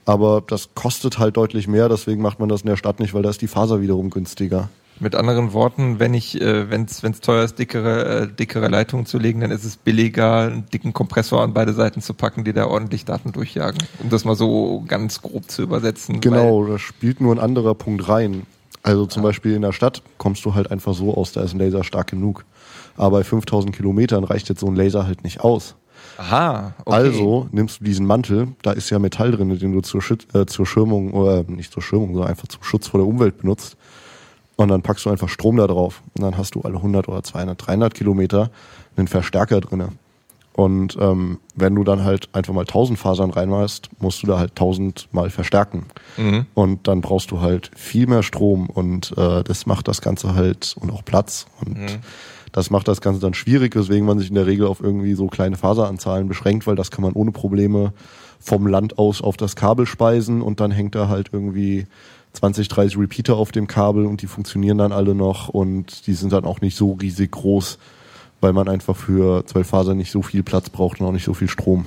Aber 0.05 0.41
das 0.45 0.69
kostet 0.73 1.19
halt 1.19 1.35
deutlich 1.35 1.67
mehr, 1.67 1.89
deswegen 1.89 2.21
macht 2.21 2.39
man 2.39 2.47
das 2.47 2.61
in 2.61 2.67
der 2.67 2.77
Stadt 2.77 2.99
nicht, 2.99 3.13
weil 3.13 3.23
da 3.23 3.29
ist 3.29 3.41
die 3.41 3.47
Faser 3.47 3.81
wiederum 3.81 4.09
günstiger. 4.09 4.69
Mit 4.99 5.15
anderen 5.15 5.53
Worten, 5.53 5.99
wenn 5.99 6.13
ich, 6.13 6.41
äh, 6.41 6.71
wenn 6.71 6.85
es 6.85 7.21
teuer 7.21 7.43
ist, 7.43 7.59
dickere, 7.59 8.23
äh, 8.23 8.27
dickere 8.27 8.67
Leitungen 8.67 9.05
zu 9.05 9.19
legen, 9.19 9.41
dann 9.41 9.51
ist 9.51 9.63
es 9.63 9.77
billiger, 9.77 10.41
einen 10.43 10.65
dicken 10.69 10.91
Kompressor 10.91 11.43
an 11.43 11.53
beide 11.53 11.73
Seiten 11.73 12.01
zu 12.01 12.13
packen, 12.13 12.43
die 12.43 12.53
da 12.53 12.65
ordentlich 12.65 13.05
Daten 13.05 13.31
durchjagen. 13.31 13.79
Um 14.01 14.09
das 14.09 14.25
mal 14.25 14.35
so 14.35 14.83
ganz 14.87 15.21
grob 15.21 15.51
zu 15.51 15.61
übersetzen. 15.61 16.19
Genau, 16.19 16.65
da 16.65 16.79
spielt 16.79 17.21
nur 17.21 17.35
ein 17.35 17.39
anderer 17.39 17.75
Punkt 17.75 18.09
rein. 18.09 18.47
Also 18.81 19.05
zum 19.05 19.21
ja. 19.21 19.29
Beispiel 19.29 19.53
in 19.53 19.61
der 19.61 19.73
Stadt 19.73 20.01
kommst 20.17 20.45
du 20.45 20.55
halt 20.55 20.71
einfach 20.71 20.93
so 20.93 21.13
aus, 21.13 21.31
da 21.33 21.41
ist 21.41 21.53
ein 21.53 21.59
Laser 21.59 21.83
stark 21.83 22.07
genug. 22.07 22.45
Aber 22.97 23.19
bei 23.19 23.23
5000 23.23 23.75
Kilometern 23.75 24.23
reicht 24.23 24.49
jetzt 24.49 24.59
so 24.59 24.67
ein 24.67 24.75
Laser 24.75 25.05
halt 25.05 25.23
nicht 25.23 25.41
aus. 25.41 25.75
Aha, 26.17 26.73
okay. 26.83 26.95
Also 26.95 27.47
nimmst 27.51 27.79
du 27.79 27.83
diesen 27.83 28.05
Mantel, 28.05 28.49
da 28.63 28.71
ist 28.71 28.89
ja 28.89 28.99
Metall 28.99 29.31
drin, 29.31 29.57
den 29.57 29.71
du 29.71 29.81
zur, 29.81 30.01
Schüt 30.01 30.27
äh, 30.33 30.45
zur 30.45 30.65
Schirmung, 30.65 31.13
oder 31.13 31.43
nicht 31.43 31.71
zur 31.71 31.83
Schirmung, 31.83 32.13
sondern 32.13 32.29
einfach 32.29 32.47
zum 32.47 32.63
Schutz 32.63 32.87
vor 32.87 32.99
der 32.99 33.07
Umwelt 33.07 33.37
benutzt. 33.37 33.77
Und 34.55 34.69
dann 34.69 34.81
packst 34.81 35.05
du 35.05 35.11
einfach 35.11 35.29
Strom 35.29 35.57
da 35.57 35.67
drauf. 35.67 36.01
Und 36.15 36.23
dann 36.23 36.37
hast 36.37 36.55
du 36.55 36.61
alle 36.61 36.77
100 36.77 37.07
oder 37.07 37.23
200, 37.23 37.67
300 37.67 37.93
Kilometer 37.93 38.49
einen 38.95 39.07
Verstärker 39.07 39.61
drinne. 39.61 39.89
Und 40.53 40.97
ähm, 40.99 41.37
wenn 41.53 41.75
du 41.75 41.83
dann 41.83 42.03
halt 42.03 42.29
einfach 42.33 42.51
mal 42.51 42.61
1000 42.61 42.97
Fasern 42.97 43.29
reinmachst, 43.29 43.89
musst 43.99 44.23
du 44.23 44.27
da 44.27 44.39
halt 44.39 44.51
1000 44.53 45.07
mal 45.11 45.29
verstärken. 45.29 45.85
Mhm. 46.17 46.47
Und 46.55 46.87
dann 46.87 47.01
brauchst 47.01 47.29
du 47.29 47.41
halt 47.41 47.69
viel 47.75 48.07
mehr 48.07 48.23
Strom 48.23 48.67
und 48.67 49.15
äh, 49.15 49.43
das 49.43 49.67
macht 49.67 49.87
das 49.87 50.01
Ganze 50.01 50.33
halt 50.33 50.75
und 50.79 50.91
auch 50.91 51.05
Platz. 51.05 51.45
Und 51.63 51.77
mhm. 51.77 51.99
Das 52.51 52.69
macht 52.69 52.87
das 52.87 53.01
Ganze 53.01 53.19
dann 53.19 53.33
schwierig, 53.33 53.75
weswegen 53.75 54.05
man 54.05 54.19
sich 54.19 54.29
in 54.29 54.35
der 54.35 54.47
Regel 54.47 54.67
auf 54.67 54.81
irgendwie 54.81 55.13
so 55.13 55.27
kleine 55.27 55.57
Faseranzahlen 55.57 56.27
beschränkt, 56.27 56.67
weil 56.67 56.75
das 56.75 56.91
kann 56.91 57.03
man 57.03 57.13
ohne 57.13 57.31
Probleme 57.31 57.93
vom 58.39 58.67
Land 58.67 58.97
aus 58.97 59.21
auf 59.21 59.37
das 59.37 59.55
Kabel 59.55 59.85
speisen 59.85 60.41
und 60.41 60.59
dann 60.59 60.71
hängt 60.71 60.95
da 60.95 61.09
halt 61.09 61.29
irgendwie 61.31 61.87
20, 62.33 62.67
30 62.67 62.97
Repeater 62.97 63.35
auf 63.35 63.51
dem 63.51 63.67
Kabel 63.67 64.05
und 64.05 64.21
die 64.21 64.27
funktionieren 64.27 64.77
dann 64.77 64.91
alle 64.91 65.15
noch 65.15 65.49
und 65.49 66.07
die 66.07 66.13
sind 66.13 66.33
dann 66.33 66.45
auch 66.45 66.61
nicht 66.61 66.77
so 66.77 66.93
riesig 66.93 67.31
groß 67.31 67.77
weil 68.41 68.53
man 68.53 68.67
einfach 68.67 68.95
für 68.95 69.45
12 69.45 69.67
Fasern 69.67 69.97
nicht 69.97 70.11
so 70.11 70.21
viel 70.21 70.43
Platz 70.43 70.69
braucht 70.69 70.99
und 70.99 71.07
auch 71.07 71.11
nicht 71.11 71.25
so 71.25 71.33
viel 71.33 71.49
Strom. 71.49 71.85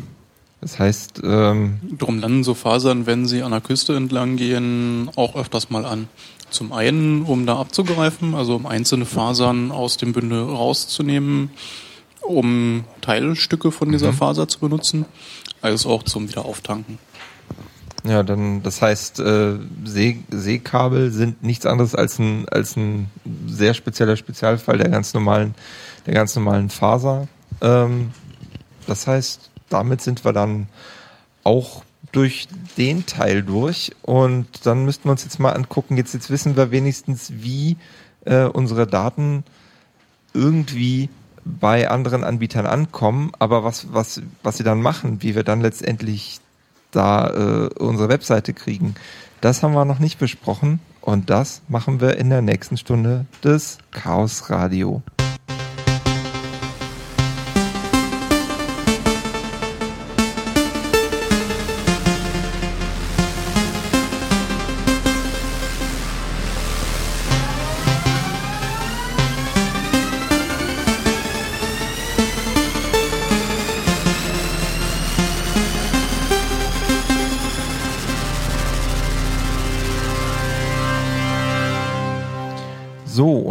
Das 0.61 0.79
heißt, 0.79 1.23
ähm 1.25 1.81
drum 1.99 2.19
landen 2.19 2.45
so 2.45 2.55
Fasern, 2.55 3.07
wenn 3.07 3.27
sie 3.27 3.43
an 3.43 3.53
der 3.53 3.63
Küste 3.63 3.97
entlang 3.97 4.37
gehen, 4.37 5.11
auch 5.17 5.35
öfters 5.35 5.71
mal 5.71 5.87
an. 5.87 6.09
Zum 6.51 6.73
einen, 6.73 7.23
um 7.23 7.47
da 7.47 7.59
abzugreifen, 7.59 8.35
also 8.35 8.57
um 8.57 8.67
einzelne 8.67 9.07
Fasern 9.07 9.71
aus 9.71 9.97
dem 9.97 10.13
Bündel 10.13 10.43
rauszunehmen, 10.43 11.51
um 12.21 12.85
Teilstücke 13.01 13.71
von 13.71 13.93
dieser 13.93 14.13
mhm. 14.13 14.17
Faser 14.17 14.49
zu 14.49 14.61
benutzen, 14.61 15.07
als 15.63 15.87
auch 15.87 16.03
zum 16.03 16.29
Wiederauftanken. 16.29 16.99
Ja, 18.05 18.23
dann, 18.23 18.63
das 18.63 18.81
heißt, 18.81 19.21
äh, 19.21 19.59
See, 19.85 20.23
Seekabel 20.31 21.11
sind 21.11 21.43
nichts 21.43 21.67
anderes 21.67 21.95
als 21.95 22.19
ein, 22.19 22.49
als 22.49 22.77
ein 22.77 23.11
sehr 23.47 23.75
spezieller 23.75 24.17
Spezialfall 24.17 24.79
der 24.79 24.89
ganz 24.89 25.13
normalen 25.13 25.55
der 26.07 26.15
ganz 26.15 26.35
normalen 26.35 26.71
Faser. 26.71 27.29
Ähm, 27.61 28.11
das 28.87 29.07
heißt, 29.07 29.51
damit 29.69 30.01
sind 30.01 30.25
wir 30.25 30.33
dann 30.33 30.69
auch 31.45 31.85
durch 32.13 32.49
den 32.77 33.07
Teil 33.07 33.43
durch 33.43 33.93
und 34.03 34.47
dann 34.65 34.85
müssten 34.85 35.05
wir 35.05 35.13
uns 35.13 35.25
jetzt 35.25 35.39
mal 35.39 35.53
angucken, 35.53 35.97
jetzt, 35.97 36.15
jetzt 36.15 36.31
wissen 36.31 36.57
wir 36.57 36.71
wenigstens, 36.71 37.33
wie 37.37 37.77
äh, 38.25 38.45
unsere 38.45 38.87
Daten 38.87 39.45
irgendwie 40.35 41.09
bei 41.45 41.89
anderen 41.89 42.25
Anbietern 42.25 42.67
ankommen, 42.67 43.33
aber 43.39 43.65
was, 43.65 43.93
was, 43.93 44.21
was 44.43 44.57
sie 44.57 44.65
dann 44.65 44.83
machen, 44.83 45.23
wie 45.23 45.35
wir 45.35 45.45
dann 45.45 45.61
letztendlich 45.61 46.41
da 46.91 47.29
äh, 47.29 47.69
unsere 47.79 48.09
Webseite 48.09 48.53
kriegen, 48.53 48.95
das 49.41 49.63
haben 49.63 49.73
wir 49.73 49.85
noch 49.85 50.01
nicht 50.01 50.19
besprochen 50.19 50.81
und 51.01 51.31
das 51.31 51.63
machen 51.69 52.01
wir 52.01 52.17
in 52.17 52.31
der 52.31 52.43
nächsten 52.43 52.77
Stunde 52.77 53.27
des 53.43 53.79
Chaos 53.91 54.51
Radio. 54.51 55.03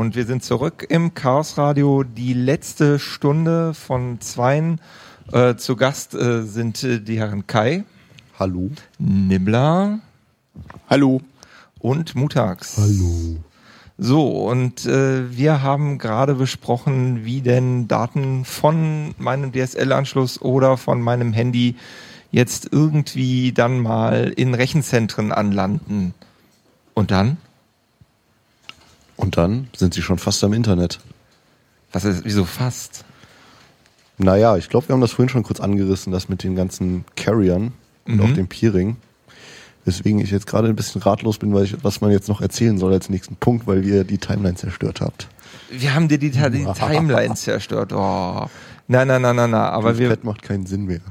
Und 0.10 0.16
wir 0.16 0.26
sind 0.26 0.44
zurück 0.44 0.88
im 0.90 1.14
Chaos 1.14 1.60
Radio. 1.60 2.02
Die 2.02 2.34
letzte 2.34 2.98
Stunde 2.98 3.76
von 3.76 4.20
Zweien. 4.22 4.82
Äh, 5.32 5.56
zu 5.56 5.76
Gast 5.76 6.16
äh, 6.16 6.42
sind 6.42 6.84
äh, 6.84 7.00
die 7.00 7.20
Herren 7.20 7.46
Kai. 7.46 7.84
Hallo. 8.40 8.72
Nibbler. 8.98 10.00
Hallo. 10.90 11.22
Und 11.78 12.16
Mutax. 12.16 12.78
Hallo. 12.78 13.38
So, 14.00 14.48
und 14.48 14.84
äh, 14.88 15.30
wir 15.30 15.62
haben 15.62 16.00
gerade 16.00 16.34
besprochen, 16.34 17.24
wie 17.24 17.42
denn 17.42 17.88
Daten 17.88 18.46
von 18.46 19.14
meinem 19.20 19.52
DSL-Anschluss 19.52 20.42
oder 20.42 20.78
von 20.78 21.04
meinem 21.04 21.34
Handy 21.34 21.76
jetzt 22.32 22.70
irgendwie 22.72 23.52
dann 23.52 23.78
mal 23.78 24.34
in 24.36 24.56
Rechenzentren 24.56 25.32
anlanden. 25.32 26.16
Und 26.96 27.12
dann? 27.12 27.38
Und 29.20 29.36
dann 29.36 29.68
sind 29.76 29.94
sie 29.94 30.02
schon 30.02 30.18
fast 30.18 30.42
am 30.46 30.54
Internet. 30.54 31.00
Was 31.92 32.06
ist, 32.06 32.24
wieso 32.24 32.46
fast? 32.46 33.04
Naja, 34.18 34.56
ich 34.56 34.70
glaube, 34.70 34.88
wir 34.88 34.94
haben 34.94 35.02
das 35.02 35.12
vorhin 35.12 35.28
schon 35.28 35.44
kurz 35.44 35.60
angerissen, 35.60 36.14
das 36.14 36.30
mit 36.30 36.44
den 36.44 36.56
ganzen 36.56 37.04
Carriern 37.18 37.74
und 38.08 38.16
mhm. 38.16 38.22
auch 38.22 38.34
dem 38.34 38.48
Peering. 38.48 38.96
Weswegen 39.84 40.20
ich 40.20 40.32
jetzt 40.32 40.48
gerade 40.48 40.70
ein 40.70 40.76
bisschen 40.76 41.02
ratlos 41.02 41.38
bin, 41.38 41.54
weil 41.54 41.66
ich, 41.66 41.84
was 41.84 42.00
man 42.00 42.12
jetzt 42.12 42.30
noch 42.30 42.40
erzählen 42.40 42.78
soll 42.78 42.94
als 42.94 43.10
nächsten 43.10 43.36
Punkt, 43.36 43.68
weil 43.68 43.86
ihr 43.86 44.06
die 44.06 44.20
Timeline 44.20 44.56
zerstört 44.56 45.02
habt. 45.02 45.28
Wir 45.70 45.94
haben 45.94 46.08
dir 46.08 46.18
die, 46.18 46.32
die 46.32 46.66
Timeline 46.74 47.36
zerstört. 47.36 47.92
Oh. 47.92 48.46
Nein, 48.88 49.08
nein, 49.08 49.22
nein, 49.22 49.36
nein, 49.36 49.52
nein. 49.52 49.54
Aber 49.54 49.90
das 49.90 50.00
wir. 50.00 50.18
Macht 50.24 50.44
keinen 50.44 50.66
Sinn 50.66 50.86
mehr. 50.86 51.02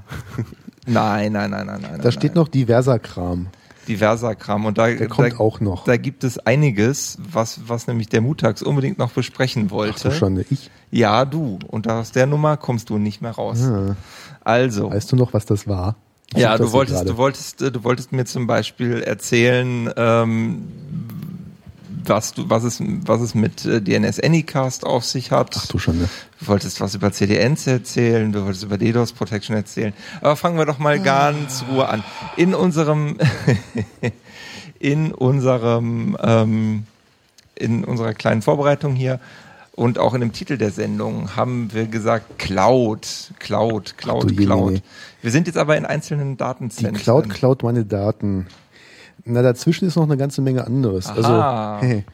nein, 0.86 1.32
nein, 1.32 1.51
nein, 1.51 1.66
nein, 1.66 1.80
nein. 1.82 2.01
Da 2.01 2.10
steht 2.10 2.35
nein. 2.35 2.43
noch 2.43 2.48
diverser 2.48 2.98
Kram 2.98 3.48
diverser 3.89 4.35
Kram. 4.35 4.66
Und 4.66 4.78
da, 4.78 4.89
der 4.89 5.09
kommt 5.09 5.32
da, 5.32 5.39
auch 5.39 5.60
noch. 5.60 5.85
Da 5.85 5.97
gibt 5.97 6.24
es 6.24 6.39
einiges, 6.39 7.19
was, 7.20 7.60
was 7.66 7.86
nämlich 7.86 8.09
der 8.09 8.20
Mutax 8.20 8.62
unbedingt 8.62 8.98
noch 8.98 9.10
besprechen 9.10 9.70
wollte. 9.70 10.10
Ach, 10.12 10.15
schon, 10.15 10.44
ich? 10.51 10.70
Ja, 10.90 11.24
du. 11.24 11.59
Und 11.66 11.89
aus 11.89 12.12
der 12.12 12.27
Nummer 12.27 12.56
kommst 12.56 12.90
du 12.90 12.98
nicht 12.98 13.23
mehr 13.23 13.32
raus. 13.32 13.60
Ja. 13.62 13.97
Also. 14.43 14.90
Weißt 14.90 15.10
du 15.10 15.16
noch, 15.16 15.32
was 15.32 15.47
das 15.47 15.66
war? 15.66 15.97
Ich 16.35 16.43
ja, 16.43 16.59
du 16.59 16.73
wolltest, 16.73 17.09
du 17.09 17.16
wolltest, 17.16 17.60
du 17.62 17.85
wolltest 17.85 18.12
mir 18.12 18.27
zum 18.27 18.47
Beispiel 18.47 19.01
erzählen, 19.01 19.90
ähm, 19.97 20.69
was 22.04 22.34
du, 22.34 22.48
was 22.48 22.64
es, 22.64 22.80
was 22.80 23.20
es 23.20 23.34
mit 23.34 23.64
äh, 23.64 23.80
DNS 23.80 24.20
Anycast 24.20 24.84
auf 24.84 25.04
sich 25.04 25.30
hat. 25.30 25.54
Ach 25.56 25.66
du 25.66 25.78
schon, 25.78 25.98
ne? 25.98 26.08
Du 26.40 26.46
wolltest 26.46 26.80
was 26.80 26.94
über 26.94 27.12
CDNs 27.12 27.66
erzählen, 27.66 28.30
du 28.32 28.44
wolltest 28.44 28.64
über 28.64 28.78
DDoS 28.78 29.12
Protection 29.12 29.56
erzählen. 29.56 29.92
Aber 30.20 30.36
fangen 30.36 30.58
wir 30.58 30.66
doch 30.66 30.78
mal 30.78 31.00
ganz 31.00 31.64
Ruhe 31.70 31.88
an. 31.88 32.04
In 32.36 32.54
unserem, 32.54 33.18
in 34.78 35.12
unserem, 35.12 36.16
ähm, 36.20 36.84
in 37.54 37.84
unserer 37.84 38.14
kleinen 38.14 38.42
Vorbereitung 38.42 38.94
hier 38.94 39.20
und 39.78 39.98
auch 39.98 40.12
in 40.14 40.20
dem 40.20 40.32
Titel 40.32 40.58
der 40.58 40.72
Sendung 40.72 41.36
haben 41.36 41.72
wir 41.72 41.86
gesagt 41.86 42.38
Cloud, 42.38 43.32
Cloud, 43.38 43.96
Cloud, 43.96 44.36
Cloud. 44.36 44.82
Wir 45.22 45.30
sind 45.30 45.46
jetzt 45.46 45.56
aber 45.56 45.76
in 45.76 45.86
einzelnen 45.86 46.36
Datenzentren. 46.36 46.94
Die 46.94 47.00
Cloud 47.00 47.30
klaut 47.30 47.62
meine 47.62 47.84
Daten. 47.84 48.48
Na, 49.24 49.43
dazwischen 49.43 49.86
ist 49.86 49.97
noch 49.97 50.05
eine 50.05 50.16
ganze 50.16 50.40
Menge 50.40 50.66
anderes. 50.66 51.07
Also, 51.09 51.28
Aha. 51.28 51.77
Also, 51.77 51.86
hey, 51.86 52.05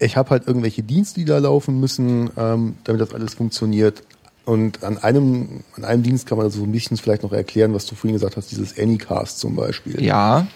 ich 0.00 0.16
habe 0.16 0.30
halt 0.30 0.46
irgendwelche 0.46 0.82
Dienste, 0.82 1.20
die 1.20 1.26
da 1.26 1.38
laufen 1.38 1.80
müssen, 1.80 2.30
ähm, 2.36 2.76
damit 2.84 3.00
das 3.00 3.14
alles 3.14 3.34
funktioniert. 3.34 4.02
Und 4.44 4.82
an 4.82 4.96
einem, 4.98 5.64
an 5.76 5.84
einem 5.84 6.02
Dienst 6.02 6.26
kann 6.26 6.38
man 6.38 6.46
also 6.46 6.60
so 6.60 6.64
ein 6.64 6.72
bisschen 6.72 6.96
vielleicht 6.96 7.22
noch 7.22 7.32
erklären, 7.32 7.74
was 7.74 7.84
du 7.84 7.94
vorhin 7.94 8.14
gesagt 8.14 8.36
hast, 8.36 8.50
dieses 8.50 8.78
Anycast 8.78 9.40
zum 9.40 9.54
Beispiel. 9.54 10.02
Ja. 10.02 10.46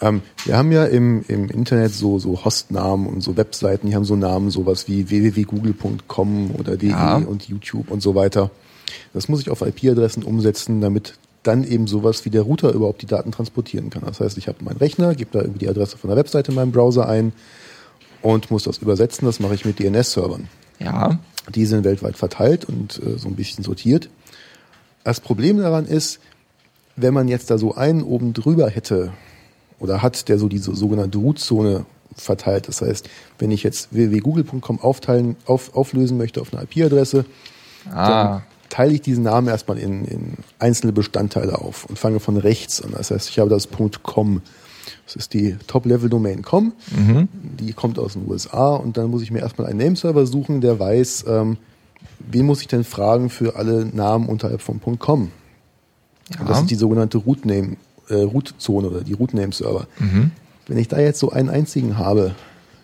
Ähm, 0.00 0.22
wir 0.44 0.56
haben 0.56 0.72
ja 0.72 0.84
im, 0.84 1.24
im 1.28 1.50
Internet 1.50 1.92
so, 1.92 2.18
so 2.18 2.44
Hostnamen 2.44 3.06
und 3.06 3.20
so 3.20 3.36
Webseiten, 3.36 3.88
die 3.88 3.96
haben 3.96 4.04
so 4.04 4.16
Namen, 4.16 4.50
sowas 4.50 4.88
wie 4.88 5.10
www.google.com 5.10 6.52
oder 6.52 6.76
de 6.76 6.90
ja. 6.90 7.16
und 7.16 7.48
YouTube 7.48 7.90
und 7.90 8.00
so 8.00 8.14
weiter. 8.14 8.50
Das 9.12 9.28
muss 9.28 9.40
ich 9.40 9.50
auf 9.50 9.60
IP-Adressen 9.60 10.22
umsetzen, 10.22 10.80
damit 10.80 11.14
dann 11.48 11.64
eben 11.64 11.86
sowas 11.86 12.24
wie 12.24 12.30
der 12.30 12.42
Router 12.42 12.72
überhaupt 12.72 13.00
die 13.00 13.06
Daten 13.06 13.32
transportieren 13.32 13.88
kann. 13.88 14.02
Das 14.04 14.20
heißt, 14.20 14.36
ich 14.36 14.48
habe 14.48 14.62
meinen 14.62 14.76
Rechner, 14.76 15.14
gebe 15.14 15.30
da 15.32 15.40
irgendwie 15.40 15.60
die 15.60 15.68
Adresse 15.68 15.96
von 15.96 16.08
der 16.08 16.16
Webseite 16.16 16.52
in 16.52 16.56
meinem 16.56 16.72
Browser 16.72 17.08
ein 17.08 17.32
und 18.20 18.50
muss 18.50 18.64
das 18.64 18.78
übersetzen. 18.78 19.26
Das 19.26 19.40
mache 19.40 19.54
ich 19.54 19.64
mit 19.64 19.78
DNS-Servern. 19.78 20.48
Ja. 20.78 21.18
Die 21.54 21.64
sind 21.64 21.84
weltweit 21.84 22.16
verteilt 22.16 22.66
und 22.66 23.00
äh, 23.02 23.18
so 23.18 23.28
ein 23.28 23.34
bisschen 23.34 23.64
sortiert. 23.64 24.10
Das 25.04 25.20
Problem 25.20 25.56
daran 25.56 25.86
ist, 25.86 26.20
wenn 26.96 27.14
man 27.14 27.28
jetzt 27.28 27.50
da 27.50 27.56
so 27.56 27.74
einen 27.74 28.02
oben 28.02 28.34
drüber 28.34 28.68
hätte 28.68 29.12
oder 29.78 30.02
hat, 30.02 30.28
der 30.28 30.38
so 30.38 30.48
diese 30.48 30.74
sogenannte 30.76 31.16
Root-Zone 31.16 31.86
verteilt. 32.14 32.68
Das 32.68 32.82
heißt, 32.82 33.08
wenn 33.38 33.50
ich 33.50 33.62
jetzt 33.62 33.94
www.google.com 33.94 34.80
aufteilen, 34.80 35.36
auf, 35.46 35.74
auflösen 35.74 36.18
möchte 36.18 36.42
auf 36.42 36.52
eine 36.52 36.64
IP-Adresse, 36.64 37.24
Ah, 37.90 38.08
dann 38.08 38.42
teile 38.68 38.92
ich 38.92 39.00
diesen 39.02 39.24
Namen 39.24 39.48
erstmal 39.48 39.78
in, 39.78 40.04
in 40.04 40.32
einzelne 40.58 40.92
Bestandteile 40.92 41.58
auf 41.58 41.86
und 41.86 41.98
fange 41.98 42.20
von 42.20 42.36
rechts 42.36 42.82
an. 42.82 42.92
Das 42.96 43.10
heißt, 43.10 43.28
ich 43.28 43.38
habe 43.38 43.50
das 43.50 43.68
.com. 44.02 44.42
Das 45.06 45.16
ist 45.16 45.34
die 45.34 45.56
Top-Level-Domain 45.66 46.42
.com. 46.42 46.72
Die 47.58 47.72
kommt 47.72 47.98
aus 47.98 48.12
den 48.14 48.28
USA 48.28 48.74
und 48.74 48.96
dann 48.96 49.10
muss 49.10 49.22
ich 49.22 49.30
mir 49.30 49.40
erstmal 49.40 49.66
einen 49.68 49.78
Nameserver 49.78 50.26
suchen, 50.26 50.60
der 50.60 50.78
weiß, 50.78 51.24
ähm, 51.28 51.56
wen 52.20 52.46
muss 52.46 52.60
ich 52.60 52.68
denn 52.68 52.84
fragen 52.84 53.30
für 53.30 53.56
alle 53.56 53.86
Namen 53.86 54.28
unterhalb 54.28 54.60
von 54.60 54.80
.com. 54.98 55.30
ja. 56.34 56.40
Und 56.40 56.48
das 56.50 56.60
ist 56.60 56.70
die 56.70 56.74
sogenannte 56.74 57.18
Root-Name, 57.18 57.76
äh, 58.08 58.14
Root-Zone 58.14 58.88
oder 58.88 59.00
die 59.00 59.14
Root-Name-Server. 59.14 59.86
Wenn 60.66 60.78
ich 60.78 60.88
da 60.88 60.98
jetzt 60.98 61.18
so 61.20 61.30
einen 61.30 61.48
einzigen 61.48 61.96
habe, 61.96 62.34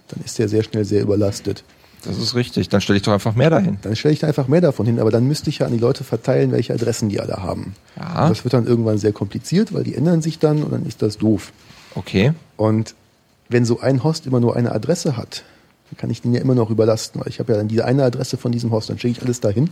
dann 0.09 0.25
ist 0.25 0.39
der 0.39 0.49
sehr 0.49 0.63
schnell 0.63 0.85
sehr 0.85 1.03
überlastet. 1.03 1.65
Das 2.05 2.19
ist 2.19 2.35
richtig. 2.35 2.69
Dann 2.69 2.81
stelle 2.81 2.97
ich 2.97 3.03
doch 3.03 3.13
einfach 3.13 3.35
mehr 3.35 3.51
dahin. 3.51 3.79
Dann 3.83 3.97
stelle 3.97 4.15
ich 4.15 4.21
da 4.21 4.27
einfach 4.27 4.49
mehr 4.49 4.61
davon 4.61 4.87
hin, 4.87 5.01
aber 5.01 5.11
dann 5.11 5.27
müsste 5.27 5.51
ich 5.51 5.59
ja 5.59 5.67
an 5.67 5.73
die 5.73 5.79
Leute 5.79 6.05
verteilen, 6.05 6.53
welche 6.53 6.73
Adressen 6.75 7.09
die 7.09 7.21
alle 7.21 7.43
haben. 7.43 7.75
Ja. 7.97 8.25
Und 8.25 8.31
das 8.31 8.45
wird 8.45 8.55
dann 8.55 8.67
irgendwann 8.67 8.99
sehr 8.99 9.13
kompliziert, 9.13 9.73
weil 9.73 9.85
die 9.85 9.95
ändern 9.95 10.23
sich 10.23 10.39
dann 10.39 10.63
und 10.63 10.73
dann 10.73 10.87
ist 10.87 11.03
das 11.03 11.19
doof. 11.19 11.53
Okay. 11.95 12.33
Und 12.57 12.95
wenn 13.49 13.65
so 13.65 13.81
ein 13.81 14.05
Host 14.05 14.27
immer 14.27 14.41
nur 14.41 14.57
eine 14.57 14.73
Adresse 14.73 15.17
hat, 15.17 15.45
dann 15.91 15.99
kann 15.99 16.11
ich 16.11 16.23
den 16.23 16.33
ja 16.33 16.41
immer 16.41 16.55
noch 16.55 16.71
überlasten, 16.71 17.21
weil 17.21 17.29
ich 17.29 17.41
habe 17.41 17.53
ja 17.53 17.59
dann 17.59 17.69
diese 17.69 17.85
eine 17.85 18.05
Adresse 18.05 18.37
von 18.37 18.53
diesem 18.53 18.71
Host, 18.71 18.91
dann 18.91 18.99
schicke 18.99 19.19
ich 19.19 19.23
alles 19.23 19.41
dahin. 19.41 19.71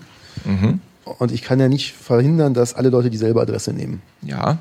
Und 1.05 1.33
ich 1.33 1.43
kann 1.43 1.59
ja 1.59 1.69
nicht 1.69 1.93
verhindern, 1.93 2.55
dass 2.55 2.75
alle 2.75 2.91
Leute 2.91 3.11
dieselbe 3.11 3.41
Adresse 3.41 3.73
nehmen. 3.73 4.03
Ja. 4.23 4.59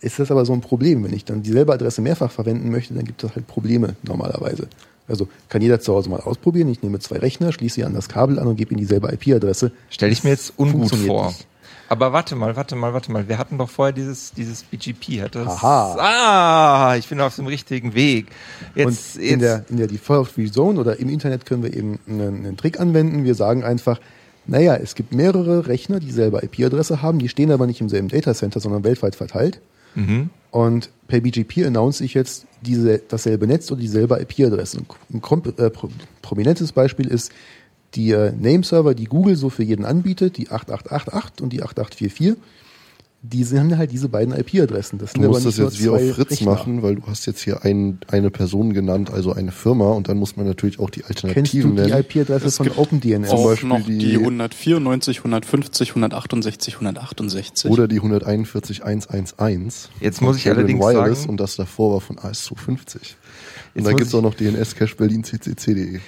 Ist 0.00 0.18
das 0.18 0.30
aber 0.30 0.44
so 0.44 0.52
ein 0.52 0.60
Problem? 0.60 1.04
Wenn 1.04 1.12
ich 1.12 1.24
dann 1.24 1.42
dieselbe 1.42 1.72
Adresse 1.72 2.00
mehrfach 2.00 2.30
verwenden 2.30 2.70
möchte, 2.70 2.94
dann 2.94 3.04
gibt 3.04 3.22
es 3.24 3.34
halt 3.34 3.46
Probleme 3.46 3.96
normalerweise. 4.02 4.68
Also 5.08 5.28
kann 5.48 5.62
jeder 5.62 5.80
zu 5.80 5.94
Hause 5.94 6.10
mal 6.10 6.20
ausprobieren. 6.20 6.68
Ich 6.68 6.82
nehme 6.82 6.98
zwei 6.98 7.18
Rechner, 7.18 7.52
schließe 7.52 7.76
sie 7.76 7.84
an 7.84 7.94
das 7.94 8.08
Kabel 8.08 8.38
an 8.38 8.46
und 8.46 8.56
gebe 8.56 8.72
ihnen 8.72 8.80
dieselbe 8.80 9.12
IP-Adresse. 9.12 9.72
Stelle 9.90 10.12
ich 10.12 10.24
mir 10.24 10.30
jetzt 10.30 10.52
ungut 10.56 10.94
vor. 10.94 11.28
nicht. 11.28 11.46
Aber 11.90 12.12
warte 12.12 12.36
mal, 12.36 12.54
warte 12.54 12.76
mal, 12.76 12.92
warte 12.92 13.10
mal. 13.10 13.28
Wir 13.28 13.38
hatten 13.38 13.56
doch 13.56 13.70
vorher 13.70 13.94
dieses, 13.94 14.32
dieses 14.34 14.62
BGP. 14.62 15.22
Hat 15.22 15.34
das, 15.34 15.48
Aha. 15.48 15.96
Ah, 16.90 16.96
ich 16.96 17.08
bin 17.08 17.18
auf 17.20 17.36
dem 17.36 17.46
richtigen 17.46 17.94
Weg. 17.94 18.26
Jetzt, 18.74 18.86
und 19.16 19.22
jetzt, 19.22 19.32
in 19.32 19.40
der, 19.40 19.64
in 19.70 19.78
der 19.78 19.86
Default-Free 19.86 20.50
Zone 20.50 20.78
oder 20.78 20.98
im 21.00 21.08
Internet 21.08 21.46
können 21.46 21.62
wir 21.62 21.74
eben 21.74 21.98
einen, 22.06 22.44
einen 22.44 22.56
Trick 22.58 22.78
anwenden. 22.78 23.24
Wir 23.24 23.34
sagen 23.34 23.64
einfach, 23.64 24.00
naja, 24.46 24.76
es 24.76 24.94
gibt 24.94 25.14
mehrere 25.14 25.66
Rechner, 25.66 25.98
die 25.98 26.10
selber 26.10 26.42
IP-Adresse 26.42 27.00
haben, 27.00 27.18
die 27.18 27.28
stehen 27.28 27.50
aber 27.50 27.66
nicht 27.66 27.80
im 27.80 27.88
selben 27.88 28.08
Datacenter, 28.08 28.60
sondern 28.60 28.84
weltweit 28.84 29.16
verteilt. 29.16 29.60
Mhm. 29.94 30.28
Und 30.50 30.90
per 31.08 31.20
BGP 31.20 31.66
announce 31.66 32.02
ich 32.02 32.14
jetzt 32.14 32.46
diese, 32.62 32.98
dasselbe 32.98 33.46
Netz 33.46 33.70
oder 33.70 33.80
dieselbe 33.80 34.20
IP-Adresse. 34.20 34.80
Ein 35.12 35.22
äh, 35.58 35.70
pro, 35.70 35.88
prominentes 36.22 36.72
Beispiel 36.72 37.06
ist 37.08 37.32
die 37.94 38.10
äh, 38.10 38.32
Nameserver, 38.32 38.94
die 38.94 39.06
Google 39.06 39.36
so 39.36 39.50
für 39.50 39.62
jeden 39.62 39.84
anbietet, 39.84 40.36
die 40.36 40.50
8888 40.50 41.42
und 41.42 41.52
die 41.52 41.62
8844. 41.62 42.36
Die 43.20 43.42
sind 43.42 43.76
halt 43.76 43.90
diese 43.90 44.08
beiden 44.08 44.32
IP-Adressen. 44.32 44.96
Das 44.98 45.12
Du 45.12 45.22
musst 45.22 45.44
das 45.44 45.56
jetzt 45.56 45.82
wie 45.82 45.88
auf 45.88 46.00
Fritz 46.14 46.30
Rechner. 46.30 46.52
machen, 46.52 46.82
weil 46.82 46.94
du 46.94 47.02
hast 47.08 47.26
jetzt 47.26 47.40
hier 47.42 47.64
ein, 47.64 47.98
eine 48.06 48.30
Person 48.30 48.72
genannt, 48.72 49.10
also 49.10 49.32
eine 49.32 49.50
Firma, 49.50 49.90
und 49.90 50.08
dann 50.08 50.18
muss 50.18 50.36
man 50.36 50.46
natürlich 50.46 50.78
auch 50.78 50.88
die 50.88 51.00
Kennst 51.00 51.24
du 51.24 51.26
Alternativen 51.26 51.74
die 51.76 51.82
nennen. 51.82 51.98
IP-Adresse 52.00 52.46
Es 52.46 52.56
von 52.58 52.70
OpenDNS? 52.70 53.28
Zum 53.30 53.42
Beispiel 53.42 53.68
noch 53.68 53.84
die, 53.84 53.98
die- 53.98 54.16
194, 54.18 55.18
150, 55.18 55.88
168, 55.90 56.74
168. 56.74 57.70
Oder 57.72 57.88
die 57.88 57.96
141111. 58.00 59.88
Jetzt 60.00 60.22
muss 60.22 60.36
ich 60.36 60.44
Kevin 60.44 60.58
allerdings 60.58 60.80
Wireless 60.80 61.18
sagen- 61.22 61.30
und 61.30 61.40
das 61.40 61.56
davor 61.56 61.94
war 61.94 62.00
von 62.00 62.16
AS250. 62.18 62.94
Und 63.74 63.84
dann 63.84 63.84
muss 63.84 63.88
gibt 63.90 64.00
es 64.02 64.08
ich- 64.08 64.14
auch 64.14 64.22
noch 64.22 64.34
DNS-Cache 64.34 64.94
Berlin 64.96 65.24
CCC.de. 65.24 65.98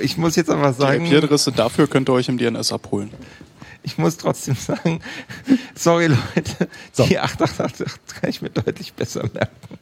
ich 0.00 0.18
muss 0.18 0.34
jetzt 0.36 0.50
aber 0.50 0.72
die 0.72 0.80
sagen, 0.80 1.06
IP-Adresse 1.06 1.52
dafür 1.52 1.86
könnt 1.86 2.08
ihr 2.08 2.14
euch 2.14 2.28
im 2.28 2.36
DNS 2.36 2.72
abholen. 2.72 3.10
Ich 3.88 3.98
muss 3.98 4.16
trotzdem 4.18 4.54
sagen, 4.54 5.00
sorry 5.74 6.06
Leute, 6.08 6.68
So. 6.92 7.04
die 7.06 7.18
8888 7.18 7.86
kann 8.20 8.30
ich 8.30 8.42
mir 8.42 8.50
deutlich 8.50 8.92
besser 8.92 9.22
merken. 9.32 9.78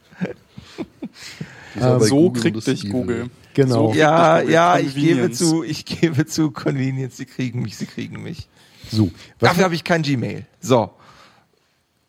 Aber 1.79 1.99
bei 1.99 2.05
so 2.07 2.15
Google 2.15 2.41
kriegt 2.41 2.67
dich. 2.67 2.89
Google. 2.89 3.29
Genau. 3.53 3.91
So 3.91 3.97
Ja, 3.99 4.39
Google. 4.39 4.53
ja, 4.53 4.77
ich 4.79 4.95
gebe 4.95 5.31
zu, 5.31 5.63
ich 5.63 5.85
gebe 5.85 6.25
zu, 6.25 6.51
Convenience, 6.51 7.17
sie 7.17 7.25
kriegen 7.25 7.61
mich, 7.61 7.75
sie 7.77 7.85
kriegen 7.85 8.23
mich. 8.23 8.47
So, 8.89 9.11
was, 9.39 9.49
Dafür 9.49 9.65
habe 9.65 9.75
ich 9.75 9.83
kein 9.83 10.01
Gmail. 10.01 10.45
So, 10.61 10.89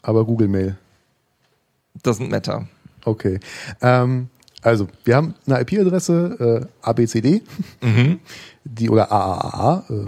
aber 0.03 0.25
Google 0.25 0.49
Mail. 0.49 0.79
doesn't 2.05 2.29
matter. 2.31 2.69
Okay. 3.05 3.41
Ähm, 3.83 4.29
also, 4.62 4.87
wir 5.05 5.16
haben 5.16 5.35
eine 5.47 5.61
IP-Adresse, 5.61 6.69
äh, 6.83 6.87
ABCD, 6.87 7.43
die 8.65 8.91
oder 8.91 9.11
AAA, 9.11 9.85
äh, 9.89 10.07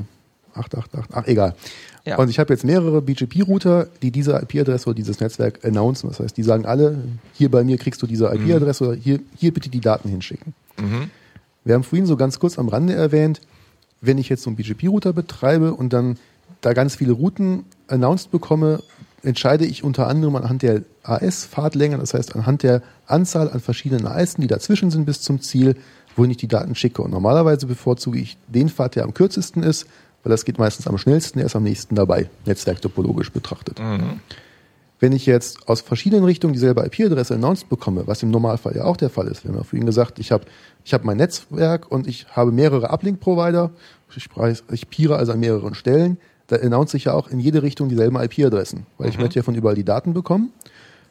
888, 0.54 1.12
ach 1.12 1.26
egal. 1.26 1.54
Ja. 2.04 2.16
Und 2.18 2.30
ich 2.30 2.38
habe 2.38 2.52
jetzt 2.52 2.64
mehrere 2.64 3.02
BGP-Router, 3.02 3.88
die 4.02 4.10
diese 4.10 4.32
IP-Adresse 4.32 4.86
oder 4.86 4.94
dieses 4.94 5.20
Netzwerk 5.20 5.64
announcen. 5.64 6.08
Das 6.08 6.20
heißt, 6.20 6.36
die 6.36 6.42
sagen 6.42 6.66
alle, 6.66 6.98
hier 7.34 7.50
bei 7.50 7.62
mir 7.62 7.76
kriegst 7.76 8.00
du 8.02 8.06
diese 8.06 8.26
IP-Adresse 8.26 8.86
oder 8.86 8.96
hier, 8.96 9.20
hier 9.36 9.52
bitte 9.52 9.68
die 9.68 9.80
Daten 9.80 10.08
hinschicken. 10.08 10.54
Wir 11.64 11.74
haben 11.74 11.84
vorhin 11.84 12.06
so 12.06 12.16
ganz 12.16 12.38
kurz 12.38 12.58
am 12.58 12.68
Rande 12.68 12.94
erwähnt, 12.94 13.40
wenn 14.00 14.16
ich 14.16 14.30
jetzt 14.30 14.42
so 14.42 14.50
einen 14.50 14.56
BGP-Router 14.56 15.12
betreibe 15.12 15.74
und 15.74 15.92
dann 15.92 16.16
da 16.62 16.72
ganz 16.72 16.96
viele 16.96 17.12
Routen 17.12 17.64
announced 17.86 18.30
bekomme, 18.30 18.82
entscheide 19.22 19.66
ich 19.66 19.84
unter 19.84 20.06
anderem 20.06 20.36
anhand 20.36 20.62
der 20.62 20.82
AS-Fahrtlänge, 21.02 21.98
das 21.98 22.14
heißt 22.14 22.34
anhand 22.34 22.62
der 22.62 22.82
Anzahl 23.06 23.50
an 23.50 23.60
verschiedenen 23.60 24.06
AS, 24.06 24.36
die 24.36 24.46
dazwischen 24.46 24.90
sind 24.90 25.04
bis 25.04 25.20
zum 25.20 25.40
Ziel, 25.42 25.76
wohin 26.16 26.30
ich 26.30 26.38
die 26.38 26.48
Daten 26.48 26.74
schicke. 26.74 27.02
Und 27.02 27.10
normalerweise 27.10 27.66
bevorzuge 27.66 28.18
ich 28.18 28.38
den 28.48 28.68
Pfad, 28.68 28.96
der 28.96 29.04
am 29.04 29.14
kürzesten 29.14 29.62
ist, 29.62 29.86
weil 30.22 30.30
das 30.30 30.44
geht 30.44 30.58
meistens 30.58 30.86
am 30.86 30.98
schnellsten, 30.98 31.38
der 31.38 31.46
ist 31.46 31.56
am 31.56 31.62
nächsten 31.62 31.94
dabei, 31.94 32.28
netzwerktopologisch 32.46 33.32
betrachtet. 33.32 33.78
Wenn 34.98 35.12
ich 35.12 35.24
jetzt 35.24 35.66
aus 35.66 35.80
verschiedenen 35.80 36.24
Richtungen 36.24 36.52
dieselbe 36.52 36.84
IP-Adresse 36.84 37.34
announced 37.34 37.70
bekomme, 37.70 38.06
was 38.06 38.22
im 38.22 38.30
Normalfall 38.30 38.76
ja 38.76 38.84
auch 38.84 38.98
der 38.98 39.08
Fall 39.08 39.28
ist, 39.28 39.44
wir 39.44 39.50
haben 39.50 39.56
ja 39.56 39.64
vorhin 39.64 39.86
gesagt, 39.86 40.18
ich 40.18 40.30
habe 40.30 40.44
ich 40.84 40.92
hab 40.92 41.04
mein 41.04 41.16
Netzwerk 41.16 41.90
und 41.90 42.06
ich 42.06 42.26
habe 42.32 42.52
mehrere 42.52 42.90
Uplink-Provider, 42.90 43.70
ich, 44.14 44.28
ich 44.70 44.90
peere 44.90 45.16
also 45.16 45.32
an 45.32 45.40
mehreren 45.40 45.74
Stellen, 45.74 46.18
da 46.48 46.56
announce 46.56 46.96
ich 46.96 47.04
ja 47.04 47.14
auch 47.14 47.28
in 47.28 47.40
jede 47.40 47.62
Richtung 47.62 47.88
dieselben 47.88 48.16
IP-Adressen, 48.16 48.84
weil 48.98 49.08
ich 49.08 49.18
möchte 49.18 49.38
ja 49.38 49.42
von 49.42 49.54
überall 49.54 49.76
die 49.76 49.84
Daten 49.84 50.12
bekommen. 50.12 50.52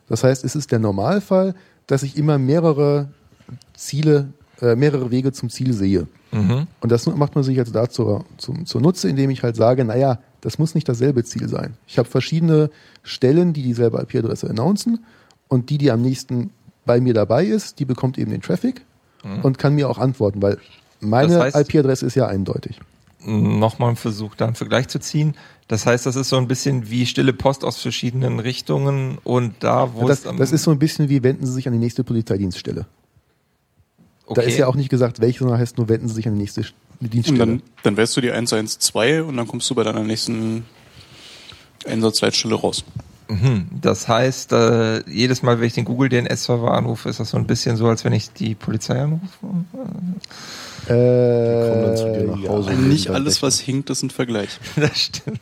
Das 0.07 0.23
heißt, 0.23 0.43
es 0.43 0.55
ist 0.55 0.71
der 0.71 0.79
Normalfall, 0.79 1.55
dass 1.87 2.03
ich 2.03 2.17
immer 2.17 2.37
mehrere 2.37 3.07
Ziele, 3.73 4.33
äh, 4.61 4.75
mehrere 4.75 5.09
Wege 5.09 5.31
zum 5.31 5.49
Ziel 5.49 5.73
sehe. 5.73 6.07
Und 6.31 6.91
das 6.91 7.05
macht 7.07 7.35
man 7.35 7.43
sich 7.43 7.55
jetzt 7.57 7.73
dazu 7.73 8.23
zum, 8.37 8.65
zur 8.65 8.81
Nutze, 8.81 9.09
indem 9.09 9.29
ich 9.31 9.41
halt 9.43 9.55
sage, 9.55 9.83
naja, 9.83 10.19
das 10.41 10.59
muss 10.59 10.75
nicht 10.75 10.87
dasselbe 10.87 11.23
Ziel 11.23 11.49
sein. 11.49 11.73
Ich 11.87 11.97
habe 11.97 12.07
verschiedene 12.07 12.69
Stellen, 13.03 13.53
die 13.53 13.63
dieselbe 13.63 13.99
IP-Adresse 14.01 14.49
announcen 14.49 15.03
und 15.47 15.69
die, 15.69 15.77
die 15.77 15.91
am 15.91 16.01
nächsten 16.01 16.51
bei 16.85 17.01
mir 17.01 17.13
dabei 17.13 17.45
ist, 17.45 17.79
die 17.79 17.85
bekommt 17.85 18.17
eben 18.17 18.31
den 18.31 18.41
Traffic 18.41 18.81
und 19.43 19.57
kann 19.57 19.75
mir 19.75 19.89
auch 19.89 19.97
antworten, 19.97 20.41
weil 20.41 20.57
meine 21.01 21.33
Das 21.37 21.55
heißt- 21.55 21.61
IP-Adresse 21.73 22.05
ist 22.05 22.15
ja 22.15 22.27
eindeutig. 22.27 22.79
Nochmal 23.25 23.89
ein 23.89 23.95
Versuch, 23.97 24.35
da 24.35 24.45
einen 24.45 24.55
Vergleich 24.55 24.87
zu 24.87 24.97
ziehen. 24.99 25.33
Das 25.67 25.85
heißt, 25.85 26.05
das 26.05 26.15
ist 26.15 26.29
so 26.29 26.37
ein 26.37 26.47
bisschen 26.47 26.89
wie 26.89 27.05
stille 27.05 27.33
Post 27.33 27.65
aus 27.65 27.77
verschiedenen 27.81 28.39
Richtungen 28.39 29.17
und 29.25 29.55
da, 29.59 29.93
wo 29.93 30.07
Das, 30.07 30.19
es 30.21 30.27
am- 30.27 30.37
das 30.37 30.51
ist 30.53 30.63
so 30.63 30.71
ein 30.71 30.79
bisschen 30.79 31.09
wie, 31.09 31.21
wenden 31.21 31.45
Sie 31.45 31.51
sich 31.51 31.67
an 31.67 31.73
die 31.73 31.79
nächste 31.79 32.03
Polizeidienststelle. 32.05 32.85
Okay. 34.29 34.41
Da 34.41 34.47
ist 34.47 34.57
ja 34.57 34.67
auch 34.67 34.75
nicht 34.75 34.89
gesagt, 34.89 35.19
welche, 35.21 35.39
sondern 35.39 35.59
heißt 35.59 35.77
nur, 35.77 35.89
wenden 35.89 36.07
Sie 36.07 36.15
sich 36.15 36.27
an 36.27 36.33
die 36.35 36.39
nächste 36.41 36.61
Sch- 36.61 36.71
Und 37.01 37.13
Dienststelle. 37.13 37.39
dann, 37.39 37.61
dann 37.83 37.97
wählst 37.97 38.15
du 38.17 38.21
die 38.21 38.31
112 38.31 39.27
und 39.27 39.35
dann 39.37 39.47
kommst 39.47 39.69
du 39.69 39.75
bei 39.75 39.83
deiner 39.83 40.03
nächsten 40.03 40.65
Einsatzleitstelle 41.87 42.55
raus. 42.55 42.83
Mhm. 43.29 43.67
Das 43.81 44.07
heißt, 44.07 44.51
äh, 44.53 45.07
jedes 45.09 45.43
Mal, 45.43 45.59
wenn 45.59 45.67
ich 45.67 45.73
den 45.73 45.85
Google 45.85 46.09
DNS-Server 46.09 46.71
anrufe, 46.73 47.09
ist 47.09 47.19
das 47.19 47.29
so 47.29 47.37
ein 47.37 47.45
bisschen 47.45 47.77
so, 47.77 47.87
als 47.87 48.03
wenn 48.03 48.13
ich 48.13 48.33
die 48.33 48.55
Polizei 48.55 48.99
anrufe. 49.01 49.27
Äh, 50.85 51.69
kommen 51.69 51.83
dann 51.83 51.97
zu 51.97 52.11
dir 52.11 52.27
nach 52.27 52.49
Hause. 52.49 52.69
und 52.71 52.89
Nicht 52.89 53.09
alles, 53.09 53.41
was 53.41 53.59
hinkt, 53.59 53.89
ist 53.89 54.03
ein 54.03 54.09
Vergleich. 54.09 54.59
Das 54.75 54.97
stimmt. 54.97 55.39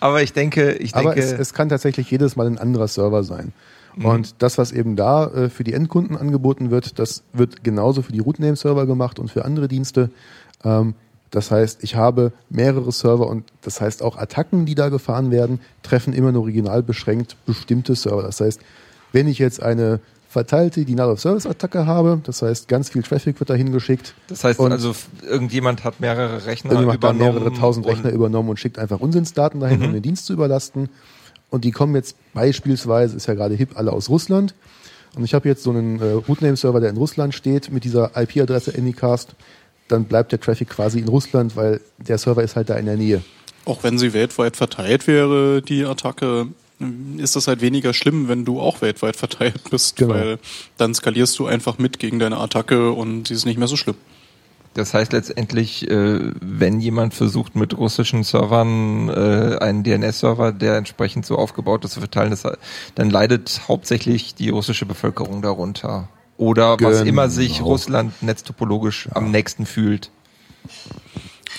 Aber 0.00 0.22
ich 0.22 0.32
denke, 0.32 0.72
ich 0.72 0.94
Aber 0.94 1.14
denke, 1.14 1.20
es, 1.20 1.32
es 1.32 1.54
kann 1.54 1.68
tatsächlich 1.68 2.10
jedes 2.10 2.36
Mal 2.36 2.46
ein 2.46 2.58
anderer 2.58 2.88
Server 2.88 3.22
sein. 3.22 3.52
Mhm. 3.96 4.04
Und 4.04 4.34
das, 4.38 4.58
was 4.58 4.72
eben 4.72 4.96
da 4.96 5.26
äh, 5.26 5.50
für 5.50 5.64
die 5.64 5.72
Endkunden 5.72 6.16
angeboten 6.16 6.70
wird, 6.70 6.98
das 6.98 7.22
wird 7.32 7.64
genauso 7.64 8.02
für 8.02 8.12
die 8.12 8.20
Rootname-Server 8.20 8.86
gemacht 8.86 9.18
und 9.18 9.30
für 9.30 9.44
andere 9.44 9.68
Dienste. 9.68 10.10
Ähm, 10.64 10.94
das 11.30 11.50
heißt, 11.50 11.84
ich 11.84 11.94
habe 11.94 12.32
mehrere 12.48 12.90
Server 12.90 13.28
und 13.28 13.44
das 13.62 13.80
heißt 13.80 14.02
auch 14.02 14.16
Attacken, 14.16 14.66
die 14.66 14.74
da 14.74 14.88
gefahren 14.88 15.30
werden, 15.30 15.60
treffen 15.82 16.12
immer 16.12 16.32
nur 16.32 16.46
regional 16.46 16.82
beschränkt 16.82 17.36
bestimmte 17.46 17.94
Server. 17.94 18.22
Das 18.22 18.40
heißt, 18.40 18.60
wenn 19.12 19.28
ich 19.28 19.38
jetzt 19.38 19.62
eine 19.62 20.00
verteilte 20.30 20.84
Denial-of-Service-Attacke 20.84 21.86
habe, 21.86 22.20
das 22.24 22.40
heißt, 22.40 22.68
ganz 22.68 22.88
viel 22.90 23.02
Traffic 23.02 23.40
wird 23.40 23.50
dahin 23.50 23.72
geschickt. 23.72 24.14
das 24.28 24.44
heißt 24.44 24.60
und 24.60 24.70
also, 24.70 24.94
irgendjemand 25.28 25.82
hat 25.82 25.98
mehrere 26.00 26.46
Rechner 26.46 26.70
Irgendjemand 26.70 27.04
hat 27.04 27.14
übernommen. 27.16 27.42
mehrere 27.42 27.52
tausend 27.58 27.84
Rechner 27.86 28.10
übernommen 28.12 28.48
und 28.48 28.58
schickt 28.58 28.78
einfach 28.78 29.00
Unsinnsdaten 29.00 29.58
dahin, 29.60 29.80
Mhm. 29.80 29.86
um 29.86 29.92
den 29.94 30.02
Dienst 30.02 30.26
zu 30.26 30.32
überlasten. 30.32 30.88
Und 31.50 31.64
die 31.64 31.72
kommen 31.72 31.96
jetzt 31.96 32.14
beispielsweise, 32.32 33.16
ist 33.16 33.26
ja 33.26 33.34
gerade 33.34 33.56
hip, 33.56 33.70
alle 33.74 33.92
aus 33.92 34.08
Russland. 34.08 34.54
und 35.16 35.24
ich 35.24 35.34
habe 35.34 35.48
jetzt 35.48 35.64
so 35.64 35.70
einen 35.70 36.00
äh, 36.00 36.12
Rootname-Server, 36.12 36.78
der 36.78 36.90
in 36.90 36.96
Russland 36.96 37.34
steht, 37.34 37.72
mit 37.72 37.82
dieser 37.82 38.12
IP-Adresse 38.16 38.72
Anycast, 38.78 39.34
dann 39.88 40.04
bleibt 40.04 40.30
der 40.30 40.38
Traffic 40.38 40.68
quasi 40.68 41.00
in 41.00 41.08
Russland, 41.08 41.56
weil 41.56 41.80
der 41.98 42.16
Server 42.18 42.44
ist 42.44 42.54
halt 42.54 42.70
da 42.70 42.76
in 42.76 42.86
der 42.86 42.96
Nähe. 42.96 43.20
Auch 43.64 43.82
wenn 43.82 43.98
sie 43.98 44.12
weltweit 44.12 44.56
verteilt 44.56 45.08
wäre, 45.08 45.60
die 45.62 45.84
Attacke, 45.84 46.46
ist 47.18 47.36
das 47.36 47.46
halt 47.46 47.60
weniger 47.60 47.92
schlimm, 47.92 48.28
wenn 48.28 48.44
du 48.44 48.60
auch 48.60 48.80
weltweit 48.80 49.16
verteilt 49.16 49.70
bist, 49.70 49.96
Genau. 49.96 50.14
weil 50.14 50.38
dann 50.78 50.94
skalierst 50.94 51.38
du 51.38 51.46
einfach 51.46 51.78
mit 51.78 51.98
gegen 51.98 52.18
deine 52.18 52.38
Attacke 52.38 52.92
und 52.92 53.28
sie 53.28 53.34
ist 53.34 53.44
nicht 53.44 53.58
mehr 53.58 53.68
so 53.68 53.76
schlimm. 53.76 53.96
Das 54.74 54.94
heißt 54.94 55.12
letztendlich, 55.12 55.90
äh, 55.90 56.20
wenn 56.40 56.80
jemand 56.80 57.12
versucht, 57.12 57.56
mit 57.56 57.76
russischen 57.76 58.22
Servern 58.22 59.08
äh, 59.08 59.58
einen 59.60 59.82
DNS-Server, 59.82 60.52
der 60.52 60.76
entsprechend 60.76 61.26
so 61.26 61.36
aufgebaut 61.36 61.84
ist, 61.84 61.92
zu 61.94 62.00
verteilen, 62.00 62.38
dann 62.94 63.10
leidet 63.10 63.62
hauptsächlich 63.66 64.36
die 64.36 64.48
russische 64.50 64.86
Bevölkerung 64.86 65.42
darunter. 65.42 66.08
Oder 66.36 66.78
was 66.80 66.98
Genau. 66.98 67.08
immer 67.08 67.28
sich 67.28 67.62
Russland 67.62 68.22
netztopologisch 68.22 69.08
am 69.12 69.30
nächsten 69.32 69.66
fühlt. 69.66 70.10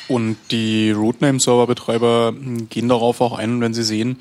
Und 0.07 0.37
die 0.51 0.91
Rootname-Server-Betreiber 0.91 2.33
gehen 2.69 2.89
darauf 2.89 3.21
auch 3.21 3.37
ein, 3.37 3.61
wenn 3.61 3.73
sie 3.73 3.83
sehen, 3.83 4.17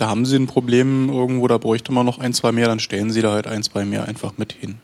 da 0.00 0.08
haben 0.08 0.24
sie 0.26 0.36
ein 0.36 0.46
Problem 0.46 1.08
irgendwo, 1.08 1.46
da 1.48 1.58
bräuchte 1.58 1.92
man 1.92 2.06
noch 2.06 2.18
ein, 2.18 2.32
zwei 2.32 2.52
mehr, 2.52 2.66
dann 2.68 2.80
stellen 2.80 3.10
sie 3.10 3.22
da 3.22 3.32
halt 3.32 3.46
ein, 3.46 3.62
zwei 3.62 3.84
mehr 3.84 4.06
einfach 4.08 4.38
mit 4.38 4.52
hin. 4.52 4.76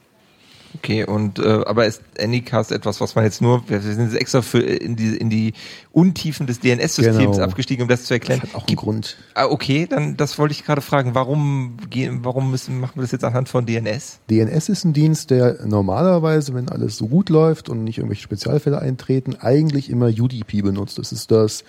Okay, 0.74 1.05
und 1.05 1.38
äh, 1.38 1.62
aber 1.64 1.86
ist 1.86 2.02
Anycast 2.20 2.70
etwas, 2.70 3.01
was 3.01 3.14
man 3.14 3.24
jetzt 3.24 3.40
nur, 3.40 3.66
wir 3.66 3.80
sind 3.80 4.10
jetzt 4.10 4.20
extra 4.20 4.43
für 4.43 4.59
in 4.60 4.94
die 4.94 5.16
in 5.16 5.30
die 5.30 5.55
Untiefen 5.93 6.47
des 6.47 6.60
DNS-Systems 6.60 7.36
Genau. 7.36 7.38
abgestiegen, 7.48 7.82
um 7.84 7.88
das 7.88 8.05
zu 8.05 8.12
erklären. 8.12 8.40
Das 8.43 8.51
hat 8.51 8.56
auch 8.56 8.60
einen 8.64 8.66
Gibt- 8.66 8.82
Grund. 8.82 9.16
Ah, 9.32 9.47
okay, 9.47 9.86
dann 9.88 10.18
das 10.18 10.38
wollte 10.38 10.52
ich 10.52 10.64
gerade 10.66 10.82
fragen. 10.82 11.14
Warum 11.14 11.78
gehen, 11.88 12.20
warum 12.24 12.51
müssen 12.51 12.78
machen 12.78 12.97
wir 12.97 13.02
das 13.02 13.12
jetzt 13.12 13.24
anhand 13.24 13.48
von 13.48 13.64
DNS? 13.64 14.18
DNS 14.28 14.68
ist 14.68 14.84
ein 14.84 14.93
Dienst, 14.93 15.30
der 15.30 15.64
normalerweise, 15.66 16.52
wenn 16.52 16.68
alles 16.68 16.98
so 16.98 17.06
gut 17.06 17.30
läuft 17.30 17.70
und 17.70 17.82
nicht 17.82 17.97
irgendwelche 17.97 18.22
Spezialfälle 18.24 18.78
eintreten, 18.78 19.34
eigentlich 19.36 19.88
immer 19.88 20.09
UDP 20.09 20.60
benutzt. 20.60 20.98
Das 20.98 21.10
ist 21.10 21.30
das 21.30 21.64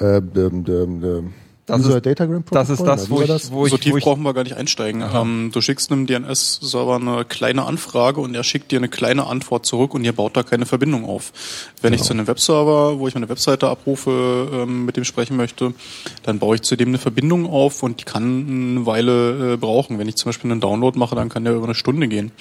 äh, 0.00 0.16
ähm, 0.18 0.64
ähm, 0.66 1.04
ähm, 1.04 1.34
Das 1.68 1.80
User 1.84 1.96
ist- 1.98 2.06
Datagram 2.06 2.42
Das 2.50 2.70
ist 2.70 2.82
das, 2.82 3.08
wo 3.10 3.20
ich, 3.20 3.28
das? 3.28 3.52
wo 3.52 3.66
ich, 3.66 3.70
so 3.70 3.76
tief 3.78 3.92
wo 3.92 3.98
ich 3.98 4.04
brauchen 4.04 4.22
wir 4.22 4.34
gar 4.34 4.42
nicht 4.42 4.56
einsteigen. 4.56 5.04
Ähm, 5.14 5.50
du 5.52 5.60
schickst 5.60 5.92
einem 5.92 6.06
DNS-Server 6.06 6.96
eine 6.96 7.24
kleine 7.24 7.64
Anfrage 7.64 8.20
und 8.20 8.34
er 8.34 8.42
schickt 8.44 8.72
dir 8.72 8.78
eine 8.78 8.88
kleine 8.88 9.26
Antwort 9.26 9.66
zurück 9.66 9.94
und 9.94 10.02
ihr 10.04 10.12
baut 10.12 10.36
da 10.36 10.42
keine 10.42 10.66
Verbindung 10.66 11.04
auf. 11.04 11.32
Wenn 11.82 11.92
ich 11.92 12.02
zu 12.02 12.12
einem 12.12 12.26
Webserver, 12.26 12.98
wo 12.98 13.06
ich 13.06 13.14
meine 13.14 13.28
Webseite 13.28 13.68
abrufe, 13.68 14.48
ähm, 14.52 14.84
mit 14.86 14.96
dem 14.96 15.04
sprechen 15.04 15.36
möchte, 15.36 15.74
dann 16.24 16.38
baue 16.38 16.56
ich 16.56 16.62
zu 16.62 16.74
dem 16.76 16.88
eine 16.88 16.98
Verbindung 16.98 17.46
auf 17.46 17.82
und 17.82 18.00
die 18.00 18.04
kann 18.04 18.74
eine 18.76 18.86
Weile 18.86 19.54
äh, 19.54 19.56
brauchen. 19.56 19.98
Wenn 19.98 20.08
ich 20.08 20.16
zum 20.16 20.30
Beispiel 20.30 20.50
einen 20.50 20.60
Download 20.60 20.98
mache, 20.98 21.14
dann 21.14 21.28
kann 21.28 21.44
der 21.44 21.54
über 21.54 21.64
eine 21.64 21.74
Stunde 21.74 22.08
gehen. 22.08 22.32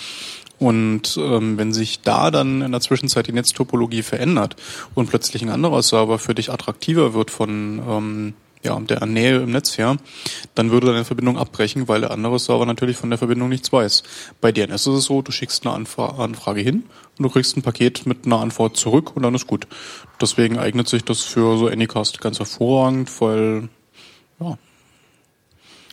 Und 0.59 1.17
ähm, 1.21 1.57
wenn 1.59 1.71
sich 1.71 2.01
da 2.01 2.31
dann 2.31 2.63
in 2.63 2.71
der 2.71 2.81
Zwischenzeit 2.81 3.27
die 3.27 3.31
Netztopologie 3.33 4.01
verändert 4.01 4.55
und 4.95 5.07
plötzlich 5.07 5.43
ein 5.43 5.49
anderer 5.49 5.83
Server 5.83 6.17
für 6.17 6.33
dich 6.33 6.51
attraktiver 6.51 7.13
wird 7.13 7.29
von 7.29 7.79
ähm, 7.87 8.33
ja, 8.63 8.79
der 8.79 9.05
Nähe 9.05 9.37
im 9.37 9.51
Netz 9.51 9.77
her, 9.77 9.97
dann 10.55 10.71
würde 10.71 10.87
deine 10.87 11.05
Verbindung 11.05 11.37
abbrechen, 11.37 11.87
weil 11.87 12.01
der 12.01 12.11
andere 12.11 12.39
Server 12.39 12.65
natürlich 12.65 12.97
von 12.97 13.09
der 13.09 13.19
Verbindung 13.19 13.49
nichts 13.49 13.71
weiß. 13.71 14.03
Bei 14.41 14.51
DNS 14.51 14.73
ist 14.73 14.87
es 14.87 15.03
so, 15.05 15.21
du 15.21 15.31
schickst 15.31 15.65
eine 15.65 15.75
Anfra 15.75 16.23
Anfrage 16.23 16.61
hin 16.61 16.83
und 17.17 17.23
du 17.23 17.29
kriegst 17.29 17.55
ein 17.55 17.61
Paket 17.61 18.05
mit 18.05 18.25
einer 18.25 18.39
Antwort 18.39 18.77
zurück 18.77 19.15
und 19.15 19.23
dann 19.23 19.35
ist 19.35 19.47
gut. 19.47 19.67
Deswegen 20.19 20.57
eignet 20.57 20.87
sich 20.87 21.03
das 21.03 21.21
für 21.21 21.57
so 21.57 21.67
Anycast 21.67 22.19
ganz 22.21 22.39
hervorragend, 22.39 23.09
weil 23.21 23.69
ja, 24.39 24.57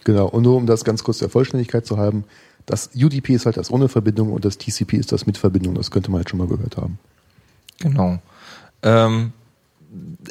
Genau, 0.05 0.27
und 0.27 0.43
nur 0.43 0.57
um 0.57 0.67
das 0.67 0.85
ganz 0.85 1.03
kurz 1.03 1.19
der 1.19 1.31
Vollständigkeit 1.31 1.87
zu 1.87 1.97
haben, 1.97 2.25
das 2.67 2.91
UDP 2.95 3.35
ist 3.35 3.47
halt 3.47 3.57
das 3.57 3.71
ohne 3.71 3.89
Verbindung 3.89 4.33
und 4.33 4.45
das 4.45 4.59
TCP 4.59 4.95
ist 4.95 5.13
das 5.13 5.27
mit 5.27 5.39
Verbindung. 5.39 5.75
Das 5.75 5.91
könnte 5.91 6.11
man 6.11 6.19
halt 6.19 6.31
schon 6.31 6.39
mal 6.39 6.47
gehört 6.49 6.77
haben. 6.77 6.99
Genau. 7.81 8.19
Ähm, 8.83 9.33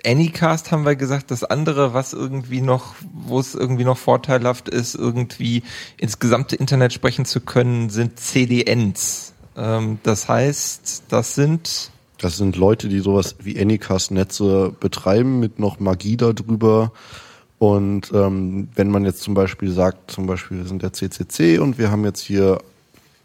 Anycast 0.05 0.71
haben 0.71 0.85
wir 0.85 0.95
gesagt, 0.95 1.31
das 1.31 1.43
andere, 1.43 1.93
was 1.93 2.13
irgendwie 2.13 2.61
noch, 2.61 2.95
wo 3.13 3.39
es 3.39 3.55
irgendwie 3.55 3.85
noch 3.85 3.97
vorteilhaft 3.97 4.69
ist, 4.69 4.95
irgendwie 4.95 5.63
ins 5.97 6.19
gesamte 6.19 6.55
Internet 6.55 6.93
sprechen 6.93 7.25
zu 7.25 7.41
können, 7.41 7.89
sind 7.89 8.19
CDNs. 8.19 9.33
Ähm, 9.55 9.99
das 10.03 10.27
heißt, 10.27 11.03
das 11.09 11.35
sind 11.35 11.91
Das 12.17 12.37
sind 12.37 12.55
Leute, 12.55 12.89
die 12.89 12.99
sowas 12.99 13.35
wie 13.39 13.59
Anycast-Netze 13.59 14.73
betreiben, 14.79 15.39
mit 15.39 15.59
noch 15.59 15.79
Magie 15.79 16.17
darüber. 16.17 16.91
Und 17.59 18.11
ähm, 18.13 18.69
wenn 18.75 18.89
man 18.89 19.05
jetzt 19.05 19.21
zum 19.21 19.33
Beispiel 19.33 19.71
sagt, 19.71 20.11
zum 20.11 20.25
Beispiel 20.25 20.57
wir 20.57 20.65
sind 20.65 20.81
der 20.81 20.93
CCC 20.93 21.59
und 21.59 21.77
wir 21.77 21.91
haben 21.91 22.03
jetzt 22.03 22.21
hier 22.21 22.59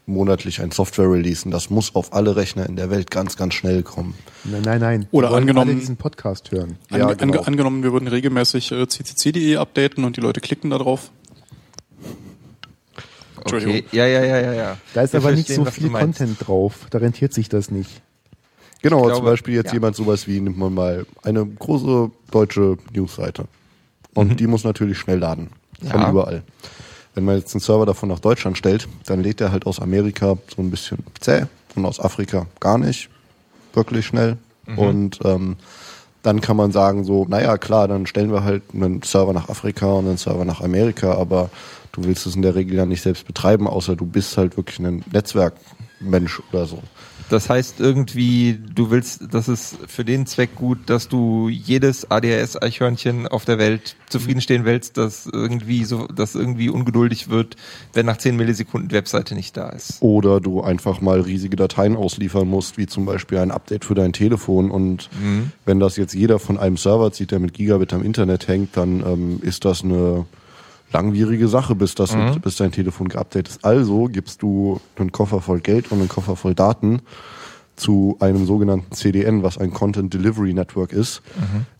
monatlich 0.09 0.61
ein 0.61 0.71
Software-Release 0.71 1.45
und 1.45 1.51
das 1.51 1.69
muss 1.69 1.95
auf 1.95 2.13
alle 2.13 2.35
Rechner 2.35 2.65
in 2.67 2.75
der 2.75 2.89
Welt 2.89 3.09
ganz, 3.11 3.37
ganz 3.37 3.53
schnell 3.53 3.83
kommen. 3.83 4.15
Nein, 4.43 4.61
nein, 4.63 4.79
nein. 4.81 5.07
Oder 5.11 5.31
angenommen- 5.31 5.69
alle 5.69 5.79
diesen 5.79 5.97
Podcast 5.97 6.51
hören. 6.51 6.77
Ange 6.89 7.01
Ja, 7.03 7.13
genau. 7.13 7.33
ange 7.37 7.47
angenommen, 7.47 7.83
wir 7.83 7.93
würden 7.93 8.07
regelmäßig 8.07 8.71
äh, 8.71 8.85
ccc.de 8.87 9.55
updaten 9.57 10.03
und 10.03 10.17
die 10.17 10.21
Leute 10.21 10.41
klicken 10.41 10.69
da 10.69 10.77
drauf. 10.77 11.11
okay. 13.35 13.83
Ja, 13.91 14.05
ja, 14.05 14.23
ja, 14.23 14.39
ja, 14.39 14.53
ja. 14.53 14.77
Da 14.93 15.01
ist 15.01 15.13
Wir 15.13 15.19
aber 15.21 15.31
nicht 15.31 15.47
so 15.47 15.65
viel. 15.65 15.89
Content 15.89 16.37
drauf. 16.45 16.87
Da 16.89 16.97
rentiert 16.99 17.33
sich 17.33 17.49
das 17.49 17.71
nicht. 17.71 18.01
Genau, 18.81 19.01
glaube, 19.01 19.15
zum 19.17 19.25
Beispiel 19.25 19.55
jetzt 19.55 19.67
ja. 19.67 19.73
jemand 19.73 19.95
sowas 19.95 20.27
wie, 20.27 20.39
nimmt 20.39 20.57
man 20.57 20.73
mal 20.73 21.05
eine 21.23 21.45
große 21.45 22.11
deutsche 22.31 22.77
Newsseite. 22.93 23.45
Und 24.13 24.39
die 24.39 24.47
muss 24.47 24.63
natürlich 24.63 24.97
schnell 24.97 25.19
laden. 25.19 25.49
Von 25.81 25.87
Mhm. 25.99 26.01
Ja. 26.03 26.09
überall. 26.09 26.43
Wenn 27.19 27.25
man 27.25 27.37
jetzt 27.37 27.53
einen 27.53 27.59
Server 27.59 27.85
davon 27.85 28.07
nach 28.07 28.21
Deutschland 28.21 28.57
stellt, 28.57 28.87
dann 29.05 29.21
lädt 29.21 29.41
er 29.41 29.51
halt 29.51 29.65
aus 29.65 29.81
Amerika 29.81 30.37
so 30.55 30.61
ein 30.61 30.71
bisschen 30.71 30.99
zäh 31.19 31.47
und 31.75 31.83
aus 31.85 31.99
Afrika 31.99 32.45
gar 32.61 32.77
nicht 32.77 33.09
wirklich 33.73 34.05
schnell. 34.05 34.37
Mhm. 34.65 34.77
Und 34.77 35.19
ähm, 35.25 35.57
dann 36.23 36.39
kann 36.39 36.55
man 36.55 36.71
sagen 36.71 37.03
so, 37.03 37.25
naja 37.27 37.57
klar, 37.57 37.89
dann 37.89 38.05
stellen 38.05 38.31
wir 38.31 38.45
halt 38.45 38.63
einen 38.73 39.01
Server 39.01 39.33
nach 39.33 39.49
Afrika 39.49 39.87
und 39.87 40.07
einen 40.07 40.15
Server 40.15 40.45
nach 40.45 40.61
Amerika, 40.61 41.11
aber 41.15 41.49
du 41.91 42.05
willst 42.05 42.25
es 42.25 42.37
in 42.37 42.41
der 42.41 42.55
Regel 42.55 42.77
ja 42.77 42.85
nicht 42.85 43.01
selbst 43.01 43.27
betreiben, 43.27 43.67
außer 43.67 43.97
du 43.97 44.05
bist 44.05 44.37
halt 44.37 44.55
wirklich 44.55 44.79
ein 44.79 45.03
Netzwerkmensch 45.11 46.41
oder 46.53 46.67
so. 46.67 46.79
Das 47.29 47.49
heißt 47.49 47.79
irgendwie, 47.79 48.57
du 48.73 48.89
willst, 48.89 49.33
das 49.33 49.47
ist 49.47 49.77
für 49.87 50.03
den 50.03 50.25
Zweck 50.25 50.55
gut, 50.55 50.79
dass 50.87 51.07
du 51.07 51.47
jedes 51.47 52.09
ADHS-Eichhörnchen 52.09 53.27
auf 53.27 53.45
der 53.45 53.59
Welt 53.59 53.95
zufriedenstehen 54.09 54.65
willst, 54.65 54.97
dass 54.97 55.27
irgendwie 55.27 55.85
so, 55.85 56.07
dass 56.07 56.33
irgendwie 56.33 56.69
ungeduldig 56.69 57.29
wird, 57.29 57.55
wenn 57.93 58.07
nach 58.07 58.17
10 58.17 58.35
Millisekunden 58.35 58.89
die 58.89 58.95
Webseite 58.95 59.35
nicht 59.35 59.55
da 59.55 59.69
ist. 59.69 60.01
Oder 60.01 60.41
du 60.41 60.61
einfach 60.61 61.01
mal 61.01 61.21
riesige 61.21 61.55
Dateien 61.55 61.95
ausliefern 61.95 62.47
musst, 62.47 62.77
wie 62.79 62.87
zum 62.87 63.05
Beispiel 63.05 63.37
ein 63.37 63.51
Update 63.51 63.85
für 63.85 63.95
dein 63.95 64.11
Telefon. 64.11 64.71
Und 64.71 65.09
wenn 65.65 65.79
das 65.79 65.97
jetzt 65.97 66.15
jeder 66.15 66.39
von 66.39 66.57
einem 66.57 66.77
Server 66.77 67.11
zieht, 67.11 67.31
der 67.31 67.39
mit 67.39 67.53
Gigabit 67.53 67.93
am 67.93 68.03
Internet 68.03 68.47
hängt, 68.47 68.75
dann 68.75 69.01
ähm, 69.05 69.39
ist 69.43 69.65
das 69.65 69.83
eine 69.83 70.25
langwierige 70.91 71.47
Sache, 71.47 71.75
bis, 71.75 71.95
das, 71.95 72.15
bis 72.41 72.55
dein 72.57 72.71
Telefon 72.71 73.07
geupdatet 73.09 73.49
ist. 73.49 73.65
Also 73.65 74.05
gibst 74.05 74.41
du 74.41 74.79
einen 74.97 75.11
Koffer 75.11 75.41
voll 75.41 75.59
Geld 75.59 75.91
und 75.91 75.99
einen 75.99 76.09
Koffer 76.09 76.35
voll 76.35 76.55
Daten 76.55 77.01
zu 77.75 78.17
einem 78.19 78.45
sogenannten 78.45 78.91
CDN, 78.91 79.41
was 79.43 79.57
ein 79.57 79.71
Content 79.71 80.13
Delivery 80.13 80.53
Network 80.53 80.91
ist. 80.91 81.21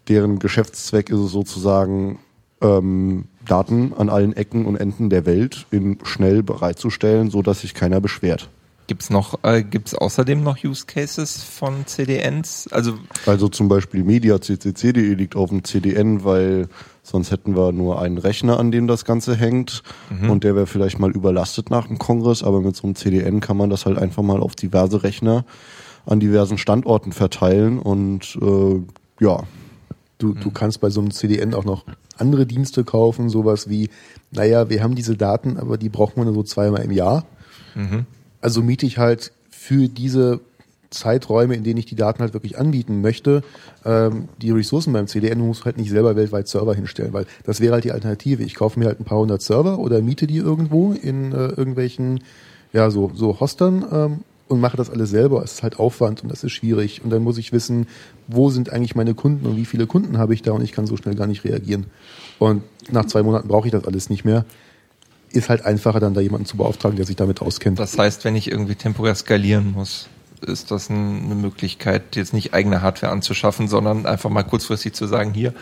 Deren 0.08 0.40
Geschäftszweck 0.40 1.10
ist 1.10 1.20
es 1.20 1.32
sozusagen, 1.32 2.20
ähm, 2.62 3.26
Daten 3.46 3.94
an 3.98 4.10
allen 4.10 4.36
Ecken 4.36 4.66
und 4.66 4.76
Enden 4.76 5.10
der 5.10 5.26
Welt 5.26 5.66
in 5.72 5.98
schnell 6.04 6.44
bereitzustellen, 6.44 7.32
so 7.32 7.42
dass 7.42 7.62
sich 7.62 7.74
keiner 7.74 8.02
beschwert. 8.02 8.50
Gibt's 8.90 9.12
noch, 9.12 9.44
äh, 9.44 9.62
gibt's 9.62 9.94
außerdem 9.94 10.42
noch 10.42 10.64
Use 10.64 10.88
Cases 10.88 11.44
von 11.44 11.86
CDNs? 11.86 12.68
Also, 12.72 12.98
Also 13.28 13.48
zum 13.48 13.68
Beispiel 13.68 14.04
mediaccc.de 14.04 15.14
liegt 15.14 15.36
auf 15.36 15.50
dem 15.50 15.64
CDN, 15.64 16.24
weil 16.24 16.70
sonst 17.04 17.30
hätten 17.30 17.56
wir 17.56 17.72
nur 17.72 18.02
einen 18.02 18.18
Rechner, 18.18 18.60
an 18.60 18.72
dem 18.72 18.88
das 18.88 19.06
Ganze 19.06 19.36
hängt. 19.36 19.84
Und 20.10 20.44
der 20.44 20.56
wäre 20.56 20.66
vielleicht 20.66 20.98
mal 20.98 21.12
überlastet 21.12 21.70
nach 21.70 21.86
dem 21.86 22.00
Kongress, 22.00 22.42
aber 22.42 22.62
mit 22.62 22.76
so 22.76 22.88
einem 22.88 22.96
CDN 22.96 23.42
kann 23.42 23.58
man 23.58 23.70
das 23.70 23.86
halt 23.86 24.00
einfach 24.00 24.24
mal 24.24 24.40
auf 24.40 24.56
diverse 24.56 25.04
Rechner 25.04 25.46
an 26.08 26.20
diversen 26.20 26.58
Standorten 26.58 27.12
verteilen 27.12 27.78
und 27.78 28.40
äh, 28.42 28.82
ja, 29.24 29.44
Du, 30.18 30.34
du 30.34 30.52
kannst 30.52 30.82
bei 30.82 30.90
so 30.90 31.00
einem 31.00 31.12
CDN 31.12 31.54
auch 31.54 31.64
noch 31.64 31.86
andere 32.18 32.46
Dienste 32.46 32.84
kaufen, 32.84 33.30
sowas 33.30 33.70
wie, 33.70 33.90
naja, 34.32 34.70
wir 34.70 34.84
haben 34.84 34.94
diese 34.94 35.16
Daten, 35.16 35.56
aber 35.56 35.78
die 35.78 35.88
brauchen 35.88 36.18
wir 36.18 36.26
nur 36.26 36.34
so 36.34 36.44
zweimal 36.44 36.82
im 36.82 36.92
Jahr. 36.92 37.24
Also 38.42 38.62
miete 38.62 38.86
ich 38.86 38.98
halt 38.98 39.32
für 39.50 39.88
diese 39.88 40.40
Zeiträume, 40.90 41.56
in 41.56 41.64
denen 41.64 41.78
ich 41.78 41.86
die 41.86 41.96
Daten 41.96 42.22
halt 42.22 42.34
wirklich 42.34 42.58
anbieten 42.58 43.02
möchte, 43.02 43.44
ähm, 43.86 44.30
die 44.42 44.52
Ressourcen 44.52 44.94
beim 44.94 45.08
CDN 45.08 45.40
muss 45.40 45.66
halt 45.66 45.78
nicht 45.78 45.90
selber 45.90 46.16
weltweit 46.16 46.48
Server 46.48 46.74
hinstellen, 46.74 47.14
weil 47.14 47.26
das 47.44 47.62
wäre 47.62 47.74
halt 47.74 47.84
die 47.84 47.92
Alternative. 47.92 48.44
Ich 48.44 48.56
kaufe 48.56 48.80
mir 48.80 48.88
halt 48.88 49.00
ein 49.00 49.06
paar 49.06 49.20
hundert 49.20 49.42
Server 49.42 49.80
oder 49.80 50.02
miete 50.02 50.28
die 50.28 50.38
irgendwo 50.38 50.94
in 50.94 51.32
äh, 51.32 51.48
irgendwelchen, 51.50 52.22
ja, 52.74 52.90
so, 52.90 53.12
so 53.14 53.40
Hostern 53.40 53.86
ähm, 53.92 54.20
und 54.48 54.60
mache 54.60 54.78
das 54.78 54.90
alles 54.90 55.12
selber. 55.12 55.44
Es 55.44 55.54
ist 55.54 55.64
halt 55.64 55.78
Aufwand 55.80 56.24
und 56.24 56.32
das 56.32 56.44
ist 56.44 56.54
schwierig. 56.54 57.04
Und 57.04 57.12
dann 57.12 57.24
muss 57.24 57.38
ich 57.38 57.52
wissen, 57.52 57.88
wo 58.28 58.50
sind 58.50 58.72
eigentlich 58.72 58.96
meine 58.96 59.14
Kunden 59.14 59.46
und 59.46 59.58
wie 59.58 59.66
viele 59.66 59.86
Kunden 59.86 60.18
habe 60.18 60.34
ich 60.34 60.42
da 60.42 60.54
und 60.54 60.64
ich 60.64 60.72
kann 60.72 60.88
so 60.88 60.98
schnell 60.98 61.16
gar 61.16 61.28
nicht 61.28 61.44
reagieren. 61.44 61.86
Und 62.40 62.64
nach 62.92 63.06
zwei 63.06 63.22
Monaten 63.22 63.48
brauche 63.48 63.68
ich 63.68 63.72
das 63.72 63.86
alles 63.86 64.10
nicht 64.10 64.26
mehr. 64.26 64.46
Ist 65.32 65.50
halt 65.50 65.66
einfacher, 65.66 66.00
dann 66.00 66.14
da 66.14 66.22
jemanden 66.22 66.46
zu 66.46 66.58
beauftragen, 66.58 66.96
der 66.98 67.06
sich 67.06 67.16
damit 67.16 67.42
auskennt. 67.42 67.80
Das 67.80 67.98
heißt, 67.98 68.26
wenn 68.26 68.36
ich 68.36 68.50
irgendwie 68.50 68.76
temporär 68.76 69.16
skalieren 69.16 69.72
muss, 69.74 70.08
ist 70.42 70.72
das 70.72 70.90
ein, 70.90 71.24
eine 71.26 71.36
Möglichkeit, 71.36 72.16
jetzt 72.16 72.34
nicht 72.34 72.54
eigene 72.54 72.82
Hardware 72.82 73.12
anzuschaffen, 73.12 73.68
sondern 73.68 74.06
einfach 74.06 74.30
mal 74.30 74.44
kurzfristig 74.44 74.94
zu 74.94 75.06
sagen, 75.06 75.34
hier, 75.34 75.54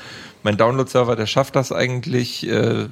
mein 0.43 0.57
Download-Server, 0.57 1.15
der 1.15 1.25
schafft 1.25 1.55
das 1.55 1.71
eigentlich 1.71 2.47
äh, 2.47 2.87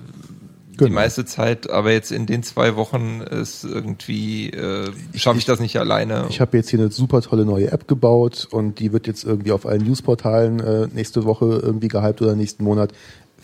die 0.76 0.78
Genau. 0.78 0.96
meiste 0.96 1.24
Zeit, 1.26 1.70
aber 1.70 1.92
jetzt 1.94 2.12
in 2.12 2.26
den 2.26 2.44
zwei 2.44 2.76
Wochen 2.76 3.22
ist 3.22 3.64
irgendwie, 3.64 4.50
äh, 4.50 4.92
schaffe 5.16 5.38
ich 5.38 5.46
das 5.46 5.60
nicht 5.62 5.78
alleine. 5.78 6.26
Ich 6.30 6.42
habe 6.42 6.58
jetzt 6.58 6.70
hier 6.70 6.80
eine 6.80 6.92
super 6.92 7.22
tolle 7.22 7.46
neue 7.46 7.72
App 7.72 7.88
gebaut 7.88 8.48
und 8.52 8.80
die 8.80 8.92
wird 8.92 9.08
jetzt 9.08 9.24
irgendwie 9.24 9.54
auf 9.54 9.66
allen 9.66 9.84
Newsportalen 9.84 10.60
äh, 10.60 10.88
nächste 10.88 11.24
Woche 11.24 11.46
irgendwie 11.64 11.88
gehypt 11.88 12.22
oder 12.22 12.36
nächsten 12.36 12.64
Monat. 12.66 12.92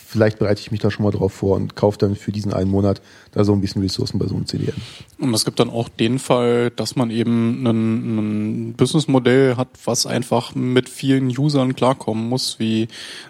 Vielleicht 0.06 0.40
bereite 0.40 0.62
ich 0.62 0.72
mich 0.72 0.82
da 0.82 0.92
schon 0.92 1.04
mal 1.04 1.12
drauf 1.12 1.34
vor 1.34 1.56
und 1.56 1.76
kaufe 1.76 1.98
dann 1.98 2.16
für 2.16 2.32
diesen 2.32 2.54
einen 2.54 2.70
Monat 2.70 3.02
da 3.32 3.44
so 3.44 3.54
ein 3.54 3.62
bisschen 3.62 3.82
Ressourcen 3.82 4.20
bei 4.20 4.28
so 4.28 4.36
einem 4.36 4.46
CDN. 4.46 4.74
Und 5.20 5.34
es 5.34 5.46
gibt 5.46 5.60
dann 5.60 5.70
auch 5.70 5.90
den 5.90 6.20
Fall, 6.20 6.70
dass 6.72 6.96
man 6.96 7.12
eben 7.12 7.66
ein, 7.66 8.18
ein 8.18 8.74
Businessmodell 8.74 9.56
hat, 9.56 9.70
was 9.86 10.06
einfach 10.06 10.56
mit 10.56 10.90
vielen 10.90 11.28
Usern 11.38 11.76
klarkommen 11.76 12.28
muss, 12.28 12.60
wie 12.60 12.88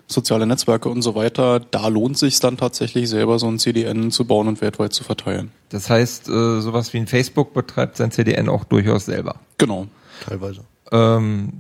soziale 0.08 0.48
Netzwerke 0.48 0.90
und 0.90 1.02
so 1.02 1.16
weiter. 1.16 1.60
Da 1.60 1.88
lohnt 1.88 2.18
sich 2.18 2.40
dann 2.40 2.58
tatsächlich 2.58 3.10
selber 3.10 3.38
so 3.40 3.48
ein 3.48 3.60
CDN 3.60 4.12
zu 4.12 4.26
bauen 4.26 4.48
und 4.48 4.62
weltweit 4.62 4.94
zu 4.94 5.04
verteilen. 5.04 5.52
Das 5.70 5.90
heißt, 5.90 6.30
äh, 6.30 6.62
sowas 6.62 6.94
wie 6.94 6.98
ein 6.98 7.08
Facebook 7.08 7.54
betreibt 7.54 7.98
sein 7.98 8.12
CDN 8.12 8.50
auch 8.50 8.64
durchaus 8.64 9.06
selber. 9.06 9.36
Genau. 9.58 9.88
Teilweise. 10.26 10.62
Ähm, 10.92 11.54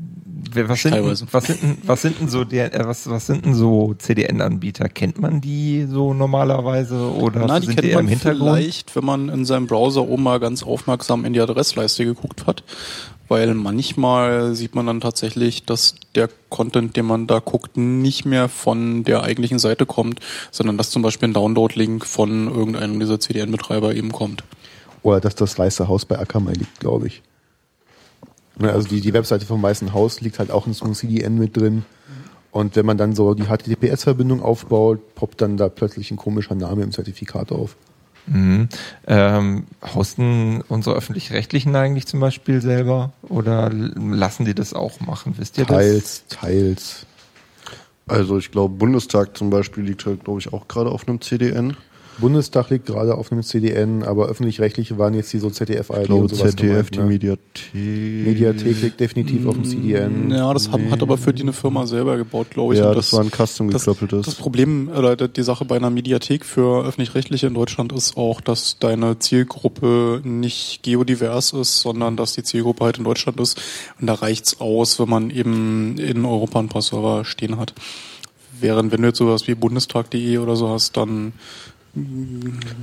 was, 0.53 0.81
sind, 0.81 0.93
denn- 0.95 1.01
Teilweise. 1.03 1.25
was, 1.31 1.45
sind, 1.45 1.61
denn- 1.61 1.77
was 1.85 2.01
sind 2.01 2.19
denn 2.19 2.29
so 2.29 2.43
der, 2.43 2.73
äh, 2.73 2.85
was, 2.85 3.09
was 3.09 3.25
sind 3.27 3.45
denn 3.45 3.53
so 3.55 3.93
CDN-Anbieter? 3.97 4.89
Kennt 4.89 5.19
man 5.19 5.41
die 5.41 5.85
so 5.89 6.13
normalerweise 6.13 6.95
oder 7.13 7.45
Na, 7.47 7.59
die 7.59 7.67
sind 7.67 7.75
kennt 7.75 7.85
die 7.85 7.89
eher 7.91 7.95
man 7.97 8.05
im 8.05 8.09
Hintergrund? 8.09 8.41
vielleicht, 8.57 8.95
wenn 8.95 9.05
man 9.05 9.29
in 9.29 9.45
seinem 9.45 9.67
Browser 9.67 10.07
oben 10.07 10.23
mal 10.23 10.39
ganz 10.39 10.63
aufmerksam 10.63 11.25
in 11.25 11.33
die 11.33 11.41
Adressleiste 11.41 12.05
geguckt 12.05 12.45
hat. 12.47 12.63
Weil 13.27 13.53
manchmal 13.53 14.55
sieht 14.55 14.75
man 14.75 14.87
dann 14.87 14.99
tatsächlich, 14.99 15.63
dass 15.65 15.95
der 16.15 16.29
Content, 16.49 16.97
den 16.97 17.05
man 17.05 17.27
da 17.27 17.39
guckt, 17.39 17.77
nicht 17.77 18.25
mehr 18.25 18.49
von 18.49 19.05
der 19.05 19.23
eigentlichen 19.23 19.57
Seite 19.57 19.85
kommt, 19.85 20.19
sondern 20.51 20.77
dass 20.77 20.89
zum 20.89 21.01
Beispiel 21.01 21.29
ein 21.29 21.33
Download-Link 21.33 22.05
von 22.05 22.47
irgendeinem 22.53 22.99
dieser 22.99 23.21
CDN-Betreiber 23.21 23.95
eben 23.95 24.11
kommt. 24.11 24.43
Oder 25.01 25.21
dass 25.21 25.35
das 25.35 25.57
Weiße 25.57 25.87
Haus 25.87 26.03
bei 26.03 26.19
Akamai 26.19 26.51
liegt, 26.53 26.81
glaube 26.81 27.07
ich. 27.07 27.21
Ne, 28.61 28.71
Also 28.71 28.87
die, 28.87 29.01
die 29.01 29.13
Webseite 29.13 29.45
vom 29.45 29.61
Weißen 29.61 29.93
Haus 29.93 30.21
liegt 30.21 30.39
halt 30.39 30.51
auch 30.51 30.67
in 30.67 30.73
so 30.73 30.85
einem 30.85 30.93
CDN 30.93 31.37
mit 31.37 31.57
drin. 31.57 31.83
Und 32.51 32.75
wenn 32.75 32.85
man 32.85 32.97
dann 32.97 33.15
so 33.15 33.33
die 33.33 33.45
HTTPS-Verbindung 33.45 34.41
aufbaut, 34.41 35.15
poppt 35.15 35.41
dann 35.41 35.57
da 35.57 35.69
plötzlich 35.69 36.11
ein 36.11 36.17
komischer 36.17 36.53
Name 36.53 36.83
im 36.83 36.91
Zertifikat 36.91 37.51
auf. 37.51 37.77
Mhm. 38.27 38.67
Ähm, 39.07 39.63
hosten 39.95 40.61
unsere 40.67 40.95
öffentlich-rechtlichen 40.95 41.75
eigentlich 41.75 42.05
zum 42.05 42.19
Beispiel 42.19 42.61
selber 42.61 43.13
oder 43.23 43.71
lassen 43.71 44.45
die 44.45 44.53
das 44.53 44.73
auch 44.73 44.99
machen? 44.99 45.35
Wisst 45.37 45.57
ihr 45.57 45.65
das? 45.65 45.77
Teils, 45.77 46.23
teils. 46.27 47.05
Also 48.05 48.37
ich 48.37 48.51
glaube, 48.51 48.75
Bundestag 48.75 49.37
zum 49.37 49.49
Beispiel 49.49 49.85
liegt 49.85 50.05
halt, 50.05 50.25
glaube 50.25 50.39
ich, 50.39 50.53
auch 50.53 50.67
gerade 50.67 50.91
auf 50.91 51.07
einem 51.07 51.21
CDN. 51.21 51.77
Bundestag 52.19 52.69
liegt 52.69 52.85
gerade 52.85 53.15
auf 53.15 53.31
einem 53.31 53.43
CDN, 53.43 54.03
aber 54.03 54.27
öffentlich-rechtliche 54.27 54.97
waren 54.97 55.13
jetzt 55.13 55.31
die 55.33 55.39
so 55.39 55.49
ZDF, 55.49 55.89
Ich 55.89 55.95
ARD 55.95 56.05
glaube, 56.05 56.21
und 56.23 56.35
sowas 56.35 56.51
ZDF, 56.51 56.91
gemeint, 56.91 56.95
die 56.95 56.99
ne? 56.99 57.05
Mediathek. 57.05 58.25
Mediathek 58.25 58.81
liegt 58.81 58.99
definitiv 58.99 59.47
auf 59.47 59.55
dem 59.55 59.65
CDN. 59.65 60.29
Ja, 60.31 60.53
das 60.53 60.71
hat, 60.71 60.81
hat 60.89 61.01
aber 61.01 61.17
für 61.17 61.33
die 61.33 61.43
eine 61.43 61.53
Firma 61.53 61.87
selber 61.87 62.17
gebaut, 62.17 62.51
glaube 62.51 62.73
ich. 62.73 62.79
Ja, 62.79 62.89
Und 62.89 62.97
das, 62.97 63.13
war 63.13 63.21
ein 63.21 63.31
custom 63.31 63.71
das, 63.71 63.85
geklöppeltes. 63.85 64.25
das 64.25 64.35
Problem 64.35 64.89
oder 64.89 65.15
die 65.15 65.43
Sache 65.43 65.65
bei 65.65 65.75
einer 65.77 65.89
Mediathek 65.89 66.45
für 66.45 66.85
öffentlich-rechtliche 66.85 67.47
in 67.47 67.53
Deutschland 67.53 67.91
ist 67.93 68.17
auch, 68.17 68.41
dass 68.41 68.77
deine 68.79 69.19
Zielgruppe 69.19 70.21
nicht 70.23 70.83
geodivers 70.83 71.53
ist, 71.53 71.81
sondern 71.81 72.17
dass 72.17 72.33
die 72.33 72.43
Zielgruppe 72.43 72.85
halt 72.85 72.97
in 72.97 73.03
Deutschland 73.03 73.39
ist. 73.39 73.59
Und 73.99 74.07
da 74.07 74.13
reicht's 74.15 74.59
aus, 74.59 74.99
wenn 74.99 75.09
man 75.09 75.29
eben 75.29 75.97
in 75.97 76.25
Europa 76.25 76.59
ein 76.59 76.69
paar 76.69 76.81
Server 76.81 77.25
stehen 77.25 77.57
hat. 77.57 77.73
Während 78.59 78.91
wenn 78.91 79.01
du 79.01 79.07
jetzt 79.07 79.17
sowas 79.17 79.47
wie 79.47 79.55
bundestag.de 79.55 80.37
oder 80.37 80.55
so 80.55 80.69
hast, 80.69 80.95
dann 80.95 81.33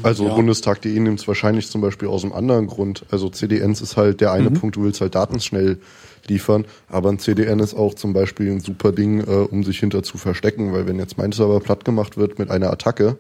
Also 0.02 0.26
Ja. 0.26 0.35
Bundestag.de 0.35 0.98
nimmt 1.01 1.20
es 1.20 1.28
wahrscheinlich 1.28 1.68
zum 1.70 1.80
Beispiel 1.80 2.09
aus 2.09 2.24
einem 2.24 2.32
anderen 2.32 2.66
Grund. 2.66 3.05
Also 3.10 3.30
CDNs 3.30 3.80
ist 3.80 3.97
halt 3.97 4.20
der 4.20 4.32
eine 4.32 4.51
Punkt, 4.51 4.76
du 4.76 4.82
willst 4.82 5.01
halt 5.01 5.14
Daten 5.14 5.40
schnell 5.40 5.78
liefern, 6.26 6.66
aber 6.89 7.09
ein 7.09 7.18
CDN 7.18 7.59
ist 7.60 7.74
auch 7.74 7.94
zum 7.94 8.12
Beispiel 8.12 8.51
ein 8.51 8.60
super 8.60 8.93
Ding, 8.93 9.20
äh, 9.20 9.24
um 9.51 9.64
sich 9.64 9.80
hinter 9.80 10.02
zu 10.02 10.18
verstecken, 10.18 10.72
weil 10.72 10.86
wenn 10.86 10.98
jetzt 10.98 11.16
mein 11.16 11.32
Server 11.32 11.60
platt 11.60 11.85
gemacht 11.86 12.18
wird 12.18 12.39
mit 12.39 12.51
einer 12.51 12.70
Attacke, 12.70 13.16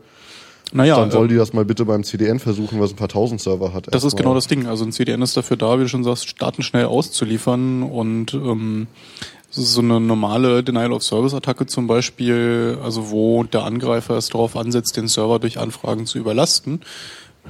naja, 0.72 0.96
dann 0.96 1.10
soll 1.10 1.26
äh, 1.26 1.28
die 1.28 1.36
das 1.36 1.52
mal 1.54 1.64
bitte 1.64 1.86
beim 1.86 2.04
CDN 2.04 2.38
versuchen, 2.38 2.78
was 2.80 2.90
ein 2.90 2.96
paar 2.96 3.08
tausend 3.08 3.40
Server 3.40 3.72
hat. 3.72 3.88
Das 3.92 4.04
ist 4.04 4.16
genau 4.16 4.34
das 4.34 4.46
Ding. 4.46 4.66
Also 4.66 4.84
ein 4.84 4.92
CDN 4.92 5.22
ist 5.22 5.36
dafür 5.36 5.56
da, 5.56 5.78
wie 5.78 5.84
du 5.84 5.88
schon 5.88 6.04
sagst, 6.04 6.34
Daten 6.42 6.62
schnell 6.62 6.84
auszuliefern 6.84 7.82
und 7.82 8.34
ähm, 8.34 8.86
so 9.62 9.80
eine 9.80 10.00
normale 10.00 10.62
Denial-of-Service-Attacke 10.62 11.66
zum 11.66 11.86
Beispiel, 11.86 12.78
also 12.82 13.10
wo 13.10 13.44
der 13.44 13.64
Angreifer 13.64 14.16
es 14.16 14.28
darauf 14.28 14.56
ansetzt, 14.56 14.96
den 14.96 15.08
Server 15.08 15.38
durch 15.38 15.58
Anfragen 15.58 16.06
zu 16.06 16.18
überlasten, 16.18 16.80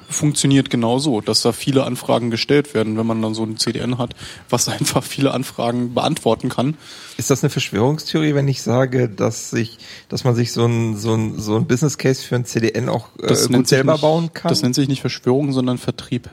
funktioniert 0.08 0.70
genauso, 0.70 1.20
dass 1.20 1.42
da 1.42 1.52
viele 1.52 1.84
Anfragen 1.84 2.30
gestellt 2.30 2.74
werden, 2.74 2.96
wenn 2.96 3.06
man 3.06 3.20
dann 3.20 3.34
so 3.34 3.44
ein 3.44 3.56
CDN 3.56 3.98
hat, 3.98 4.14
was 4.48 4.68
einfach 4.68 5.02
viele 5.02 5.32
Anfragen 5.32 5.94
beantworten 5.94 6.48
kann. 6.48 6.76
Ist 7.16 7.30
das 7.30 7.42
eine 7.42 7.50
Verschwörungstheorie, 7.50 8.34
wenn 8.34 8.48
ich 8.48 8.62
sage, 8.62 9.08
dass 9.08 9.50
sich, 9.50 9.78
dass 10.08 10.24
man 10.24 10.34
sich 10.34 10.52
so 10.52 10.64
ein, 10.64 10.96
so 10.96 11.14
ein, 11.14 11.38
so 11.38 11.56
ein 11.56 11.66
Business 11.66 11.98
Case 11.98 12.22
für 12.22 12.36
ein 12.36 12.44
CDN 12.44 12.88
auch 12.88 13.08
äh, 13.22 13.34
gut 13.48 13.68
selber 13.68 13.92
nicht, 13.92 14.02
bauen 14.02 14.32
kann? 14.32 14.48
Das 14.48 14.62
nennt 14.62 14.74
sich 14.74 14.88
nicht 14.88 15.00
Verschwörung, 15.00 15.52
sondern 15.52 15.78
Vertrieb. 15.78 16.30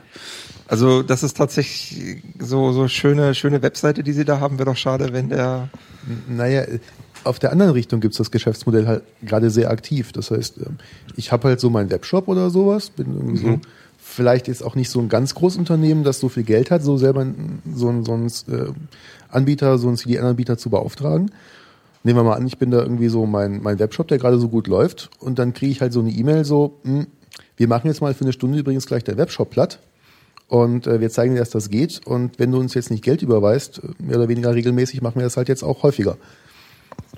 Also 0.68 1.02
das 1.02 1.22
ist 1.22 1.36
tatsächlich 1.36 2.22
so, 2.38 2.72
so 2.72 2.88
schöne, 2.88 3.34
schöne 3.34 3.62
Webseite, 3.62 4.02
die 4.02 4.12
sie 4.12 4.24
da 4.24 4.40
haben. 4.40 4.58
Wäre 4.58 4.70
doch 4.70 4.76
schade, 4.76 5.12
wenn 5.12 5.28
der 5.28 5.68
Naja, 6.28 6.64
auf 7.24 7.38
der 7.38 7.52
anderen 7.52 7.72
Richtung 7.72 8.00
gibt's 8.00 8.18
das 8.18 8.30
Geschäftsmodell 8.30 8.86
halt 8.86 9.02
gerade 9.22 9.50
sehr 9.50 9.70
aktiv. 9.70 10.12
Das 10.12 10.30
heißt, 10.30 10.58
ähm, 10.58 10.78
ich 11.16 11.32
habe 11.32 11.48
halt 11.48 11.60
so 11.60 11.70
meinen 11.70 11.90
Webshop 11.90 12.28
oder 12.28 12.50
sowas, 12.50 12.90
bin 12.90 13.14
irgendwie 13.14 13.36
so, 13.36 13.60
vielleicht 13.98 14.48
jetzt 14.48 14.62
auch 14.62 14.74
nicht 14.74 14.90
so 14.90 15.00
ein 15.00 15.08
ganz 15.08 15.34
großes 15.34 15.58
Unternehmen, 15.58 16.04
das 16.04 16.20
so 16.20 16.28
viel 16.28 16.44
Geld 16.44 16.70
hat, 16.70 16.82
so 16.82 16.96
selber 16.96 17.26
so 17.74 17.88
ein, 17.88 18.04
so 18.04 18.12
ein 18.14 18.26
äh, 18.26 18.72
Anbieter, 19.28 19.78
so 19.78 19.88
ein 19.88 19.96
CDN-Anbieter 19.96 20.58
zu 20.58 20.70
beauftragen. 20.70 21.30
Nehmen 22.04 22.18
wir 22.20 22.22
mal 22.22 22.36
an, 22.36 22.46
ich 22.46 22.58
bin 22.58 22.70
da 22.70 22.78
irgendwie 22.78 23.08
so 23.08 23.26
mein, 23.26 23.62
mein 23.62 23.80
Webshop, 23.80 24.06
der 24.06 24.18
gerade 24.18 24.38
so 24.38 24.48
gut 24.48 24.68
läuft 24.68 25.10
und 25.18 25.40
dann 25.40 25.52
kriege 25.52 25.72
ich 25.72 25.80
halt 25.80 25.92
so 25.92 26.00
eine 26.00 26.10
E-Mail 26.10 26.44
so, 26.44 26.78
hm, 26.84 27.08
wir 27.56 27.66
machen 27.66 27.88
jetzt 27.88 28.00
mal 28.00 28.14
für 28.14 28.24
eine 28.24 28.32
Stunde 28.32 28.58
übrigens 28.58 28.86
gleich 28.86 29.02
der 29.02 29.16
Webshop 29.16 29.50
platt 29.50 29.80
und 30.48 30.86
äh, 30.86 31.00
wir 31.00 31.10
zeigen 31.10 31.34
dir, 31.34 31.40
dass 31.40 31.50
das 31.50 31.70
geht 31.70 32.06
und 32.06 32.38
wenn 32.38 32.52
du 32.52 32.58
uns 32.58 32.74
jetzt 32.74 32.90
nicht 32.90 33.02
Geld 33.04 33.22
überweist, 33.22 33.82
mehr 33.98 34.16
oder 34.16 34.28
weniger 34.28 34.54
regelmäßig, 34.54 35.02
machen 35.02 35.16
wir 35.16 35.24
das 35.24 35.36
halt 35.36 35.48
jetzt 35.48 35.62
auch 35.62 35.82
häufiger. 35.82 36.16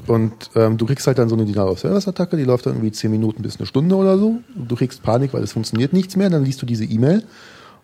Und 0.06 0.32
ähm, 0.54 0.78
du 0.78 0.86
kriegst 0.86 1.06
halt 1.06 1.18
dann 1.18 1.28
so 1.28 1.34
eine 1.34 1.44
Denial-of-Service-Attacke, 1.44 2.36
die 2.36 2.44
läuft 2.44 2.66
dann 2.66 2.74
irgendwie 2.74 2.92
10 2.92 3.10
Minuten 3.10 3.42
bis 3.42 3.58
eine 3.58 3.66
Stunde 3.66 3.96
oder 3.96 4.16
so. 4.18 4.38
Du 4.54 4.76
kriegst 4.76 5.02
Panik, 5.02 5.34
weil 5.34 5.42
es 5.42 5.52
funktioniert 5.52 5.92
nichts 5.92 6.16
mehr. 6.16 6.30
Dann 6.30 6.44
liest 6.44 6.62
du 6.62 6.66
diese 6.66 6.84
E-Mail 6.84 7.24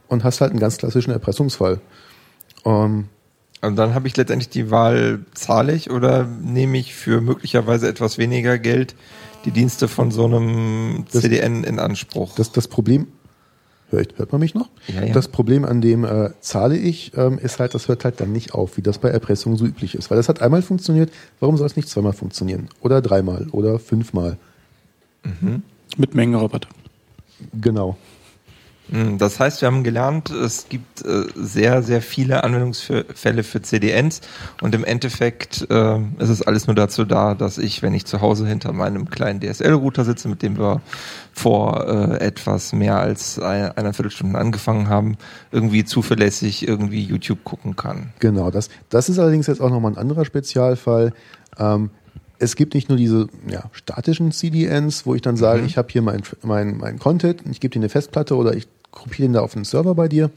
und 0.09 0.25
hast 0.25 0.41
halt 0.41 0.51
einen 0.53 0.61
ganz 0.61 0.79
klassischen 0.79 1.11
Erpressungsfall. 1.11 1.81
Ähm, 2.65 3.09
Und 3.63 3.77
dann 3.77 3.95
habe 3.95 4.09
ich 4.09 4.17
letztendlich 4.17 4.49
die 4.49 4.71
Wahl, 4.71 5.25
zahle 5.35 5.75
ich 5.75 5.91
oder 5.91 6.25
nehme 6.25 6.79
ich 6.79 6.95
für 6.95 7.21
möglicherweise 7.21 7.89
etwas 7.89 8.17
weniger 8.19 8.59
Geld 8.59 8.95
die 9.45 9.51
Dienste 9.51 9.89
von 9.89 10.11
so 10.11 10.25
einem 10.25 11.05
CDN 11.09 11.65
in 11.65 11.79
Anspruch. 11.79 12.35
das, 12.35 12.53
das 12.53 12.69
Problem, 12.69 13.09
hört, 13.91 14.19
hört 14.19 14.33
man 14.33 14.41
mich 14.41 14.55
noch? 14.55 14.69
Ja, 14.89 15.05
ja. 15.05 15.13
Das 15.13 15.29
Problem 15.29 15.65
an 15.65 15.81
dem 15.81 16.05
äh, 16.05 16.31
zahle 16.41 16.77
ich, 16.77 17.13
ähm, 17.17 17.39
ist 17.39 17.59
halt, 17.59 17.75
das 17.75 17.89
hört 17.89 18.05
halt 18.05 18.21
dann 18.21 18.33
nicht 18.33 18.55
auf, 18.55 18.77
wie 18.77 18.83
das 18.83 18.99
bei 18.99 19.09
Erpressung 19.11 19.57
so 19.57 19.65
üblich 19.65 19.95
ist. 19.95 20.11
Weil 20.11 20.17
das 20.17 20.29
hat 20.29 20.43
einmal 20.43 20.63
funktioniert, 20.63 21.11
warum 21.41 21.57
soll 21.57 21.67
es 21.67 21.77
nicht 21.77 21.89
zweimal 21.89 22.13
funktionieren? 22.13 22.69
Oder 22.81 23.01
dreimal 23.01 23.47
oder 23.53 23.79
fünfmal? 23.79 24.37
Mit 25.97 26.15
Mengenrabatt. 26.15 26.69
Genau. 27.61 27.97
Mm, 28.95 29.19
Das 29.19 29.41
heißt, 29.41 29.61
wir 29.61 29.67
haben 29.67 29.83
gelernt, 29.83 30.31
es 30.31 30.69
gibt 30.69 31.05
äh, 31.05 31.25
sehr, 31.35 31.83
sehr 31.83 32.01
viele 32.01 32.45
Anwendungsfälle 32.45 33.43
für 33.43 33.61
CDNs 33.61 34.21
und 34.63 34.73
im 34.75 34.85
Endeffekt 34.85 35.67
äh, 35.69 35.99
ist 36.19 36.29
es 36.29 36.43
alles 36.43 36.69
nur 36.69 36.77
dazu 36.77 37.05
da, 37.05 37.35
dass 37.35 37.59
ich, 37.59 37.83
wenn 37.83 37.93
ich 37.93 38.07
zu 38.07 38.21
Hause 38.21 38.47
hinter 38.47 38.73
meinem 38.73 39.11
kleinen 39.11 39.41
DSL-Router 39.41 40.05
sitze, 40.05 40.29
mit 40.29 40.43
dem 40.43 40.59
wir 40.59 40.81
vor 41.33 41.89
äh, 41.89 42.25
etwas 42.25 42.73
mehr 42.73 42.99
als 43.01 43.41
ein, 43.41 43.73
einer 43.73 43.93
Viertelstunde 43.93 44.39
angefangen 44.39 44.89
haben, 44.89 45.17
irgendwie 45.51 45.85
zuverlässig 45.85 46.67
irgendwie 46.67 47.03
YouTube 47.03 47.43
gucken 47.43 47.75
kann. 47.75 48.13
Genau, 48.21 48.53
das, 48.53 48.69
das 48.91 49.09
ist 49.09 49.19
allerdings 49.19 49.49
jetzt 49.49 49.61
auch 49.61 49.71
nochmal 49.71 49.93
ein 49.93 49.99
anderer 49.99 50.25
Spezialfall. 50.25 51.13
Ähm, 51.59 51.91
es 52.39 52.57
gibt 52.57 52.75
nicht 52.75 52.89
nur 52.89 52.99
diese 52.99 53.27
ja, 53.49 53.65
statischen 53.73 54.31
CDNs, 54.31 55.07
wo 55.07 55.15
ich 55.15 55.23
dann 55.23 55.37
sage, 55.37 55.63
ich 55.65 55.77
habe 55.77 55.89
hier 55.91 56.03
mein, 56.03 56.23
mein, 56.43 56.77
mein 56.77 56.99
Content, 56.99 57.43
ich 57.51 57.61
gebe 57.61 57.73
dir 57.73 57.81
eine 57.81 57.89
Festplatte 57.89 58.37
oder 58.37 58.55
ich 58.55 58.69
kopiere 58.95 59.29
den 59.29 59.33
da 59.35 59.41
auf 59.41 59.55
einen 59.55 59.65
Server 59.65 59.95
bei 59.95 60.09
dir. 60.09 60.31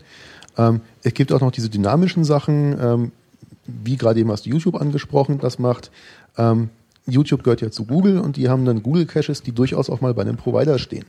Ähm, 0.58 0.82
es 1.04 1.14
gibt 1.14 1.32
auch 1.32 1.42
noch 1.42 1.52
diese 1.52 1.70
dynamischen 1.70 2.24
Sachen, 2.24 2.78
ähm, 2.80 3.12
wie 3.66 3.98
gerade 3.98 4.20
eben 4.20 4.32
hast 4.32 4.46
du 4.46 4.50
YouTube 4.50 4.76
angesprochen, 4.76 5.40
das 5.40 5.60
macht. 5.60 5.92
Ähm, 6.38 6.70
YouTube 7.06 7.44
gehört 7.44 7.62
ja 7.62 7.72
zu 7.72 7.86
Google 7.86 8.20
und 8.20 8.38
die 8.38 8.50
haben 8.50 8.66
dann 8.66 8.84
Google 8.84 9.06
Caches, 9.06 9.42
die 9.42 9.52
durchaus 9.52 9.90
auch 9.90 10.02
mal 10.02 10.14
bei 10.14 10.24
einem 10.24 10.38
Provider 10.38 10.78
stehen. 10.78 11.06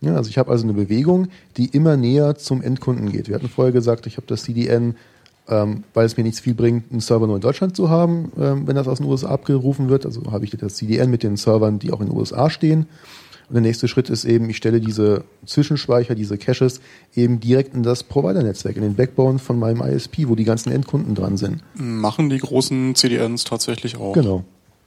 Ja, 0.00 0.14
also 0.14 0.28
ich 0.28 0.38
habe 0.38 0.50
also 0.50 0.64
eine 0.64 0.74
Bewegung, 0.74 1.28
die 1.56 1.66
immer 1.66 1.96
näher 1.96 2.36
zum 2.36 2.62
Endkunden 2.62 3.10
geht. 3.10 3.28
Wir 3.28 3.34
hatten 3.34 3.48
vorher 3.48 3.72
gesagt, 3.72 4.06
ich 4.06 4.16
habe 4.16 4.26
das 4.26 4.42
CDN, 4.42 4.96
ähm, 5.48 5.84
weil 5.94 6.06
es 6.06 6.16
mir 6.16 6.22
nichts 6.22 6.40
viel 6.40 6.54
bringt, 6.54 6.90
einen 6.90 7.00
Server 7.00 7.26
nur 7.26 7.36
in 7.36 7.42
Deutschland 7.42 7.76
zu 7.76 7.88
haben, 7.88 8.30
ähm, 8.38 8.66
wenn 8.66 8.76
das 8.76 8.88
aus 8.88 8.98
den 8.98 9.06
USA 9.06 9.28
abgerufen 9.28 9.88
wird. 9.88 10.04
Also 10.04 10.22
habe 10.30 10.44
ich 10.44 10.50
das 10.50 10.74
CDN 10.74 11.10
mit 11.10 11.22
den 11.22 11.36
Servern, 11.36 11.78
die 11.78 11.92
auch 11.92 12.00
in 12.00 12.08
den 12.08 12.16
USA 12.16 12.50
stehen. 12.50 12.86
Und 13.48 13.54
der 13.54 13.62
nächste 13.62 13.86
Schritt 13.86 14.10
ist 14.10 14.24
eben, 14.24 14.50
ich 14.50 14.56
stelle 14.56 14.80
diese 14.80 15.24
Zwischenspeicher, 15.44 16.16
diese 16.16 16.36
Caches 16.36 16.80
eben 17.14 17.38
direkt 17.38 17.74
in 17.74 17.84
das 17.84 18.02
Provider-Netzwerk, 18.02 18.76
in 18.76 18.82
den 18.82 18.94
Backbone 18.96 19.38
von 19.38 19.58
meinem 19.58 19.82
ISP, 19.82 20.28
wo 20.28 20.34
die 20.34 20.44
ganzen 20.44 20.72
Endkunden 20.72 21.14
dran 21.14 21.36
sind. 21.36 21.62
Machen 21.74 22.28
die 22.28 22.38
großen 22.38 22.96
CDNs 22.96 23.44
tatsächlich 23.44 23.96
auch. 23.98 24.14
Genau. 24.14 24.44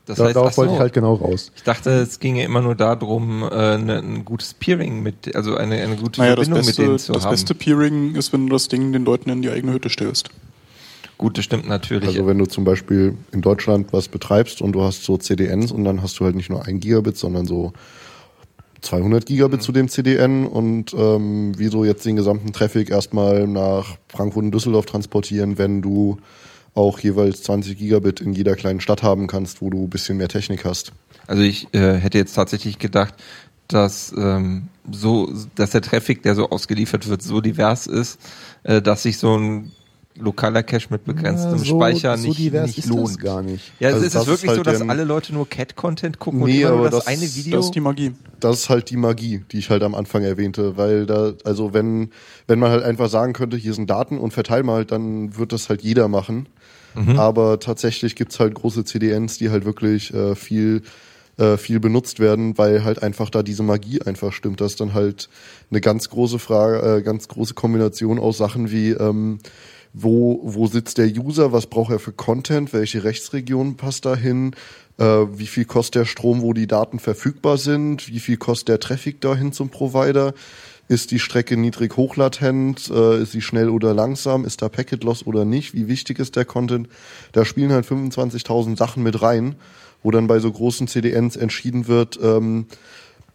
Das 0.09 0.17
da, 0.17 0.25
heißt, 0.25 0.35
darauf 0.35 0.53
so. 0.53 0.57
wollte 0.57 0.73
ich 0.73 0.79
halt 0.79 0.93
genau 0.93 1.13
raus. 1.13 1.51
Ich 1.55 1.63
dachte, 1.63 1.91
es 1.91 2.19
ginge 2.19 2.43
immer 2.43 2.61
nur 2.61 2.75
darum, 2.75 3.43
äh, 3.43 3.77
ne, 3.77 3.99
ein 3.99 4.25
gutes 4.25 4.55
Peering 4.55 5.03
mit, 5.03 5.35
also 5.35 5.55
eine, 5.55 5.75
eine 5.75 5.95
gute 5.97 6.19
Naja, 6.19 6.35
das 6.35 6.47
Verbindung 6.47 6.65
mit 6.65 6.65
beste, 6.65 6.81
denen 6.81 6.99
zu 6.99 7.13
das 7.13 7.25
haben. 7.25 7.31
beste 7.31 7.53
Peering 7.53 8.15
ist, 8.15 8.33
wenn 8.33 8.47
du 8.47 8.53
das 8.53 8.67
Ding 8.67 8.91
den 8.91 9.05
Leuten 9.05 9.29
in 9.29 9.41
die 9.43 9.51
eigene 9.51 9.71
Hütte 9.71 9.89
stellst. 9.89 10.31
Gut, 11.19 11.37
das 11.37 11.45
stimmt 11.45 11.67
natürlich. 11.67 12.09
Also 12.09 12.25
wenn 12.25 12.39
du 12.39 12.45
zum 12.45 12.63
Beispiel 12.63 13.15
in 13.31 13.41
Deutschland 13.41 13.93
was 13.93 14.07
betreibst 14.07 14.61
und 14.61 14.71
du 14.71 14.81
hast 14.81 15.03
so 15.03 15.17
CDNs 15.17 15.71
und 15.71 15.83
dann 15.83 16.01
hast 16.01 16.19
du 16.19 16.25
halt 16.25 16.35
nicht 16.35 16.49
nur 16.49 16.65
ein 16.65 16.79
Gigabit, 16.79 17.17
sondern 17.17 17.45
so 17.45 17.73
200 18.81 19.25
Gigabit 19.25 19.61
zu 19.61 19.71
dem 19.71 19.89
CDN 19.89 20.45
und 20.45 20.93
ähm, 20.93 21.57
wie 21.57 21.67
so 21.67 21.83
jetzt 21.83 22.05
den 22.05 22.15
gesamten 22.15 22.53
Traffic 22.53 22.89
erstmal 22.89 23.47
nach 23.47 23.97
Frankfurt 24.07 24.43
und 24.45 24.51
Düsseldorf 24.51 24.85
transportieren, 24.85 25.57
wenn 25.57 25.81
du 25.81 26.17
auch 26.75 26.99
jeweils 26.99 27.43
20 27.43 27.77
Gigabit 27.77 28.21
in 28.21 28.33
jeder 28.33 28.55
kleinen 28.55 28.79
Stadt 28.79 29.03
haben 29.03 29.27
kannst, 29.27 29.61
wo 29.61 29.69
du 29.69 29.83
ein 29.83 29.89
bisschen 29.89 30.17
mehr 30.17 30.29
Technik 30.29 30.65
hast. 30.65 30.93
Also 31.27 31.43
ich 31.43 31.73
äh, 31.73 31.95
hätte 31.95 32.17
jetzt 32.17 32.33
tatsächlich 32.33 32.79
gedacht, 32.79 33.15
dass 33.67 34.13
ähm, 34.17 34.67
so, 34.91 35.31
dass 35.55 35.71
der 35.71 35.81
Traffic, 35.81 36.23
der 36.23 36.35
so 36.35 36.49
ausgeliefert 36.49 37.07
wird, 37.07 37.21
so 37.21 37.41
divers 37.41 37.85
ist, 37.85 38.19
äh, 38.63 38.81
dass 38.81 39.03
sich 39.03 39.17
so 39.17 39.37
ein 39.37 39.71
lokaler 40.17 40.63
Cache 40.63 40.87
mit 40.89 41.05
begrenztem 41.05 41.51
Ja, 41.51 41.57
so- 41.59 41.65
Speicher 41.65 42.17
so 42.17 42.27
nicht, 42.27 42.39
divers 42.39 42.67
nicht 42.67 42.79
ist 42.79 42.87
lohnt. 42.89 43.07
das 43.09 43.17
gar 43.19 43.41
nicht. 43.41 43.71
Ja, 43.79 43.89
Also 43.89 44.05
ist 44.05 44.15
das 44.15 44.23
es 44.23 44.27
wirklich 44.27 44.51
ist 44.51 44.57
so, 44.57 44.65
halt 44.65 44.81
dass 44.81 44.89
alle 44.89 45.03
Leute 45.05 45.33
nur 45.33 45.47
Cat-Content 45.47 46.19
gucken 46.19 46.39
Nee, 46.41 46.45
und 46.45 46.59
immer 46.61 46.69
nur 46.71 46.79
aber 46.79 46.89
das, 46.89 47.05
das- 47.05 47.07
eine 47.07 47.35
Video? 47.35 47.57
Das 47.57 47.65
ist 47.65 47.75
die 47.75 47.79
Magie. 47.79 48.11
Das 48.39 48.57
ist 48.59 48.69
halt 48.69 48.89
die 48.89 48.97
Magie, 48.97 49.43
die 49.51 49.59
ich 49.59 49.69
halt 49.69 49.83
am 49.83 49.95
Anfang 49.95 50.23
erwähnte, 50.23 50.75
weil 50.77 51.05
da, 51.05 51.33
also 51.45 51.73
wenn, 51.73 52.09
wenn 52.47 52.59
man 52.59 52.71
halt 52.71 52.83
einfach 52.83 53.09
sagen 53.09 53.33
könnte, 53.33 53.55
hier 53.55 53.73
sind 53.73 53.89
Daten 53.89 54.17
und 54.17 54.31
verteil 54.33 54.63
mal, 54.63 54.83
dann 54.85 55.37
wird 55.37 55.53
das 55.53 55.69
halt 55.69 55.81
jeder 55.81 56.07
machen. 56.07 56.47
Aber 57.15 57.59
tatsächlich 57.61 58.15
gibt's 58.15 58.39
halt 58.41 58.55
große 58.55 58.83
CDNs, 58.83 59.37
die 59.37 59.51
halt 59.51 59.63
wirklich 59.63 60.13
äh, 60.13 60.35
viel, 60.35 60.81
äh, 61.37 61.55
viel 61.55 61.79
benutzt 61.79 62.19
werden, 62.19 62.57
weil 62.57 62.83
halt 62.83 63.03
einfach 63.03 63.29
da 63.29 63.41
diese 63.41 63.63
Magie 63.63 64.01
einfach 64.01 64.33
stimmt. 64.33 64.59
Das 64.59 64.71
ist 64.71 64.81
dann 64.81 64.93
halt 64.93 65.29
eine 65.71 65.79
ganz 65.79 66.09
große 66.09 66.39
Frage, 66.39 66.97
äh, 66.97 67.01
ganz 67.01 67.29
große 67.29 67.53
Kombination 67.53 68.19
aus 68.19 68.37
Sachen 68.37 68.69
wie, 68.71 68.89
ähm, 68.89 69.37
wo, 69.93 70.41
wo 70.43 70.67
sitzt 70.67 70.97
der 70.97 71.07
User, 71.07 71.51
was 71.51 71.67
braucht 71.67 71.91
er 71.91 71.99
für 71.99 72.11
Content, 72.11 72.73
welche 72.73 73.03
Rechtsregion 73.03 73.75
passt 73.75 74.05
dahin, 74.05 74.55
äh, 74.97 75.03
wie 75.03 75.47
viel 75.47 75.65
kostet 75.65 75.95
der 75.95 76.05
Strom, 76.05 76.41
wo 76.41 76.53
die 76.53 76.67
Daten 76.67 76.99
verfügbar 76.99 77.57
sind, 77.57 78.07
wie 78.09 78.19
viel 78.19 78.37
kostet 78.37 78.69
der 78.69 78.79
Traffic 78.79 79.21
dahin 79.21 79.51
zum 79.51 79.69
Provider, 79.69 80.33
ist 80.87 81.11
die 81.11 81.19
Strecke 81.19 81.55
niedrig 81.55 81.97
hochlatent, 81.97 82.89
äh, 82.89 83.21
ist 83.21 83.31
sie 83.31 83.41
schnell 83.41 83.69
oder 83.69 83.93
langsam, 83.93 84.45
ist 84.45 84.61
da 84.61 84.69
Packet 84.69 85.03
Loss 85.03 85.25
oder 85.25 85.45
nicht, 85.45 85.73
wie 85.73 85.87
wichtig 85.87 86.19
ist 86.19 86.35
der 86.35 86.45
Content, 86.45 86.87
da 87.31 87.45
spielen 87.45 87.71
halt 87.71 87.85
25.000 87.85 88.77
Sachen 88.77 89.03
mit 89.03 89.21
rein, 89.21 89.55
wo 90.03 90.11
dann 90.11 90.27
bei 90.27 90.39
so 90.39 90.51
großen 90.51 90.87
CDNs 90.87 91.35
entschieden 91.35 91.87
wird, 91.87 92.19
ähm, 92.21 92.65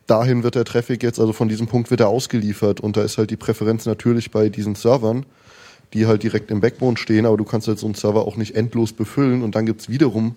dahin 0.07 0.43
wird 0.43 0.55
der 0.55 0.65
Traffic 0.65 1.03
jetzt, 1.03 1.19
also 1.19 1.33
von 1.33 1.49
diesem 1.49 1.67
Punkt 1.67 1.91
wird 1.91 2.01
er 2.01 2.09
ausgeliefert 2.09 2.81
und 2.81 2.97
da 2.97 3.03
ist 3.03 3.19
halt 3.19 3.31
die 3.31 3.37
Präferenz 3.37 3.87
natürlich 3.87 4.31
bei 4.31 4.49
diesen 4.49 4.75
Servern, 4.75 5.25
die 5.95 6.07
halt 6.07 6.23
direkt 6.23 6.51
im 6.51 6.61
Backbone 6.61 6.97
stehen, 6.97 7.25
aber 7.25 7.37
du 7.37 7.45
kannst 7.45 7.69
halt 7.69 7.79
so 7.79 7.87
einen 7.87 7.95
Server 7.95 8.27
auch 8.27 8.37
nicht 8.37 8.55
endlos 8.55 8.93
befüllen 8.93 9.43
und 9.43 9.55
dann 9.55 9.65
gibt's 9.65 9.89
wiederum 9.89 10.37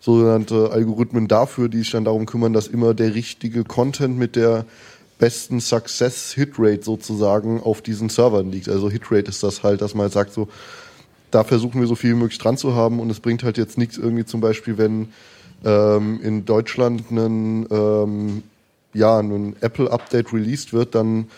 sogenannte 0.00 0.70
Algorithmen 0.70 1.28
dafür, 1.28 1.68
die 1.68 1.78
sich 1.78 1.90
dann 1.92 2.04
darum 2.04 2.26
kümmern, 2.26 2.52
dass 2.52 2.66
immer 2.66 2.92
der 2.92 3.14
richtige 3.14 3.64
Content 3.64 4.18
mit 4.18 4.36
der 4.36 4.66
besten 5.18 5.60
Success-Hitrate 5.60 6.82
sozusagen 6.82 7.62
auf 7.62 7.80
diesen 7.80 8.10
Servern 8.10 8.50
liegt. 8.50 8.68
Also 8.68 8.90
Hitrate 8.90 9.30
ist 9.30 9.42
das 9.42 9.62
halt, 9.62 9.80
dass 9.80 9.94
man 9.94 10.04
halt 10.04 10.12
sagt 10.12 10.32
so, 10.34 10.48
da 11.30 11.44
versuchen 11.44 11.80
wir 11.80 11.86
so 11.86 11.94
viel 11.94 12.10
wie 12.10 12.18
möglich 12.18 12.38
dran 12.38 12.56
zu 12.56 12.74
haben 12.74 13.00
und 13.00 13.08
es 13.10 13.20
bringt 13.20 13.42
halt 13.42 13.56
jetzt 13.56 13.78
nichts 13.78 13.96
irgendwie 13.96 14.26
zum 14.26 14.40
Beispiel, 14.40 14.76
wenn 14.76 15.08
ähm, 15.64 16.20
in 16.22 16.44
Deutschland 16.44 17.10
ein, 17.10 17.66
ähm, 17.70 18.42
ja, 18.92 19.18
ein 19.18 19.56
Apple-Update 19.60 20.32
released 20.32 20.72
wird, 20.72 20.94
dann 20.94 21.28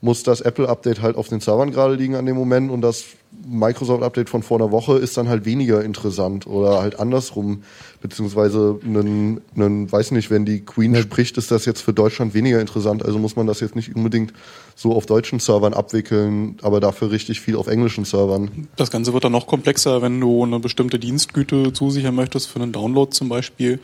muss 0.00 0.22
das 0.22 0.40
Apple-Update 0.40 1.00
halt 1.02 1.16
auf 1.16 1.28
den 1.28 1.40
Servern 1.40 1.70
gerade 1.70 1.94
liegen 1.94 2.14
an 2.14 2.26
dem 2.26 2.36
Moment 2.36 2.70
und 2.70 2.80
das 2.80 3.04
Microsoft-Update 3.46 4.28
von 4.28 4.42
vor 4.42 4.58
einer 4.58 4.70
Woche 4.70 4.96
ist 4.98 5.16
dann 5.16 5.28
halt 5.28 5.44
weniger 5.44 5.82
interessant 5.84 6.46
oder 6.46 6.80
halt 6.80 6.98
andersrum, 6.98 7.62
beziehungsweise 8.00 8.78
einen, 8.84 9.40
einen 9.54 9.90
weiß 9.90 10.12
nicht, 10.12 10.30
wenn 10.30 10.44
die 10.44 10.60
Queen 10.60 10.94
spricht, 10.96 11.36
ist 11.36 11.50
das 11.50 11.64
jetzt 11.64 11.82
für 11.82 11.92
Deutschland 11.92 12.34
weniger 12.34 12.60
interessant, 12.60 13.04
also 13.04 13.18
muss 13.18 13.36
man 13.36 13.46
das 13.46 13.60
jetzt 13.60 13.76
nicht 13.76 13.94
unbedingt 13.94 14.32
so 14.74 14.94
auf 14.94 15.06
deutschen 15.06 15.38
Servern 15.38 15.74
abwickeln, 15.74 16.56
aber 16.62 16.80
dafür 16.80 17.10
richtig 17.10 17.40
viel 17.40 17.56
auf 17.56 17.66
englischen 17.66 18.04
Servern. 18.04 18.68
Das 18.76 18.90
Ganze 18.90 19.12
wird 19.12 19.24
dann 19.24 19.32
noch 19.32 19.46
komplexer, 19.46 20.02
wenn 20.02 20.20
du 20.20 20.44
eine 20.44 20.60
bestimmte 20.60 20.98
Dienstgüte 20.98 21.72
zusichern 21.72 22.14
möchtest 22.14 22.48
für 22.48 22.60
einen 22.60 22.72
Download 22.72 23.10
zum 23.10 23.28
Beispiel. 23.28 23.80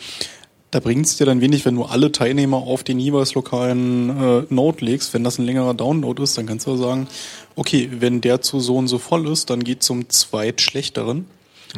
Da 0.73 0.81
bringt 0.81 1.05
es 1.07 1.19
dir 1.19 1.27
dann 1.27 1.41
wenig, 1.43 1.65
wenn 1.67 1.77
du 1.77 1.85
alle 1.85 2.11
Teilnehmer 2.13 2.57
auf 2.57 2.83
den 2.83 2.99
jeweils 2.99 3.35
lokalen 3.35 4.09
äh, 4.09 4.43
Node 4.49 4.85
legst. 4.85 5.13
Wenn 5.13 5.23
das 5.23 5.39
ein 5.39 5.45
längerer 5.45 5.75
Download 5.75 6.21
ist, 6.23 6.37
dann 6.39 6.47
kannst 6.47 6.67
du 6.67 6.77
sagen, 6.77 7.07
okay, 7.57 7.91
wenn 8.01 8.23
der 8.23 8.41
zu 8.41 8.59
so 8.59 8.77
und 8.79 8.89
so 8.89 8.97
voll 8.99 9.29
ist, 9.29 9.51
dann 9.51 9.65
geht 9.65 9.83
zum 9.83 10.09
zweitschlechteren, 10.09 11.27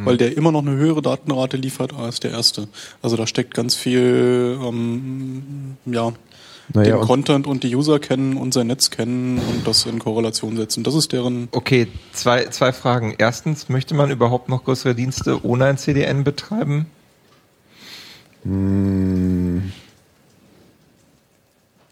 weil 0.04 0.16
der 0.16 0.36
immer 0.36 0.52
noch 0.52 0.62
eine 0.62 0.76
höhere 0.76 1.02
Datenrate 1.02 1.56
liefert 1.56 1.92
als 1.92 2.20
der 2.20 2.30
erste. 2.30 2.68
Also 3.02 3.16
da 3.16 3.26
steckt 3.26 3.52
ganz 3.54 3.74
viel, 3.74 4.58
ähm, 4.62 5.76
ja, 5.86 6.12
Naja, 6.72 6.90
den 6.90 7.00
und- 7.00 7.06
Content 7.06 7.46
und 7.48 7.64
die 7.64 7.74
User 7.74 7.98
kennen 7.98 8.36
und 8.36 8.54
sein 8.54 8.68
Netz 8.68 8.90
kennen 8.90 9.38
und 9.38 9.66
das 9.66 9.86
in 9.86 9.98
Korrelation 9.98 10.56
setzen. 10.56 10.84
Das 10.84 10.94
ist 10.94 11.10
deren 11.12 11.48
Okay, 11.50 11.88
zwei, 12.12 12.44
zwei 12.46 12.72
Fragen. 12.72 13.14
Erstens, 13.18 13.68
möchte 13.68 13.94
man 13.94 14.10
überhaupt 14.12 14.48
noch 14.48 14.62
größere 14.64 14.94
Dienste 14.94 15.44
ohne 15.44 15.64
ein 15.64 15.78
CDN 15.78 16.22
betreiben? 16.22 16.86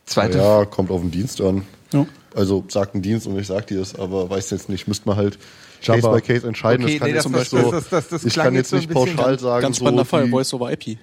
Zweite 0.07 0.39
Ja, 0.39 0.65
kommt 0.65 0.91
auf 0.91 1.01
den 1.01 1.11
Dienst 1.11 1.41
an. 1.41 1.63
Ja. 1.93 2.07
Also 2.35 2.65
sagt 2.69 2.95
ein 2.95 3.03
Dienst 3.03 3.27
und 3.27 3.39
ich 3.39 3.47
sag 3.47 3.67
dir 3.67 3.81
es, 3.81 3.95
aber 3.95 4.29
weiß 4.31 4.51
jetzt 4.51 4.69
nicht, 4.69 4.89
müsste 4.89 5.09
man 5.09 5.17
halt 5.17 5.39
Jabba. 5.83 6.01
Case 6.01 6.11
by 6.11 6.21
Case 6.35 6.47
entscheiden. 6.47 6.85
Okay, 6.85 6.99
das 6.99 7.01
kann 7.01 7.09
nee, 7.11 7.15
jetzt 7.17 7.25
das- 7.25 7.33
nicht 7.33 7.53
das- 7.53 7.61
so, 7.65 7.71
das- 7.73 7.89
das- 7.89 8.09
das 8.09 8.25
ich 8.25 8.35
kann 8.35 8.55
jetzt 8.55 8.71
so 8.71 8.77
nicht 8.77 8.89
bisschen 8.89 9.17
pauschal 9.17 9.39
sagen, 9.39 9.63
Ganz 9.63 9.77
so 9.79 9.85
spannender 9.85 10.05
Fall, 10.05 10.25
die- 10.25 10.31
Voice 10.31 10.53
over 10.55 10.71
IP. 10.73 10.99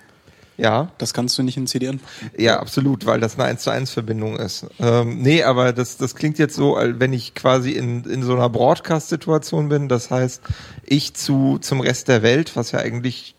Ja, 0.57 0.91
Das 0.97 1.13
kannst 1.13 1.37
du 1.37 1.43
nicht 1.43 1.55
in 1.55 1.67
CDN 1.67 2.01
ja, 2.37 2.59
absolut, 2.59 3.05
weil 3.05 3.21
das 3.21 3.35
eine 3.35 3.45
1 3.45 3.61
zu 3.63 3.69
1 3.69 3.91
Verbindung 3.91 4.35
ist. 4.37 4.65
Ähm, 4.79 5.21
nee, 5.21 5.41
aber 5.41 5.71
das, 5.71 5.95
das 5.95 6.15
klingt 6.15 6.37
jetzt 6.37 6.53
so, 6.55 6.75
als 6.75 6.99
wenn 6.99 7.13
ich 7.13 7.33
quasi 7.33 7.71
in, 7.71 8.03
in 8.03 8.23
so 8.23 8.33
einer 8.35 8.49
Broadcast-Situation 8.49 9.69
bin. 9.69 9.87
Das 9.87 10.11
heißt, 10.11 10.41
ich 10.85 11.13
zu, 11.13 11.59
zum 11.61 11.79
Rest 11.79 12.09
der 12.09 12.23
Welt, 12.23 12.57
was 12.57 12.71
ja 12.73 12.79
eigentlich, 12.79 13.35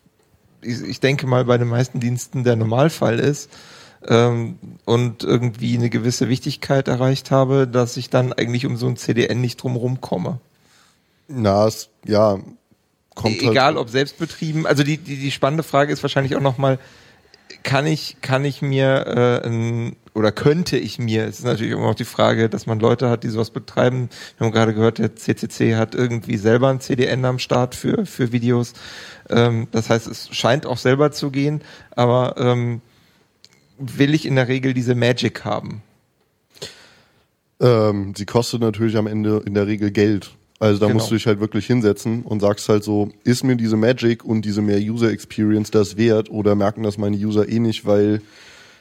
ich, 0.62 0.82
ich 0.82 1.00
denke 1.00 1.26
mal, 1.26 1.44
bei 1.44 1.58
den 1.58 1.68
meisten 1.68 2.00
Diensten 2.00 2.44
der 2.44 2.56
Normalfall 2.56 3.18
ist, 3.18 3.50
ähm, 4.08 4.58
und 4.84 5.24
irgendwie 5.24 5.76
eine 5.76 5.90
gewisse 5.90 6.28
Wichtigkeit 6.28 6.88
erreicht 6.88 7.30
habe, 7.30 7.66
dass 7.66 7.96
ich 7.96 8.10
dann 8.10 8.32
eigentlich 8.32 8.66
um 8.66 8.76
so 8.76 8.86
ein 8.86 8.96
CDN 8.96 9.40
nicht 9.40 9.62
drumherum 9.62 10.00
komme. 10.00 10.40
Na, 11.28 11.66
es, 11.66 11.90
ja, 12.06 12.38
kommt 13.14 13.42
E- 13.42 13.48
Egal 13.48 13.66
halt, 13.66 13.76
ob 13.76 13.90
selbstbetrieben. 13.90 14.66
Also 14.66 14.82
die, 14.82 14.96
die, 14.96 15.16
die 15.16 15.30
spannende 15.30 15.62
Frage 15.62 15.92
ist 15.92 16.02
wahrscheinlich 16.02 16.34
auch 16.36 16.40
nochmal, 16.40 16.78
kann 17.62 17.86
ich, 17.86 18.16
kann 18.22 18.44
ich 18.44 18.62
mir 18.62 19.06
äh, 19.44 19.46
ein, 19.46 19.96
oder 20.14 20.32
könnte 20.32 20.76
ich 20.76 20.98
mir, 20.98 21.24
es 21.24 21.38
ist 21.38 21.44
natürlich 21.44 21.72
immer 21.72 21.86
noch 21.86 21.94
die 21.94 22.04
Frage, 22.04 22.48
dass 22.48 22.66
man 22.66 22.80
Leute 22.80 23.08
hat, 23.08 23.22
die 23.22 23.28
sowas 23.28 23.50
betreiben. 23.50 24.08
Wir 24.38 24.46
haben 24.46 24.52
gerade 24.52 24.74
gehört, 24.74 24.98
der 24.98 25.14
CCC 25.16 25.76
hat 25.76 25.94
irgendwie 25.94 26.36
selber 26.36 26.68
ein 26.68 26.80
CDN 26.80 27.24
am 27.24 27.38
Start 27.38 27.74
für, 27.74 28.06
für 28.06 28.32
Videos. 28.32 28.72
Ähm, 29.28 29.68
das 29.70 29.88
heißt, 29.90 30.06
es 30.08 30.28
scheint 30.32 30.66
auch 30.66 30.78
selber 30.78 31.12
zu 31.12 31.30
gehen, 31.30 31.60
aber 31.92 32.34
ähm, 32.38 32.80
will 33.78 34.14
ich 34.14 34.26
in 34.26 34.34
der 34.36 34.48
Regel 34.48 34.74
diese 34.74 34.94
Magic 34.94 35.44
haben? 35.44 35.82
ähm, 37.60 38.14
sie 38.16 38.24
kostet 38.26 38.62
natürlich 38.62 38.96
am 38.96 39.06
Ende 39.06 39.42
in 39.44 39.54
der 39.54 39.66
Regel 39.66 39.90
Geld. 39.90 40.30
Also 40.58 40.78
da 40.80 40.86
Genau. 40.86 40.98
musst 40.98 41.10
du 41.10 41.14
dich 41.14 41.26
halt 41.26 41.40
wirklich 41.40 41.66
hinsetzen 41.66 42.22
und 42.22 42.40
sagst 42.40 42.68
halt 42.68 42.84
so, 42.84 43.10
ist 43.24 43.44
mir 43.44 43.56
diese 43.56 43.76
Magic 43.76 44.24
und 44.24 44.44
diese 44.44 44.62
mehr 44.62 44.78
User 44.78 45.10
Experience 45.10 45.70
das 45.70 45.96
wert 45.96 46.30
oder 46.30 46.54
merken 46.54 46.82
das 46.82 46.98
meine 46.98 47.16
User 47.16 47.48
eh 47.48 47.58
nicht, 47.58 47.86
weil 47.86 48.20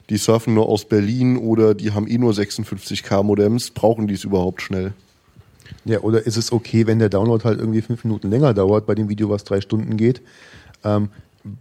die 0.10 0.18
surfen 0.18 0.54
nur 0.54 0.68
aus 0.68 0.86
Berlin 0.86 1.38
oder 1.38 1.74
die 1.76 1.92
haben 1.92 2.08
eh 2.08 2.18
nur 2.18 2.34
56k 2.34 3.24
Modems, 3.24 3.72
brauchen 3.72 4.08
die 4.08 4.16
es 4.16 4.24
überhaupt 4.24 4.62
schnell? 4.62 4.94
Ja, 5.86 6.00
oder 6.00 6.26
ist 6.26 6.38
es 6.38 6.52
okay, 6.52 6.88
wenn 6.88 7.00
der 7.00 7.10
Download 7.10 7.44
halt 7.44 7.60
irgendwie 7.60 7.82
fünf 7.82 8.04
Minuten 8.04 8.30
länger 8.30 8.54
dauert 8.54 8.86
bei 8.86 8.96
dem 8.96 9.10
Video, 9.10 9.30
was 9.30 9.44
drei 9.44 9.62
Stunden 9.62 9.98
geht? 9.98 10.22
Ähm, 10.84 11.10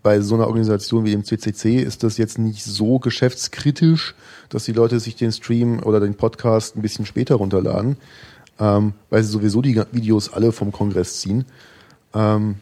bei 0.03 0.21
so 0.21 0.35
einer 0.35 0.47
Organisation 0.47 1.05
wie 1.05 1.13
dem 1.13 1.25
CCC 1.25 1.77
ist 1.77 2.03
das 2.03 2.19
jetzt 2.19 2.39
nicht 2.39 2.65
so 2.65 2.99
geschäftskritisch, 2.99 4.15
dass 4.49 4.65
die 4.65 4.73
Leute 4.73 4.99
sich 4.99 5.17
den 5.17 5.33
Stream 5.33 5.81
oder 5.83 6.01
den 6.01 6.15
Podcast 6.15 6.77
ein 6.77 6.83
bisschen 6.83 7.07
später 7.07 7.37
runterladen, 7.37 7.97
ähm, 8.59 8.95
weil 9.11 9.23
sie 9.23 9.31
sowieso 9.31 9.63
die 9.63 9.81
Videos 9.93 10.33
alle 10.33 10.53
vom 10.53 10.73
Kongress 10.73 11.21
ziehen. 11.21 11.45
Ähm, 12.15 12.57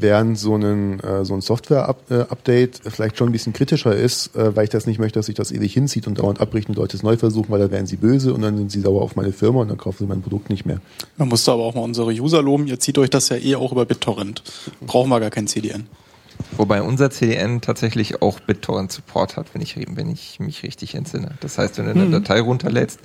während 0.00 0.38
so 0.38 0.56
ein, 0.56 1.00
äh, 1.00 1.24
so 1.24 1.34
ein 1.34 1.40
Software-Update 1.40 2.80
vielleicht 2.88 3.18
schon 3.18 3.28
ein 3.28 3.32
bisschen 3.32 3.52
kritischer 3.52 3.94
ist, 3.94 4.34
äh, 4.36 4.54
weil 4.54 4.64
ich 4.64 4.70
das 4.70 4.86
nicht 4.86 4.98
möchte, 4.98 5.18
dass 5.18 5.26
sich 5.26 5.34
das 5.34 5.52
ewig 5.52 5.72
hinzieht 5.72 6.06
und 6.06 6.18
dauernd 6.18 6.40
abbricht 6.40 6.68
und 6.68 6.76
Leute 6.76 6.96
es 6.96 7.02
neu 7.02 7.16
versuchen, 7.16 7.50
weil 7.50 7.60
dann 7.60 7.70
werden 7.70 7.86
sie 7.86 7.96
böse 7.96 8.32
und 8.34 8.42
dann 8.42 8.56
sind 8.56 8.70
sie 8.70 8.80
sauer 8.80 9.02
auf 9.02 9.16
meine 9.16 9.32
Firma 9.32 9.60
und 9.60 9.68
dann 9.68 9.78
kaufen 9.78 9.98
sie 10.00 10.06
mein 10.06 10.22
Produkt 10.22 10.50
nicht 10.50 10.66
mehr. 10.66 10.80
Man 11.16 11.28
musste 11.28 11.52
aber 11.52 11.64
auch 11.64 11.74
mal 11.74 11.82
unsere 11.82 12.10
User 12.10 12.42
loben. 12.42 12.66
Ihr 12.66 12.78
zieht 12.80 12.98
euch 12.98 13.10
das 13.10 13.28
ja 13.28 13.36
eh 13.36 13.56
auch 13.56 13.72
über 13.72 13.84
BitTorrent. 13.84 14.42
Brauchen 14.86 15.10
wir 15.10 15.20
gar 15.20 15.30
kein 15.30 15.46
CDN. 15.46 15.86
Wobei 16.56 16.82
unser 16.82 17.10
CDN 17.10 17.60
tatsächlich 17.60 18.22
auch 18.22 18.40
BitTorrent-Support 18.40 19.36
hat, 19.36 19.54
wenn 19.54 19.62
ich, 19.62 19.76
wenn 19.76 20.10
ich 20.10 20.38
mich 20.38 20.62
richtig 20.62 20.94
entsinne. 20.94 21.32
Das 21.40 21.58
heißt, 21.58 21.78
wenn 21.78 21.86
du 21.86 21.90
eine 21.92 22.04
mhm. 22.04 22.12
Datei 22.12 22.40
runterlädst, 22.40 23.00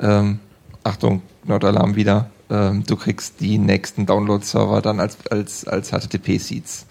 ähm, 0.00 0.40
Achtung, 0.84 1.22
Nordalarm 1.44 1.96
wieder, 1.96 2.30
ähm, 2.52 2.84
du 2.86 2.96
kriegst 2.96 3.40
die 3.40 3.56
nächsten 3.56 4.04
Download-Server 4.04 4.82
dann 4.82 5.00
als, 5.00 5.16
als, 5.30 5.66
als 5.66 5.90
HTTP-Seeds. 5.90 6.86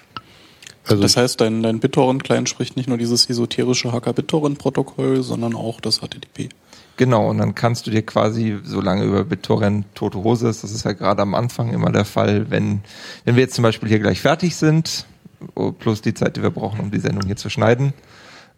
Also 0.88 1.04
das 1.04 1.16
heißt, 1.16 1.40
dein, 1.40 1.62
dein 1.62 1.80
BitTorrent-Client 1.80 2.50
spricht 2.50 2.76
nicht 2.76 2.90
nur 2.90 2.98
dieses 2.98 3.30
esoterische 3.30 3.92
Hacker-BitTorrent-Protokoll, 3.92 5.22
sondern 5.22 5.56
auch 5.56 5.80
das 5.80 6.00
HTTP. 6.00 6.50
Genau, 6.98 7.30
und 7.30 7.38
dann 7.38 7.54
kannst 7.54 7.86
du 7.86 7.92
dir 7.92 8.02
quasi, 8.02 8.58
solange 8.64 9.04
über 9.04 9.24
BitTorrent 9.24 9.86
tote 9.94 10.24
Hose 10.24 10.50
ist, 10.50 10.64
das 10.64 10.72
ist 10.72 10.84
ja 10.84 10.94
gerade 10.94 11.22
am 11.22 11.36
Anfang 11.36 11.72
immer 11.72 11.92
der 11.92 12.06
Fall, 12.06 12.50
wenn, 12.50 12.82
wenn 13.24 13.36
wir 13.36 13.44
jetzt 13.44 13.56
zum 13.56 13.64
Beispiel 13.64 13.88
hier 13.88 14.00
gleich 14.00 14.20
fertig 14.20 14.56
sind, 14.56 15.06
oh, 15.54 15.72
plus 15.72 16.02
die 16.02 16.16
Zeit, 16.16 16.38
die 16.38 16.44
wir 16.44 16.50
brauchen, 16.50 16.80
um 16.80 16.92
die 16.92 17.00
Sendung 17.00 17.26
hier 17.26 17.38
zu 17.38 17.50
schneiden, 17.50 17.94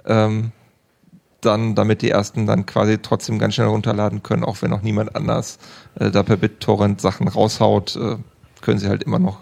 ähm, 0.06 0.52
dann, 1.46 1.76
damit 1.76 2.02
die 2.02 2.10
ersten 2.10 2.46
dann 2.46 2.66
quasi 2.66 2.98
trotzdem 2.98 3.40
ganz 3.40 3.56
schnell 3.56 3.68
runterladen 3.68 4.24
können, 4.24 4.44
auch 4.44 4.62
wenn 4.62 4.72
noch 4.72 4.82
niemand 4.82 5.16
anders 5.16 5.60
äh, 5.96 6.12
da 6.12 6.24
per 6.24 6.38
BitTorrent 6.38 7.02
Sachen 7.02 7.28
raushaut, 7.28 7.96
äh, 7.96 8.18
können 8.62 8.80
sie 8.80 8.88
halt 8.88 9.04
immer 9.04 9.20
noch 9.20 9.40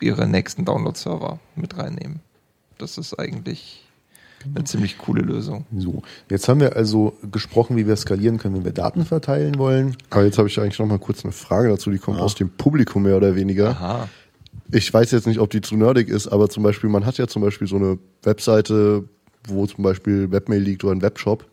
ihre 0.00 0.26
nächsten 0.26 0.64
Download-Server 0.64 1.38
mit 1.56 1.76
reinnehmen. 1.76 2.20
Das 2.78 2.98
ist 2.98 3.18
eigentlich 3.18 3.82
eine 4.44 4.64
ziemlich 4.64 4.98
coole 4.98 5.22
Lösung. 5.22 5.66
So, 5.76 6.02
jetzt 6.28 6.48
haben 6.48 6.60
wir 6.60 6.76
also 6.76 7.16
gesprochen, 7.30 7.76
wie 7.76 7.86
wir 7.86 7.96
skalieren 7.96 8.38
können, 8.38 8.56
wenn 8.56 8.64
wir 8.64 8.72
Daten 8.72 9.04
verteilen 9.04 9.58
wollen. 9.58 9.96
Aber 10.10 10.24
jetzt 10.24 10.38
habe 10.38 10.48
ich 10.48 10.58
eigentlich 10.58 10.78
noch 10.78 10.86
mal 10.86 10.98
kurz 10.98 11.24
eine 11.24 11.32
Frage 11.32 11.68
dazu, 11.68 11.90
die 11.90 11.98
kommt 11.98 12.18
ah. 12.18 12.22
aus 12.22 12.34
dem 12.34 12.50
Publikum 12.50 13.04
mehr 13.04 13.16
oder 13.16 13.36
weniger. 13.36 13.70
Aha. 13.70 14.08
Ich 14.70 14.92
weiß 14.92 15.10
jetzt 15.12 15.26
nicht, 15.26 15.38
ob 15.38 15.50
die 15.50 15.60
zu 15.60 15.76
nerdig 15.76 16.08
ist, 16.08 16.28
aber 16.28 16.48
zum 16.48 16.62
Beispiel, 16.62 16.90
man 16.90 17.06
hat 17.06 17.18
ja 17.18 17.26
zum 17.26 17.42
Beispiel 17.42 17.68
so 17.68 17.76
eine 17.76 17.98
Webseite, 18.22 19.04
wo 19.46 19.66
zum 19.66 19.84
Beispiel 19.84 20.30
Webmail 20.30 20.60
liegt 20.60 20.84
oder 20.84 20.94
ein 20.94 21.02
Webshop. 21.02 21.46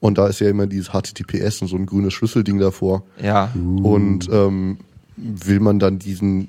Und 0.00 0.18
da 0.18 0.26
ist 0.26 0.40
ja 0.40 0.50
immer 0.50 0.66
dieses 0.66 0.90
HTTPS 0.90 1.62
und 1.62 1.68
so 1.68 1.76
ein 1.76 1.86
grünes 1.86 2.12
Schlüsselding 2.12 2.58
davor. 2.58 3.04
Ja. 3.22 3.50
Und 3.54 4.28
ähm, 4.30 4.78
will 5.16 5.60
man 5.60 5.78
dann 5.78 5.98
diesen 5.98 6.48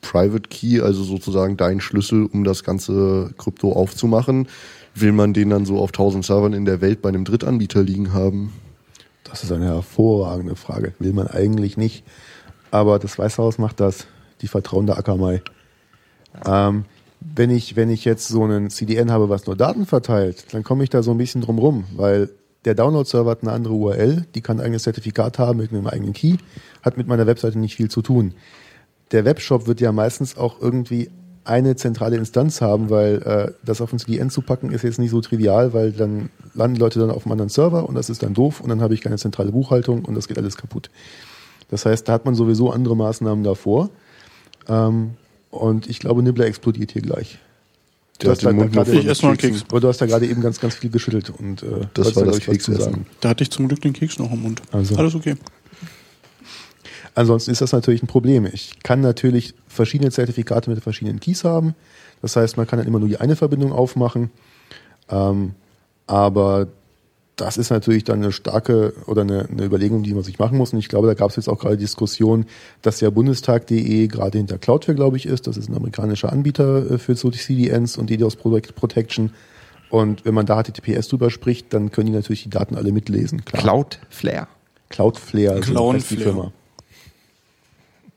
Private 0.00 0.48
Key, 0.48 0.80
also 0.80 1.02
sozusagen 1.02 1.56
deinen 1.56 1.80
Schlüssel, 1.80 2.26
um 2.26 2.44
das 2.44 2.64
ganze 2.64 3.34
Krypto 3.36 3.72
aufzumachen, 3.72 4.48
will 4.94 5.12
man 5.12 5.34
den 5.34 5.50
dann 5.50 5.66
so 5.66 5.78
auf 5.78 5.90
1000 5.90 6.24
Servern 6.24 6.52
in 6.52 6.64
der 6.64 6.80
Welt 6.80 7.02
bei 7.02 7.08
einem 7.08 7.24
Drittanbieter 7.24 7.82
liegen 7.82 8.12
haben? 8.12 8.52
Das 9.24 9.42
ist 9.42 9.52
eine 9.52 9.66
hervorragende 9.66 10.56
Frage. 10.56 10.94
Will 10.98 11.12
man 11.12 11.26
eigentlich 11.26 11.76
nicht. 11.76 12.04
Aber 12.70 12.98
das 12.98 13.18
Weiße 13.18 13.42
Haus 13.42 13.58
macht 13.58 13.80
das. 13.80 14.06
Die 14.40 14.48
vertrauen 14.48 14.86
der 14.86 14.98
Akamai. 14.98 15.42
Ähm, 16.44 16.84
wenn 17.20 17.50
ich, 17.50 17.76
wenn 17.76 17.90
ich 17.90 18.04
jetzt 18.04 18.28
so 18.28 18.44
einen 18.44 18.70
CDN 18.70 19.10
habe, 19.10 19.28
was 19.28 19.46
nur 19.46 19.56
Daten 19.56 19.86
verteilt, 19.86 20.52
dann 20.52 20.62
komme 20.62 20.84
ich 20.84 20.90
da 20.90 21.02
so 21.02 21.10
ein 21.10 21.18
bisschen 21.18 21.40
drum 21.40 21.58
rum, 21.58 21.84
weil 21.94 22.30
der 22.64 22.74
Download-Server 22.74 23.30
hat 23.30 23.42
eine 23.42 23.52
andere 23.52 23.74
URL, 23.74 24.26
die 24.34 24.40
kann 24.40 24.58
ein 24.58 24.66
eigenes 24.66 24.82
Zertifikat 24.82 25.38
haben 25.38 25.58
mit 25.58 25.70
einem 25.72 25.86
eigenen 25.86 26.12
Key, 26.12 26.36
hat 26.82 26.96
mit 26.96 27.06
meiner 27.06 27.26
Webseite 27.26 27.58
nicht 27.58 27.76
viel 27.76 27.90
zu 27.90 28.02
tun. 28.02 28.34
Der 29.12 29.24
Webshop 29.24 29.66
wird 29.66 29.80
ja 29.80 29.92
meistens 29.92 30.36
auch 30.36 30.60
irgendwie 30.60 31.10
eine 31.44 31.76
zentrale 31.76 32.16
Instanz 32.16 32.60
haben, 32.60 32.90
weil 32.90 33.22
äh, 33.22 33.52
das 33.64 33.80
auf 33.80 33.92
ein 33.92 34.00
CDN 34.00 34.30
zu 34.30 34.42
packen 34.42 34.72
ist 34.72 34.82
jetzt 34.82 34.98
nicht 34.98 35.10
so 35.10 35.20
trivial, 35.20 35.72
weil 35.72 35.92
dann 35.92 36.30
landen 36.54 36.76
Leute 36.76 36.98
dann 36.98 37.10
auf 37.10 37.24
einem 37.24 37.32
anderen 37.32 37.50
Server 37.50 37.88
und 37.88 37.94
das 37.94 38.10
ist 38.10 38.24
dann 38.24 38.34
doof 38.34 38.60
und 38.60 38.68
dann 38.68 38.80
habe 38.80 38.94
ich 38.94 39.00
keine 39.00 39.16
zentrale 39.16 39.52
Buchhaltung 39.52 40.04
und 40.04 40.16
das 40.16 40.26
geht 40.26 40.38
alles 40.38 40.56
kaputt. 40.56 40.90
Das 41.68 41.86
heißt, 41.86 42.08
da 42.08 42.14
hat 42.14 42.24
man 42.24 42.34
sowieso 42.34 42.70
andere 42.70 42.96
Maßnahmen 42.96 43.44
davor. 43.44 43.90
Ähm, 44.68 45.12
und 45.60 45.88
ich 45.88 45.98
glaube, 45.98 46.22
Nibbler 46.22 46.46
explodiert 46.46 46.92
hier 46.92 47.02
gleich. 47.02 47.38
Du 48.18 48.30
hast, 48.30 48.44
da 48.44 48.52
grade, 48.52 48.92
ich 48.92 49.06
esse 49.06 49.26
noch 49.26 49.36
Keks. 49.36 49.64
du 49.64 49.88
hast 49.88 50.00
da 50.00 50.06
gerade 50.06 50.26
eben 50.26 50.40
ganz, 50.40 50.58
ganz 50.58 50.74
viel 50.74 50.88
geschüttelt 50.90 51.30
und 51.30 51.62
äh, 51.62 51.86
das 51.92 52.16
war 52.16 52.24
das 52.24 52.40
Keks 52.40 52.64
zu 52.64 52.72
sagen. 52.72 53.06
Da 53.20 53.28
hatte 53.28 53.42
ich 53.42 53.50
zum 53.50 53.68
Glück 53.68 53.82
den 53.82 53.92
Keks 53.92 54.18
noch 54.18 54.32
im 54.32 54.40
Mund. 54.40 54.62
Also. 54.72 54.96
Alles 54.96 55.14
okay. 55.14 55.36
Ansonsten 57.14 57.50
ist 57.50 57.60
das 57.60 57.72
natürlich 57.72 58.02
ein 58.02 58.06
Problem. 58.06 58.46
Ich 58.46 58.82
kann 58.82 59.00
natürlich 59.00 59.54
verschiedene 59.68 60.10
Zertifikate 60.10 60.70
mit 60.70 60.82
verschiedenen 60.82 61.20
Keys 61.20 61.44
haben. 61.44 61.74
Das 62.22 62.36
heißt, 62.36 62.56
man 62.56 62.66
kann 62.66 62.78
dann 62.78 62.86
immer 62.86 62.98
nur 62.98 63.08
die 63.08 63.18
eine 63.18 63.36
Verbindung 63.36 63.72
aufmachen. 63.72 64.30
Ähm, 65.08 65.54
aber 66.06 66.68
das 67.36 67.58
ist 67.58 67.70
natürlich 67.70 68.04
dann 68.04 68.22
eine 68.22 68.32
starke 68.32 68.94
oder 69.06 69.22
eine, 69.22 69.46
eine, 69.50 69.64
Überlegung, 69.64 70.02
die 70.02 70.14
man 70.14 70.22
sich 70.22 70.38
machen 70.38 70.56
muss. 70.56 70.72
Und 70.72 70.78
ich 70.78 70.88
glaube, 70.88 71.06
da 71.06 71.14
gab 71.14 71.30
es 71.30 71.36
jetzt 71.36 71.48
auch 71.48 71.58
gerade 71.58 71.76
Diskussion, 71.76 72.46
dass 72.80 73.00
ja 73.00 73.10
Bundestag.de 73.10 74.08
gerade 74.08 74.38
hinter 74.38 74.56
Cloudflare, 74.56 74.96
glaube 74.96 75.18
ich, 75.18 75.26
ist. 75.26 75.46
Das 75.46 75.58
ist 75.58 75.68
ein 75.68 75.76
amerikanischer 75.76 76.32
Anbieter 76.32 76.90
äh, 76.90 76.98
für 76.98 77.14
so 77.14 77.30
CDNs 77.30 77.98
und 77.98 78.08
DDoS 78.08 78.36
Protection. 78.36 79.32
Und 79.90 80.24
wenn 80.24 80.34
man 80.34 80.46
da 80.46 80.62
HTTPS 80.62 81.08
drüber 81.08 81.30
spricht, 81.30 81.72
dann 81.74 81.92
können 81.92 82.06
die 82.06 82.12
natürlich 82.12 82.42
die 82.42 82.50
Daten 82.50 82.74
alle 82.74 82.90
mitlesen. 82.90 83.44
Klar. 83.44 83.62
Cloudflare. 83.62 84.48
Cloudflare, 84.88 85.62
so 85.62 85.92
heißt 85.92 86.10
die 86.10 86.16
Firma. 86.16 86.52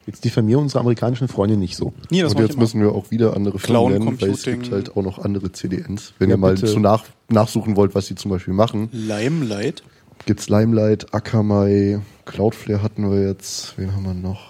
Jetzt 0.09 0.25
diffamieren 0.25 0.63
unsere 0.63 0.79
amerikanischen 0.79 1.27
Freunde 1.27 1.55
nicht 1.55 1.75
so. 1.75 1.93
Nee, 2.09 2.23
das 2.23 2.33
und 2.33 2.41
jetzt 2.41 2.57
müssen 2.57 2.81
wir 2.81 2.93
auch 2.93 3.11
wieder 3.11 3.35
andere 3.35 3.59
Firmen 3.59 3.93
nennen, 3.93 4.19
weil 4.19 4.31
es 4.31 4.41
gibt 4.41 4.71
halt 4.71 4.97
auch 4.97 5.03
noch 5.03 5.19
andere 5.19 5.51
CDNs. 5.51 6.13
Wenn 6.17 6.29
ja, 6.29 6.35
ihr 6.35 6.39
mal 6.39 6.57
zu 6.57 6.79
nach, 6.79 7.03
nachsuchen 7.29 7.75
wollt, 7.75 7.93
was 7.93 8.07
sie 8.07 8.15
zum 8.15 8.31
Beispiel 8.31 8.55
machen. 8.55 8.89
Limelight? 8.91 9.83
Gibt's 10.25 10.49
Limelight, 10.49 11.13
Akamai, 11.13 11.99
Cloudflare 12.25 12.81
hatten 12.81 13.11
wir 13.11 13.27
jetzt. 13.27 13.77
Wen 13.77 13.95
haben 13.95 14.03
wir 14.03 14.15
noch? 14.15 14.48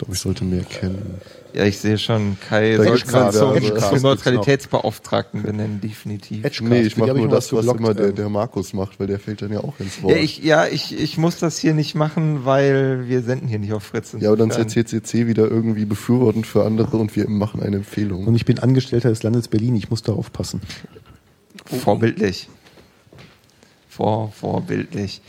Ich 0.00 0.04
glaube, 0.06 0.14
ich 0.14 0.20
sollte 0.20 0.44
mehr 0.44 0.64
kennen. 0.64 1.20
Ja, 1.52 1.66
ich 1.66 1.78
sehe 1.78 1.98
schon, 1.98 2.38
Kai 2.48 2.78
da 2.78 2.84
sollte 2.84 3.12
man 3.12 3.32
zum, 3.32 3.78
zum 3.78 4.00
Neutralitätsbeauftragten 4.00 5.42
benennen, 5.42 5.82
definitiv. 5.82 6.42
Edgecast, 6.42 6.70
nee, 6.70 6.80
ich 6.80 6.96
mache 6.96 7.12
nur 7.12 7.28
das, 7.28 7.52
was 7.52 7.66
immer 7.66 7.92
der, 7.92 8.12
der 8.12 8.30
Markus 8.30 8.72
macht, 8.72 8.98
weil 8.98 9.08
der 9.08 9.18
fällt 9.18 9.42
dann 9.42 9.52
ja 9.52 9.60
auch 9.60 9.78
ins 9.78 10.02
Wort. 10.02 10.16
Ja, 10.16 10.22
ich, 10.22 10.42
ja, 10.42 10.66
ich, 10.66 10.98
ich 10.98 11.18
muss 11.18 11.38
das 11.38 11.58
hier 11.58 11.74
nicht 11.74 11.94
machen, 11.94 12.46
weil 12.46 13.08
wir 13.08 13.20
senden 13.20 13.46
hier 13.46 13.58
nicht 13.58 13.74
auf 13.74 13.82
Fritz. 13.82 14.16
Ja, 14.18 14.30
aber 14.30 14.38
dann 14.38 14.48
ist 14.48 14.56
der 14.56 14.68
CCC 14.68 15.26
wieder 15.26 15.50
irgendwie 15.50 15.84
befürwortend 15.84 16.46
für 16.46 16.64
andere 16.64 16.96
und 16.96 17.14
wir 17.14 17.28
machen 17.28 17.62
eine 17.62 17.76
Empfehlung. 17.76 18.26
Und 18.26 18.34
ich 18.36 18.46
bin 18.46 18.58
Angestellter 18.58 19.10
des 19.10 19.22
Landes 19.22 19.48
Berlin, 19.48 19.76
ich 19.76 19.90
muss 19.90 20.02
darauf 20.02 20.32
passen. 20.32 20.62
Vorbildlich. 21.66 22.48
Vor, 23.90 24.32
vorbildlich. 24.32 25.20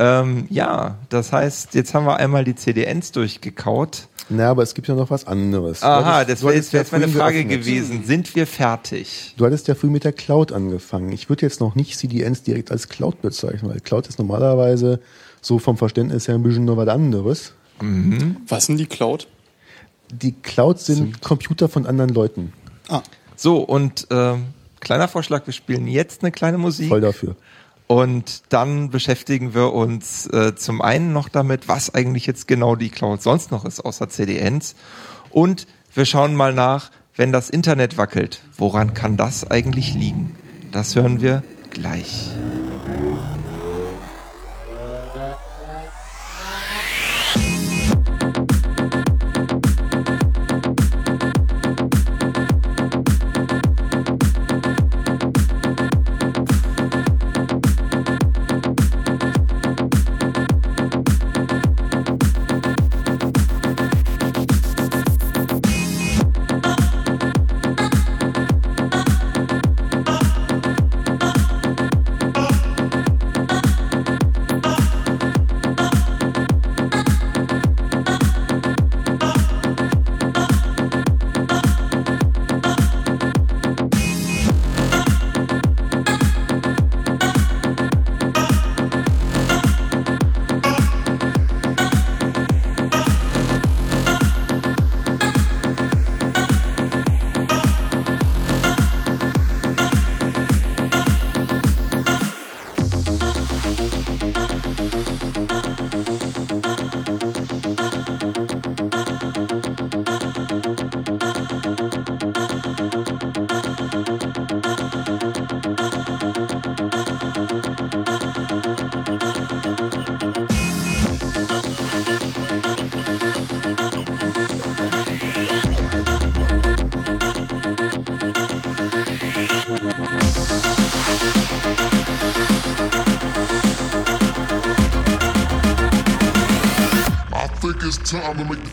Ähm, 0.00 0.46
ja, 0.48 0.96
das 1.10 1.30
heißt, 1.30 1.74
jetzt 1.74 1.92
haben 1.92 2.06
wir 2.06 2.16
einmal 2.16 2.42
die 2.42 2.54
CDNs 2.54 3.12
durchgekaut. 3.12 4.08
Na, 4.30 4.48
aber 4.48 4.62
es 4.62 4.72
gibt 4.72 4.88
ja 4.88 4.94
noch 4.94 5.10
was 5.10 5.26
anderes. 5.26 5.82
Aha, 5.82 6.24
das 6.24 6.42
wäre 6.42 6.54
jetzt, 6.54 6.72
jetzt 6.72 6.92
meine 6.92 7.06
Frage 7.08 7.44
geöffnet. 7.44 7.66
gewesen. 7.66 8.04
Sind 8.04 8.34
wir 8.34 8.46
fertig? 8.46 9.34
Du 9.36 9.44
hattest 9.44 9.68
ja 9.68 9.74
früh 9.74 9.88
mit 9.88 10.04
der 10.04 10.12
Cloud 10.12 10.52
angefangen. 10.52 11.12
Ich 11.12 11.28
würde 11.28 11.44
jetzt 11.44 11.60
noch 11.60 11.74
nicht 11.74 11.98
CDNs 11.98 12.42
direkt 12.42 12.70
als 12.70 12.88
Cloud 12.88 13.20
bezeichnen, 13.20 13.70
weil 13.70 13.80
Cloud 13.80 14.06
ist 14.06 14.18
normalerweise 14.18 15.00
so 15.42 15.58
vom 15.58 15.76
Verständnis 15.76 16.28
her 16.28 16.36
ein 16.36 16.42
bisschen 16.42 16.64
noch 16.64 16.78
was 16.78 16.88
anderes. 16.88 17.52
Mhm. 17.82 18.38
Was 18.48 18.66
sind 18.66 18.78
die 18.78 18.86
Cloud? 18.86 19.28
Die 20.10 20.32
Cloud 20.32 20.78
sind, 20.78 20.96
sind, 20.96 21.20
Computer 21.20 21.68
von 21.68 21.84
anderen 21.84 22.14
Leuten. 22.14 22.54
Ah. 22.88 23.02
So, 23.36 23.58
und 23.58 24.10
äh, 24.10 24.36
kleiner 24.80 25.08
Vorschlag, 25.08 25.46
wir 25.46 25.52
spielen 25.52 25.86
jetzt 25.86 26.22
eine 26.22 26.32
kleine 26.32 26.56
Musik. 26.56 26.88
Voll 26.88 27.02
dafür. 27.02 27.36
Und 27.90 28.44
dann 28.50 28.90
beschäftigen 28.90 29.52
wir 29.52 29.72
uns 29.72 30.24
äh, 30.28 30.54
zum 30.54 30.80
einen 30.80 31.12
noch 31.12 31.28
damit, 31.28 31.66
was 31.66 31.92
eigentlich 31.92 32.24
jetzt 32.24 32.46
genau 32.46 32.76
die 32.76 32.88
Cloud 32.88 33.20
sonst 33.20 33.50
noch 33.50 33.64
ist, 33.64 33.80
außer 33.80 34.08
CDNs. 34.08 34.76
Und 35.30 35.66
wir 35.92 36.04
schauen 36.04 36.36
mal 36.36 36.54
nach, 36.54 36.92
wenn 37.16 37.32
das 37.32 37.50
Internet 37.50 37.98
wackelt, 37.98 38.42
woran 38.56 38.94
kann 38.94 39.16
das 39.16 39.50
eigentlich 39.50 39.92
liegen? 39.94 40.36
Das 40.70 40.94
hören 40.94 41.20
wir 41.20 41.42
gleich. 41.70 42.30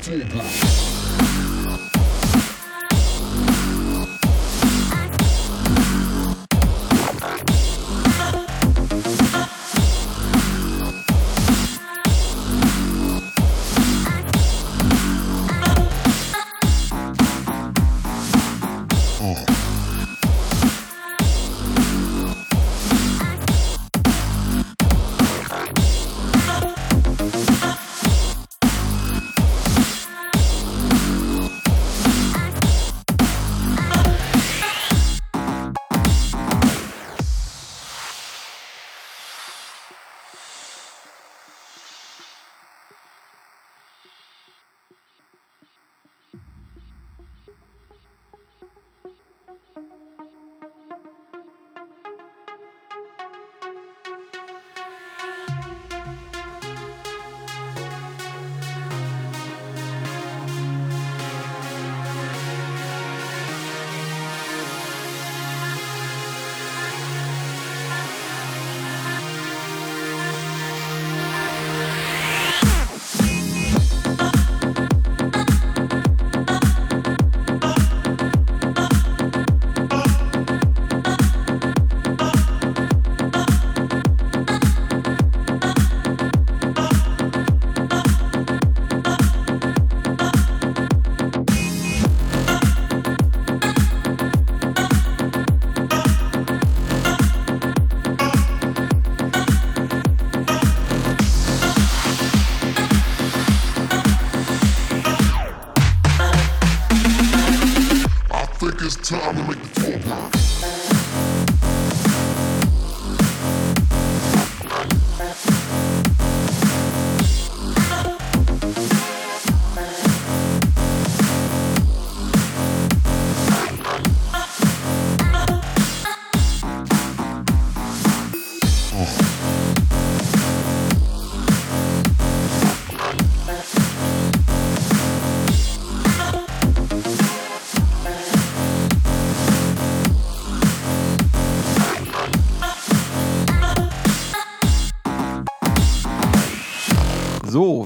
Flipa. 0.08 0.57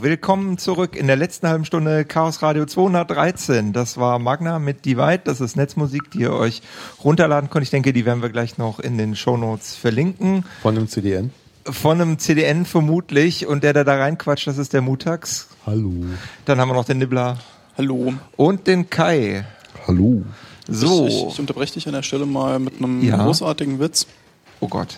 Willkommen 0.01 0.57
zurück 0.57 0.95
in 0.95 1.05
der 1.05 1.15
letzten 1.15 1.47
halben 1.47 1.63
Stunde 1.63 2.05
Chaos 2.05 2.41
Radio 2.41 2.65
213. 2.65 3.71
Das 3.71 3.97
war 3.97 4.17
Magna 4.17 4.57
mit 4.57 4.83
Divide. 4.83 5.21
Das 5.25 5.39
ist 5.41 5.55
Netzmusik, 5.55 6.09
die 6.09 6.21
ihr 6.21 6.33
euch 6.33 6.63
runterladen 7.03 7.51
könnt. 7.51 7.63
Ich 7.63 7.69
denke, 7.69 7.93
die 7.93 8.03
werden 8.03 8.23
wir 8.23 8.29
gleich 8.29 8.57
noch 8.57 8.79
in 8.79 8.97
den 8.97 9.15
Shownotes 9.15 9.75
verlinken. 9.75 10.43
Von 10.63 10.75
einem 10.75 10.87
CDN. 10.87 11.29
Von 11.65 12.01
einem 12.01 12.17
CDN 12.17 12.65
vermutlich. 12.65 13.45
Und 13.45 13.63
der, 13.63 13.73
der 13.73 13.83
da 13.83 13.95
reinquatscht, 13.97 14.47
das 14.47 14.57
ist 14.57 14.73
der 14.73 14.81
Mutax. 14.81 15.49
Hallo. 15.67 15.91
Dann 16.45 16.59
haben 16.59 16.69
wir 16.69 16.73
noch 16.73 16.85
den 16.85 16.97
Nibbler 16.97 17.37
Hallo. 17.77 18.13
und 18.37 18.65
den 18.65 18.89
Kai. 18.89 19.45
Hallo. 19.87 20.23
So. 20.67 21.05
Ich, 21.05 21.27
ich 21.27 21.39
unterbreche 21.39 21.73
dich 21.75 21.85
an 21.85 21.93
der 21.93 22.01
Stelle 22.03 22.25
mal 22.25 22.57
mit 22.57 22.79
einem 22.79 23.03
Ja. 23.03 23.23
großartigen 23.23 23.79
Witz. 23.79 24.07
Oh 24.61 24.67
Gott. 24.67 24.97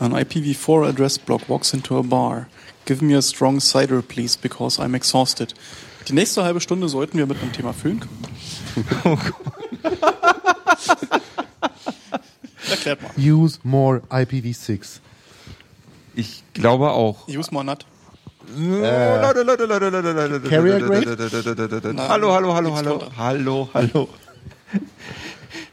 An 0.00 0.12
IPv4 0.12 0.88
address 0.90 1.18
block 1.18 1.48
walks 1.48 1.72
into 1.72 1.98
a 1.98 2.02
bar. 2.02 2.46
Give 2.84 3.02
me 3.02 3.14
a 3.16 3.22
strong 3.22 3.60
cider, 3.60 4.02
please, 4.02 4.36
because 4.40 4.78
I'm 4.80 4.94
exhausted. 4.94 5.54
Die 6.08 6.14
nächste 6.14 6.42
halbe 6.42 6.60
Stunde 6.60 6.88
sollten 6.88 7.16
wir 7.16 7.26
mit 7.26 7.40
einem 7.40 7.52
Thema 7.52 7.72
füllen 7.72 8.00
können. 8.00 8.26
Erklärt 12.70 13.02
mal. 13.02 13.10
Use 13.16 13.58
more 13.62 14.02
IPv6. 14.10 15.00
Ich 16.14 16.42
glaube 16.54 16.90
auch. 16.90 17.28
Use 17.28 17.52
more 17.52 17.64
nut. 17.64 17.86
Leute, 18.56 20.40
Carrier. 20.48 20.80
Hallo, 22.08 22.32
hallo, 22.32 22.54
hallo, 22.54 22.74
hallo. 22.76 23.02
Hallo, 23.16 23.68
hallo. 23.72 24.08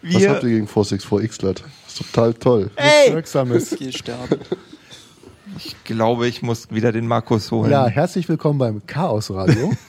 Was 0.03 0.27
habt 0.27 0.43
ihr 0.43 0.49
gegen 0.49 0.67
464 0.67 1.29
Xlat? 1.31 1.63
Das 1.85 1.93
ist 1.93 2.13
total 2.13 2.33
toll. 2.35 2.71
ey, 2.75 3.13
Wirksames. 3.13 3.75
Geh 3.77 3.91
sterben. 3.91 4.39
Ich 5.57 5.83
glaube, 5.83 6.27
ich 6.27 6.41
muss 6.41 6.71
wieder 6.71 6.91
den 6.91 7.07
Markus 7.07 7.51
holen. 7.51 7.71
Ja, 7.71 7.87
herzlich 7.87 8.27
willkommen 8.29 8.59
beim 8.59 8.85
Chaos 8.85 9.31
Radio. 9.31 9.73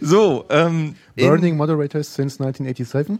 So, 0.00 0.44
ähm, 0.48 0.94
in, 1.16 1.26
Burning 1.26 1.56
Moderators 1.56 2.14
since 2.14 2.40
1987. 2.40 3.18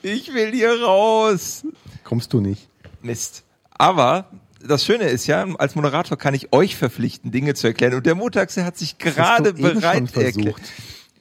ich 0.00 0.32
will 0.32 0.50
hier 0.50 0.82
raus. 0.82 1.62
Kommst 2.04 2.32
du 2.32 2.40
nicht. 2.40 2.70
Mist. 3.02 3.44
Aber 3.76 4.30
das 4.66 4.82
Schöne 4.82 5.04
ist 5.04 5.26
ja, 5.26 5.46
als 5.58 5.74
Moderator 5.74 6.16
kann 6.16 6.32
ich 6.32 6.54
euch 6.54 6.74
verpflichten, 6.74 7.32
Dinge 7.32 7.52
zu 7.52 7.66
erklären. 7.66 7.92
Und 7.92 8.06
der 8.06 8.14
Montags, 8.14 8.56
hat 8.64 8.78
sich 8.78 8.96
gerade 8.96 9.50
eben 9.50 9.60
bereit 9.60 10.16
erklärt. 10.16 10.56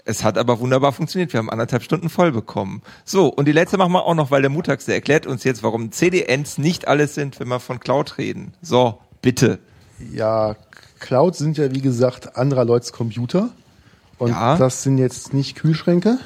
Es 0.05 0.23
hat 0.23 0.37
aber 0.37 0.59
wunderbar 0.59 0.93
funktioniert. 0.93 1.33
Wir 1.33 1.39
haben 1.39 1.49
anderthalb 1.49 1.83
Stunden 1.83 2.09
voll 2.09 2.31
bekommen. 2.31 2.81
So, 3.03 3.27
und 3.27 3.49
die 3.49 3.51
letzte 3.51 3.77
machen 3.77 3.91
wir 3.91 4.05
auch 4.05 4.15
noch, 4.15 4.31
weil 4.31 4.43
der 4.43 4.51
der 4.85 4.95
erklärt 4.95 5.25
uns 5.25 5.43
jetzt, 5.43 5.61
warum 5.61 5.91
CDNs 5.91 6.57
nicht 6.57 6.87
alles 6.87 7.15
sind, 7.15 7.39
wenn 7.39 7.49
wir 7.49 7.59
von 7.59 7.81
Cloud 7.81 8.17
reden. 8.17 8.53
So, 8.61 8.99
bitte. 9.21 9.59
Ja, 10.13 10.55
Cloud 10.99 11.35
sind 11.35 11.57
ja 11.57 11.71
wie 11.73 11.81
gesagt 11.81 12.37
anderer 12.37 12.65
Leute's 12.65 12.91
Computer. 12.91 13.49
Und 14.17 14.29
Ja. 14.29 14.57
das 14.57 14.83
sind 14.83 14.97
jetzt 14.97 15.33
nicht 15.33 15.55
Kühlschränke. 15.55 16.17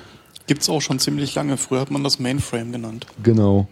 Gibt's 0.48 0.70
auch 0.70 0.82
schon 0.82 1.00
ziemlich 1.00 1.34
lange. 1.36 1.58
Früher 1.58 1.82
hat 1.82 1.91
man 1.91 2.04
das 2.04 2.20
Mainframe 2.20 2.72
genannt. 2.72 3.06
Genau. 3.24 3.68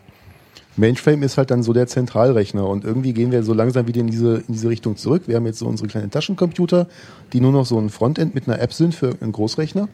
Mainframe 0.75 1.23
ist 1.23 1.37
halt 1.37 1.49
dann 1.49 1.63
so 1.63 1.73
der 1.73 1.87
Zentralrechner 1.87 2.67
und 2.67 2.83
irgendwie 2.83 3.13
gehen 3.13 3.31
wir 3.31 3.41
so 3.41 3.53
langsam 3.53 3.87
wieder 3.87 4.01
in 4.01 4.07
diese, 4.07 4.43
in 4.47 4.53
diese 4.53 4.69
Richtung 4.69 4.95
zurück. 4.95 5.23
Wir 5.25 5.35
haben 5.35 5.45
jetzt 5.47 5.57
so 5.57 5.65
unsere 5.65 5.87
kleinen 5.89 6.11
Taschencomputer, 6.11 6.87
die 7.33 7.41
nur 7.41 7.51
noch 7.51 7.65
so 7.65 7.79
ein 7.79 7.89
Frontend 7.89 8.35
mit 8.35 8.47
einer 8.47 8.59
App 8.59 8.73
sind 8.73 8.93
für 8.93 9.15
einen 9.19 9.31
Großrechner. 9.31 9.87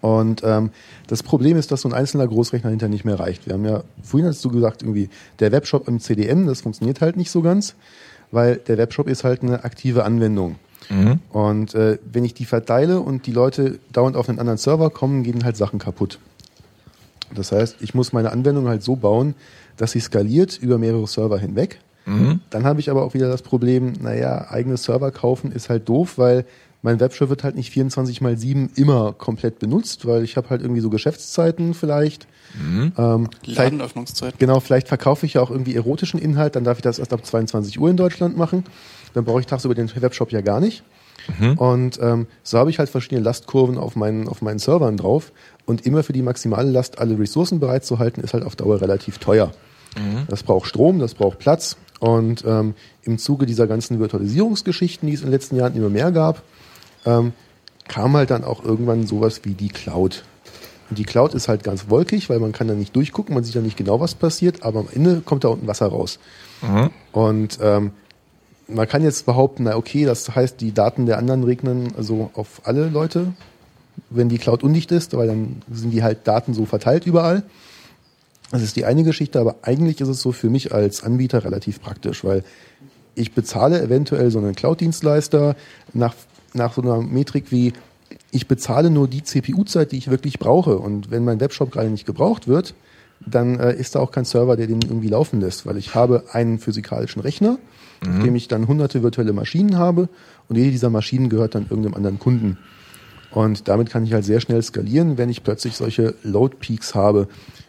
Und 0.00 0.42
ähm, 0.44 0.70
das 1.06 1.22
Problem 1.22 1.56
ist, 1.56 1.70
dass 1.70 1.82
so 1.82 1.88
ein 1.88 1.94
einzelner 1.94 2.26
Großrechner 2.26 2.70
hinter 2.70 2.88
nicht 2.88 3.04
mehr 3.04 3.18
reicht. 3.18 3.46
Wir 3.46 3.54
haben 3.54 3.64
ja, 3.64 3.82
vorhin 4.02 4.28
hast 4.28 4.44
du 4.44 4.50
gesagt, 4.50 4.82
irgendwie 4.82 5.08
der 5.38 5.52
Webshop 5.52 5.86
im 5.88 6.00
CDN, 6.00 6.46
das 6.46 6.62
funktioniert 6.62 7.00
halt 7.00 7.16
nicht 7.16 7.30
so 7.30 7.40
ganz, 7.40 7.74
weil 8.30 8.56
der 8.56 8.78
Webshop 8.78 9.08
ist 9.08 9.24
halt 9.24 9.42
eine 9.42 9.64
aktive 9.64 10.04
Anwendung. 10.04 10.56
Und 11.30 11.74
äh, 11.74 11.98
wenn 12.12 12.24
ich 12.24 12.34
die 12.34 12.44
verteile 12.44 13.00
und 13.00 13.26
die 13.26 13.32
Leute 13.32 13.78
dauernd 13.92 14.16
auf 14.16 14.28
einen 14.28 14.38
anderen 14.38 14.58
Server 14.58 14.90
kommen, 14.90 15.22
gehen 15.22 15.44
halt 15.44 15.56
Sachen 15.56 15.78
kaputt. 15.78 16.18
Das 17.34 17.52
heißt, 17.52 17.76
ich 17.80 17.94
muss 17.94 18.12
meine 18.12 18.30
Anwendung 18.30 18.68
halt 18.68 18.82
so 18.82 18.96
bauen, 18.96 19.34
dass 19.76 19.92
sie 19.92 20.00
skaliert 20.00 20.58
über 20.58 20.78
mehrere 20.78 21.06
Server 21.06 21.38
hinweg. 21.38 21.80
Dann 22.50 22.64
habe 22.64 22.80
ich 22.80 22.90
aber 22.90 23.02
auch 23.02 23.14
wieder 23.14 23.28
das 23.28 23.40
Problem, 23.42 23.94
naja, 24.00 24.50
eigene 24.50 24.76
Server 24.76 25.10
kaufen 25.10 25.50
ist 25.52 25.70
halt 25.70 25.88
doof, 25.88 26.18
weil 26.18 26.44
mein 26.84 27.00
Webshop 27.00 27.30
wird 27.30 27.44
halt 27.44 27.56
nicht 27.56 27.70
24 27.70 28.20
mal 28.20 28.36
7 28.36 28.70
immer 28.74 29.14
komplett 29.14 29.58
benutzt, 29.58 30.06
weil 30.06 30.22
ich 30.22 30.36
habe 30.36 30.50
halt 30.50 30.60
irgendwie 30.60 30.82
so 30.82 30.90
Geschäftszeiten 30.90 31.72
vielleicht. 31.72 32.28
Ähm, 32.98 33.30
vielleicht 33.42 33.58
Ladenöffnungszeit. 33.58 34.38
Genau, 34.38 34.60
vielleicht 34.60 34.88
verkaufe 34.88 35.24
ich 35.24 35.34
ja 35.34 35.40
auch 35.40 35.50
irgendwie 35.50 35.74
erotischen 35.74 36.20
Inhalt, 36.20 36.56
dann 36.56 36.64
darf 36.64 36.76
ich 36.76 36.82
das 36.82 36.98
erst 36.98 37.14
ab 37.14 37.24
22 37.24 37.80
Uhr 37.80 37.88
in 37.88 37.96
Deutschland 37.96 38.36
machen. 38.36 38.64
Dann 39.14 39.24
brauche 39.24 39.40
ich 39.40 39.46
tagsüber 39.46 39.74
den 39.74 39.90
Webshop 39.96 40.30
ja 40.30 40.42
gar 40.42 40.60
nicht. 40.60 40.84
Und 41.56 41.98
ähm, 42.02 42.26
so 42.42 42.58
habe 42.58 42.68
ich 42.68 42.78
halt 42.78 42.90
verschiedene 42.90 43.22
Lastkurven 43.22 43.78
auf 43.78 43.96
meinen, 43.96 44.28
auf 44.28 44.42
meinen 44.42 44.58
Servern 44.58 44.98
drauf. 44.98 45.32
Und 45.64 45.86
immer 45.86 46.02
für 46.02 46.12
die 46.12 46.20
maximale 46.20 46.70
Last 46.70 46.98
alle 46.98 47.18
Ressourcen 47.18 47.60
bereitzuhalten, 47.60 48.22
ist 48.22 48.34
halt 48.34 48.44
auf 48.44 48.56
Dauer 48.56 48.82
relativ 48.82 49.16
teuer. 49.16 49.52
Das 50.28 50.42
braucht 50.42 50.66
Strom, 50.66 50.98
das 50.98 51.14
braucht 51.14 51.38
Platz. 51.38 51.78
Und 52.00 52.44
ähm, 52.46 52.74
im 53.04 53.16
Zuge 53.16 53.46
dieser 53.46 53.66
ganzen 53.66 54.00
Virtualisierungsgeschichten, 54.00 55.08
die 55.08 55.14
es 55.14 55.20
in 55.20 55.28
den 55.28 55.32
letzten 55.32 55.56
Jahren 55.56 55.74
immer 55.74 55.88
mehr 55.88 56.12
gab, 56.12 56.42
ähm, 57.04 57.32
kam 57.88 58.16
halt 58.16 58.30
dann 58.30 58.44
auch 58.44 58.64
irgendwann 58.64 59.06
sowas 59.06 59.40
wie 59.44 59.54
die 59.54 59.68
Cloud. 59.68 60.24
Und 60.90 60.98
die 60.98 61.04
Cloud 61.04 61.34
ist 61.34 61.48
halt 61.48 61.64
ganz 61.64 61.88
wolkig, 61.88 62.28
weil 62.28 62.38
man 62.38 62.52
kann 62.52 62.68
da 62.68 62.74
nicht 62.74 62.94
durchgucken, 62.94 63.34
man 63.34 63.44
sieht 63.44 63.54
ja 63.54 63.60
nicht 63.60 63.76
genau, 63.76 64.00
was 64.00 64.14
passiert, 64.14 64.62
aber 64.62 64.80
am 64.80 64.88
Ende 64.92 65.22
kommt 65.24 65.44
da 65.44 65.48
unten 65.48 65.66
Wasser 65.66 65.86
raus. 65.86 66.18
Und 67.12 67.58
ähm, 67.62 67.92
man 68.68 68.88
kann 68.88 69.02
jetzt 69.02 69.26
behaupten, 69.26 69.64
na 69.64 69.76
okay, 69.76 70.04
das 70.04 70.34
heißt, 70.34 70.60
die 70.60 70.72
Daten 70.72 71.06
der 71.06 71.18
anderen 71.18 71.44
regnen 71.44 71.94
also 71.96 72.30
auf 72.34 72.62
alle 72.64 72.88
Leute, 72.88 73.32
wenn 74.10 74.28
die 74.28 74.38
Cloud 74.38 74.62
undicht 74.62 74.92
ist, 74.92 75.16
weil 75.16 75.26
dann 75.26 75.62
sind 75.70 75.90
die 75.90 76.02
halt 76.02 76.26
Daten 76.26 76.54
so 76.54 76.64
verteilt 76.64 77.06
überall. 77.06 77.42
Das 78.50 78.62
ist 78.62 78.76
die 78.76 78.84
eine 78.84 79.04
Geschichte, 79.04 79.40
aber 79.40 79.56
eigentlich 79.62 80.00
ist 80.00 80.08
es 80.08 80.20
so 80.20 80.32
für 80.32 80.50
mich 80.50 80.72
als 80.72 81.02
Anbieter 81.02 81.44
relativ 81.44 81.80
praktisch, 81.80 82.24
weil 82.24 82.44
ich 83.14 83.32
bezahle 83.32 83.80
eventuell 83.80 84.30
so 84.30 84.38
einen 84.38 84.54
Cloud-Dienstleister 84.54 85.56
nach, 85.92 86.14
nach 86.54 86.74
so 86.74 86.82
einer 86.82 87.02
Metrik 87.02 87.50
wie, 87.50 87.72
ich 88.30 88.48
bezahle 88.48 88.90
nur 88.90 89.08
die 89.08 89.22
CPU-Zeit, 89.22 89.92
die 89.92 89.98
ich 89.98 90.10
wirklich 90.10 90.38
brauche. 90.38 90.78
Und 90.78 91.10
wenn 91.10 91.24
mein 91.24 91.40
Webshop 91.40 91.72
gerade 91.72 91.90
nicht 91.90 92.06
gebraucht 92.06 92.48
wird, 92.48 92.74
dann 93.26 93.58
äh, 93.58 93.74
ist 93.74 93.94
da 93.94 94.00
auch 94.00 94.10
kein 94.10 94.24
Server, 94.24 94.56
der 94.56 94.66
den 94.66 94.82
irgendwie 94.82 95.08
laufen 95.08 95.40
lässt, 95.40 95.66
weil 95.66 95.76
ich 95.76 95.94
habe 95.94 96.24
einen 96.32 96.58
physikalischen 96.58 97.22
Rechner, 97.22 97.58
auf 98.02 98.22
dem 98.22 98.34
ich 98.34 98.48
dann 98.48 98.68
hunderte 98.68 99.02
virtuelle 99.02 99.32
Maschinen 99.32 99.78
habe 99.78 100.10
und 100.48 100.56
jede 100.56 100.70
dieser 100.70 100.90
Maschinen 100.90 101.30
gehört 101.30 101.54
dann 101.54 101.62
irgendeinem 101.62 101.94
anderen 101.94 102.18
Kunden. 102.18 102.58
Und 103.30 103.66
damit 103.66 103.90
kann 103.90 104.04
ich 104.04 104.12
halt 104.12 104.24
sehr 104.24 104.40
schnell 104.40 104.62
skalieren, 104.62 105.18
wenn 105.18 105.28
ich 105.28 105.42
plötzlich 105.42 105.74
solche 105.74 106.14
Load 106.22 106.56
Peaks 106.60 106.94
habe, 106.94 107.28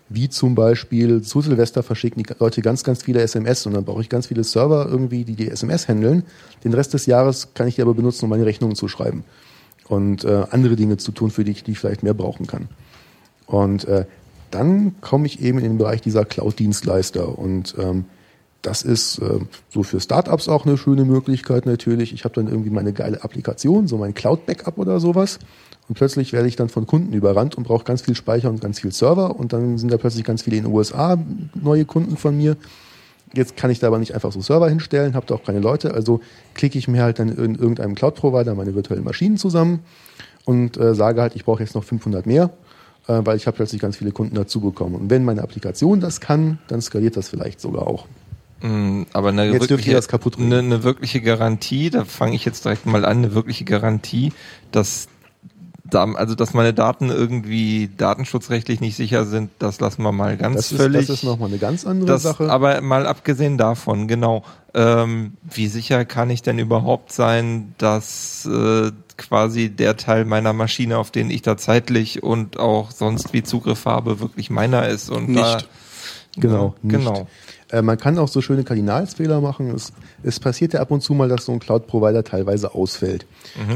wie 0.09 0.29
zum 0.29 0.53
Beispiel 0.53 1.21
zu 1.21 1.41
Silvester 1.41 1.81
verschicken 1.81 2.21
die 2.21 2.33
Leute 2.39 2.61
ganz, 2.61 2.83
ganz 2.83 3.03
viele 3.03 3.21
SMS 3.21 3.65
und 3.65 3.73
dann 3.73 3.85
brauche 3.85 4.01
ich 4.01 4.09
ganz 4.09 4.27
viele 4.27 4.43
Server 4.43 4.87
irgendwie, 4.87 5.23
die 5.23 5.35
die 5.35 5.49
SMS 5.49 5.87
handeln. 5.87 6.23
Den 6.63 6.73
Rest 6.73 6.93
des 6.93 7.07
Jahres 7.07 7.53
kann 7.53 7.67
ich 7.67 7.75
die 7.75 7.81
aber 7.81 7.95
benutzen, 7.95 8.25
um 8.25 8.29
meine 8.29 8.45
Rechnungen 8.45 8.75
zu 8.75 8.87
schreiben 8.87 9.23
und 9.87 10.23
äh, 10.23 10.43
andere 10.51 10.75
Dinge 10.75 10.97
zu 10.97 11.11
tun, 11.11 11.31
für 11.31 11.43
die 11.43 11.51
ich 11.51 11.63
die 11.63 11.71
ich 11.71 11.79
vielleicht 11.79 12.03
mehr 12.03 12.13
brauchen 12.13 12.45
kann. 12.45 12.67
Und 13.47 13.85
äh, 13.85 14.05
dann 14.51 14.99
komme 15.01 15.25
ich 15.25 15.41
eben 15.41 15.57
in 15.57 15.63
den 15.63 15.77
Bereich 15.77 16.01
dieser 16.01 16.23
Cloud-Dienstleister 16.23 17.37
und 17.37 17.75
ähm, 17.79 18.05
das 18.61 18.81
ist 18.81 19.19
äh, 19.19 19.39
so 19.69 19.83
für 19.83 19.99
Startups 19.99 20.49
auch 20.49 20.65
eine 20.65 20.77
schöne 20.77 21.05
Möglichkeit 21.05 21.65
natürlich. 21.65 22.13
Ich 22.13 22.23
habe 22.23 22.33
dann 22.35 22.47
irgendwie 22.47 22.71
meine 22.71 22.93
geile 22.93 23.23
Applikation, 23.23 23.87
so 23.87 23.97
mein 23.97 24.13
Cloud-Backup 24.13 24.77
oder 24.77 24.99
sowas. 24.99 25.39
Und 25.87 25.95
plötzlich 25.95 26.33
werde 26.33 26.47
ich 26.47 26.55
dann 26.55 26.69
von 26.69 26.87
Kunden 26.87 27.13
überrannt 27.13 27.55
und 27.55 27.63
brauche 27.63 27.83
ganz 27.83 28.01
viel 28.01 28.15
Speicher 28.15 28.49
und 28.49 28.61
ganz 28.61 28.79
viel 28.79 28.91
Server. 28.91 29.35
Und 29.35 29.53
dann 29.53 29.77
sind 29.77 29.91
da 29.91 29.97
plötzlich 29.97 30.23
ganz 30.23 30.41
viele 30.41 30.57
in 30.57 30.63
den 30.63 30.73
USA 30.73 31.17
neue 31.53 31.85
Kunden 31.85 32.17
von 32.17 32.35
mir. 32.35 32.57
Jetzt 33.33 33.57
kann 33.57 33.69
ich 33.69 33.79
da 33.79 33.87
aber 33.87 33.99
nicht 33.99 34.13
einfach 34.13 34.31
so 34.31 34.41
Server 34.41 34.69
hinstellen, 34.69 35.13
habe 35.13 35.25
da 35.25 35.35
auch 35.35 35.43
keine 35.43 35.59
Leute. 35.59 35.93
Also 35.93 36.21
klicke 36.53 36.77
ich 36.77 36.87
mir 36.87 37.03
halt 37.03 37.19
dann 37.19 37.29
in 37.29 37.55
irgendeinem 37.55 37.93
Cloud-Provider 37.93 38.55
meine 38.55 38.73
virtuellen 38.73 39.03
Maschinen 39.03 39.37
zusammen 39.37 39.79
und 40.45 40.77
äh, 40.77 40.95
sage 40.95 41.21
halt, 41.21 41.35
ich 41.35 41.43
brauche 41.43 41.61
jetzt 41.61 41.75
noch 41.75 41.83
500 41.83 42.25
mehr, 42.25 42.51
äh, 43.07 43.21
weil 43.23 43.35
ich 43.35 43.45
habe 43.45 43.57
plötzlich 43.57 43.81
ganz 43.81 43.97
viele 43.97 44.11
Kunden 44.11 44.35
dazu 44.35 44.61
bekommen. 44.61 44.95
Und 44.95 45.09
wenn 45.09 45.25
meine 45.25 45.41
Applikation 45.41 45.99
das 45.99 46.21
kann, 46.21 46.59
dann 46.67 46.81
skaliert 46.81 47.17
das 47.17 47.29
vielleicht 47.29 47.59
sogar 47.59 47.87
auch. 47.87 48.05
Mm, 48.61 49.03
Aber 49.11 49.29
eine 49.29 49.45
Jetzt 49.51 49.69
wirkliche, 49.69 50.01
eine, 50.37 50.59
eine 50.59 50.83
wirkliche 50.83 51.21
Garantie, 51.21 51.89
da 51.89 52.05
fange 52.05 52.35
ich 52.35 52.45
jetzt 52.45 52.63
direkt 52.63 52.85
mal 52.85 53.03
an, 53.05 53.17
eine 53.17 53.35
wirkliche 53.35 53.65
Garantie, 53.65 54.31
dass 54.71 55.07
da, 55.07 55.14
also 55.91 56.35
dass 56.35 56.53
meine 56.53 56.73
Daten 56.73 57.09
irgendwie 57.09 57.89
datenschutzrechtlich 57.95 58.81
nicht 58.81 58.95
sicher 58.95 59.25
sind, 59.25 59.51
das 59.59 59.79
lassen 59.79 60.03
wir 60.03 60.11
mal 60.11 60.35
ganz 60.37 60.55
Das 60.55 60.71
ist, 60.71 60.77
völlig. 60.77 61.07
das 61.07 61.17
ist 61.17 61.23
nochmal 61.23 61.49
eine 61.49 61.57
ganz 61.59 61.85
andere 61.85 62.07
Das, 62.07 62.23
Sache. 62.23 62.49
aber 62.49 62.81
mal 62.81 63.05
abgesehen 63.05 63.57
davon, 63.57 64.07
genau. 64.07 64.43
Ähm, 64.73 65.33
wie 65.43 65.67
sicher 65.67 66.03
kann 66.05 66.29
ich 66.29 66.41
denn 66.41 66.59
überhaupt 66.59 67.11
sein, 67.11 67.73
dass 67.77 68.45
äh, 68.45 68.91
quasi 69.17 69.69
der 69.69 69.95
Teil 69.95 70.25
meiner 70.25 70.53
Maschine, 70.53 70.97
auf 70.97 71.11
den 71.11 71.29
ich 71.29 71.41
da 71.41 71.55
zeitlich 71.55 72.23
und 72.23 72.57
auch 72.59 72.91
sonst 72.91 73.31
wie 73.33 73.43
Zugriff 73.43 73.85
habe, 73.85 74.19
wirklich 74.19 74.49
meiner 74.49 74.87
ist 74.89 75.09
und 75.09 75.33
da, 75.33 75.55
Nicht. 75.55 75.69
Genau, 76.37 76.75
nicht. 76.81 76.95
Äh, 77.71 77.81
man 77.81 77.97
kann 77.97 78.17
auch 78.17 78.27
so 78.27 78.41
schöne 78.41 78.63
Kardinalsfehler 78.63 79.41
machen. 79.41 79.71
Es, 79.71 79.91
es 80.23 80.39
passiert 80.39 80.73
ja 80.73 80.81
ab 80.81 80.91
und 80.91 81.01
zu 81.01 81.13
mal, 81.13 81.29
dass 81.29 81.45
so 81.45 81.51
ein 81.51 81.59
Cloud-Provider 81.59 82.23
teilweise 82.23 82.73
ausfällt. 82.75 83.25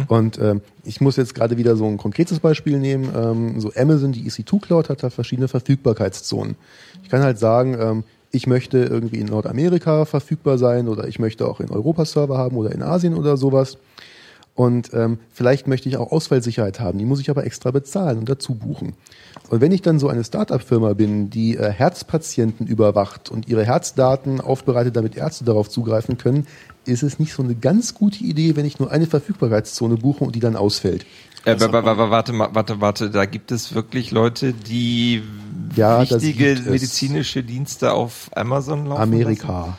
Und 0.07 0.40
ähm, 0.40 0.61
ich 0.84 1.02
muss 1.02 1.16
jetzt 1.16 1.36
gerade 1.36 1.57
wieder 1.57 1.76
so 1.76 1.86
ein 1.86 1.98
konkretes 1.98 2.40
Beispiel 2.40 2.80
nehmen. 2.80 3.11
Ähm, 3.16 3.60
so 3.60 3.72
Amazon, 3.76 4.11
die 4.11 4.30
EC2 4.30 4.61
Cloud, 4.61 4.90
hat 4.90 5.03
da 5.03 5.10
verschiedene 5.10 5.48
Verfügbarkeitszonen. 5.48 6.56
Ich 7.03 7.10
kann 7.10 7.22
halt 7.22 7.40
sagen, 7.40 7.78
ähm, 7.80 8.03
ich 8.32 8.45
möchte 8.45 8.78
irgendwie 8.78 9.20
in 9.20 9.28
Nordamerika 9.28 10.06
verfügbar 10.06 10.57
sein 10.57 10.88
oder 10.88 11.07
ich 11.07 11.18
möchte 11.18 11.48
auch 11.48 11.60
in 11.60 11.72
Europa 11.72 12.06
Server 12.06 12.38
haben 12.38 12.57
oder 12.57 12.72
in 12.72 12.84
Asien 12.84 13.16
oder 13.16 13.38
sowas. 13.38 13.78
Und 14.53 14.94
ähm, 14.94 15.20
vielleicht 15.32 15.68
möchte 15.68 15.88
ich 15.90 15.98
auch 15.98 16.11
Ausfallsicherheit 16.11 16.80
haben. 16.80 16.99
Die 16.99 17.06
muss 17.06 17.22
ich 17.22 17.30
aber 17.30 17.45
extra 17.45 17.72
bezahlen 17.72 18.20
und 18.20 18.30
dazu 18.30 18.56
buchen. 18.56 18.94
Und 19.50 19.62
wenn 19.62 19.72
ich 19.72 19.82
dann 19.82 19.98
so 20.00 20.08
eine 20.10 20.24
Start-up-Firma 20.24 20.94
bin, 20.94 21.30
die 21.32 21.58
äh, 21.58 21.72
Herzpatienten 21.72 22.68
überwacht 22.68 23.30
und 23.30 23.48
ihre 23.48 23.66
Herzdaten 23.66 24.42
aufbereitet, 24.42 24.96
damit 24.96 25.16
Ärzte 25.18 25.44
darauf 25.44 25.70
zugreifen 25.70 26.18
können, 26.20 26.46
ist 26.86 27.02
es 27.04 27.18
nicht 27.20 27.34
so 27.34 27.42
eine 27.44 27.56
ganz 27.56 27.96
gute 27.96 28.24
Idee, 28.24 28.56
wenn 28.56 28.66
ich 28.66 28.80
nur 28.80 28.92
eine 28.92 29.08
Verfügbarkeitszone 29.08 29.98
buche 29.98 30.24
und 30.24 30.36
die 30.36 30.40
dann 30.40 30.56
ausfällt. 30.56 31.06
Äh, 31.46 31.60
wa- 31.60 31.72
wa- 31.72 31.84
wa- 31.98 32.10
warte, 32.12 32.34
warte, 32.38 32.82
warte, 32.82 33.10
da 33.10 33.26
gibt 33.26 33.52
es 33.52 33.74
wirklich 33.74 34.12
Leute, 34.12 34.54
die 34.54 35.24
Ja, 35.76 36.02
wichtige 36.02 36.60
medizinische 36.70 37.44
Dienste 37.44 37.94
auf 37.94 38.30
Amazon 38.36 38.86
laufen 38.86 38.90
lassen? 39.00 39.02
Amerika. 39.14 39.78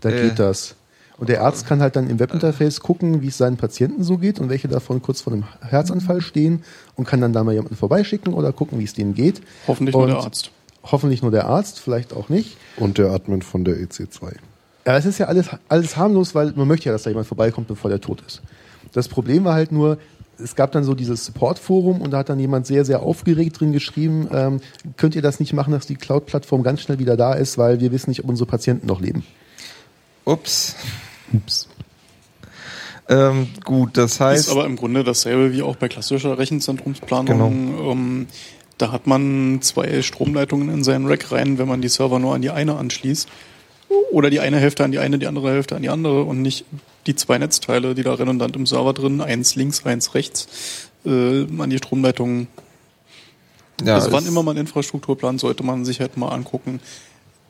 Da 0.00 0.08
Äh. 0.10 0.22
geht 0.28 0.38
das. 0.38 0.74
Und 1.18 1.28
der 1.28 1.42
Arzt 1.42 1.66
kann 1.66 1.82
halt 1.82 1.96
dann 1.96 2.08
im 2.08 2.20
Webinterface 2.20 2.80
gucken, 2.80 3.22
wie 3.22 3.28
es 3.28 3.38
seinen 3.38 3.56
Patienten 3.56 4.04
so 4.04 4.18
geht 4.18 4.38
und 4.38 4.48
welche 4.48 4.68
davon 4.68 5.02
kurz 5.02 5.20
vor 5.20 5.32
einem 5.32 5.44
Herzanfall 5.60 6.20
stehen 6.20 6.62
und 6.94 7.06
kann 7.06 7.20
dann 7.20 7.32
da 7.32 7.42
mal 7.42 7.52
jemanden 7.52 7.76
vorbeischicken 7.76 8.34
oder 8.34 8.52
gucken, 8.52 8.78
wie 8.78 8.84
es 8.84 8.94
denen 8.94 9.14
geht. 9.14 9.40
Hoffentlich 9.66 9.94
nur 9.94 10.04
und 10.04 10.10
der 10.10 10.18
Arzt. 10.18 10.52
Hoffentlich 10.84 11.22
nur 11.22 11.32
der 11.32 11.46
Arzt, 11.46 11.80
vielleicht 11.80 12.14
auch 12.14 12.28
nicht. 12.28 12.56
Und 12.76 12.98
der 12.98 13.10
Admin 13.10 13.42
von 13.42 13.64
der 13.64 13.78
E 13.78 13.84
EC2. 13.84 14.34
Ja, 14.86 14.96
es 14.96 15.06
ist 15.06 15.18
ja 15.18 15.26
alles, 15.26 15.48
alles 15.68 15.96
harmlos, 15.96 16.34
weil 16.34 16.52
man 16.52 16.68
möchte 16.68 16.86
ja, 16.86 16.92
dass 16.92 17.02
da 17.02 17.10
jemand 17.10 17.26
vorbeikommt, 17.26 17.66
bevor 17.66 17.90
der 17.90 18.00
tot 18.00 18.22
ist. 18.26 18.40
Das 18.92 19.08
Problem 19.08 19.44
war 19.44 19.54
halt 19.54 19.72
nur, 19.72 19.98
es 20.42 20.54
gab 20.54 20.72
dann 20.72 20.84
so 20.84 20.94
dieses 20.94 21.24
Support-Forum 21.26 22.00
und 22.00 22.12
da 22.12 22.18
hat 22.18 22.28
dann 22.28 22.38
jemand 22.38 22.66
sehr, 22.66 22.84
sehr 22.84 23.02
aufgeregt 23.02 23.60
drin 23.60 23.72
geschrieben, 23.72 24.28
ähm, 24.32 24.60
könnt 24.96 25.16
ihr 25.16 25.22
das 25.22 25.40
nicht 25.40 25.52
machen, 25.52 25.72
dass 25.72 25.86
die 25.86 25.96
Cloud-Plattform 25.96 26.62
ganz 26.62 26.80
schnell 26.80 27.00
wieder 27.00 27.16
da 27.16 27.34
ist, 27.34 27.58
weil 27.58 27.80
wir 27.80 27.92
wissen 27.92 28.10
nicht, 28.10 28.22
ob 28.22 28.30
unsere 28.30 28.48
Patienten 28.48 28.86
noch 28.86 29.00
leben. 29.00 29.24
Ups. 30.24 30.76
Ups. 31.32 31.68
Ähm, 33.08 33.48
gut, 33.64 33.96
das 33.96 34.12
Ist 34.12 34.20
heißt, 34.20 34.50
aber 34.50 34.66
im 34.66 34.76
Grunde 34.76 35.02
dasselbe 35.02 35.52
wie 35.52 35.62
auch 35.62 35.76
bei 35.76 35.88
klassischer 35.88 36.38
Rechenzentrumsplanung. 36.38 37.90
Ähm, 37.90 38.26
da 38.76 38.92
hat 38.92 39.06
man 39.06 39.60
zwei 39.62 40.02
Stromleitungen 40.02 40.68
in 40.68 40.84
seinen 40.84 41.06
Rack 41.06 41.32
rein, 41.32 41.58
wenn 41.58 41.68
man 41.68 41.80
die 41.80 41.88
Server 41.88 42.18
nur 42.18 42.34
an 42.34 42.42
die 42.42 42.50
eine 42.50 42.76
anschließt. 42.76 43.28
Oder 44.12 44.28
die 44.28 44.40
eine 44.40 44.58
Hälfte 44.58 44.84
an 44.84 44.92
die 44.92 44.98
eine, 44.98 45.18
die 45.18 45.26
andere 45.26 45.50
Hälfte 45.50 45.74
an 45.74 45.82
die 45.82 45.88
andere 45.88 46.22
und 46.22 46.42
nicht 46.42 46.66
die 47.06 47.16
zwei 47.16 47.38
Netzteile, 47.38 47.94
die 47.94 48.02
da 48.02 48.14
redundant 48.14 48.54
im 48.54 48.66
Server 48.66 48.92
drin, 48.92 49.22
eins 49.22 49.54
links, 49.54 49.84
eins 49.86 50.14
rechts, 50.14 50.90
äh, 51.06 51.46
an 51.58 51.70
die 51.70 51.78
Stromleitungen. 51.78 52.48
ja, 53.82 53.94
also 53.94 54.12
wann 54.12 54.26
immer 54.26 54.42
man 54.42 54.58
Infrastruktur 54.58 55.16
plant, 55.16 55.40
sollte 55.40 55.62
man 55.62 55.86
sich 55.86 56.00
halt 56.00 56.18
mal 56.18 56.28
angucken, 56.28 56.80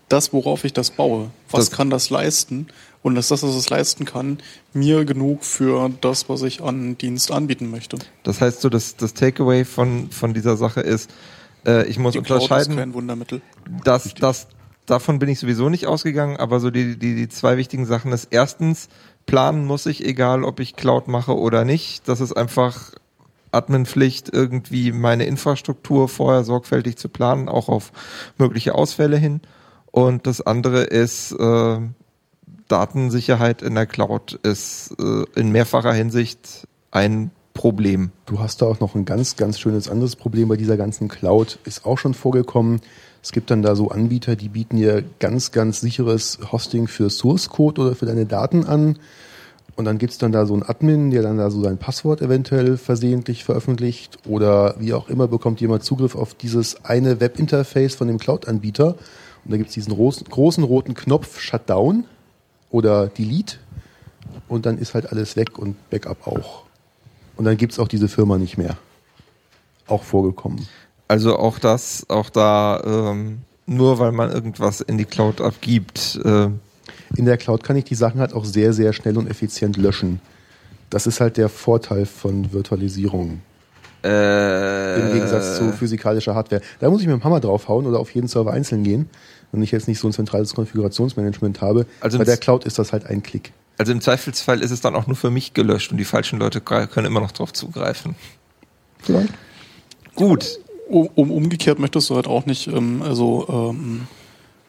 das, 0.09 0.33
worauf 0.33 0.65
ich 0.65 0.73
das 0.73 0.91
baue, 0.91 1.31
was 1.51 1.69
Das- 1.69 1.77
kann 1.77 1.91
das 1.91 2.11
leisten? 2.11 2.69
Und 3.03 3.15
dass 3.15 3.29
das, 3.29 3.43
was 3.45 3.55
es 3.55 3.71
leisten 3.71 4.05
kann, 4.05 4.39
mir 4.73 5.05
genug 5.05 5.45
für 5.45 5.89
das, 6.01 6.29
was 6.29 6.43
ich 6.43 6.63
an 6.63 6.99
Dienst 6.99 7.31
anbieten 7.31 7.71
möchte. 7.71 7.97
das 8.25 8.41
heißt 8.41 8.61
so, 8.61 8.69
dass 8.69 8.97
das 8.97 9.15
Takeaway 9.15 9.65
von, 9.65 10.11
von 10.11 10.35
dieser 10.35 10.57
Sache 10.57 10.81
ist, 10.81 11.09
äh, 11.65 11.87
ich 11.87 11.99
muss 11.99 12.15
Die 12.15 12.21
Cloud 12.23 12.39
ist 12.43 12.51
unterscheiden, 12.51 12.77
kein 12.77 12.95
Wundermittel. 12.95 13.41
dass 13.85 14.13
das 14.15 14.49
davon 14.87 15.19
bin 15.21 15.29
ich 15.29 15.39
sowieso 15.39 15.69
nicht 15.69 15.87
ausgegangen, 15.87 16.39
aber 16.39 16.59
so 16.61 16.71
die, 16.71 16.99
die, 16.99 17.15
die 17.15 17.29
zwei 17.29 17.57
wichtigen 17.57 17.87
Sachen 17.87 18.11
ist 18.13 18.29
erstens, 18.31 18.89
planen 19.27 19.65
muss 19.65 19.87
ich, 19.87 20.05
egal 20.05 20.43
ob 20.43 20.59
ich 20.59 20.75
Cloud 20.75 21.07
mache 21.09 21.37
oder 21.37 21.65
nicht. 21.65 22.09
Das 22.09 22.21
ist 22.21 22.33
einfach 22.33 22.93
Adminpflicht, 23.53 24.29
irgendwie 24.33 24.93
meine 24.93 25.25
Infrastruktur 25.25 26.09
vorher 26.09 26.45
sorgfältig 26.45 26.97
zu 26.97 27.09
planen, 27.09 27.49
auch 27.49 27.69
auf 27.69 27.93
mögliche 28.39 28.75
Ausfälle 28.75 29.17
hin. 29.17 29.41
Und 29.99 30.29
das 30.29 30.41
andere 30.41 30.85
ist, 30.85 31.33
äh, 31.33 31.79
Datensicherheit 32.69 33.63
in 33.63 33.75
der 33.75 33.87
Cloud 33.87 34.35
ist 34.45 34.95
äh, 35.01 35.25
in 35.35 35.51
mehrfacher 35.51 35.93
Hinsicht 35.93 36.69
ein 36.93 37.33
Problem. 37.53 38.13
Du 38.27 38.39
hast 38.39 38.63
da 38.63 38.67
auch 38.67 38.79
noch 38.79 38.95
ein 38.95 39.05
ganz, 39.05 39.35
ganz 39.35 39.59
schönes 39.59 39.89
anderes 39.89 40.15
Problem 40.15 40.47
bei 40.47 40.57
dieser 40.57 40.77
ganzen 40.77 41.09
Cloud. 41.09 41.59
Ist 41.65 41.85
auch 41.85 41.99
schon 41.99 42.15
vorgekommen. 42.15 42.81
Es 43.25 43.33
gibt 43.33 43.51
dann 43.51 43.63
da 43.63 43.75
so 43.75 43.89
Anbieter, 43.89 44.37
die 44.37 44.49
bieten 44.49 44.77
dir 44.77 45.03
ganz, 45.19 45.51
ganz 45.51 45.81
sicheres 45.81 46.39
Hosting 46.53 46.87
für 46.87 47.11
Source 47.11 47.49
Code 47.49 47.81
oder 47.81 47.97
für 47.97 48.07
deine 48.07 48.25
Daten 48.25 48.67
an. 48.67 49.01
Und 49.75 49.85
dann 49.85 49.99
gibt 49.99 50.13
es 50.13 50.19
dann 50.19 50.31
da 50.31 50.47
so 50.47 50.55
einen 50.55 50.63
Admin, 50.63 51.11
der 51.11 51.23
dann 51.23 51.39
da 51.39 51.51
so 51.51 51.61
sein 51.61 51.79
Passwort 51.79 52.23
eventuell 52.23 52.77
versehentlich 52.77 53.43
veröffentlicht 53.43 54.19
oder 54.29 54.77
wie 54.79 54.95
auch 54.95 55.09
immer 55.09 55.27
bekommt 55.27 55.61
jemand 55.61 55.83
Zugriff 55.83 56.15
auf 56.15 56.35
dieses 56.35 56.85
eine 56.85 57.21
Webinterface 57.21 57.97
von 57.97 58.07
dem 58.07 58.19
Cloud-Anbieter. 58.19 58.95
Und 59.49 59.53
da 59.53 59.57
gibt 59.57 59.71
es 59.71 59.75
diesen 59.75 59.95
großen, 59.95 60.63
roten 60.63 60.93
Knopf 60.93 61.41
Shutdown 61.41 62.05
oder 62.71 63.07
Delete 63.07 63.57
und 64.47 64.67
dann 64.67 64.77
ist 64.77 64.93
halt 64.93 65.11
alles 65.11 65.37
weg 65.37 65.59
und 65.59 65.75
Backup 65.89 66.27
auch. 66.27 66.65
Und 67.37 67.47
dann 67.47 67.57
gibt 67.57 67.73
es 67.73 67.79
auch 67.79 67.89
diese 67.89 68.09
Firma 68.09 68.37
nicht 68.37 68.59
mehr. 68.59 68.77
Auch 69.87 70.03
vorgekommen. 70.03 70.69
Also 71.09 71.39
auch 71.39 71.59
das, 71.59 72.05
auch 72.11 72.29
da, 72.29 72.83
ähm, 72.85 73.39
nur 73.65 73.99
weil 73.99 74.13
man 74.13 74.31
irgendwas 74.31 74.83
in 74.83 74.99
die 74.99 75.07
Cloud 75.07 75.41
abgibt. 75.41 76.21
Äh, 76.23 76.49
In 77.17 77.25
der 77.25 77.39
Cloud 77.39 77.65
kann 77.65 77.77
ich 77.77 77.85
die 77.85 77.95
Sachen 77.95 78.21
halt 78.21 78.35
auch 78.35 78.45
sehr, 78.45 78.75
sehr 78.75 78.93
schnell 78.93 79.17
und 79.17 79.31
effizient 79.31 79.79
löschen. 79.79 80.21
Das 80.91 81.07
ist 81.07 81.21
halt 81.23 81.39
der 81.39 81.49
Vorteil 81.49 82.05
von 82.05 82.53
Virtualisierung. 82.53 83.41
äh, 84.05 85.01
Im 85.01 85.13
Gegensatz 85.15 85.57
zu 85.57 85.73
physikalischer 85.73 86.35
Hardware. 86.35 86.61
Da 86.81 86.91
muss 86.91 87.01
ich 87.01 87.07
mit 87.07 87.17
dem 87.17 87.25
Hammer 87.25 87.41
draufhauen 87.41 87.87
oder 87.87 87.99
auf 87.99 88.11
jeden 88.15 88.29
Server 88.29 88.53
einzeln 88.53 88.85
gehen. 88.85 89.09
Und 89.53 89.63
ich 89.63 89.71
jetzt 89.71 89.89
nicht 89.89 89.99
so 89.99 90.09
ein 90.09 90.13
zentrales 90.13 90.55
Konfigurationsmanagement 90.55 91.61
habe. 91.63 91.87
Also 92.01 92.19
Bei 92.19 92.25
der 92.25 92.37
Cloud 92.37 92.65
ist 92.65 92.79
das 92.79 92.93
halt 92.93 93.07
ein 93.07 93.23
Klick. 93.23 93.53
Also 93.79 93.93
im 93.93 94.01
Zweifelsfall 94.01 94.61
ist 94.63 94.71
es 94.73 94.81
dann 94.81 94.95
auch 94.95 95.07
nur 95.07 95.17
für 95.17 95.31
mich 95.31 95.55
gelöscht 95.55 95.91
und 95.93 95.99
die 95.99 96.05
falschen 96.05 96.39
Leute 96.39 96.61
können 96.61 97.07
immer 97.07 97.21
noch 97.21 97.33
drauf 97.33 97.53
zugreifen. 97.53 98.15
Vielleicht. 98.99 99.33
Gut. 100.15 100.59
Um, 100.89 101.07
um, 101.15 101.31
umgekehrt 101.31 101.79
möchtest 101.79 102.11
du 102.11 102.17
halt 102.17 102.27
auch 102.27 102.45
nicht, 102.47 102.67
ähm, 102.67 103.03
also, 103.03 103.47
ähm, 103.73 104.07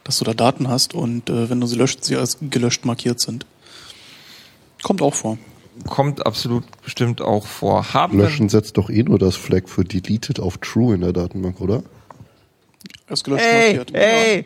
dass 0.03 0.19
du 0.19 0.25
da 0.25 0.33
Daten 0.33 0.67
hast 0.67 0.93
und 0.93 1.29
äh, 1.29 1.49
wenn 1.49 1.59
du 1.61 1.67
sie 1.67 1.75
löscht, 1.77 2.03
sie 2.03 2.15
als 2.17 2.37
gelöscht 2.41 2.85
markiert 2.85 3.19
sind. 3.19 3.45
Kommt 4.83 5.01
auch 5.01 5.13
vor. 5.13 5.37
Kommt 5.87 6.25
absolut 6.25 6.65
bestimmt 6.83 7.21
auch 7.21 7.45
vor. 7.47 7.93
Haben 7.93 8.17
wir- 8.17 8.25
Löschen 8.25 8.49
setzt 8.49 8.77
doch 8.77 8.89
eh 8.89 9.03
nur 9.03 9.17
das 9.17 9.35
Flag 9.35 9.67
für 9.67 9.83
Deleted 9.85 10.39
auf 10.39 10.57
True 10.57 10.93
in 10.95 11.01
der 11.01 11.13
Datenbank, 11.13 11.59
oder? 11.61 11.83
Als 13.07 13.23
gelöscht 13.23 13.43
Hey, 13.45 13.77
markiert. 13.77 13.97
hey! 13.97 14.45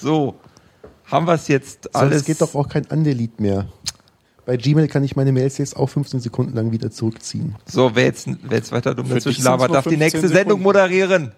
So, 0.00 0.34
haben 1.06 1.26
wir 1.26 1.34
es 1.34 1.48
jetzt 1.48 1.94
Alles 1.94 2.12
alles. 2.12 2.24
geht 2.24 2.40
doch 2.40 2.54
auch 2.54 2.68
kein 2.68 2.84
Undelete 2.86 3.40
mehr. 3.42 3.66
Bei 4.46 4.56
Gmail 4.56 4.88
kann 4.88 5.04
ich 5.04 5.14
meine 5.16 5.32
Mails 5.32 5.58
jetzt 5.58 5.76
auch 5.76 5.86
15 5.86 6.20
Sekunden 6.20 6.54
lang 6.56 6.72
wieder 6.72 6.90
zurückziehen. 6.90 7.54
So, 7.66 7.94
wer 7.94 8.04
jetzt, 8.04 8.26
wer 8.42 8.58
jetzt 8.58 8.72
weiter 8.72 8.94
dumm 8.94 9.08
dazwischen 9.08 9.44
labert, 9.44 9.72
darf 9.74 9.84
die 9.84 9.90
15 9.90 9.98
nächste 9.98 10.20
Sendung 10.28 10.58
Sekunden. 10.60 10.62
moderieren. 10.62 11.32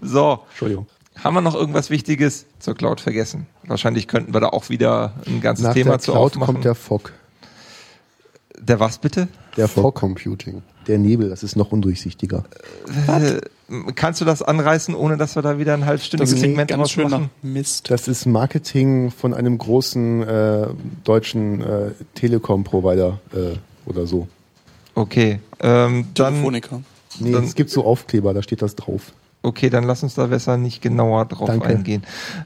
So, 0.00 0.40
Entschuldigung. 0.50 0.86
haben 1.22 1.34
wir 1.34 1.40
noch 1.42 1.54
irgendwas 1.54 1.90
Wichtiges 1.90 2.46
zur 2.58 2.74
Cloud 2.74 3.00
vergessen? 3.00 3.46
Wahrscheinlich 3.66 4.08
könnten 4.08 4.32
wir 4.34 4.40
da 4.40 4.48
auch 4.48 4.68
wieder 4.68 5.14
ein 5.26 5.40
ganzes 5.40 5.64
Nach 5.66 5.74
Thema 5.74 5.90
der 5.92 5.98
zu 6.00 6.12
Cloud 6.12 6.32
aufmachen. 6.32 6.54
kommt 6.54 6.64
der 6.64 6.74
Fog. 6.74 7.12
der 8.58 8.80
was 8.80 8.98
bitte? 8.98 9.28
Der 9.56 9.68
Fog 9.68 9.94
Computing. 9.94 10.62
der 10.86 10.98
Nebel, 10.98 11.28
das 11.30 11.42
ist 11.42 11.56
noch 11.56 11.72
undurchsichtiger. 11.72 12.44
Äh, 13.08 13.40
kannst 13.94 14.20
du 14.20 14.24
das 14.24 14.42
anreißen, 14.42 14.94
ohne 14.94 15.16
dass 15.16 15.34
wir 15.34 15.42
da 15.42 15.58
wieder 15.58 15.74
ein 15.74 15.80
Das 15.80 15.88
halbstündiges 15.88 16.32
ist 16.34 16.40
Segment 16.40 16.70
ganz 16.70 16.90
schön 16.90 17.04
nach 17.08 17.18
machen? 17.20 17.30
Mist. 17.42 17.90
Das 17.90 18.06
ist 18.06 18.26
Marketing 18.26 19.10
von 19.10 19.34
einem 19.34 19.58
großen 19.58 20.22
äh, 20.22 20.66
deutschen 21.04 21.62
äh, 21.62 21.90
Telekom-Provider 22.14 23.18
äh, 23.32 23.56
oder 23.88 24.06
so. 24.06 24.28
Okay, 24.94 25.40
ähm, 25.60 26.06
dann, 26.14 26.34
Telefonica. 26.34 26.80
Nee, 27.18 27.32
Dann- 27.32 27.44
es 27.44 27.54
gibt 27.54 27.70
so 27.70 27.84
Aufkleber, 27.84 28.34
da 28.34 28.42
steht 28.42 28.62
das 28.62 28.76
drauf. 28.76 29.12
okay, 29.42 29.70
dann 29.70 29.84
lass 29.84 30.02
uns 30.02 30.14
da 30.14 30.26
besser 30.26 30.56
nicht 30.56 30.82
genauer 30.82 31.24
drauf 31.26 31.48
Danke. 31.48 31.66
eingehen. 31.68 32.02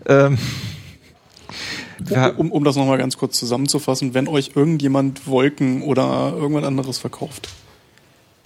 Ähm, 0.06 0.38
Um, 2.36 2.50
um 2.50 2.64
das 2.64 2.76
nochmal 2.76 2.98
ganz 2.98 3.16
kurz 3.16 3.38
zusammenzufassen, 3.38 4.14
wenn 4.14 4.28
euch 4.28 4.52
irgendjemand 4.54 5.26
Wolken 5.26 5.82
oder 5.82 6.32
irgendwas 6.36 6.64
anderes 6.64 6.98
verkauft, 6.98 7.48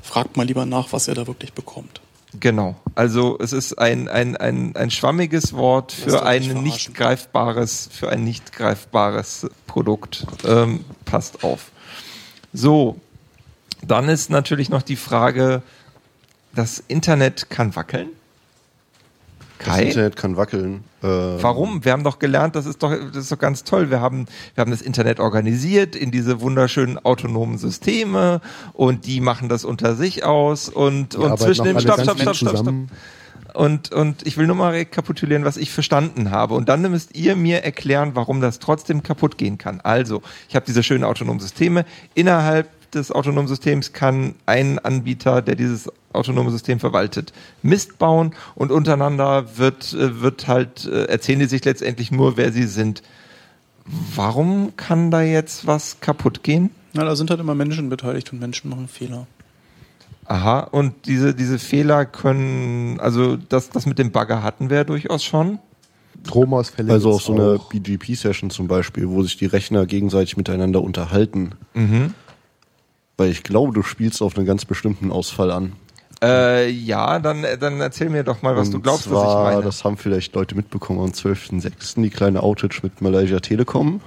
fragt 0.02 0.36
mal 0.36 0.46
lieber 0.46 0.66
nach, 0.66 0.92
was 0.92 1.08
er 1.08 1.14
da 1.14 1.26
wirklich 1.26 1.52
bekommt. 1.52 2.00
Genau. 2.40 2.76
Also 2.94 3.38
es 3.40 3.52
ist 3.52 3.74
ein, 3.74 4.08
ein, 4.08 4.36
ein, 4.36 4.74
ein 4.76 4.90
schwammiges 4.90 5.52
Wort 5.54 5.92
für 5.92 6.24
ein 6.24 6.42
nicht 6.42 6.62
nicht 6.62 6.94
greifbares, 6.94 7.88
für 7.92 8.08
ein 8.08 8.24
nicht 8.24 8.52
greifbares 8.52 9.46
Produkt. 9.66 10.26
Ähm, 10.46 10.84
passt 11.04 11.44
auf. 11.44 11.70
So, 12.52 13.00
dann 13.82 14.08
ist 14.08 14.30
natürlich 14.30 14.68
noch 14.68 14.82
die 14.82 14.96
Frage, 14.96 15.62
das 16.54 16.82
Internet 16.88 17.50
kann 17.50 17.76
wackeln. 17.76 18.08
Das 19.58 19.66
Kai? 19.66 19.84
Internet 19.84 20.16
kann 20.16 20.36
wackeln. 20.36 20.84
Äh, 21.02 21.06
Warum? 21.06 21.84
Wir 21.84 21.92
haben 21.92 22.04
doch 22.04 22.18
gelernt, 22.18 22.56
das 22.56 22.66
ist 22.66 22.82
doch, 22.82 22.90
das 22.90 23.16
ist 23.16 23.32
doch 23.32 23.38
ganz 23.38 23.64
toll. 23.64 23.90
Wir 23.90 24.00
haben, 24.00 24.26
wir 24.54 24.62
haben 24.62 24.70
das 24.70 24.82
Internet 24.82 25.20
organisiert 25.20 25.94
in 25.94 26.10
diese 26.10 26.40
wunderschönen 26.40 26.98
autonomen 26.98 27.58
Systeme 27.58 28.40
und 28.72 29.06
die 29.06 29.20
machen 29.20 29.48
das 29.48 29.64
unter 29.64 29.94
sich 29.94 30.24
aus 30.24 30.68
und, 30.68 31.14
und 31.14 31.38
zwischen 31.38 31.64
dem 31.64 31.78
Stopp, 31.78 32.00
Stopp, 32.00 32.20
Stopp, 32.20 32.36
Stopp, 32.36 32.56
Stopp. 32.58 32.74
Und, 33.54 33.92
und 33.92 34.26
ich 34.26 34.36
will 34.36 34.48
nur 34.48 34.56
mal 34.56 34.72
rekapitulieren, 34.72 35.44
was 35.44 35.56
ich 35.56 35.70
verstanden 35.70 36.32
habe. 36.32 36.54
Und 36.54 36.68
dann 36.68 36.82
müsst 36.90 37.14
ihr 37.14 37.36
mir 37.36 37.62
erklären, 37.62 38.10
warum 38.14 38.40
das 38.40 38.58
trotzdem 38.58 39.04
kaputt 39.04 39.38
gehen 39.38 39.58
kann. 39.58 39.80
Also, 39.80 40.22
ich 40.48 40.56
habe 40.56 40.66
diese 40.66 40.82
schönen 40.82 41.04
autonomen 41.04 41.38
Systeme. 41.38 41.84
Innerhalb 42.14 42.68
des 42.94 43.10
autonomen 43.10 43.48
Systems 43.48 43.92
kann 43.92 44.34
ein 44.46 44.78
Anbieter, 44.78 45.42
der 45.42 45.54
dieses 45.54 45.90
autonome 46.12 46.50
System 46.50 46.80
verwaltet, 46.80 47.32
Mist 47.62 47.98
bauen 47.98 48.34
und 48.54 48.70
untereinander 48.70 49.58
wird, 49.58 49.92
äh, 49.92 50.20
wird 50.20 50.46
halt, 50.46 50.86
äh, 50.86 51.04
erzählen 51.04 51.40
die 51.40 51.46
sich 51.46 51.64
letztendlich 51.64 52.10
nur, 52.10 52.36
wer 52.36 52.52
sie 52.52 52.64
sind. 52.64 53.02
Warum 54.14 54.76
kann 54.76 55.10
da 55.10 55.22
jetzt 55.22 55.66
was 55.66 56.00
kaputt 56.00 56.42
gehen? 56.42 56.70
Na, 56.94 57.04
da 57.04 57.16
sind 57.16 57.30
halt 57.30 57.40
immer 57.40 57.54
Menschen 57.54 57.88
beteiligt 57.88 58.32
und 58.32 58.40
Menschen 58.40 58.70
machen 58.70 58.88
Fehler. 58.88 59.26
Aha, 60.26 60.60
und 60.60 60.94
diese, 61.04 61.34
diese 61.34 61.58
Fehler 61.58 62.06
können, 62.06 62.98
also 62.98 63.36
das, 63.36 63.68
das 63.68 63.84
mit 63.84 63.98
dem 63.98 64.10
Bagger 64.10 64.42
hatten 64.42 64.70
wir 64.70 64.78
ja 64.78 64.84
durchaus 64.84 65.22
schon. 65.22 65.58
Stromausfälle. 66.24 66.92
also 66.92 67.10
auch 67.10 67.20
so 67.20 67.34
eine. 67.34 67.60
BGP-Session 67.68 68.48
zum 68.48 68.66
Beispiel, 68.66 69.08
wo 69.08 69.22
sich 69.22 69.36
die 69.36 69.46
Rechner 69.46 69.84
gegenseitig 69.84 70.36
miteinander 70.36 70.80
unterhalten. 70.80 71.52
Mhm. 71.74 72.14
Weil 73.16 73.30
ich 73.30 73.42
glaube, 73.42 73.72
du 73.72 73.82
spielst 73.82 74.22
auf 74.22 74.36
einen 74.36 74.46
ganz 74.46 74.64
bestimmten 74.64 75.12
Ausfall 75.12 75.50
an. 75.50 75.72
Äh, 76.22 76.70
ja, 76.70 77.18
dann, 77.18 77.44
dann 77.60 77.80
erzähl 77.80 78.08
mir 78.08 78.24
doch 78.24 78.42
mal, 78.42 78.56
was 78.56 78.70
du 78.70 78.76
Und 78.76 78.82
glaubst, 78.82 79.10
was 79.10 79.20
zwar, 79.20 79.48
ich 79.48 79.54
meine. 79.54 79.64
Das 79.64 79.84
haben 79.84 79.96
vielleicht 79.96 80.34
Leute 80.34 80.54
mitbekommen 80.54 81.00
am 81.00 81.10
12.06. 81.10 82.02
die 82.02 82.10
kleine 82.10 82.42
Outage 82.42 82.80
mit 82.82 83.00
Malaysia 83.00 83.40
Telekom. 83.40 84.00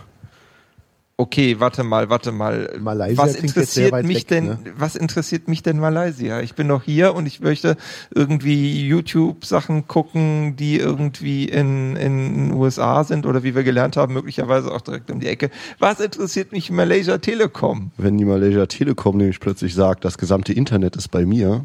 Okay, 1.19 1.59
warte 1.59 1.83
mal, 1.83 2.11
warte 2.11 2.31
mal. 2.31 2.77
Malaysia 2.79 3.23
was 3.23 3.37
klingt 3.37 3.55
jetzt 3.55 3.73
sehr 3.73 3.87
interessiert 3.87 3.91
weit 3.91 4.05
mich 4.05 4.17
weg, 4.17 4.27
denn? 4.27 4.45
ne? 4.45 4.59
Was 4.77 4.95
interessiert 4.95 5.47
mich 5.47 5.63
denn 5.63 5.79
Malaysia? 5.79 6.41
Ich 6.41 6.53
bin 6.53 6.67
doch 6.67 6.83
hier 6.83 7.15
und 7.15 7.25
ich 7.25 7.39
möchte 7.39 7.75
irgendwie 8.13 8.85
YouTube-Sachen 8.85 9.87
gucken, 9.87 10.55
die 10.57 10.77
irgendwie 10.77 11.45
in 11.45 11.95
in 11.95 12.49
den 12.49 12.53
USA 12.53 13.03
sind 13.03 13.25
oder 13.25 13.41
wie 13.41 13.55
wir 13.55 13.63
gelernt 13.63 13.97
haben, 13.97 14.13
möglicherweise 14.13 14.71
auch 14.71 14.81
direkt 14.81 15.09
um 15.09 15.19
die 15.19 15.25
Ecke. 15.25 15.49
Was 15.79 15.99
interessiert 15.99 16.51
mich 16.51 16.69
Malaysia 16.69 17.17
Telekom? 17.17 17.89
Wenn 17.97 18.19
die 18.19 18.25
Malaysia 18.25 18.67
Telekom 18.67 19.17
nämlich 19.17 19.39
plötzlich 19.39 19.73
sagt, 19.73 20.05
das 20.05 20.19
gesamte 20.19 20.53
Internet 20.53 20.95
ist 20.95 21.07
bei 21.07 21.25
mir, 21.25 21.63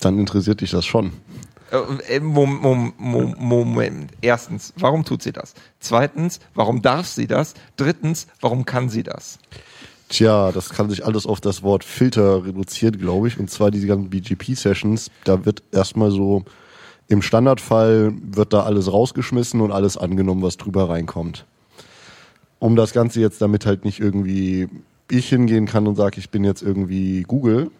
dann 0.00 0.18
interessiert 0.18 0.62
dich 0.62 0.70
das 0.70 0.86
schon. 0.86 1.12
Äh, 1.70 2.20
Mom, 2.20 2.60
Mom, 2.60 2.92
Mom, 2.98 3.34
Moment. 3.38 4.12
Erstens, 4.20 4.72
warum 4.78 5.04
tut 5.04 5.22
sie 5.22 5.32
das? 5.32 5.54
Zweitens, 5.80 6.40
warum 6.54 6.82
darf 6.82 7.06
sie 7.06 7.26
das? 7.26 7.54
Drittens, 7.76 8.26
warum 8.40 8.64
kann 8.64 8.88
sie 8.88 9.02
das? 9.02 9.38
Tja, 10.08 10.52
das 10.52 10.70
kann 10.70 10.88
sich 10.88 11.04
alles 11.04 11.26
auf 11.26 11.40
das 11.40 11.62
Wort 11.62 11.82
Filter 11.82 12.44
reduzieren, 12.44 12.96
glaube 12.98 13.26
ich. 13.26 13.38
Und 13.38 13.50
zwar 13.50 13.72
diese 13.72 13.88
ganzen 13.88 14.10
BGP-Sessions, 14.10 15.10
da 15.24 15.44
wird 15.44 15.64
erstmal 15.72 16.12
so, 16.12 16.44
im 17.08 17.22
Standardfall 17.22 18.12
wird 18.22 18.52
da 18.52 18.62
alles 18.62 18.92
rausgeschmissen 18.92 19.60
und 19.60 19.72
alles 19.72 19.96
angenommen, 19.96 20.42
was 20.42 20.56
drüber 20.56 20.88
reinkommt. 20.88 21.44
Um 22.58 22.76
das 22.76 22.92
Ganze 22.92 23.20
jetzt 23.20 23.42
damit 23.42 23.66
halt 23.66 23.84
nicht 23.84 24.00
irgendwie 24.00 24.68
ich 25.10 25.28
hingehen 25.28 25.66
kann 25.66 25.86
und 25.86 25.96
sage, 25.96 26.18
ich 26.18 26.30
bin 26.30 26.42
jetzt 26.44 26.62
irgendwie 26.62 27.22
Google, 27.22 27.70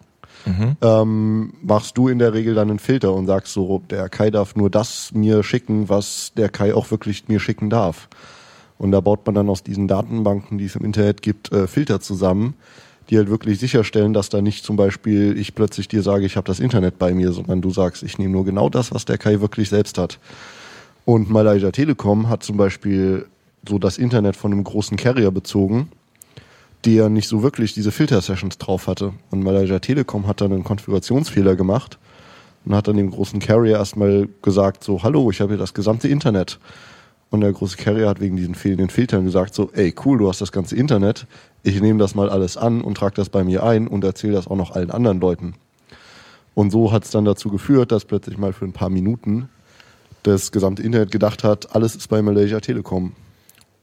ähm, 0.81 1.53
machst 1.61 1.97
du 1.97 2.07
in 2.07 2.19
der 2.19 2.33
Regel 2.33 2.55
dann 2.55 2.69
einen 2.69 2.79
Filter 2.79 3.13
und 3.13 3.27
sagst 3.27 3.53
so, 3.53 3.81
der 3.89 4.09
Kai 4.09 4.31
darf 4.31 4.55
nur 4.55 4.69
das 4.69 5.11
mir 5.13 5.43
schicken, 5.43 5.89
was 5.89 6.31
der 6.37 6.49
Kai 6.49 6.73
auch 6.73 6.91
wirklich 6.91 7.27
mir 7.27 7.39
schicken 7.39 7.69
darf. 7.69 8.07
Und 8.77 8.91
da 8.91 9.01
baut 9.01 9.25
man 9.25 9.35
dann 9.35 9.49
aus 9.49 9.63
diesen 9.63 9.87
Datenbanken, 9.87 10.57
die 10.57 10.65
es 10.65 10.75
im 10.75 10.85
Internet 10.85 11.21
gibt, 11.21 11.51
äh, 11.51 11.67
Filter 11.67 11.99
zusammen, 11.99 12.53
die 13.09 13.17
halt 13.17 13.29
wirklich 13.29 13.59
sicherstellen, 13.59 14.13
dass 14.13 14.29
da 14.29 14.41
nicht 14.41 14.63
zum 14.63 14.75
Beispiel 14.75 15.37
ich 15.37 15.55
plötzlich 15.55 15.87
dir 15.87 16.03
sage, 16.03 16.25
ich 16.25 16.35
habe 16.35 16.47
das 16.47 16.59
Internet 16.59 16.99
bei 16.99 17.13
mir, 17.13 17.31
sondern 17.31 17.61
du 17.61 17.71
sagst, 17.71 18.03
ich 18.03 18.17
nehme 18.17 18.33
nur 18.33 18.45
genau 18.45 18.69
das, 18.69 18.93
was 18.93 19.05
der 19.05 19.17
Kai 19.17 19.41
wirklich 19.41 19.69
selbst 19.69 19.97
hat. 19.97 20.19
Und 21.05 21.29
Malaysia 21.29 21.71
Telekom 21.71 22.29
hat 22.29 22.43
zum 22.43 22.57
Beispiel 22.57 23.25
so 23.67 23.79
das 23.79 23.97
Internet 23.97 24.35
von 24.35 24.51
einem 24.51 24.63
großen 24.63 24.97
Carrier 24.97 25.31
bezogen, 25.31 25.89
der 26.85 27.09
nicht 27.09 27.27
so 27.27 27.43
wirklich 27.43 27.73
diese 27.73 27.91
Filter-Sessions 27.91 28.57
drauf 28.57 28.87
hatte. 28.87 29.13
Und 29.29 29.43
Malaysia 29.43 29.79
Telekom 29.79 30.27
hat 30.27 30.41
dann 30.41 30.53
einen 30.53 30.63
Konfigurationsfehler 30.63 31.55
gemacht 31.55 31.97
und 32.65 32.75
hat 32.75 32.87
dann 32.87 32.97
dem 32.97 33.11
großen 33.11 33.39
Carrier 33.39 33.77
erstmal 33.77 34.29
gesagt, 34.41 34.83
so, 34.83 35.03
hallo, 35.03 35.29
ich 35.31 35.41
habe 35.41 35.51
hier 35.53 35.57
das 35.57 35.73
gesamte 35.73 36.07
Internet. 36.07 36.59
Und 37.29 37.41
der 37.41 37.51
große 37.51 37.77
Carrier 37.77 38.07
hat 38.07 38.21
wegen 38.21 38.37
diesen 38.37 38.55
fehlenden 38.55 38.89
Filtern 38.89 39.25
gesagt 39.25 39.53
so, 39.53 39.69
ey 39.73 39.93
cool, 40.05 40.17
du 40.17 40.29
hast 40.29 40.39
das 40.39 40.51
ganze 40.51 40.77
Internet, 40.77 41.27
ich 41.63 41.81
nehme 41.81 41.99
das 41.99 42.15
mal 42.15 42.29
alles 42.29 42.55
an 42.55 42.81
und 42.81 42.95
trage 42.95 43.15
das 43.15 43.29
bei 43.29 43.43
mir 43.43 43.63
ein 43.63 43.87
und 43.87 44.03
erzähle 44.03 44.33
das 44.33 44.47
auch 44.47 44.55
noch 44.55 44.71
allen 44.71 44.91
anderen 44.91 45.19
Leuten. 45.19 45.55
Und 46.55 46.71
so 46.71 46.91
hat 46.91 47.03
es 47.03 47.11
dann 47.11 47.25
dazu 47.25 47.49
geführt, 47.49 47.91
dass 47.91 48.05
plötzlich 48.05 48.37
mal 48.37 48.53
für 48.53 48.65
ein 48.65 48.73
paar 48.73 48.89
Minuten 48.89 49.49
das 50.23 50.51
gesamte 50.51 50.83
Internet 50.83 51.11
gedacht 51.11 51.43
hat, 51.43 51.75
alles 51.75 51.95
ist 51.95 52.07
bei 52.07 52.21
Malaysia 52.21 52.59
Telekom. 52.59 53.13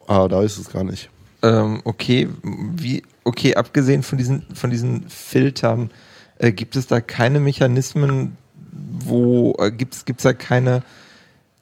Ah, 0.07 0.27
da 0.29 0.43
ist 0.43 0.59
es 0.59 0.71
gar 0.71 0.85
nicht. 0.85 1.11
Ähm, 1.45 1.83
okay, 1.85 2.29
wie, 2.43 3.03
okay, 3.23 3.55
abgesehen 3.55 4.03
von 4.03 4.16
diesen, 4.16 4.47
von 4.55 4.71
diesen 4.71 5.09
Filtern, 5.11 5.91
äh, 6.39 6.53
gibt 6.53 6.75
es 6.75 6.87
da 6.87 7.03
keine 7.03 7.39
Mechanismen, 7.39 8.39
wo, 8.73 9.55
äh, 9.59 9.71
gibt 9.71 9.95
es 9.95 10.23
da 10.23 10.33
keine, 10.33 10.83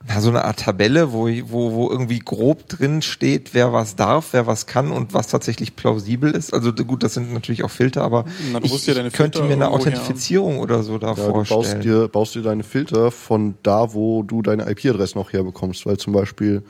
na, 0.07 0.21
so 0.21 0.29
eine 0.29 0.45
Art 0.45 0.61
Tabelle, 0.61 1.13
wo, 1.13 1.27
wo, 1.27 1.73
wo 1.73 1.91
irgendwie 1.91 2.21
grob 2.21 2.69
drin 2.69 3.03
steht, 3.03 3.55
wer 3.55 3.73
was 3.73 3.97
darf, 3.97 4.29
wer 4.33 4.47
was 4.47 4.67
kann 4.67 4.93
und 4.93 5.15
was 5.15 5.27
tatsächlich 5.27 5.75
plausibel 5.75 6.31
ist. 6.31 6.55
Also 6.55 6.73
gut, 6.73 7.03
das 7.03 7.15
sind 7.15 7.33
natürlich 7.33 7.65
auch 7.65 7.71
Filter, 7.71 8.03
aber 8.03 8.25
Na, 8.53 8.61
du 8.61 8.67
ich, 8.67 8.87
ich 8.89 8.95
könnte 8.95 9.11
Filter 9.11 9.45
mir 9.45 9.55
eine 9.55 9.71
Authentifizierung 9.71 10.61
oder 10.61 10.85
so 10.85 10.99
da 10.99 11.09
Ja, 11.09 11.15
du 11.15 11.21
vorstellen. 11.21 11.63
baust 11.63 11.85
dir, 11.85 12.07
baust 12.07 12.35
dir 12.37 12.43
deine 12.43 12.63
Filter 12.63 13.11
von 13.11 13.55
da, 13.65 13.95
wo 13.95 14.23
du 14.23 14.43
deine 14.43 14.71
IP-Adresse 14.71 15.19
noch 15.19 15.33
herbekommst. 15.33 15.87
Weil 15.87 15.97
zum 15.97 16.13
Beispiel 16.13 16.63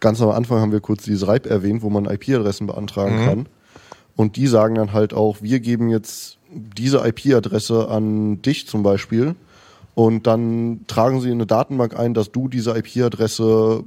ganz 0.00 0.20
am 0.20 0.30
Anfang 0.30 0.60
haben 0.60 0.72
wir 0.72 0.80
kurz 0.80 1.04
dieses 1.04 1.28
RIPE 1.28 1.48
erwähnt, 1.48 1.82
wo 1.82 1.90
man 1.90 2.04
IP-Adressen 2.06 2.66
beantragen 2.66 3.24
kann. 3.24 3.48
Und 4.16 4.36
die 4.36 4.46
sagen 4.46 4.74
dann 4.74 4.92
halt 4.92 5.12
auch, 5.12 5.42
wir 5.42 5.60
geben 5.60 5.88
jetzt 5.90 6.38
diese 6.50 7.06
IP-Adresse 7.06 7.88
an 7.88 8.40
dich 8.42 8.66
zum 8.66 8.82
Beispiel. 8.82 9.34
Und 9.94 10.26
dann 10.26 10.80
tragen 10.86 11.20
sie 11.20 11.28
in 11.28 11.34
eine 11.34 11.46
Datenbank 11.46 11.98
ein, 11.98 12.14
dass 12.14 12.32
du 12.32 12.48
diese 12.48 12.76
IP-Adresse 12.76 13.82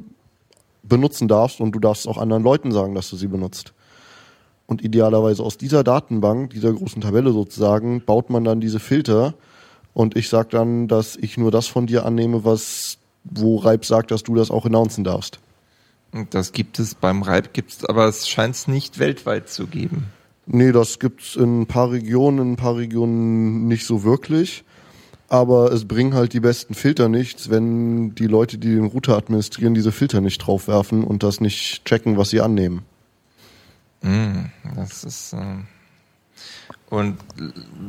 benutzen 0.84 1.28
darfst 1.28 1.60
und 1.60 1.72
du 1.72 1.80
darfst 1.80 2.08
auch 2.08 2.18
anderen 2.18 2.44
Leuten 2.44 2.72
sagen, 2.72 2.96
dass 2.96 3.10
du 3.10 3.16
sie 3.16 3.28
benutzt. 3.28 3.74
Und 4.66 4.84
idealerweise 4.84 5.44
aus 5.44 5.58
dieser 5.58 5.84
Datenbank, 5.84 6.52
dieser 6.52 6.74
großen 6.74 7.02
Tabelle 7.02 7.32
sozusagen, 7.32 8.04
baut 8.06 8.30
man 8.30 8.44
dann 8.44 8.62
diese 8.62 8.80
Filter. 8.80 9.34
Und 9.94 10.16
ich 10.16 10.30
sag 10.30 10.52
dann, 10.52 10.88
dass 10.88 11.16
ich 11.16 11.38
nur 11.38 11.52
das 11.52 11.68
von 11.68 11.88
dir 11.88 12.06
annehme, 12.06 12.46
was, 12.46 12.98
wo 13.24 13.58
Reib 13.58 13.84
sagt, 13.84 14.12
dass 14.12 14.24
du 14.24 14.36
das 14.36 14.52
auch 14.52 14.66
announcen 14.66 15.04
darfst. 15.04 15.40
Das 16.32 16.52
gibt 16.52 16.80
es 16.80 16.96
beim 16.96 17.22
Reib, 17.22 17.54
gibt's, 17.54 17.86
aber 17.86 18.08
es 18.08 18.28
scheint 18.28 18.56
es 18.56 18.68
nicht 18.68 19.00
weltweit 19.00 19.50
zu 19.50 19.68
geben. 19.68 20.08
Nee, 20.48 20.72
das 20.72 20.98
gibt's 21.00 21.36
in 21.36 21.62
ein 21.62 21.66
paar 21.68 21.92
Regionen, 21.92 22.40
in 22.40 22.52
ein 22.54 22.56
paar 22.56 22.78
Regionen 22.78 23.68
nicht 23.68 23.86
so 23.86 24.04
wirklich. 24.04 24.64
Aber 25.28 25.72
es 25.72 25.86
bringen 25.86 26.16
halt 26.16 26.34
die 26.34 26.40
besten 26.40 26.74
Filter 26.74 27.08
nichts, 27.08 27.52
wenn 27.52 28.16
die 28.16 28.26
Leute, 28.26 28.58
die 28.58 28.74
den 28.74 28.86
Router 28.86 29.16
administrieren, 29.16 29.76
diese 29.76 29.92
Filter 29.92 30.22
nicht 30.22 30.40
draufwerfen 30.40 31.04
und 31.04 31.22
das 31.22 31.40
nicht 31.40 31.86
checken, 31.86 32.18
was 32.18 32.32
sie 32.32 32.42
annehmen. 32.42 32.82
Mm, 34.02 34.46
Das 34.76 35.04
ist 35.04 35.34
ähm, 35.34 35.68
und 36.90 37.18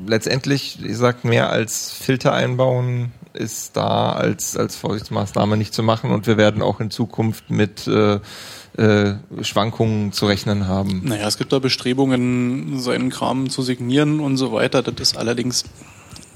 letztendlich, 0.06 0.78
ich 0.85 0.97
sag, 0.97 1.24
mehr 1.24 1.51
als 1.51 1.90
Filter 1.93 2.32
einbauen 2.32 3.12
ist 3.32 3.77
da 3.77 4.12
als 4.12 4.56
als 4.56 4.77
Vorsichtsmaßnahme 4.77 5.56
nicht 5.56 5.72
zu 5.72 5.82
machen 5.82 6.10
und 6.10 6.27
wir 6.27 6.36
werden 6.36 6.62
auch 6.62 6.81
in 6.81 6.90
Zukunft 6.90 7.48
mit 7.48 7.86
äh, 7.86 8.18
äh, 8.77 9.14
Schwankungen 9.43 10.12
zu 10.12 10.27
rechnen 10.27 10.66
haben. 10.66 11.02
Naja, 11.05 11.28
es 11.28 11.39
gibt 11.39 11.52
da 11.52 11.59
Bestrebungen, 11.59 12.78
seinen 12.78 13.10
Kram 13.10 13.51
zu 13.51 13.62
signieren 13.62 14.20
und 14.20 14.36
so 14.36 14.52
weiter. 14.52 14.82
Das 14.82 15.12
ist 15.12 15.16
allerdings, 15.16 15.64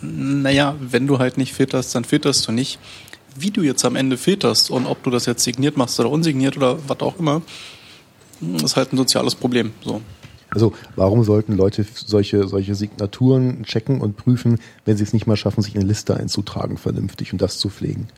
naja, 0.03 0.77
wenn 0.81 1.07
du 1.07 1.19
halt 1.19 1.37
nicht 1.37 1.53
filterst, 1.53 1.95
dann 1.95 2.05
filterst 2.05 2.47
du 2.47 2.53
nicht. 2.53 2.79
Wie 3.37 3.51
du 3.51 3.63
jetzt 3.63 3.85
am 3.85 3.97
Ende 3.97 4.17
filterst 4.17 4.71
und 4.71 4.87
ob 4.87 5.03
du 5.03 5.11
das 5.11 5.27
jetzt 5.27 5.43
signiert 5.43 5.77
machst 5.77 5.99
oder 5.99 6.11
unsigniert 6.11 6.57
oder 6.57 6.79
was 6.89 7.01
auch 7.01 7.19
immer, 7.19 7.43
ist 8.63 8.77
halt 8.77 8.93
ein 8.93 8.97
soziales 8.97 9.35
Problem. 9.35 9.73
So. 9.83 10.01
Also 10.55 10.73
warum 10.97 11.25
sollten 11.25 11.55
Leute 11.57 11.85
solche, 11.95 12.47
solche 12.49 12.75
Signaturen 12.75 13.65
checken 13.65 14.01
und 14.01 14.17
prüfen, 14.17 14.59
wenn 14.85 14.97
sie 14.97 15.03
es 15.03 15.13
nicht 15.13 15.27
mal 15.27 15.37
schaffen, 15.37 15.63
sich 15.63 15.75
in 15.75 15.81
eine 15.81 15.89
Liste 15.89 16.17
einzutragen 16.17 16.79
vernünftig 16.79 17.33
und 17.33 17.43
das 17.43 17.59
zu 17.59 17.69
pflegen? 17.69 18.09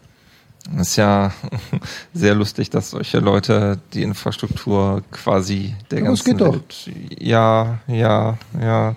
Das 0.77 0.89
ist 0.91 0.97
ja 0.97 1.33
sehr 2.15 2.35
lustig, 2.35 2.71
dass 2.71 2.91
solche 2.91 3.19
Leute 3.21 3.79
die 3.95 4.03
Infrastruktur 4.03 5.03
quasi 5.11 5.75
der 5.91 6.01
es 6.01 6.05
ganzen 6.05 6.25
geht 6.25 6.41
doch. 6.41 6.53
Welt. 6.55 6.91
Ja, 7.19 7.79
ja, 7.89 8.37
ja. 8.61 8.97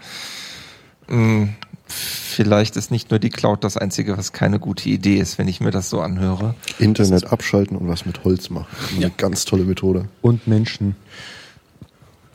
Hm, 1.07 1.49
Vielleicht 1.91 2.75
ist 2.75 2.91
nicht 2.91 3.09
nur 3.09 3.17
die 3.19 3.31
Cloud 3.31 3.63
das 3.63 3.75
Einzige, 3.75 4.15
was 4.15 4.31
keine 4.31 4.59
gute 4.59 4.87
Idee 4.89 5.17
ist, 5.17 5.39
wenn 5.39 5.47
ich 5.47 5.59
mir 5.59 5.71
das 5.71 5.89
so 5.89 6.01
anhöre. 6.01 6.53
Internet 6.77 7.25
abschalten 7.31 7.75
und 7.75 7.87
was 7.87 8.05
mit 8.05 8.23
Holz 8.23 8.51
machen. 8.51 8.67
Eine 8.95 9.05
Ja. 9.07 9.11
ganz 9.17 9.43
tolle 9.45 9.63
Methode. 9.63 10.05
Und 10.21 10.47
Menschen 10.47 10.95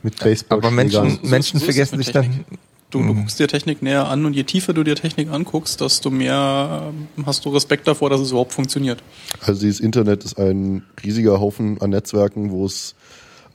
mit 0.05 0.19
Baseball. 0.19 0.59
Aber 0.59 0.71
Menschen, 0.71 1.19
Menschen 1.23 1.59
so 1.59 1.65
vergessen 1.65 1.97
sich 1.97 2.11
dann. 2.11 2.45
Du, 2.91 3.03
du 3.03 3.13
guckst 3.13 3.39
dir 3.39 3.47
Technik 3.47 3.81
näher 3.81 4.07
an 4.07 4.25
und 4.25 4.35
je 4.35 4.43
tiefer 4.43 4.71
du 4.71 4.83
dir 4.83 4.95
Technik 4.95 5.29
anguckst, 5.29 5.81
desto 5.81 6.11
mehr 6.11 6.93
ähm, 6.93 7.25
hast 7.25 7.43
du 7.43 7.49
Respekt 7.49 7.87
davor, 7.87 8.09
dass 8.09 8.21
es 8.21 8.29
überhaupt 8.29 8.53
funktioniert. 8.53 9.03
Also 9.41 9.59
dieses 9.59 9.81
Internet 9.81 10.23
ist 10.23 10.39
ein 10.39 10.83
riesiger 11.03 11.41
Haufen 11.41 11.81
an 11.81 11.89
Netzwerken, 11.89 12.51
wo 12.51 12.65
es 12.65 12.95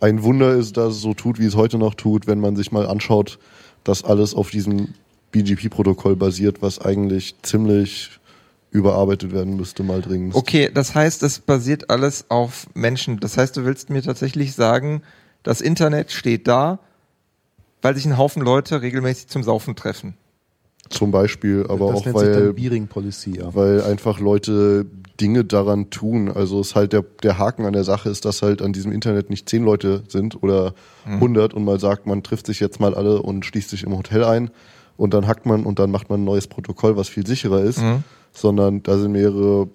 ein 0.00 0.22
Wunder 0.22 0.54
ist, 0.54 0.76
dass 0.76 0.94
es 0.94 1.00
so 1.00 1.14
tut, 1.14 1.38
wie 1.38 1.46
es 1.46 1.54
heute 1.54 1.78
noch 1.78 1.94
tut, 1.94 2.26
wenn 2.26 2.40
man 2.40 2.56
sich 2.56 2.72
mal 2.72 2.86
anschaut, 2.86 3.38
dass 3.84 4.04
alles 4.04 4.34
auf 4.34 4.50
diesem 4.50 4.94
BGP-Protokoll 5.32 6.16
basiert, 6.16 6.60
was 6.60 6.80
eigentlich 6.80 7.36
ziemlich 7.42 8.10
überarbeitet 8.72 9.32
werden 9.32 9.56
müsste, 9.56 9.82
mal 9.82 10.02
dringend. 10.02 10.34
Okay, 10.34 10.70
das 10.72 10.94
heißt, 10.94 11.22
es 11.22 11.38
basiert 11.38 11.88
alles 11.88 12.26
auf 12.28 12.66
Menschen. 12.74 13.20
Das 13.20 13.36
heißt, 13.36 13.56
du 13.56 13.64
willst 13.64 13.90
mir 13.90 14.02
tatsächlich 14.02 14.54
sagen, 14.54 15.02
das 15.42 15.60
Internet 15.60 16.10
steht 16.12 16.48
da, 16.48 16.78
weil 17.82 17.94
sich 17.94 18.06
ein 18.06 18.18
Haufen 18.18 18.42
Leute 18.42 18.82
regelmäßig 18.82 19.28
zum 19.28 19.42
Saufen 19.42 19.76
treffen. 19.76 20.14
Zum 20.88 21.12
Beispiel, 21.12 21.66
aber 21.68 21.92
das 21.92 22.00
auch 22.00 22.04
nennt 22.06 22.18
sich 22.18 22.28
weil, 22.28 22.46
dann 22.46 22.54
Bearing 22.54 22.86
Policy, 22.88 23.38
ja. 23.38 23.54
weil 23.54 23.82
einfach 23.82 24.18
Leute 24.18 24.86
Dinge 25.20 25.44
daran 25.44 25.90
tun. 25.90 26.30
Also 26.30 26.60
es 26.60 26.68
ist 26.68 26.74
halt 26.74 26.92
der, 26.92 27.04
der 27.22 27.38
Haken 27.38 27.64
an 27.64 27.72
der 27.72 27.84
Sache 27.84 28.08
ist, 28.08 28.24
dass 28.24 28.42
halt 28.42 28.60
an 28.60 28.72
diesem 28.72 28.90
Internet 28.90 29.30
nicht 29.30 29.48
zehn 29.48 29.62
Leute 29.62 30.02
sind 30.08 30.42
oder 30.42 30.74
hundert 31.20 31.54
und 31.54 31.64
mal 31.64 31.78
sagt, 31.78 32.06
man 32.06 32.22
trifft 32.22 32.46
sich 32.46 32.58
jetzt 32.58 32.80
mal 32.80 32.94
alle 32.94 33.22
und 33.22 33.44
schließt 33.44 33.70
sich 33.70 33.84
im 33.84 33.96
Hotel 33.96 34.24
ein 34.24 34.50
und 34.96 35.14
dann 35.14 35.26
hackt 35.26 35.46
man 35.46 35.64
und 35.64 35.78
dann 35.78 35.90
macht 35.90 36.10
man 36.10 36.22
ein 36.22 36.24
neues 36.24 36.48
Protokoll, 36.48 36.96
was 36.96 37.08
viel 37.08 37.26
sicherer 37.26 37.62
ist, 37.62 37.80
sondern 38.32 38.82
da 38.82 38.98
sind 38.98 39.12
mehrere 39.12 39.68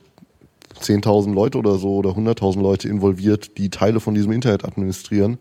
10.000 0.82 1.34
Leute 1.34 1.58
oder 1.58 1.78
so 1.78 1.96
oder 1.96 2.12
100.000 2.12 2.62
Leute 2.62 2.88
involviert, 2.88 3.58
die 3.58 3.70
Teile 3.70 4.00
von 4.00 4.14
diesem 4.14 4.32
Internet 4.32 4.66
administrieren. 4.66 5.38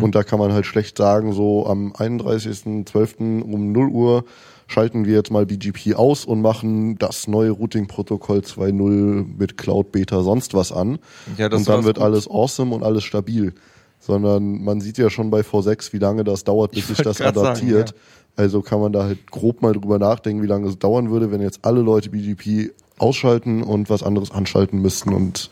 Und 0.00 0.14
da 0.14 0.22
kann 0.22 0.38
man 0.38 0.52
halt 0.52 0.64
schlecht 0.64 0.96
sagen, 0.96 1.32
so 1.32 1.66
am 1.66 1.92
31.12. 1.92 3.42
um 3.42 3.72
0 3.72 3.88
Uhr 3.88 4.24
schalten 4.68 5.06
wir 5.06 5.14
jetzt 5.14 5.32
mal 5.32 5.44
BGP 5.44 5.96
aus 5.96 6.24
und 6.24 6.40
machen 6.40 6.96
das 6.98 7.26
neue 7.26 7.50
Routing-Protokoll 7.50 8.38
2.0 8.38 9.26
mit 9.38 9.58
Cloud 9.58 9.90
Beta 9.90 10.22
sonst 10.22 10.54
was 10.54 10.70
an. 10.70 10.98
Ja, 11.36 11.48
das 11.48 11.60
und 11.60 11.68
dann 11.68 11.84
wird 11.84 11.96
gut. 11.96 12.04
alles 12.04 12.30
awesome 12.30 12.72
und 12.74 12.84
alles 12.84 13.02
stabil. 13.02 13.54
Sondern 13.98 14.62
man 14.62 14.80
sieht 14.80 14.98
ja 14.98 15.10
schon 15.10 15.30
bei 15.30 15.40
V6, 15.40 15.92
wie 15.92 15.98
lange 15.98 16.22
das 16.22 16.44
dauert, 16.44 16.70
bis 16.70 16.80
Ich 16.80 16.86
sich 16.86 16.98
das 16.98 17.18
grad 17.18 17.34
sagen, 17.34 17.46
adaptiert. 17.48 17.90
ja. 17.90 17.96
Also 18.36 18.62
kann 18.62 18.80
man 18.80 18.92
da 18.92 19.02
halt 19.04 19.30
grob 19.30 19.62
mal 19.62 19.72
drüber 19.72 19.98
nachdenken, 19.98 20.42
wie 20.42 20.46
lange 20.46 20.68
es 20.68 20.78
dauern 20.78 21.10
würde, 21.10 21.30
wenn 21.32 21.40
jetzt 21.42 21.60
alle 21.62 21.80
Leute 21.80 22.10
BGP 22.10 22.70
ausschalten 23.02 23.62
und 23.62 23.90
was 23.90 24.02
anderes 24.02 24.30
anschalten 24.30 24.80
müssten 24.80 25.12
und 25.12 25.50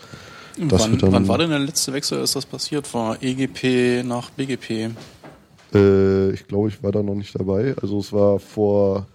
das 0.56 0.82
wann, 0.82 0.92
wird 0.92 1.02
dann, 1.02 1.12
wann 1.12 1.28
war 1.28 1.38
denn 1.38 1.50
der 1.50 1.58
letzte 1.58 1.92
Wechsel, 1.92 2.18
als 2.18 2.32
das 2.32 2.44
passiert 2.44 2.92
war? 2.92 3.22
EGP 3.22 4.04
nach 4.04 4.30
BGP. 4.30 4.90
Äh, 5.72 6.30
ich 6.32 6.46
glaube, 6.48 6.68
ich 6.68 6.82
war 6.82 6.92
da 6.92 7.02
noch 7.02 7.14
nicht 7.14 7.38
dabei. 7.38 7.74
Also 7.80 7.98
es 7.98 8.12
war 8.12 8.38
vor 8.38 9.06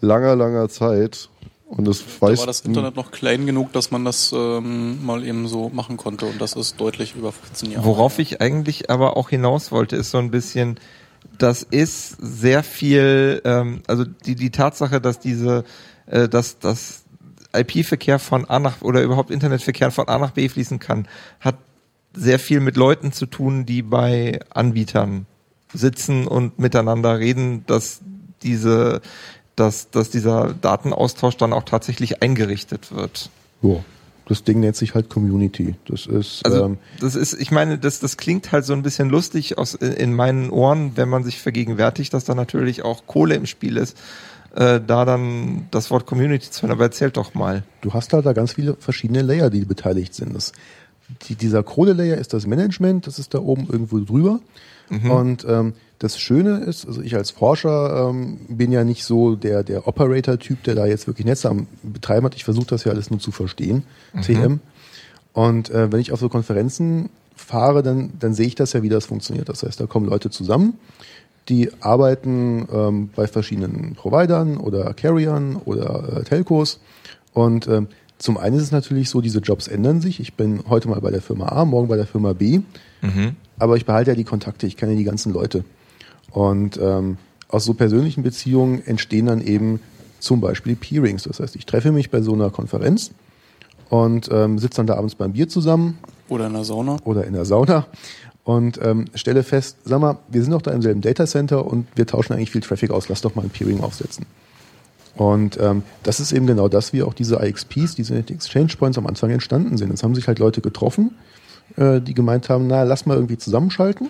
langer, 0.00 0.36
langer 0.36 0.68
Zeit. 0.68 1.28
Und 1.66 1.88
es 1.88 2.04
Da 2.04 2.28
weiß 2.28 2.40
war 2.40 2.46
das 2.46 2.60
Internet 2.60 2.96
noch 2.96 3.12
klein 3.12 3.46
genug, 3.46 3.72
dass 3.72 3.90
man 3.90 4.04
das 4.04 4.32
ähm, 4.36 5.02
mal 5.04 5.24
eben 5.24 5.48
so 5.48 5.70
machen 5.70 5.96
konnte 5.96 6.26
und 6.26 6.38
das 6.38 6.52
ist 6.52 6.78
deutlich 6.78 7.14
über 7.14 7.32
15 7.32 7.70
Jahre. 7.70 7.86
Worauf 7.86 8.18
ich 8.18 8.42
eigentlich 8.42 8.90
aber 8.90 9.16
auch 9.16 9.30
hinaus 9.30 9.72
wollte, 9.72 9.96
ist 9.96 10.10
so 10.10 10.18
ein 10.18 10.30
bisschen, 10.30 10.78
das 11.38 11.62
ist 11.62 12.18
sehr 12.20 12.62
viel, 12.62 13.40
ähm, 13.46 13.80
also 13.86 14.04
die, 14.04 14.34
die 14.34 14.50
Tatsache, 14.50 15.00
dass 15.00 15.18
diese, 15.18 15.64
äh, 16.04 16.28
dass 16.28 16.58
das 16.58 17.01
IP-Verkehr 17.54 18.18
von 18.18 18.48
A 18.48 18.58
nach 18.58 18.80
oder 18.82 19.02
überhaupt 19.02 19.30
Internetverkehr 19.30 19.90
von 19.90 20.08
A 20.08 20.18
nach 20.18 20.32
B 20.32 20.48
fließen 20.48 20.78
kann, 20.78 21.06
hat 21.40 21.56
sehr 22.14 22.38
viel 22.38 22.60
mit 22.60 22.76
Leuten 22.76 23.12
zu 23.12 23.26
tun, 23.26 23.66
die 23.66 23.82
bei 23.82 24.40
Anbietern 24.50 25.26
sitzen 25.72 26.26
und 26.26 26.58
miteinander 26.58 27.18
reden, 27.18 27.64
dass 27.66 28.00
diese, 28.42 29.00
dass, 29.56 29.90
dass 29.90 30.10
dieser 30.10 30.54
Datenaustausch 30.54 31.36
dann 31.36 31.52
auch 31.52 31.64
tatsächlich 31.64 32.22
eingerichtet 32.22 32.94
wird. 32.94 33.30
Ja. 33.62 33.76
Das 34.26 34.44
Ding 34.44 34.60
nennt 34.60 34.76
sich 34.76 34.94
halt 34.94 35.10
Community. 35.10 35.74
Das 35.86 36.06
ist, 36.06 36.44
Also 36.46 36.64
ähm, 36.64 36.78
das 37.00 37.16
ist, 37.16 37.34
ich 37.34 37.50
meine, 37.50 37.76
das, 37.76 37.98
das 37.98 38.16
klingt 38.16 38.52
halt 38.52 38.64
so 38.64 38.72
ein 38.72 38.82
bisschen 38.82 39.10
lustig 39.10 39.58
aus, 39.58 39.74
in 39.74 40.14
meinen 40.14 40.50
Ohren, 40.50 40.92
wenn 40.96 41.08
man 41.08 41.24
sich 41.24 41.40
vergegenwärtigt, 41.40 42.14
dass 42.14 42.24
da 42.24 42.34
natürlich 42.34 42.84
auch 42.84 43.06
Kohle 43.06 43.34
im 43.34 43.46
Spiel 43.46 43.76
ist, 43.76 43.96
äh, 44.54 44.80
da 44.86 45.04
dann 45.04 45.66
das 45.70 45.90
Wort 45.90 46.06
Community 46.06 46.50
zu 46.50 46.62
hören. 46.62 46.72
Aber 46.72 46.84
erzählt 46.84 47.16
doch 47.16 47.34
mal. 47.34 47.62
du 47.80 47.92
hast 47.92 48.12
halt 48.12 48.26
da 48.26 48.32
ganz 48.32 48.54
viele 48.54 48.74
verschiedene 48.74 49.22
Layer, 49.22 49.50
die 49.50 49.64
beteiligt 49.64 50.14
sind. 50.14 50.34
Das 50.34 50.52
die, 51.28 51.34
dieser 51.34 51.62
Kohle-Layer 51.62 52.16
ist 52.16 52.32
das 52.32 52.46
Management, 52.46 53.06
das 53.06 53.18
ist 53.18 53.34
da 53.34 53.38
oben 53.38 53.66
irgendwo 53.70 53.98
drüber. 53.98 54.40
Und 55.10 55.46
ähm, 55.48 55.72
das 55.98 56.18
Schöne 56.18 56.58
ist, 56.58 56.86
also 56.86 57.00
ich 57.00 57.14
als 57.14 57.30
Forscher 57.30 58.10
ähm, 58.10 58.40
bin 58.48 58.72
ja 58.72 58.84
nicht 58.84 59.04
so 59.04 59.36
der, 59.36 59.62
der 59.62 59.88
Operator-Typ, 59.88 60.64
der 60.64 60.74
da 60.74 60.84
jetzt 60.84 61.06
wirklich 61.06 61.26
Netze 61.26 61.48
am 61.48 61.66
Betreiben 61.82 62.26
hat. 62.26 62.34
Ich 62.34 62.44
versuche 62.44 62.66
das 62.66 62.84
ja 62.84 62.92
alles 62.92 63.10
nur 63.10 63.20
zu 63.20 63.30
verstehen, 63.30 63.84
TM. 64.20 64.60
Und 65.32 65.70
äh, 65.70 65.90
wenn 65.90 66.00
ich 66.00 66.12
auf 66.12 66.20
so 66.20 66.28
Konferenzen 66.28 67.08
fahre, 67.34 67.82
dann, 67.82 68.12
dann 68.18 68.34
sehe 68.34 68.46
ich 68.46 68.54
das 68.54 68.74
ja, 68.74 68.82
wie 68.82 68.90
das 68.90 69.06
funktioniert. 69.06 69.48
Das 69.48 69.62
heißt, 69.62 69.80
da 69.80 69.86
kommen 69.86 70.06
Leute 70.06 70.28
zusammen, 70.28 70.74
die 71.48 71.70
arbeiten 71.80 72.68
ähm, 72.72 73.10
bei 73.14 73.26
verschiedenen 73.26 73.94
Providern 73.94 74.56
oder 74.56 74.94
Carriern 74.94 75.56
oder 75.56 76.18
äh, 76.20 76.24
Telcos. 76.24 76.80
Und 77.32 77.66
ähm, 77.66 77.88
zum 78.18 78.36
einen 78.38 78.56
ist 78.56 78.62
es 78.62 78.72
natürlich 78.72 79.10
so, 79.10 79.20
diese 79.20 79.40
Jobs 79.40 79.66
ändern 79.66 80.00
sich. 80.00 80.20
Ich 80.20 80.34
bin 80.34 80.62
heute 80.68 80.88
mal 80.88 81.00
bei 81.00 81.10
der 81.10 81.22
Firma 81.22 81.48
A, 81.48 81.64
morgen 81.64 81.88
bei 81.88 81.96
der 81.96 82.06
Firma 82.06 82.32
B. 82.34 82.60
Aber 83.58 83.76
ich 83.76 83.84
behalte 83.84 84.12
ja 84.12 84.14
die 84.14 84.24
Kontakte, 84.24 84.66
ich 84.66 84.76
kenne 84.76 84.94
die 84.94 85.04
ganzen 85.04 85.32
Leute. 85.32 85.64
Und 86.30 86.78
ähm, 86.80 87.16
aus 87.48 87.64
so 87.64 87.74
persönlichen 87.74 88.22
Beziehungen 88.22 88.80
entstehen 88.86 89.26
dann 89.26 89.40
eben 89.40 89.80
zum 90.20 90.40
Beispiel 90.40 90.76
Peerings. 90.76 91.24
Das 91.24 91.40
heißt, 91.40 91.56
ich 91.56 91.66
treffe 91.66 91.90
mich 91.90 92.10
bei 92.10 92.22
so 92.22 92.32
einer 92.32 92.50
Konferenz 92.50 93.10
und 93.88 94.28
ähm, 94.32 94.58
sitze 94.58 94.76
dann 94.76 94.86
da 94.86 94.94
abends 94.94 95.16
beim 95.16 95.32
Bier 95.32 95.48
zusammen 95.48 95.98
Oder 96.28 96.46
in 96.46 96.52
der 96.54 96.64
Sauna. 96.64 96.96
oder 97.04 97.24
in 97.24 97.34
der 97.34 97.44
Sauna 97.44 97.86
und 98.44 98.80
ähm, 98.82 99.04
stelle 99.14 99.42
fest, 99.42 99.76
sag 99.84 100.00
mal, 100.00 100.18
wir 100.28 100.42
sind 100.42 100.52
doch 100.52 100.62
da 100.62 100.72
im 100.72 100.82
selben 100.82 101.00
Datacenter 101.00 101.64
und 101.66 101.86
wir 101.94 102.06
tauschen 102.06 102.32
eigentlich 102.32 102.50
viel 102.50 102.60
Traffic 102.60 102.90
aus, 102.90 103.08
lass 103.08 103.20
doch 103.20 103.34
mal 103.34 103.42
ein 103.42 103.50
Peering 103.50 103.80
aufsetzen. 103.80 104.26
Und 105.16 105.58
ähm, 105.60 105.82
das 106.02 106.20
ist 106.20 106.32
eben 106.32 106.46
genau 106.46 106.68
das, 106.68 106.92
wie 106.92 107.02
auch 107.02 107.12
diese 107.14 107.36
IXPs, 107.36 107.94
diese 107.94 108.16
Exchange 108.16 108.72
Points 108.78 108.96
am 108.98 109.06
Anfang 109.06 109.30
entstanden 109.30 109.76
sind. 109.76 109.92
Es 109.92 110.02
haben 110.02 110.14
sich 110.14 110.26
halt 110.26 110.38
Leute 110.38 110.60
getroffen, 110.62 111.12
äh, 111.76 112.00
die 112.00 112.14
gemeint 112.14 112.48
haben, 112.48 112.66
na, 112.66 112.82
lass 112.84 113.04
mal 113.06 113.14
irgendwie 113.14 113.36
zusammenschalten. 113.38 114.08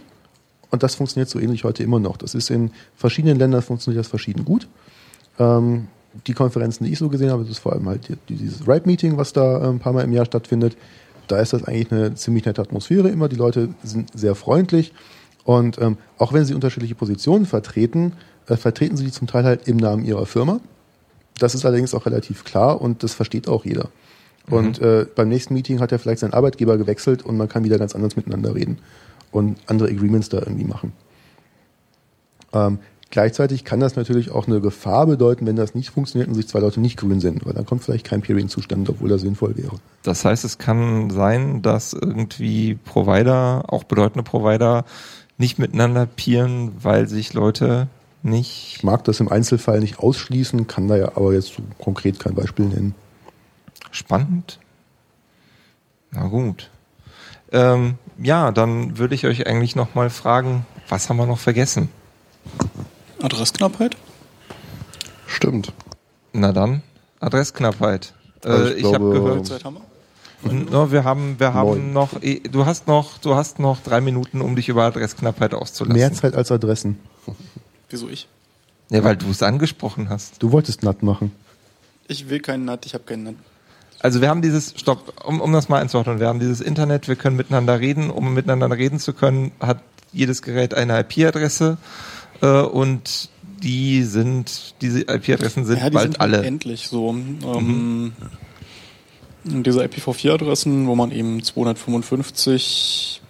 Und 0.70 0.82
das 0.82 0.94
funktioniert 0.94 1.28
so 1.28 1.38
ähnlich 1.38 1.64
heute 1.64 1.82
immer 1.82 1.98
noch. 1.98 2.16
Das 2.16 2.34
ist 2.34 2.50
in 2.50 2.70
verschiedenen 2.96 3.36
Ländern 3.38 3.60
funktioniert 3.62 4.00
das 4.00 4.08
verschieden 4.08 4.44
gut. 4.44 4.68
Ähm, 5.38 5.88
die 6.26 6.34
Konferenzen, 6.34 6.84
die 6.84 6.92
ich 6.92 6.98
so 6.98 7.08
gesehen 7.08 7.30
habe, 7.30 7.42
das 7.42 7.52
ist 7.52 7.58
vor 7.58 7.72
allem 7.72 7.88
halt 7.88 8.08
die- 8.28 8.36
dieses 8.36 8.66
Ripe-Meeting, 8.66 9.16
was 9.16 9.32
da 9.32 9.60
äh, 9.64 9.68
ein 9.68 9.80
paar 9.80 9.92
Mal 9.92 10.04
im 10.04 10.12
Jahr 10.12 10.24
stattfindet. 10.24 10.76
Da 11.32 11.40
ist 11.40 11.54
das 11.54 11.64
eigentlich 11.64 11.90
eine 11.90 12.14
ziemlich 12.14 12.44
nette 12.44 12.60
Atmosphäre 12.60 13.08
immer. 13.08 13.30
Die 13.30 13.36
Leute 13.36 13.70
sind 13.82 14.10
sehr 14.14 14.34
freundlich. 14.34 14.92
Und 15.44 15.80
ähm, 15.80 15.96
auch 16.18 16.34
wenn 16.34 16.44
sie 16.44 16.52
unterschiedliche 16.52 16.94
Positionen 16.94 17.46
vertreten, 17.46 18.12
äh, 18.48 18.56
vertreten 18.56 18.98
sie 18.98 19.06
die 19.06 19.12
zum 19.12 19.26
Teil 19.26 19.44
halt 19.44 19.66
im 19.66 19.78
Namen 19.78 20.04
ihrer 20.04 20.26
Firma. 20.26 20.60
Das 21.38 21.54
ist 21.54 21.64
allerdings 21.64 21.94
auch 21.94 22.04
relativ 22.04 22.44
klar 22.44 22.82
und 22.82 23.02
das 23.02 23.14
versteht 23.14 23.48
auch 23.48 23.64
jeder. 23.64 23.88
Und 24.50 24.78
äh, 24.80 25.06
beim 25.14 25.30
nächsten 25.30 25.54
Meeting 25.54 25.80
hat 25.80 25.90
er 25.90 25.98
vielleicht 25.98 26.20
seinen 26.20 26.34
Arbeitgeber 26.34 26.76
gewechselt 26.76 27.24
und 27.24 27.38
man 27.38 27.48
kann 27.48 27.64
wieder 27.64 27.78
ganz 27.78 27.94
anders 27.94 28.14
miteinander 28.14 28.54
reden 28.54 28.78
und 29.30 29.56
andere 29.68 29.88
Agreements 29.88 30.28
da 30.28 30.40
irgendwie 30.40 30.64
machen. 30.64 30.92
Ähm, 32.52 32.78
gleichzeitig 33.12 33.64
kann 33.64 33.78
das 33.78 33.94
natürlich 33.94 34.32
auch 34.32 34.48
eine 34.48 34.60
Gefahr 34.60 35.06
bedeuten, 35.06 35.46
wenn 35.46 35.54
das 35.54 35.76
nicht 35.76 35.90
funktioniert 35.90 36.28
und 36.28 36.34
sich 36.34 36.48
zwei 36.48 36.58
Leute 36.58 36.80
nicht 36.80 36.96
grün 36.96 37.20
sind, 37.20 37.46
weil 37.46 37.52
dann 37.52 37.66
kommt 37.66 37.84
vielleicht 37.84 38.06
kein 38.06 38.22
Peering 38.22 38.48
zustande, 38.48 38.90
obwohl 38.90 39.10
das 39.10 39.20
sinnvoll 39.20 39.56
wäre. 39.56 39.76
Das 40.02 40.24
heißt, 40.24 40.44
es 40.44 40.58
kann 40.58 41.10
sein, 41.10 41.62
dass 41.62 41.92
irgendwie 41.92 42.74
Provider, 42.74 43.64
auch 43.68 43.84
bedeutende 43.84 44.24
Provider, 44.24 44.84
nicht 45.38 45.58
miteinander 45.58 46.06
peeren, 46.06 46.72
weil 46.82 47.06
sich 47.06 47.34
Leute 47.34 47.86
nicht. 48.22 48.76
Ich 48.76 48.82
mag 48.82 49.04
das 49.04 49.20
im 49.20 49.28
Einzelfall 49.28 49.80
nicht 49.80 49.98
ausschließen, 49.98 50.66
kann 50.66 50.88
da 50.88 50.96
ja 50.96 51.08
aber 51.14 51.34
jetzt 51.34 51.54
so 51.54 51.62
konkret 51.78 52.18
kein 52.18 52.34
Beispiel 52.34 52.64
nennen. 52.64 52.94
Spannend. 53.90 54.58
Na 56.10 56.28
gut. 56.28 56.70
Ähm, 57.50 57.98
ja, 58.16 58.52
dann 58.52 58.96
würde 58.96 59.14
ich 59.14 59.26
euch 59.26 59.46
eigentlich 59.46 59.76
noch 59.76 59.94
mal 59.94 60.08
fragen, 60.08 60.64
was 60.88 61.10
haben 61.10 61.18
wir 61.18 61.26
noch 61.26 61.38
vergessen? 61.38 61.90
Adressknappheit? 63.22 63.96
Stimmt. 65.26 65.72
Na 66.32 66.52
dann, 66.52 66.82
Adressknappheit. 67.20 68.14
Also 68.44 68.68
Äh, 68.68 68.72
ich 68.74 68.84
ich 68.84 68.94
habe 68.94 69.10
gehört, 69.10 69.46
Zeit 69.46 69.64
haben 69.64 69.76
wir? 70.42 70.52
no, 70.52 70.90
wir 70.90 71.04
haben, 71.04 71.38
wir 71.38 71.54
haben 71.54 71.68
Neun. 71.68 71.92
noch, 71.92 72.20
eh, 72.22 72.40
du 72.40 72.66
hast 72.66 72.88
noch, 72.88 73.18
du 73.18 73.34
hast 73.34 73.58
noch 73.58 73.80
drei 73.80 74.00
Minuten, 74.00 74.40
um 74.40 74.56
dich 74.56 74.68
über 74.68 74.84
Adressknappheit 74.84 75.54
auszulassen. 75.54 75.96
Mehr 75.96 76.12
Zeit 76.12 76.34
als 76.34 76.50
Adressen. 76.50 76.98
Wieso 77.90 78.08
ich? 78.08 78.28
Ja, 78.90 79.04
weil 79.04 79.16
du 79.16 79.30
es 79.30 79.42
angesprochen 79.42 80.08
hast. 80.08 80.42
Du 80.42 80.52
wolltest 80.52 80.82
NAT 80.82 81.02
machen. 81.02 81.32
Ich 82.08 82.28
will 82.28 82.40
keinen 82.40 82.64
NAT, 82.64 82.84
ich 82.86 82.94
habe 82.94 83.04
keinen 83.04 83.22
NAT. 83.24 83.34
Also 84.00 84.20
wir 84.20 84.28
haben 84.28 84.42
dieses, 84.42 84.74
stopp, 84.76 85.24
um, 85.24 85.40
um 85.40 85.52
das 85.52 85.68
mal 85.68 85.80
einzuordnen, 85.80 86.18
wir 86.18 86.26
haben 86.26 86.40
dieses 86.40 86.60
Internet, 86.60 87.06
wir 87.06 87.14
können 87.14 87.36
miteinander 87.36 87.78
reden. 87.78 88.10
Um 88.10 88.34
miteinander 88.34 88.76
reden 88.76 88.98
zu 88.98 89.12
können, 89.12 89.52
hat 89.60 89.80
jedes 90.12 90.42
Gerät 90.42 90.74
eine 90.74 90.98
IP-Adresse 91.00 91.78
und 92.46 93.28
die 93.62 94.02
sind, 94.02 94.74
diese 94.80 95.02
IP-Adressen 95.02 95.64
sind 95.64 95.78
ja, 95.78 95.88
die 95.90 95.94
bald 95.94 96.12
sind 96.12 96.20
alle. 96.20 96.42
endlich 96.44 96.88
so. 96.88 97.10
Ähm, 97.10 98.12
Diese 99.44 99.82
IPv4-Adressen, 99.84 100.86
wo 100.86 100.94
man 100.94 101.10
eben 101.12 101.42
255 101.42 103.22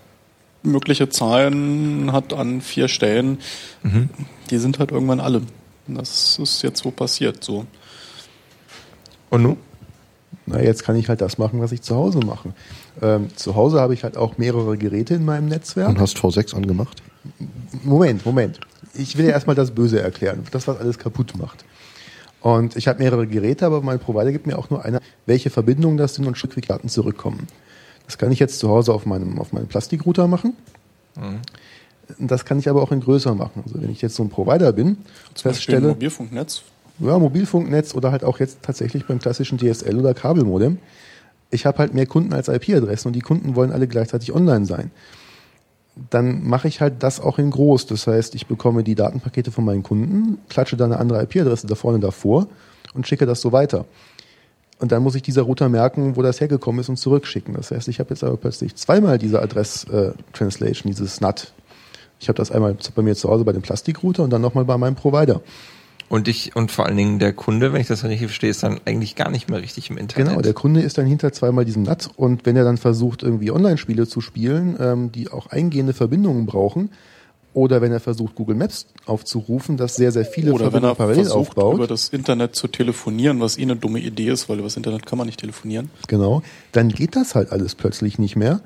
mögliche 0.62 1.08
Zahlen 1.08 2.12
hat 2.12 2.32
an 2.32 2.60
vier 2.60 2.88
Stellen, 2.88 3.38
Mhm. 3.82 4.08
die 4.50 4.58
sind 4.58 4.78
halt 4.78 4.90
irgendwann 4.92 5.20
alle. 5.20 5.42
Das 5.88 6.38
ist 6.38 6.62
jetzt 6.62 6.82
so 6.82 6.90
passiert. 6.90 7.42
So. 7.42 7.66
Und 9.30 9.42
nun? 9.42 9.56
Na, 10.46 10.60
jetzt 10.62 10.84
kann 10.84 10.96
ich 10.96 11.08
halt 11.08 11.20
das 11.20 11.38
machen, 11.38 11.60
was 11.60 11.72
ich 11.72 11.82
zu 11.82 11.94
Hause 11.96 12.20
mache. 12.20 12.52
Ähm, 13.00 13.28
zu 13.36 13.54
Hause 13.56 13.80
habe 13.80 13.94
ich 13.94 14.04
halt 14.04 14.16
auch 14.16 14.38
mehrere 14.38 14.76
Geräte 14.78 15.14
in 15.14 15.24
meinem 15.24 15.48
Netzwerk. 15.48 15.88
Und 15.88 16.00
hast 16.00 16.16
V6 16.18 16.54
angemacht? 16.54 17.02
Moment, 17.84 18.24
Moment. 18.24 18.60
Ich 18.94 19.16
will 19.16 19.26
ja 19.26 19.32
erstmal 19.32 19.56
das 19.56 19.70
Böse 19.70 20.00
erklären, 20.00 20.44
das, 20.50 20.68
was 20.68 20.78
alles 20.78 20.98
kaputt 20.98 21.36
macht. 21.38 21.64
Und 22.40 22.76
ich 22.76 22.88
habe 22.88 22.98
mehrere 22.98 23.26
Geräte, 23.26 23.64
aber 23.64 23.80
mein 23.82 24.00
Provider 24.00 24.32
gibt 24.32 24.46
mir 24.46 24.58
auch 24.58 24.68
nur 24.68 24.84
eine, 24.84 25.00
welche 25.26 25.48
Verbindungen 25.48 25.96
das 25.96 26.14
sind 26.16 26.26
und 26.26 26.36
Stück 26.36 26.56
wie 26.56 26.60
Daten 26.60 26.88
zurückkommen. 26.88 27.46
Das 28.06 28.18
kann 28.18 28.32
ich 28.32 28.40
jetzt 28.40 28.58
zu 28.58 28.68
Hause 28.68 28.92
auf 28.92 29.06
meinem, 29.06 29.38
auf 29.38 29.52
meinem 29.52 29.68
Plastikrouter 29.68 30.26
machen. 30.26 30.54
Das 32.18 32.44
kann 32.44 32.58
ich 32.58 32.68
aber 32.68 32.82
auch 32.82 32.90
in 32.90 33.00
größer 33.00 33.34
machen. 33.34 33.62
Also 33.64 33.80
wenn 33.80 33.90
ich 33.90 34.02
jetzt 34.02 34.16
so 34.16 34.24
ein 34.24 34.28
Provider 34.28 34.72
bin, 34.72 34.98
Zum 35.34 35.52
feststelle, 35.52 35.88
Mobilfunknetz. 35.88 36.62
ja, 36.98 37.18
Mobilfunknetz 37.18 37.94
oder 37.94 38.10
halt 38.10 38.24
auch 38.24 38.40
jetzt 38.40 38.58
tatsächlich 38.62 39.06
beim 39.06 39.20
klassischen 39.20 39.58
DSL 39.58 39.96
oder 39.96 40.12
Kabelmodem. 40.12 40.78
Ich 41.50 41.64
habe 41.64 41.78
halt 41.78 41.94
mehr 41.94 42.06
Kunden 42.06 42.32
als 42.32 42.48
IP-Adressen 42.48 43.08
und 43.08 43.12
die 43.12 43.20
Kunden 43.20 43.54
wollen 43.54 43.70
alle 43.70 43.86
gleichzeitig 43.86 44.34
online 44.34 44.66
sein. 44.66 44.90
Dann 46.10 46.46
mache 46.46 46.68
ich 46.68 46.80
halt 46.80 47.02
das 47.02 47.20
auch 47.20 47.38
in 47.38 47.50
groß. 47.50 47.86
Das 47.86 48.06
heißt, 48.06 48.34
ich 48.34 48.46
bekomme 48.46 48.82
die 48.82 48.94
Datenpakete 48.94 49.50
von 49.50 49.64
meinen 49.64 49.82
Kunden, 49.82 50.38
klatsche 50.48 50.76
da 50.76 50.86
eine 50.86 50.98
andere 50.98 51.22
IP-Adresse 51.22 51.66
da 51.66 51.74
vorne 51.74 51.98
davor 51.98 52.46
und 52.94 53.06
schicke 53.06 53.26
das 53.26 53.40
so 53.40 53.52
weiter. 53.52 53.84
Und 54.78 54.90
dann 54.90 55.02
muss 55.02 55.14
ich 55.14 55.22
dieser 55.22 55.42
Router 55.42 55.68
merken, 55.68 56.16
wo 56.16 56.22
das 56.22 56.40
hergekommen 56.40 56.80
ist 56.80 56.88
und 56.88 56.96
zurückschicken. 56.96 57.54
Das 57.54 57.70
heißt, 57.70 57.86
ich 57.88 58.00
habe 58.00 58.10
jetzt 58.10 58.24
aber 58.24 58.36
plötzlich 58.36 58.74
zweimal 58.74 59.18
diese 59.18 59.40
Adress-Translation, 59.40 60.90
dieses 60.90 61.20
NAT. 61.20 61.52
Ich 62.18 62.28
habe 62.28 62.36
das 62.36 62.50
einmal 62.50 62.76
bei 62.94 63.02
mir 63.02 63.14
zu 63.14 63.28
Hause 63.28 63.44
bei 63.44 63.52
dem 63.52 63.62
Plastikrouter 63.62 64.24
und 64.24 64.30
dann 64.30 64.42
nochmal 64.42 64.64
bei 64.64 64.78
meinem 64.78 64.96
Provider. 64.96 65.40
Und 66.12 66.28
ich, 66.28 66.54
und 66.54 66.70
vor 66.70 66.84
allen 66.84 66.98
Dingen 66.98 67.18
der 67.18 67.32
Kunde, 67.32 67.72
wenn 67.72 67.80
ich 67.80 67.86
das 67.86 68.04
richtig 68.04 68.26
verstehe, 68.26 68.50
ist 68.50 68.62
dann 68.62 68.82
eigentlich 68.84 69.16
gar 69.16 69.30
nicht 69.30 69.48
mehr 69.48 69.62
richtig 69.62 69.88
im 69.88 69.96
Internet. 69.96 70.28
Genau, 70.28 70.42
der 70.42 70.52
Kunde 70.52 70.82
ist 70.82 70.98
dann 70.98 71.06
hinter 71.06 71.32
zweimal 71.32 71.64
diesem 71.64 71.84
NAT 71.84 72.10
und 72.16 72.44
wenn 72.44 72.54
er 72.54 72.64
dann 72.64 72.76
versucht, 72.76 73.22
irgendwie 73.22 73.50
Online-Spiele 73.50 74.06
zu 74.06 74.20
spielen, 74.20 74.76
ähm, 74.78 75.10
die 75.10 75.30
auch 75.30 75.46
eingehende 75.46 75.94
Verbindungen 75.94 76.44
brauchen, 76.44 76.90
oder 77.54 77.80
wenn 77.80 77.92
er 77.92 78.00
versucht, 78.00 78.34
Google 78.34 78.56
Maps 78.56 78.88
aufzurufen, 79.06 79.78
das 79.78 79.96
sehr, 79.96 80.12
sehr 80.12 80.26
viele 80.26 80.52
Oder 80.52 80.70
wenn 80.70 80.84
er 80.84 80.94
Verbindungen 80.94 80.96
parallel 80.96 81.24
versucht, 81.24 81.52
über 81.54 81.64
aufbaut, 81.64 81.90
das 81.90 82.10
Internet 82.10 82.56
zu 82.56 82.68
telefonieren, 82.68 83.40
was 83.40 83.56
eh 83.56 83.62
eine 83.62 83.76
dumme 83.76 84.00
Idee 84.00 84.28
ist, 84.28 84.50
weil 84.50 84.58
über 84.58 84.66
das 84.66 84.76
Internet 84.76 85.06
kann 85.06 85.16
man 85.16 85.26
nicht 85.26 85.40
telefonieren. 85.40 85.88
genau, 86.08 86.42
dann 86.72 86.90
geht 86.90 87.16
das 87.16 87.34
halt 87.34 87.52
alles 87.52 87.74
plötzlich 87.74 88.18
nicht 88.18 88.36
mehr. 88.36 88.60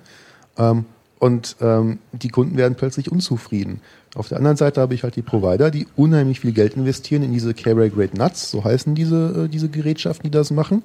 Ähm, 0.59 0.85
und 1.21 1.57
ähm, 1.61 2.01
die 2.11 2.29
Kunden 2.29 2.57
werden 2.57 2.75
plötzlich 2.75 3.13
unzufrieden. 3.13 3.83
Auf 4.17 4.29
der 4.29 4.39
anderen 4.39 4.57
Seite 4.57 4.81
habe 4.81 4.95
ich 4.95 5.03
halt 5.03 5.15
die 5.17 5.23
Provider, 5.23 5.71
die 5.71 5.87
unheimlich 5.95 6.41
viel 6.41 6.53
Geld 6.53 6.75
investieren 6.75 7.23
in 7.23 7.33
diese 7.33 7.53
Carrier 7.53 7.91
Grade 7.91 8.17
Nuts, 8.17 8.51
so 8.51 8.65
heißen 8.65 8.95
diese, 8.95 9.45
äh, 9.45 9.49
diese 9.49 9.69
Gerätschaften, 9.69 10.31
die 10.31 10.31
das 10.31 10.51
machen, 10.51 10.83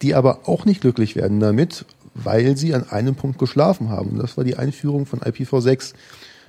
die 0.00 0.14
aber 0.14 0.40
auch 0.48 0.64
nicht 0.64 0.80
glücklich 0.80 1.16
werden 1.16 1.40
damit, 1.40 1.84
weil 2.14 2.56
sie 2.56 2.72
an 2.74 2.88
einem 2.88 3.16
Punkt 3.16 3.38
geschlafen 3.38 3.88
haben. 3.88 4.10
Und 4.10 4.18
das 4.22 4.36
war 4.36 4.44
die 4.44 4.56
Einführung 4.56 5.06
von 5.06 5.20
IPv6. 5.20 5.94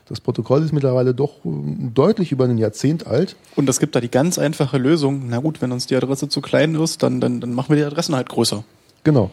Das 0.07 0.22
Protokoll 0.22 0.61
ist 0.64 0.72
mittlerweile 0.72 1.15
doch 1.15 1.44
äh, 1.45 1.49
deutlich 1.94 2.31
über 2.31 2.45
ein 2.45 2.60
Jahrzehnt 2.60 3.07
alt. 3.07 3.35
Und 3.56 3.68
es 3.68 3.80
gibt 3.80 3.95
da 3.95 3.99
die 3.99 4.11
ganz 4.11 4.38
einfache 4.38 4.77
Lösung. 4.77 5.23
Na 5.30 5.40
gut, 5.40 5.64
wenn 5.64 5.72
uns 5.72 5.88
die 5.88 5.95
Adresse 5.95 6.30
zu 6.30 6.41
klein 6.41 6.76
ist, 6.76 7.02
dann, 7.02 7.22
dann, 7.22 7.41
dann 7.41 7.53
machen 7.53 7.69
wir 7.69 7.77
die 7.77 7.84
Adressen 7.84 8.15
halt 8.15 8.30
größer. 8.30 8.64
Genau. 9.03 9.31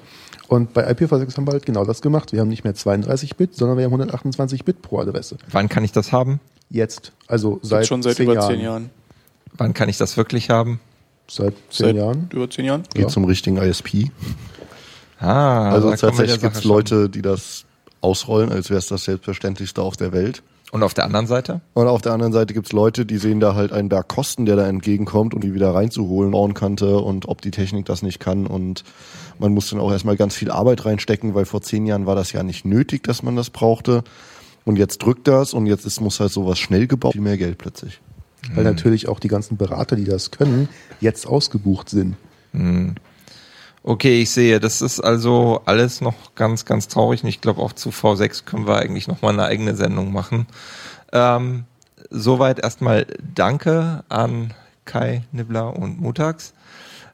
Und 0.49 0.73
bei 0.73 0.91
IPv6 0.91 1.37
haben 1.37 1.47
wir 1.47 1.53
halt 1.53 1.67
genau 1.67 1.85
das 1.85 2.01
gemacht. 2.01 2.33
Wir 2.33 2.41
haben 2.41 2.49
nicht 2.49 2.65
mehr 2.65 2.75
32 2.75 3.37
Bit, 3.37 3.55
sondern 3.55 3.77
wir 3.77 3.85
haben 3.85 3.93
128 3.93 4.65
Bit 4.65 4.81
pro 4.81 4.99
Adresse. 4.99 5.37
Wann 5.51 5.69
kann 5.69 5.85
ich 5.85 5.93
das 5.93 6.11
haben? 6.11 6.41
Jetzt. 6.71 7.13
Also 7.27 7.59
Seit 7.63 7.87
schon 7.87 8.03
seit 8.03 8.17
zehn 8.17 8.25
über 8.27 8.35
Jahren. 8.35 8.51
zehn 8.55 8.61
Jahren. 8.61 8.91
Wann 9.55 9.75
kann 9.75 9.89
ich 9.89 9.99
das 9.99 10.17
wirklich 10.17 10.51
haben? 10.51 10.81
Seit 11.29 11.55
zehn 11.71 11.87
Seit 11.87 11.97
Jahren. 11.97 12.29
über 12.33 12.49
zehn 12.49 12.65
Jahren? 12.65 12.83
Geht 12.95 13.03
Ja. 13.03 13.09
zum 13.09 13.25
richtigen 13.25 13.57
ISP. 13.57 14.11
Ah, 15.19 15.71
Also 15.71 15.91
tatsächlich 15.95 16.41
gibt 16.41 16.57
es. 16.57 16.65
Leute, 16.65 17.09
die 17.11 17.23
das 17.23 17.65
ausrollen, 18.01 18.51
als 18.51 18.71
wäre 18.71 18.79
es 18.79 18.87
das 18.87 19.05
Selbstverständlichste 19.05 19.83
auf 19.83 19.97
der 19.97 20.13
Welt. 20.13 20.43
Und 20.73 20.85
auf 20.85 20.95
der 20.95 21.05
anderen 21.05 21.27
Seite? 21.27 21.61
Und 21.75 21.89
auf 21.89 22.01
der 22.01 22.13
anderen 22.13 22.33
Seite 22.33 22.55
gibt 22.55 22.67
es 22.67 22.73
Leute, 22.73 23.05
die 23.05 23.19
sehen 23.19 23.41
da 23.41 23.57
halt 23.57 23.73
einen 23.73 23.89
Berg 23.89 24.07
Kosten, 24.07 24.47
der 24.47 24.55
da 24.55 24.67
entgegenkommt, 24.69 25.35
um 25.35 25.41
die 25.41 25.53
wieder 25.53 25.75
reinzuholen, 25.75 26.31
Bauenkante 26.31 26.99
und 27.01 27.27
ob 27.29 27.43
die 27.43 27.51
Technik 27.51 27.87
das 27.87 28.03
nicht 28.03 28.21
kann. 28.21 28.47
Und 28.47 28.85
man 29.41 29.53
muss 29.53 29.69
dann 29.71 29.81
auch 29.81 29.91
erstmal 29.91 30.17
ganz 30.17 30.37
viel 30.37 30.51
Arbeit 30.53 30.85
reinstecken, 30.85 31.35
weil 31.35 31.45
vor 31.45 31.61
zehn 31.61 31.87
Jahren 31.87 32.07
war 32.07 32.15
das 32.15 32.31
ja 32.33 32.45
nicht 32.45 32.65
nötig, 32.65 33.03
dass 33.03 33.25
man 33.25 33.35
das 33.35 33.51
brauchte. 33.51 34.05
Und 34.65 34.77
jetzt 34.77 34.99
drückt 34.99 35.27
das 35.27 35.55
und 35.55 35.67
jetzt 35.67 35.87
ist, 35.87 36.01
muss 36.01 36.21
halt 36.21 36.33
sowas 36.33 36.59
schnell 36.59 36.87
gebaut, 36.87 37.13
viel 37.13 37.21
mehr 37.21 37.39
Geld 37.39 37.59
plötzlich. 37.59 38.01
Weil 38.55 38.65
natürlich 38.65 39.09
auch 39.09 39.21
die 39.21 39.29
ganzen 39.29 39.57
Berater, 39.57 39.97
die 39.97 40.05
das 40.05 40.31
können, 40.31 40.69
jetzt 41.01 41.27
ausgebucht 41.27 41.89
sind. 41.89 42.17
Okay, 43.83 44.21
ich 44.21 44.31
sehe, 44.31 44.61
das 44.61 44.83
ist 44.83 45.01
also 45.01 45.63
alles 45.65 46.01
noch 46.01 46.35
ganz, 46.35 46.65
ganz 46.65 46.89
traurig. 46.89 47.23
Und 47.23 47.29
ich 47.29 47.41
glaube, 47.41 47.61
auch 47.61 47.73
zu 47.73 47.91
V6 47.91 48.45
können 48.45 48.67
wir 48.67 48.77
eigentlich 48.77 49.09
noch 49.09 49.23
mal 49.23 49.33
eine 49.33 49.45
eigene 49.45 49.75
Sendung 49.75 50.13
machen. 50.13 50.47
Ähm, 51.13 51.65
soweit 52.11 52.61
erstmal 52.61 53.07
Danke 53.35 54.05
an 54.09 54.53
Kai 54.85 55.23
Nibbler 55.33 55.77
und 55.77 56.01
Mutax. 56.01 56.53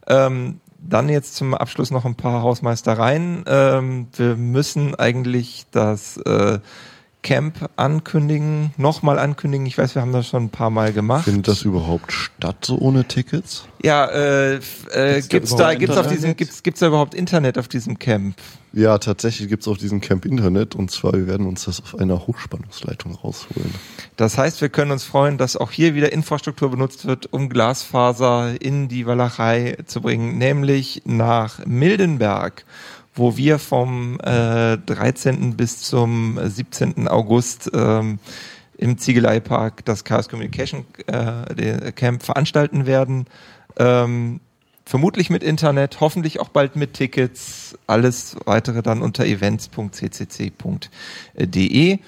Ähm, 0.06 0.60
dann 0.78 1.08
jetzt 1.08 1.36
zum 1.36 1.54
Abschluss 1.54 1.90
noch 1.90 2.04
ein 2.04 2.14
paar 2.14 2.42
Hausmeistereien. 2.42 3.44
Ähm, 3.46 4.08
wir 4.16 4.36
müssen 4.36 4.94
eigentlich 4.94 5.66
das 5.70 6.16
äh, 6.18 6.58
Camp 7.26 7.70
ankündigen, 7.74 8.70
nochmal 8.76 9.18
ankündigen. 9.18 9.66
Ich 9.66 9.76
weiß, 9.76 9.96
wir 9.96 10.02
haben 10.02 10.12
das 10.12 10.28
schon 10.28 10.44
ein 10.44 10.50
paar 10.50 10.70
Mal 10.70 10.92
gemacht. 10.92 11.24
Findet 11.24 11.48
das 11.48 11.62
überhaupt 11.62 12.12
statt, 12.12 12.58
so 12.64 12.78
ohne 12.78 13.04
Tickets? 13.04 13.64
Ja, 13.82 14.06
äh, 14.06 14.60
äh, 14.92 15.22
Gibt's 15.22 15.56
da 15.56 15.74
gibt's 15.74 15.96
auf 15.96 16.06
diesem, 16.06 16.36
gibt's, 16.36 16.62
gibt's 16.62 16.78
da 16.78 16.86
überhaupt 16.86 17.14
Internet 17.14 17.58
auf 17.58 17.66
diesem 17.66 17.98
Camp? 17.98 18.36
Ja, 18.72 18.98
tatsächlich 18.98 19.48
gibt's 19.48 19.66
auf 19.66 19.76
diesem 19.76 20.00
Camp 20.00 20.24
Internet 20.24 20.76
und 20.76 20.92
zwar, 20.92 21.14
wir 21.14 21.26
werden 21.26 21.48
uns 21.48 21.64
das 21.64 21.82
auf 21.82 21.98
einer 21.98 22.28
Hochspannungsleitung 22.28 23.16
rausholen. 23.16 23.74
Das 24.16 24.38
heißt, 24.38 24.60
wir 24.60 24.68
können 24.68 24.92
uns 24.92 25.02
freuen, 25.02 25.36
dass 25.36 25.56
auch 25.56 25.72
hier 25.72 25.96
wieder 25.96 26.12
Infrastruktur 26.12 26.70
benutzt 26.70 27.06
wird, 27.06 27.32
um 27.32 27.48
Glasfaser 27.48 28.60
in 28.60 28.86
die 28.86 29.04
Walachei 29.04 29.78
zu 29.86 30.00
bringen, 30.00 30.38
nämlich 30.38 31.02
nach 31.06 31.66
Mildenberg, 31.66 32.64
wo 33.16 33.36
wir 33.36 33.58
vom 33.58 34.20
äh, 34.20 34.76
13. 34.76 35.56
bis 35.56 35.80
zum 35.80 36.38
17. 36.42 37.08
August 37.08 37.70
ähm, 37.74 38.20
im 38.76 38.98
Ziegeleipark 38.98 39.84
das 39.84 40.04
Chaos 40.04 40.28
Communication 40.28 40.84
äh, 41.06 41.90
Camp 41.92 42.22
veranstalten 42.22 42.86
werden. 42.86 43.26
Ähm, 43.78 44.40
vermutlich 44.84 45.30
mit 45.30 45.42
Internet, 45.42 46.00
hoffentlich 46.00 46.38
auch 46.40 46.50
bald 46.50 46.76
mit 46.76 46.94
Tickets. 46.94 47.76
Alles 47.86 48.36
weitere 48.44 48.82
dann 48.82 49.00
unter 49.02 49.24
events.ccc.de. 49.24 51.98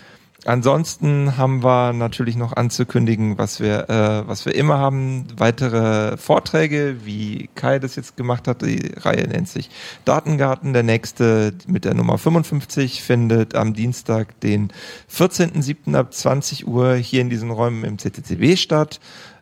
Ansonsten 0.48 1.36
haben 1.36 1.62
wir 1.62 1.92
natürlich 1.92 2.34
noch 2.34 2.54
anzukündigen, 2.54 3.36
was 3.36 3.60
wir, 3.60 3.90
äh, 3.90 4.26
was 4.26 4.46
wir 4.46 4.54
immer 4.54 4.78
haben. 4.78 5.26
Weitere 5.36 6.16
Vorträge, 6.16 7.04
wie 7.04 7.50
Kai 7.54 7.78
das 7.78 7.96
jetzt 7.96 8.16
gemacht 8.16 8.48
hat. 8.48 8.62
Die 8.62 8.92
Reihe 8.96 9.28
nennt 9.28 9.46
sich 9.46 9.68
Datengarten. 10.06 10.72
Der 10.72 10.84
nächste 10.84 11.52
mit 11.66 11.84
der 11.84 11.92
Nummer 11.92 12.16
55 12.16 13.02
findet 13.02 13.54
am 13.54 13.74
Dienstag, 13.74 14.40
den 14.40 14.72
14.07. 15.12 15.94
ab 15.94 16.14
20 16.14 16.66
Uhr 16.66 16.94
hier 16.94 17.20
in 17.20 17.28
diesen 17.28 17.50
Räumen 17.50 17.84
im 17.84 17.98
CCCB 17.98 18.56
statt. 18.56 19.00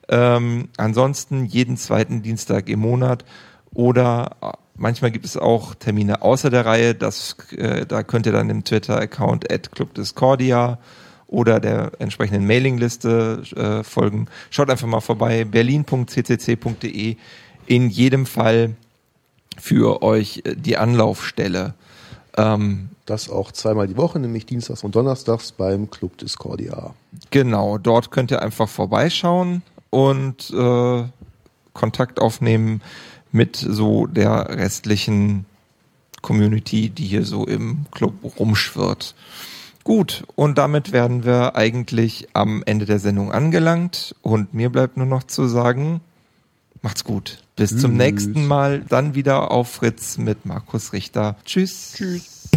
Ähm, 0.09 0.71
ansonsten 0.77 1.45
jeden 1.45 1.77
zweiten 1.77 2.23
Dienstag 2.23 2.69
im 2.69 2.81
Monat 2.81 3.25
oder 3.73 4.59
manchmal 4.77 5.11
gibt 5.11 5.25
es 5.25 5.37
auch 5.37 5.75
Termine 5.75 6.23
außer 6.23 6.51
der 6.51 6.67
Reihe. 6.67 6.95
Das, 6.95 7.37
äh, 7.57 7.87
da 7.87 8.03
könnt 8.03 8.27
ihr 8.27 8.33
dann 8.33 8.51
im 8.51 8.65
Twitter-Account 8.65 9.51
at 9.53 9.73
Club 9.73 9.95
Discordia 9.95 10.79
oder 11.27 11.61
der 11.61 11.93
entsprechenden 11.99 12.47
Mailingliste 12.47 13.43
äh, 13.57 13.85
folgen. 13.85 14.27
Schaut 14.51 14.71
einfach 14.71 14.87
mal 14.87 15.01
vorbei, 15.01 15.45
berlin.ccc.de. 15.45 17.17
In 17.67 17.91
jedem 17.91 18.27
Fall 18.27 18.77
für 19.59 20.03
euch 20.03 20.43
äh, 20.45 20.55
die 20.55 20.77
Anlaufstelle. 20.77 21.75
Ähm, 22.37 22.91
Das 23.07 23.31
auch 23.31 23.53
zweimal 23.53 23.87
die 23.87 23.97
Woche, 23.97 24.19
nämlich 24.19 24.47
dienstags 24.47 24.85
und 24.85 24.95
donnerstags 24.95 25.53
beim 25.53 25.91
Club 25.91 26.19
Discordia. 26.19 26.95
Genau, 27.31 27.79
dort 27.79 28.11
könnt 28.11 28.31
ihr 28.31 28.43
einfach 28.43 28.69
vorbeischauen 28.69 29.63
und 29.91 30.51
äh, 30.51 31.05
Kontakt 31.73 32.21
aufnehmen 32.21 32.83
mit 33.33 33.57
so 33.57 34.07
der 34.07 34.49
restlichen 34.51 35.47
Community, 36.23 36.91
die 36.91 37.07
hier 37.07 37.25
so 37.25 37.47
im 37.47 37.87
Club 37.91 38.15
rumschwirrt. 38.39 39.15
Gut, 39.85 40.25
und 40.35 40.59
damit 40.59 40.91
werden 40.91 41.25
wir 41.25 41.55
eigentlich 41.55 42.29
am 42.33 42.63
Ende 42.67 42.87
der 42.87 42.99
Sendung 42.99 43.31
angelangt 43.31 44.17
und 44.23 44.53
mir 44.53 44.71
bleibt 44.71 44.97
nur 44.97 45.07
noch 45.07 45.23
zu 45.23 45.47
sagen, 45.47 46.01
macht's 46.83 47.05
gut. 47.05 47.39
Bis 47.55 47.79
zum 47.79 47.97
nächsten 47.97 48.47
Mal, 48.47 48.81
dann 48.89 49.15
wieder 49.15 49.51
auf 49.51 49.69
Fritz 49.69 50.19
mit 50.19 50.45
Markus 50.45 50.93
Richter. 50.93 51.37
Tschüss. 51.45 51.95
Tschüss. 51.97 52.49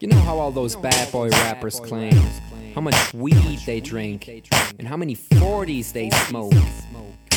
You 0.00 0.08
know 0.08 0.26
how 0.26 0.40
all 0.40 0.52
those 0.52 0.76
bad 0.76 1.12
boy 1.12 1.28
rappers 1.46 1.80
claim 1.82 2.20
how 2.74 2.80
much 2.80 3.14
weed 3.14 3.60
they 3.66 3.80
drink, 3.80 4.28
and 4.78 4.88
how 4.88 4.96
many 4.96 5.14
40s 5.14 5.92
they 5.92 6.10
smoke, 6.10 6.52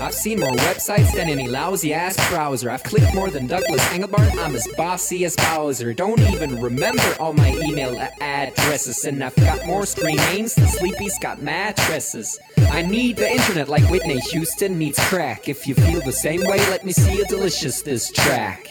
I've 0.00 0.14
seen 0.14 0.40
more 0.40 0.52
websites 0.52 1.14
than 1.14 1.28
any 1.28 1.46
lousy 1.46 1.92
ass 1.92 2.16
browser. 2.30 2.70
I've 2.70 2.82
clicked 2.82 3.14
more 3.14 3.28
than 3.28 3.46
Douglas 3.46 3.84
Engelbart. 3.88 4.34
I'm 4.38 4.54
as 4.56 4.66
bossy 4.76 5.26
as 5.26 5.36
Bowser. 5.36 5.92
Don't 5.92 6.20
even 6.32 6.58
remember 6.58 7.14
all 7.18 7.34
my 7.34 7.50
email 7.62 7.94
addresses. 8.20 9.04
And 9.04 9.22
I've 9.22 9.36
got 9.36 9.66
more 9.66 9.84
screen 9.84 10.16
names 10.32 10.54
than 10.54 10.68
Sleepy's 10.68 11.18
got 11.18 11.42
mattresses. 11.42 12.38
I 12.70 12.80
need 12.80 13.16
the 13.16 13.30
internet 13.30 13.68
like 13.68 13.84
Whitney 13.90 14.20
Houston 14.20 14.78
needs 14.78 14.98
crack. 15.08 15.48
If 15.48 15.66
you 15.66 15.74
feel 15.74 16.00
the 16.00 16.12
same 16.12 16.40
way, 16.44 16.58
let 16.70 16.84
me 16.84 16.92
see 16.92 17.20
a 17.20 17.26
delicious 17.26 17.82
this 17.82 18.10
track. 18.10 18.68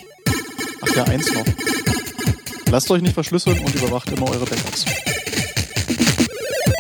Ach 0.82 0.96
ja, 0.96 1.04
eins 1.04 1.32
noch. 1.32 1.46
Lasst 2.72 2.90
euch 2.90 3.02
nicht 3.02 3.14
verschlüsseln 3.14 3.60
und 3.60 3.76
überwacht 3.76 4.12
immer 4.12 4.30
eure 4.32 4.46
Backups. 4.46 4.86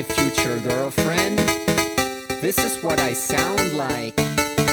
My 0.00 0.14
future 0.14 0.58
girlfriend. 0.60 1.38
This 2.40 2.58
is 2.58 2.82
what 2.82 2.98
I 3.00 3.12
sound 3.12 3.74
like. 3.74 4.14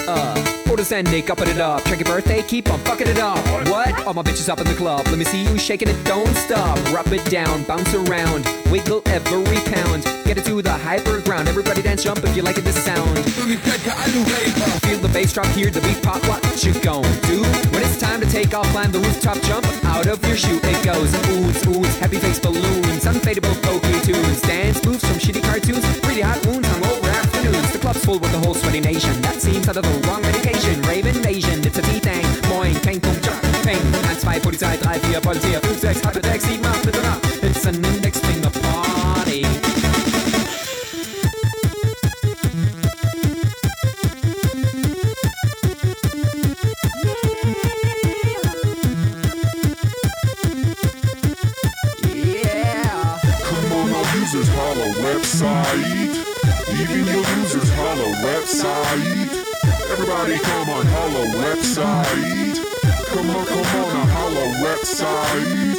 Uh, 0.08 0.34
photos 0.64 0.90
ending, 0.90 1.30
upping 1.30 1.48
it 1.48 1.60
up. 1.60 1.84
Check 1.84 1.98
your 1.98 2.06
birthday, 2.06 2.42
keep 2.42 2.70
on 2.72 2.78
fucking 2.80 3.08
it 3.08 3.18
up. 3.18 3.38
What? 3.68 4.06
All 4.06 4.14
my 4.14 4.22
bitches 4.22 4.48
up 4.48 4.58
in 4.58 4.66
the 4.66 4.74
club. 4.74 5.06
Let 5.06 5.18
me 5.18 5.24
see 5.24 5.42
you 5.42 5.58
shaking 5.58 5.88
it, 5.88 6.02
don't 6.04 6.34
stop. 6.34 6.78
Rub 6.94 7.12
it 7.12 7.24
down, 7.30 7.62
bounce 7.64 7.92
around, 7.94 8.46
wiggle 8.70 9.02
every 9.06 9.60
pound. 9.70 10.17
Get 10.28 10.36
it 10.36 10.44
to 10.44 10.60
the 10.60 10.76
hyper 10.84 11.22
ground. 11.22 11.48
Everybody 11.48 11.80
dance, 11.80 12.04
jump 12.04 12.22
if 12.22 12.36
you 12.36 12.42
like 12.42 12.58
it, 12.58 12.60
this 12.60 12.76
sound. 12.84 13.16
Feel 14.84 15.00
the 15.00 15.08
bass 15.08 15.32
drop, 15.32 15.46
hear 15.56 15.70
the 15.70 15.80
beat 15.80 16.02
pop. 16.02 16.20
What 16.28 16.44
you 16.62 16.74
gon' 16.84 17.08
do? 17.24 17.40
When 17.72 17.80
it's 17.80 17.96
time 17.98 18.20
to 18.20 18.28
take 18.28 18.52
off, 18.52 18.68
climb 18.76 18.92
the 18.92 19.00
rooftop, 19.00 19.40
jump 19.40 19.64
out 19.86 20.06
of 20.06 20.20
your 20.28 20.36
shoe. 20.36 20.60
It 20.62 20.84
goes 20.84 21.16
oohs, 21.32 21.64
oohs, 21.72 21.96
happy 21.96 22.18
face 22.18 22.38
balloons, 22.38 23.08
unfadable 23.08 23.56
pokey 23.64 24.04
tunes, 24.04 24.42
dance 24.42 24.84
moves 24.84 25.00
from 25.00 25.16
shitty 25.16 25.40
cartoons, 25.48 25.80
pretty 26.00 26.20
hot 26.20 26.44
wounds, 26.44 26.68
hungover 26.68 27.08
afternoons. 27.08 27.72
The 27.72 27.78
club's 27.78 28.04
full 28.04 28.18
with 28.18 28.32
the 28.32 28.40
whole 28.44 28.52
sweaty 28.52 28.80
nation. 28.80 29.18
That 29.22 29.40
seems 29.40 29.66
out 29.66 29.78
of 29.78 29.84
the 29.84 29.96
wrong 30.06 30.20
medication. 30.20 30.82
Rave 30.82 31.06
invasion, 31.06 31.64
it's 31.64 31.78
a 31.78 31.82
D-Thing. 31.88 32.28
Moin, 32.52 32.74
kein 32.84 33.00
Punkt, 33.00 33.24
Jump, 33.24 33.40
Peng. 33.64 33.80
1, 33.80 34.20
2, 34.20 34.44
Polizei, 34.44 34.76
3, 34.76 34.92
4, 35.08 35.20
Polizei, 35.24 35.56
5, 35.56 35.78
6, 35.80 36.00
halbe 36.04 36.20
6, 36.20 36.44
7, 36.44 36.60
8, 36.60 36.84
bitte 36.84 37.00
nach. 37.00 37.20
It's 37.40 37.64
an 37.64 37.82
index 37.82 38.20
finger 38.20 38.37
website. 55.38 56.14
Even 56.80 57.06
your 57.06 57.24
users 57.38 57.70
holla 57.74 58.08
website. 58.26 59.30
Everybody 59.92 60.38
come 60.38 60.70
on 60.70 60.86
holla 60.86 61.26
website. 61.38 62.58
Come 63.12 63.30
on, 63.30 63.46
come 63.46 63.58
on, 63.58 63.96
a 63.96 64.06
holla 64.06 64.46
website. 64.64 65.78